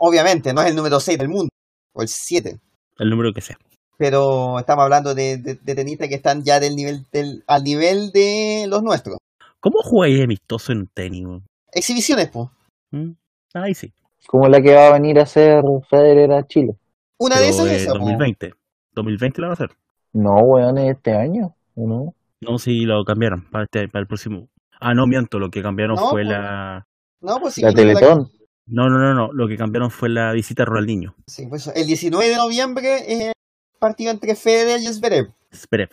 [0.00, 1.48] obviamente, no es el número 6 del mundo,
[1.94, 2.58] o el 7.
[2.98, 3.56] el número que sea.
[3.96, 8.10] Pero estamos hablando de, de, de tenistas que están ya del nivel del, al nivel
[8.12, 9.16] de los nuestros.
[9.58, 11.26] ¿Cómo jugáis amistoso en tenis?
[11.72, 12.48] Exhibiciones, pues.
[12.90, 13.12] ¿Mm?
[13.54, 13.92] Ahí sí.
[14.26, 16.76] Como la que va a venir a hacer Federer a Chile.
[17.18, 18.00] Una de esas es eh, esa, po.
[18.00, 18.52] 2020.
[18.92, 19.70] 2020 la va a hacer.
[20.12, 21.54] No, weón, es este año.
[21.74, 22.14] ¿o ¿no?
[22.40, 24.48] No, sí, lo cambiaron para, este, para el próximo.
[24.80, 26.28] Ah, no, miento, lo que cambiaron No, fue pues.
[26.28, 26.86] la...
[27.20, 28.30] No, pues sí, La Teletón.
[28.66, 31.14] No, no, no, no, lo que cambiaron fue la visita a Ronaldinho.
[31.26, 33.32] sí, pues, el 19 de noviembre es el
[33.78, 35.28] partido entre Federer y Zverev.
[35.54, 35.90] Zverev.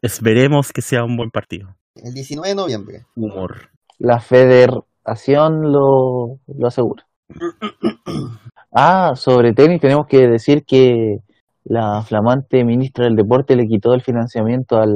[0.00, 1.76] esperemos que sea un buen partido.
[1.96, 3.06] El 19 de noviembre.
[3.16, 3.70] Humor.
[3.98, 7.06] La federación lo, lo asegura.
[8.76, 11.20] Ah, sobre tenis tenemos que decir que
[11.64, 14.92] la flamante ministra del deporte le quitó el financiamiento al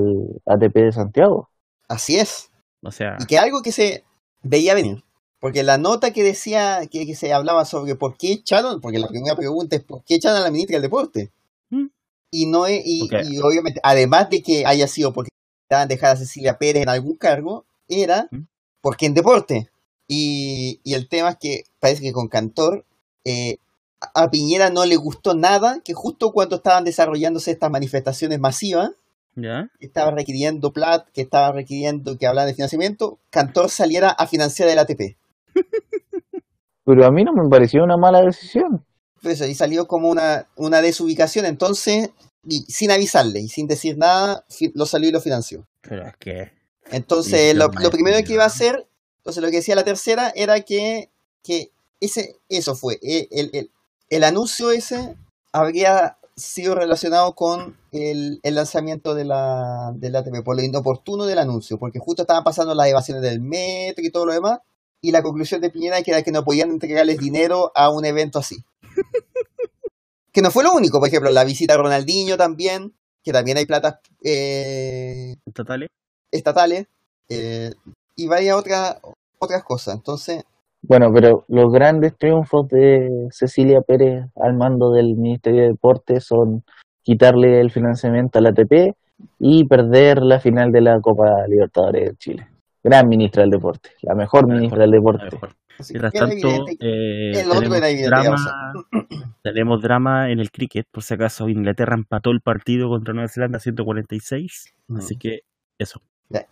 [0.47, 1.49] ATP de Santiago.
[1.89, 2.51] Así es.
[2.83, 4.05] O sea, Y que algo que se
[4.43, 5.03] veía venir.
[5.41, 9.09] Porque la nota que decía, que, que se hablaba sobre por qué echaron, porque la
[9.09, 11.31] primera pregunta es por qué echaron a la ministra del deporte.
[11.71, 11.87] Mm.
[12.33, 15.31] Y no es, y, y obviamente, además de que haya sido porque
[15.65, 18.47] estaban dejar a Cecilia Pérez en algún cargo, era Mm.
[18.83, 19.71] porque en deporte.
[20.09, 22.85] Y, y el tema es que parece que con Cantor,
[23.25, 23.59] eh,
[24.01, 28.91] a Piñera no le gustó nada que justo cuando estaban desarrollándose estas manifestaciones masivas,
[29.35, 29.71] ¿ya?
[29.79, 34.69] que estaba requiriendo plat, que estaba requiriendo que hablara de financiamiento, Cantor saliera a financiar
[34.69, 35.17] el ATP.
[36.85, 38.85] Pero a mí no me pareció una mala decisión.
[39.21, 42.11] Por eso, y salió como una, una desubicación, entonces,
[42.45, 44.45] y sin avisarle y sin decir nada,
[44.75, 45.67] lo salió y lo financió.
[45.83, 46.53] Pero es que...
[46.91, 50.61] Entonces, lo, lo primero que iba a hacer, entonces lo que decía la tercera era
[50.63, 51.11] que,
[51.43, 51.71] que
[52.01, 53.71] ese, eso fue, eh, el, el,
[54.11, 55.17] el anuncio ese
[55.53, 61.39] habría sido relacionado con el, el lanzamiento de la, del ATP, por lo inoportuno del
[61.39, 64.61] anuncio, porque justo estaban pasando las evasiones del metro y todo lo demás,
[65.01, 68.57] y la conclusión de Piñera era que no podían entregarles dinero a un evento así.
[70.33, 73.67] que no fue lo único, por ejemplo, la visita a Ronaldinho también, que también hay
[73.67, 75.89] platas eh, ¿Totales?
[76.31, 76.87] estatales
[77.29, 77.73] eh,
[78.17, 78.97] y varias otras
[79.39, 79.95] otras cosas.
[79.95, 80.45] Entonces,
[80.83, 86.65] Bueno, pero los grandes triunfos de Cecilia Pérez al mando del Ministerio de Deportes son
[87.03, 88.95] quitarle el financiamiento al ATP
[89.39, 92.49] y perder la final de la Copa Libertadores de Chile.
[92.83, 95.57] Gran ministra del deporte, la mejor La ministra mejor, del la deporte.
[95.91, 98.73] Mientras tanto, eh, tenemos, drama,
[99.43, 100.87] tenemos drama en el cricket.
[100.91, 104.75] Por si acaso, Inglaterra empató el partido contra Nueva Zelanda 146.
[104.97, 105.43] Así que
[105.79, 106.01] eso,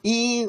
[0.03, 0.47] Y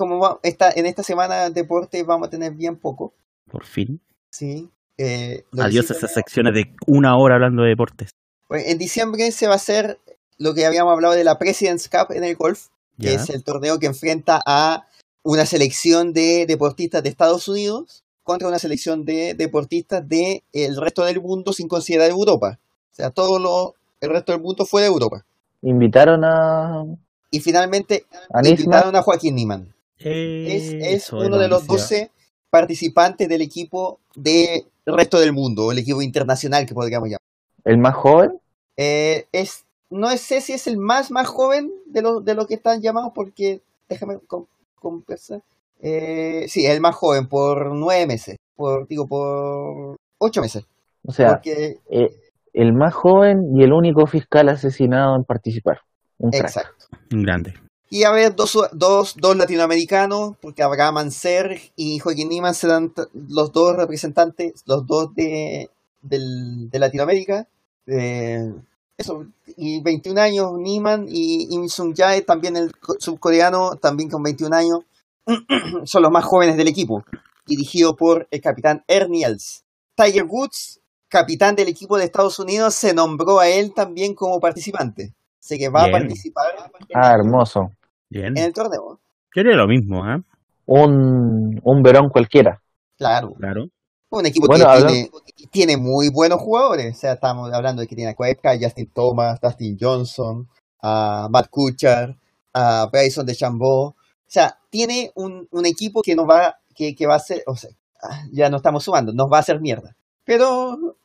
[0.00, 3.12] como va, esta, en esta semana de deporte vamos a tener bien poco.
[3.50, 4.00] por fin.
[4.30, 4.70] ¿sí?
[4.96, 8.10] Eh, Adiós sí esas secciones de una hora hablando de deportes.
[8.48, 9.98] Pues, en diciembre se va a hacer
[10.38, 13.14] lo que habíamos hablado de la President's Cup en el golf, que ¿ya?
[13.16, 14.86] es el torneo que enfrenta a
[15.22, 21.20] una selección de deportistas de Estados Unidos contra una selección de deportistas del resto del
[21.20, 22.58] mundo sin considerar Europa.
[22.90, 25.26] sea, todo lo, el resto del mundo fue de Europa.
[25.60, 26.84] Invitaron a,
[27.30, 29.74] Y finalmente a invitaron a Joaquín Niman.
[30.02, 32.06] Es, uno de los noticia.
[32.06, 32.10] 12
[32.50, 37.20] participantes del equipo del resto del mundo, el equipo internacional que podríamos llamar.
[37.64, 38.40] el más joven.
[38.76, 42.54] Eh, es, no sé si es el más más joven de los de los que
[42.54, 44.46] están llamados porque déjame con-
[44.76, 45.42] conversar.
[45.82, 50.64] Eh, sí, el más joven por nueve meses, por digo por ocho meses,
[51.06, 52.10] O sea, porque eh,
[52.52, 55.80] el más joven y el único fiscal asesinado en participar.
[56.18, 56.86] Un exacto.
[57.12, 57.54] Un grande.
[57.92, 63.50] Y a ver, dos, dos, dos latinoamericanos, porque Abraham Anser y Joaquín Niman serán los
[63.52, 65.70] dos representantes, los dos de,
[66.00, 67.48] del- de Latinoamérica.
[67.86, 68.52] Eh,
[68.96, 74.22] eso, y 21 años Niman y Im Sung Jae, también el co- subcoreano, también con
[74.22, 74.80] 21 años,
[75.84, 77.02] son los más jóvenes del equipo,
[77.46, 79.64] dirigido por el capitán Ernie Els.
[79.96, 85.12] Tiger Woods, capitán del equipo de Estados Unidos, se nombró a él también como participante.
[85.42, 85.96] Así que va Bien.
[85.96, 86.46] a participar
[86.94, 87.72] Ah, hermoso.
[88.10, 88.36] Bien.
[88.36, 89.00] en el torneo.
[89.34, 90.18] Yo haría lo mismo, ¿ah?
[90.66, 92.60] Un, un verón cualquiera.
[92.98, 93.32] Claro.
[93.38, 93.66] Claro.
[94.10, 95.10] Un equipo Bueno, que tiene,
[95.50, 96.96] tiene muy buenos jugadores.
[96.96, 100.48] O sea, estamos hablando de que tiene a Koepka, Justin Thomas, Dustin Johnson,
[100.82, 102.16] a Matt Kuchar,
[102.52, 103.86] a Bryson de Chambó.
[103.86, 107.54] O sea, tiene un, un equipo que nos va, que, que va a ser, o
[107.54, 107.70] sea,
[108.02, 109.96] ah, ya no estamos sumando, nos va a hacer mierda.
[110.24, 110.96] Pero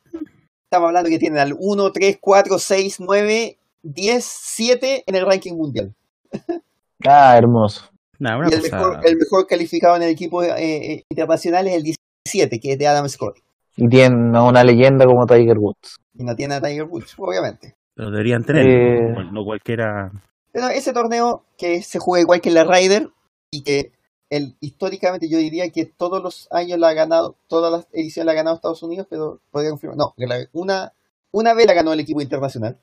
[0.64, 5.54] estamos hablando que tienen al 1, 3, 4, 6, 9, 10, 7 en el ranking
[5.54, 5.94] mundial.
[7.04, 7.84] Ah, hermoso.
[8.18, 8.76] Nah, una Y el cosa.
[8.76, 12.78] mejor, el mejor calificado en el equipo eh, eh, internacional es el 17, que es
[12.78, 13.38] de Adam Scott.
[13.76, 15.96] Y tiene una leyenda como Tiger Woods.
[16.14, 17.74] Y no tiene a Tiger Woods, obviamente.
[17.94, 18.66] Pero deberían tener.
[18.66, 19.12] Eh.
[19.12, 20.10] No, no cualquiera.
[20.52, 23.10] Pero ese torneo que se juega igual que en la Ryder
[23.50, 23.92] y que
[24.30, 28.32] el, históricamente yo diría que todos los años la ha ganado, todas las ediciones la
[28.32, 29.98] ha ganado Estados Unidos, pero podría confirmar.
[29.98, 30.92] No, que la- una,
[31.32, 32.78] una vez la ganó el equipo internacional,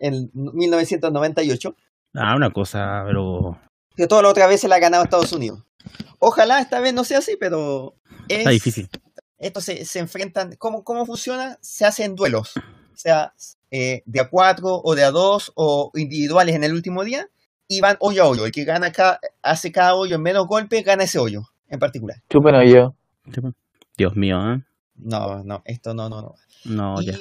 [0.00, 1.74] en 1998,
[2.14, 3.58] Ah, una cosa, pero.
[3.94, 5.64] pero todas las otras veces la ha ganado Estados Unidos.
[6.18, 7.94] Ojalá esta vez no sea así, pero
[8.28, 8.88] es, Está difícil.
[9.38, 10.54] Estos se, se enfrentan.
[10.58, 11.56] ¿cómo, ¿Cómo funciona?
[11.60, 12.52] Se hacen duelos.
[12.56, 13.32] O sea,
[13.70, 17.28] eh, de a cuatro o de a dos o individuales en el último día
[17.66, 18.44] y van hoyo a hoyo.
[18.44, 22.20] El que gana cada, hace cada hoyo en menos golpes gana ese hoyo en particular.
[22.28, 22.94] Chupen yo.
[23.96, 24.62] Dios mío, ¿eh?
[24.96, 26.34] No, no, esto no, no, no.
[26.64, 27.16] No, ya.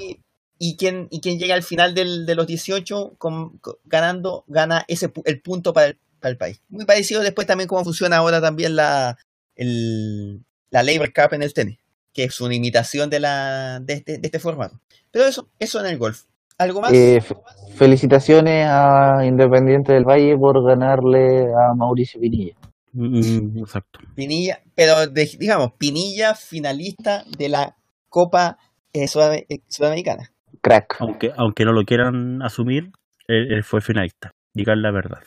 [0.59, 4.85] Y, quien, y quien llega al final del, de los 18 con- con- ganando, gana
[4.88, 6.61] ese pu- el punto para el, para el país.
[6.69, 9.17] Muy parecido después también cómo funciona ahora también la,
[9.55, 11.79] el, la Labor Cup en el tenis,
[12.13, 14.79] que es una imitación de, la, de, este, de este formato.
[15.11, 16.23] Pero eso, eso en el golf.
[16.57, 16.91] ¿Algo más?
[16.93, 17.35] Eh, fe-
[17.75, 22.53] felicitaciones a Independiente del Valle por ganarle a Mauricio Pinilla.
[22.91, 23.99] Mm, exacto.
[24.15, 27.75] Pinilla, pero de- digamos, Pinilla finalista de la
[28.09, 28.57] Copa
[28.91, 30.31] eh, Sudam- eh, Sudamericana.
[30.61, 30.97] Crack.
[30.99, 32.91] Aunque, aunque no lo quieran asumir,
[33.27, 34.31] él, fue finalista.
[34.53, 35.21] Digan la verdad.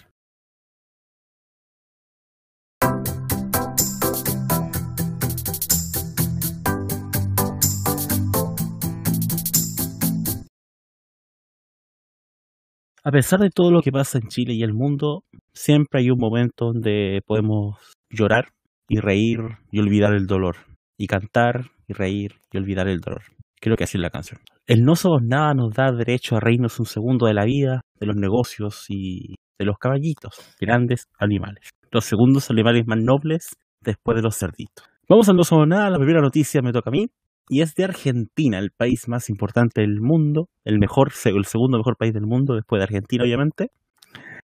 [13.05, 16.19] A pesar de todo lo que pasa en Chile y el mundo, siempre hay un
[16.19, 17.77] momento donde podemos
[18.11, 18.53] llorar
[18.89, 19.41] y reír
[19.73, 20.57] y olvidar el dolor.
[20.97, 23.23] Y cantar y reír y olvidar el dolor.
[23.61, 24.41] Creo que así es la canción.
[24.67, 28.07] El no somos nada nos da derecho a reírnos un segundo de la vida, de
[28.07, 31.71] los negocios y de los caballitos, grandes animales.
[31.91, 34.87] Los segundos animales más nobles después de los cerditos.
[35.09, 37.07] Vamos al no somos nada, la primera noticia me toca a mí.
[37.49, 41.97] Y es de Argentina, el país más importante del mundo, el mejor, el segundo mejor
[41.97, 43.73] país del mundo, después de Argentina, obviamente.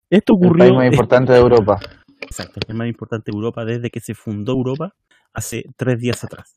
[0.09, 0.65] Esto El ocurrió.
[0.65, 1.77] país más importante de Europa.
[2.19, 4.89] Exacto, el más importante de Europa desde que se fundó Europa
[5.33, 6.55] hace tres días atrás.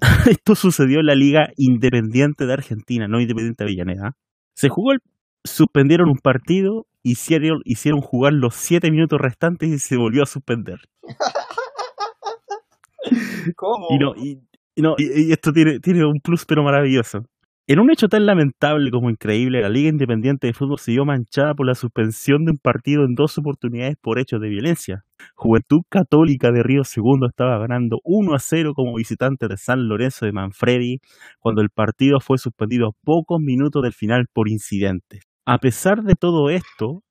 [0.30, 4.12] Esto sucedió en la Liga Independiente de Argentina, no Independiente de Avellaneda.
[4.54, 5.00] Se jugó, el-
[5.44, 10.78] suspendieron un partido, hicieron, hicieron jugar los siete minutos restantes y se volvió a suspender.
[13.56, 13.86] ¿Cómo?
[13.90, 14.40] Y, no, y,
[14.74, 17.24] y no, y- y esto tiene, tiene un plus pero maravilloso.
[17.68, 21.66] En un hecho tan lamentable como increíble, la Liga Independiente de Fútbol vio manchada por
[21.66, 25.04] la suspensión de un partido en dos oportunidades por hechos de violencia.
[25.34, 30.26] Juventud Católica de Río Segundo estaba ganando 1 a 0 como visitante de San Lorenzo
[30.26, 31.00] de Manfredi
[31.40, 35.24] cuando el partido fue suspendido a pocos minutos del final por incidentes.
[35.44, 37.02] A pesar de todo esto,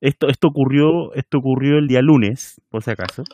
[0.00, 3.24] esto, esto, ocurrió, esto ocurrió el día lunes, por si acaso.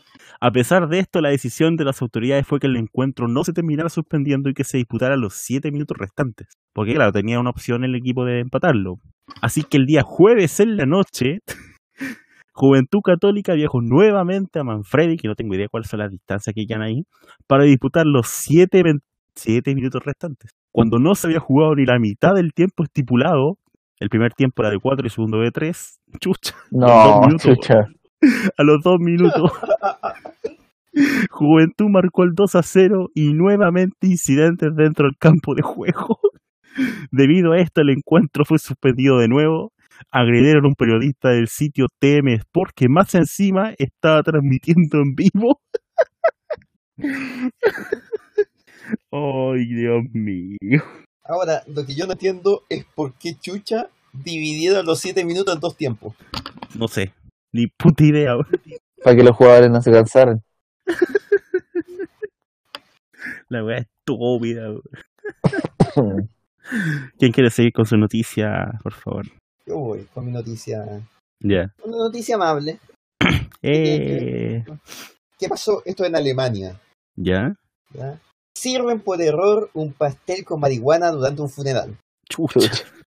[0.41, 3.53] A pesar de esto, la decisión de las autoridades fue que el encuentro no se
[3.53, 6.49] terminara suspendiendo y que se disputara los 7 minutos restantes.
[6.73, 8.99] Porque, claro, tenía una opción el equipo de empatarlo.
[9.41, 11.41] Así que el día jueves en la noche,
[12.53, 16.67] Juventud Católica viajó nuevamente a Manfredi, que no tengo idea cuáles son las distancias que
[16.67, 17.05] quedan ahí,
[17.47, 18.85] para disputar los 7
[19.75, 20.53] minutos restantes.
[20.71, 23.59] cuando no se había jugado ni la mitad del tiempo estipulado,
[24.03, 27.43] el primer tiempo era de 4 y el segundo de 3, chucha, No, minutos.
[27.43, 27.87] chucha.
[28.59, 29.51] a los dos minutos.
[31.31, 36.19] Juventud marcó el 2 a 0 y nuevamente incidentes dentro del campo de juego.
[37.11, 39.73] Debido a esto, el encuentro fue suspendido de nuevo.
[40.11, 45.61] Agredieron a un periodista del sitio TM Sport que más encima estaba transmitiendo en vivo.
[49.11, 50.83] ¡Ay, Dios mío!
[51.33, 55.61] Ahora, lo que yo no entiendo es por qué Chucha dividieron los 7 minutos en
[55.61, 56.15] dos tiempos.
[56.75, 57.15] No sé,
[57.53, 58.35] ni puta idea.
[59.03, 60.43] Para que los jugadores no se cansaran.
[63.49, 64.75] La weá estúpida.
[65.97, 66.31] weón.
[67.19, 69.25] ¿Quién quiere seguir con su noticia, por favor?
[69.65, 70.85] Yo voy con mi noticia.
[71.41, 71.73] Ya.
[71.83, 72.79] Una noticia amable.
[73.65, 74.65] Eh,
[75.39, 75.85] ¿Qué pasó?
[75.85, 76.81] Esto en Alemania.
[77.15, 77.55] ¿Ya?
[77.95, 78.19] ¿ya?
[78.55, 81.99] Sirven por error un pastel con marihuana durante un funeral.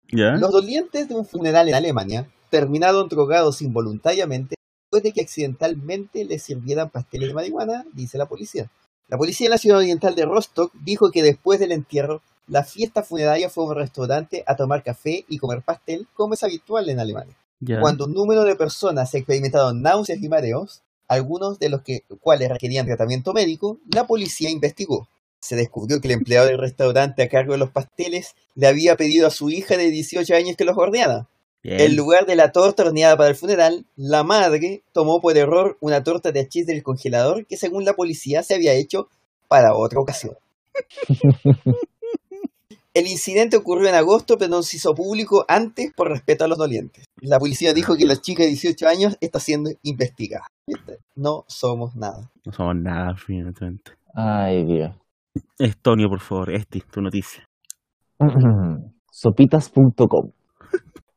[0.09, 6.43] Los dolientes de un funeral en Alemania terminaron drogados involuntariamente después de que accidentalmente les
[6.43, 8.71] sirvieran pasteles de marihuana, dice la policía.
[9.09, 13.03] La policía de la ciudad oriental de Rostock dijo que después del entierro, la fiesta
[13.03, 17.01] funeraria fue a un restaurante a tomar café y comer pastel, como es habitual en
[17.01, 17.37] Alemania.
[17.61, 17.81] ¿Ya?
[17.81, 22.87] Cuando un número de personas experimentaron náuseas y mareos, algunos de los que, cuales requerían
[22.87, 25.09] tratamiento médico, la policía investigó.
[25.41, 29.27] Se descubrió que el empleado del restaurante a cargo de los pasteles le había pedido
[29.27, 31.29] a su hija de 18 años que los horneara.
[31.63, 31.81] Bien.
[31.81, 36.03] En lugar de la torta horneada para el funeral, la madre tomó por error una
[36.03, 39.09] torta de achís del congelador que según la policía se había hecho
[39.49, 40.37] para otra ocasión.
[42.97, 46.57] El incidente ocurrió en agosto, pero no se hizo público antes por respeto a los
[46.57, 47.05] dolientes.
[47.21, 50.47] La policía dijo que la chica de 18 años está siendo investigada.
[51.15, 52.33] No somos nada.
[52.47, 53.93] No somos nada, finalmente.
[54.15, 54.97] Ay, Dios.
[55.59, 57.45] Estonio, por favor, este, tu noticia.
[59.11, 60.31] Sopitas.com.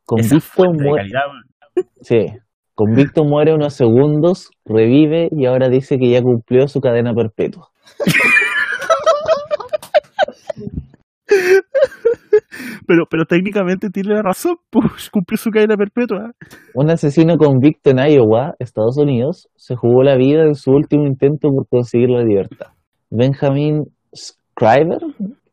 [0.05, 1.43] Convicto, fuente de mue- calidad, weón.
[2.01, 2.25] sí.
[2.73, 7.67] Convicto muere unos segundos, revive y ahora dice que ya cumplió su cadena perpetua.
[12.87, 16.31] Pero, pero técnicamente tiene la razón, pues cumplió su cadena perpetua.
[16.73, 21.49] Un asesino convicto en Iowa, Estados Unidos, se jugó la vida en su último intento
[21.49, 22.67] por conseguir la libertad.
[23.11, 23.83] Benjamin
[24.59, 24.99] Scriver,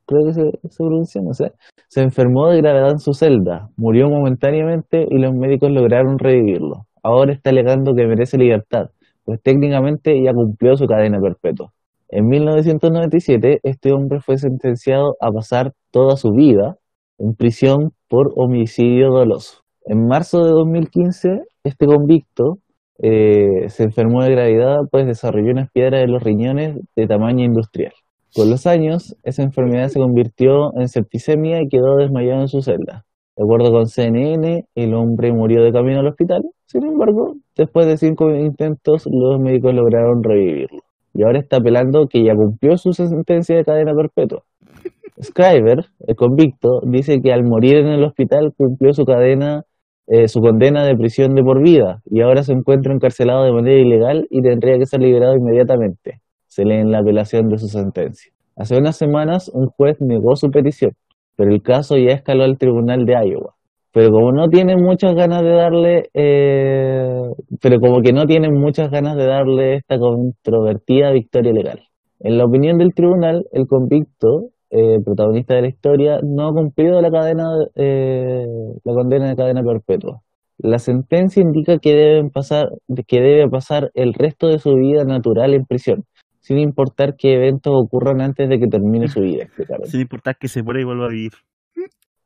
[0.04, 1.52] creo que se, se pronuncia, no sé,
[1.88, 6.86] se enfermó de gravedad en su celda, murió momentáneamente y los médicos lograron revivirlo.
[7.04, 8.90] Ahora está alegando que merece libertad,
[9.24, 11.72] pues técnicamente ya cumplió su cadena perpetua.
[12.08, 16.76] En 1997, este hombre fue sentenciado a pasar toda su vida
[17.18, 19.60] en prisión por homicidio doloso.
[19.84, 22.58] En marzo de 2015, este convicto
[22.98, 27.92] eh, se enfermó de gravedad, pues desarrolló unas piedras de los riñones de tamaño industrial.
[28.36, 33.06] Con los años, esa enfermedad se convirtió en septicemia y quedó desmayado en su celda.
[33.34, 36.42] De acuerdo con CNN, el hombre murió de camino al hospital.
[36.66, 40.80] Sin embargo, después de cinco intentos, los médicos lograron revivirlo.
[41.14, 44.42] Y ahora está apelando que ya cumplió su sentencia de cadena perpetua.
[45.22, 49.64] Scriber, el convicto, dice que al morir en el hospital cumplió su cadena,
[50.08, 53.80] eh, su condena de prisión de por vida y ahora se encuentra encarcelado de manera
[53.80, 56.20] ilegal y tendría que ser liberado inmediatamente.
[56.56, 58.32] Se lee en la apelación de su sentencia.
[58.56, 60.92] Hace unas semanas un juez negó su petición,
[61.36, 63.54] pero el caso ya escaló al tribunal de Iowa.
[63.92, 67.20] Pero como no tienen muchas ganas de darle, eh,
[67.60, 71.80] pero como que no tienen muchas ganas de darle esta controvertida victoria legal.
[72.20, 77.02] En la opinión del tribunal, el convicto eh, protagonista de la historia, no ha cumplido
[77.02, 77.44] la cadena,
[77.74, 78.46] eh,
[78.82, 80.22] la condena de cadena perpetua.
[80.56, 82.70] La sentencia indica que deben pasar,
[83.06, 86.04] que debe pasar el resto de su vida natural en prisión,
[86.46, 89.42] sin importar qué eventos ocurran antes de que termine su vida.
[89.46, 89.84] explicaron.
[89.86, 91.32] Sin importar que se muera y vuelva a vivir.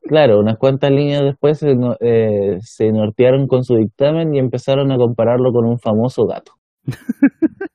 [0.03, 4.93] Claro, unas cuantas líneas después se, no- eh, se nortearon con su dictamen y empezaron
[4.93, 6.53] a compararlo con un famoso gato.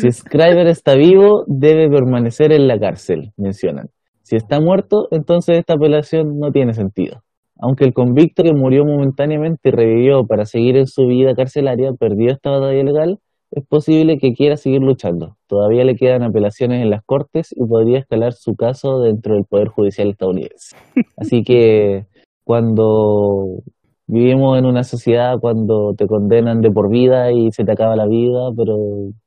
[0.00, 3.86] Si Scriber está vivo, debe permanecer en la cárcel, mencionan.
[4.22, 7.22] Si está muerto, entonces esta apelación no tiene sentido.
[7.60, 12.32] Aunque el convicto que murió momentáneamente y revivió para seguir en su vida carcelaria perdió
[12.32, 13.20] esta batalla legal,
[13.56, 15.36] es posible que quiera seguir luchando.
[15.46, 19.68] Todavía le quedan apelaciones en las cortes y podría escalar su caso dentro del Poder
[19.68, 20.76] Judicial estadounidense.
[21.16, 22.06] Así que
[22.44, 23.62] cuando
[24.06, 28.06] vivimos en una sociedad cuando te condenan de por vida y se te acaba la
[28.06, 28.76] vida, pero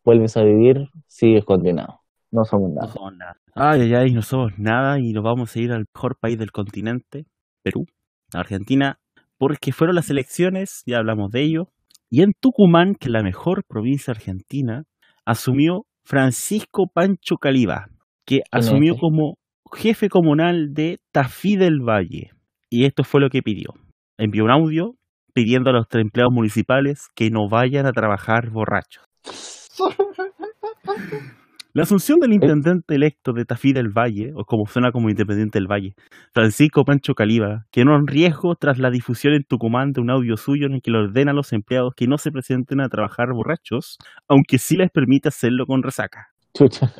[0.05, 1.99] vuelves a vivir, sigues condenado.
[2.31, 2.93] No somos No nada.
[2.93, 3.35] somos nada.
[3.55, 6.51] Ay, ay, ay, no somos nada y nos vamos a ir al mejor país del
[6.51, 7.25] continente,
[7.63, 7.87] Perú,
[8.31, 8.99] Argentina,
[9.39, 11.69] porque fueron las elecciones, ya hablamos de ello,
[12.09, 14.83] y en Tucumán, que es la mejor provincia argentina,
[15.25, 17.87] asumió Francisco Pancho Caliba,
[18.25, 19.37] que asumió como
[19.71, 22.31] jefe comunal de Tafí del Valle.
[22.69, 23.73] Y esto fue lo que pidió.
[24.17, 24.95] Envió un audio
[25.33, 29.03] pidiendo a los empleados municipales que no vayan a trabajar borrachos.
[31.71, 35.67] La asunción del intendente electo de Tafí del Valle, o como suena como independiente del
[35.67, 35.93] Valle,
[36.33, 40.65] Francisco Pancho Caliba, quedó en riesgo tras la difusión en Tucumán de un audio suyo
[40.65, 43.99] en el que le ordena a los empleados que no se presenten a trabajar borrachos,
[44.27, 46.29] aunque sí les permite hacerlo con resaca.
[46.55, 46.91] Chucha.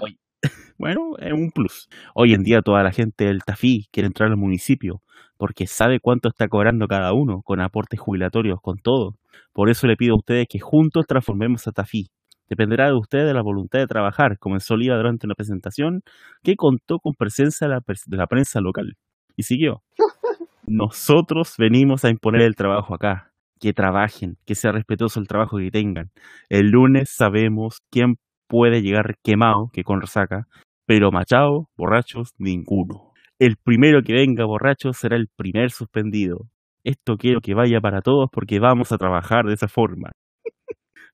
[0.77, 1.89] Bueno, es un plus.
[2.15, 5.01] Hoy en día toda la gente del Tafí quiere entrar al municipio
[5.35, 9.15] porque sabe cuánto está cobrando cada uno, con aportes jubilatorios, con todo.
[9.51, 12.11] Por eso le pido a ustedes que juntos transformemos a Tafí.
[12.49, 16.01] Dependerá de ustedes de la voluntad de trabajar, comenzó Oliva durante una presentación
[16.43, 18.97] que contó con presencia de la, de la prensa local.
[19.35, 19.83] Y siguió.
[20.65, 23.31] Nosotros venimos a imponer el trabajo acá.
[23.59, 26.11] Que trabajen, que sea respetuoso el trabajo que tengan.
[26.47, 28.15] El lunes sabemos quién
[28.47, 30.47] puede llegar quemado, que con resaca,
[30.85, 33.11] pero machado, borrachos, ninguno.
[33.37, 36.47] El primero que venga borracho será el primer suspendido.
[36.83, 40.11] Esto quiero que vaya para todos porque vamos a trabajar de esa forma.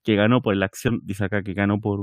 [0.06, 1.98] Que ganó por la acción, dice acá que ganó por,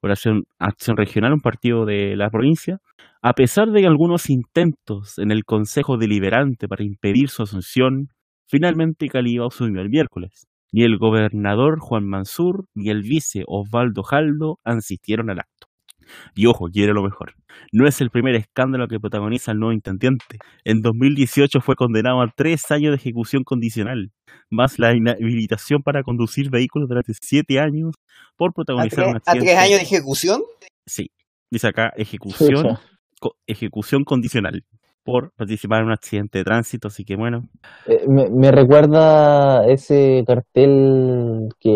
[0.00, 2.78] por acción, acción regional, un partido de la provincia,
[3.20, 8.10] a pesar de algunos intentos en el Consejo Deliberante para impedir su asunción,
[8.48, 10.46] finalmente Caliba asumió el miércoles.
[10.70, 15.71] Ni el gobernador Juan Mansur ni el vice Osvaldo Jaldo asistieron al acto.
[16.34, 17.34] Y ojo, quiere lo mejor.
[17.72, 20.38] No es el primer escándalo que protagoniza el nuevo intendente.
[20.64, 24.10] En 2018 fue condenado a tres años de ejecución condicional,
[24.50, 27.94] más la inhabilitación para conducir vehículos durante siete años
[28.36, 29.46] por ¿A protagonizar un tres, a accidente.
[29.46, 30.42] tres años de ejecución?
[30.86, 31.10] Sí,
[31.50, 32.76] dice acá ejecución,
[33.20, 34.64] co- ejecución condicional
[35.04, 37.42] por participar en un accidente de tránsito, así que bueno,
[37.86, 41.70] Eh, me, me recuerda ese cartel que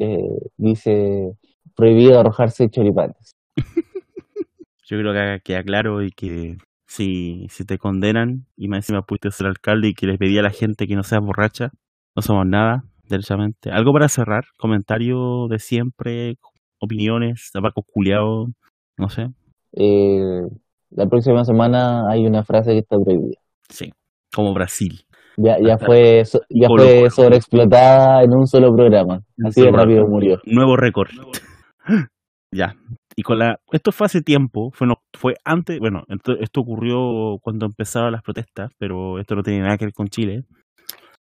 [0.00, 0.18] eh,
[0.56, 1.32] dice
[1.76, 3.32] prohibido arrojarse choripanes.
[4.86, 9.30] yo creo que queda claro y que si, si te condenan y más encima pudiste
[9.30, 11.70] ser alcalde y que les pedí a la gente que no sea borracha,
[12.14, 13.70] no somos nada, derechamente.
[13.70, 16.36] Algo para cerrar, comentario de siempre,
[16.78, 18.46] opiniones, tabaco culiado,
[18.98, 19.28] no sé,
[19.72, 20.42] Eh,
[20.90, 23.38] la próxima semana hay una frase que está prohibida.
[23.68, 23.90] sí,
[24.32, 25.00] como Brasil.
[25.36, 29.20] Ya, ya fue, so- ya fue sobreexplotada en un solo programa.
[29.44, 30.40] Así de rápido murió.
[30.44, 31.10] Nuevo récord.
[32.54, 32.76] ya.
[33.16, 37.38] Y con la esto fue hace tiempo, fue no, fue antes, bueno, esto, esto ocurrió
[37.42, 40.44] cuando empezaron las protestas, pero esto no tiene nada que ver con Chile.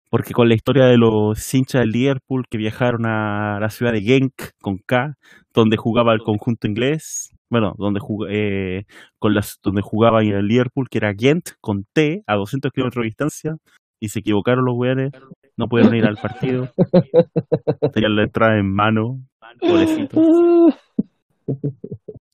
[0.09, 4.01] Porque con la historia de los hinchas del Liverpool que viajaron a la ciudad de
[4.01, 4.31] Genk
[4.61, 5.15] con K,
[5.53, 8.85] donde jugaba el conjunto inglés, bueno, donde jug- eh,
[9.19, 13.07] con las donde jugaba el Liverpool, que era Gent con T a 200 kilómetros de
[13.07, 13.57] distancia,
[13.99, 15.11] y se equivocaron los weones,
[15.57, 16.69] no pudieron ir al partido,
[17.93, 19.19] tenían la entrada en mano,
[19.59, 20.23] pobrecitos.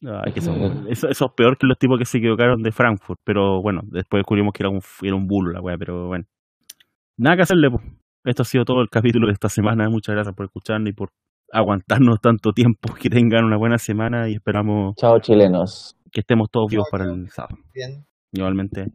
[0.06, 3.20] Ay, que son- eso, eso es peor que los tipos que se equivocaron de Frankfurt,
[3.24, 6.26] pero bueno, después descubrimos que era un, era un bulo la weá, pero bueno.
[7.18, 7.80] Nada que hacerle, po.
[8.26, 9.90] Esto ha sido todo el capítulo de esta semana.
[9.90, 11.10] Muchas gracias por escucharnos y por
[11.52, 12.94] aguantarnos tanto tiempo.
[12.96, 15.96] Que tengan una buena semana y esperamos Chao chilenos.
[16.12, 17.58] que estemos todos Chao, vivos para el sábado.
[17.74, 18.06] Bien.
[18.32, 18.88] Igualmente.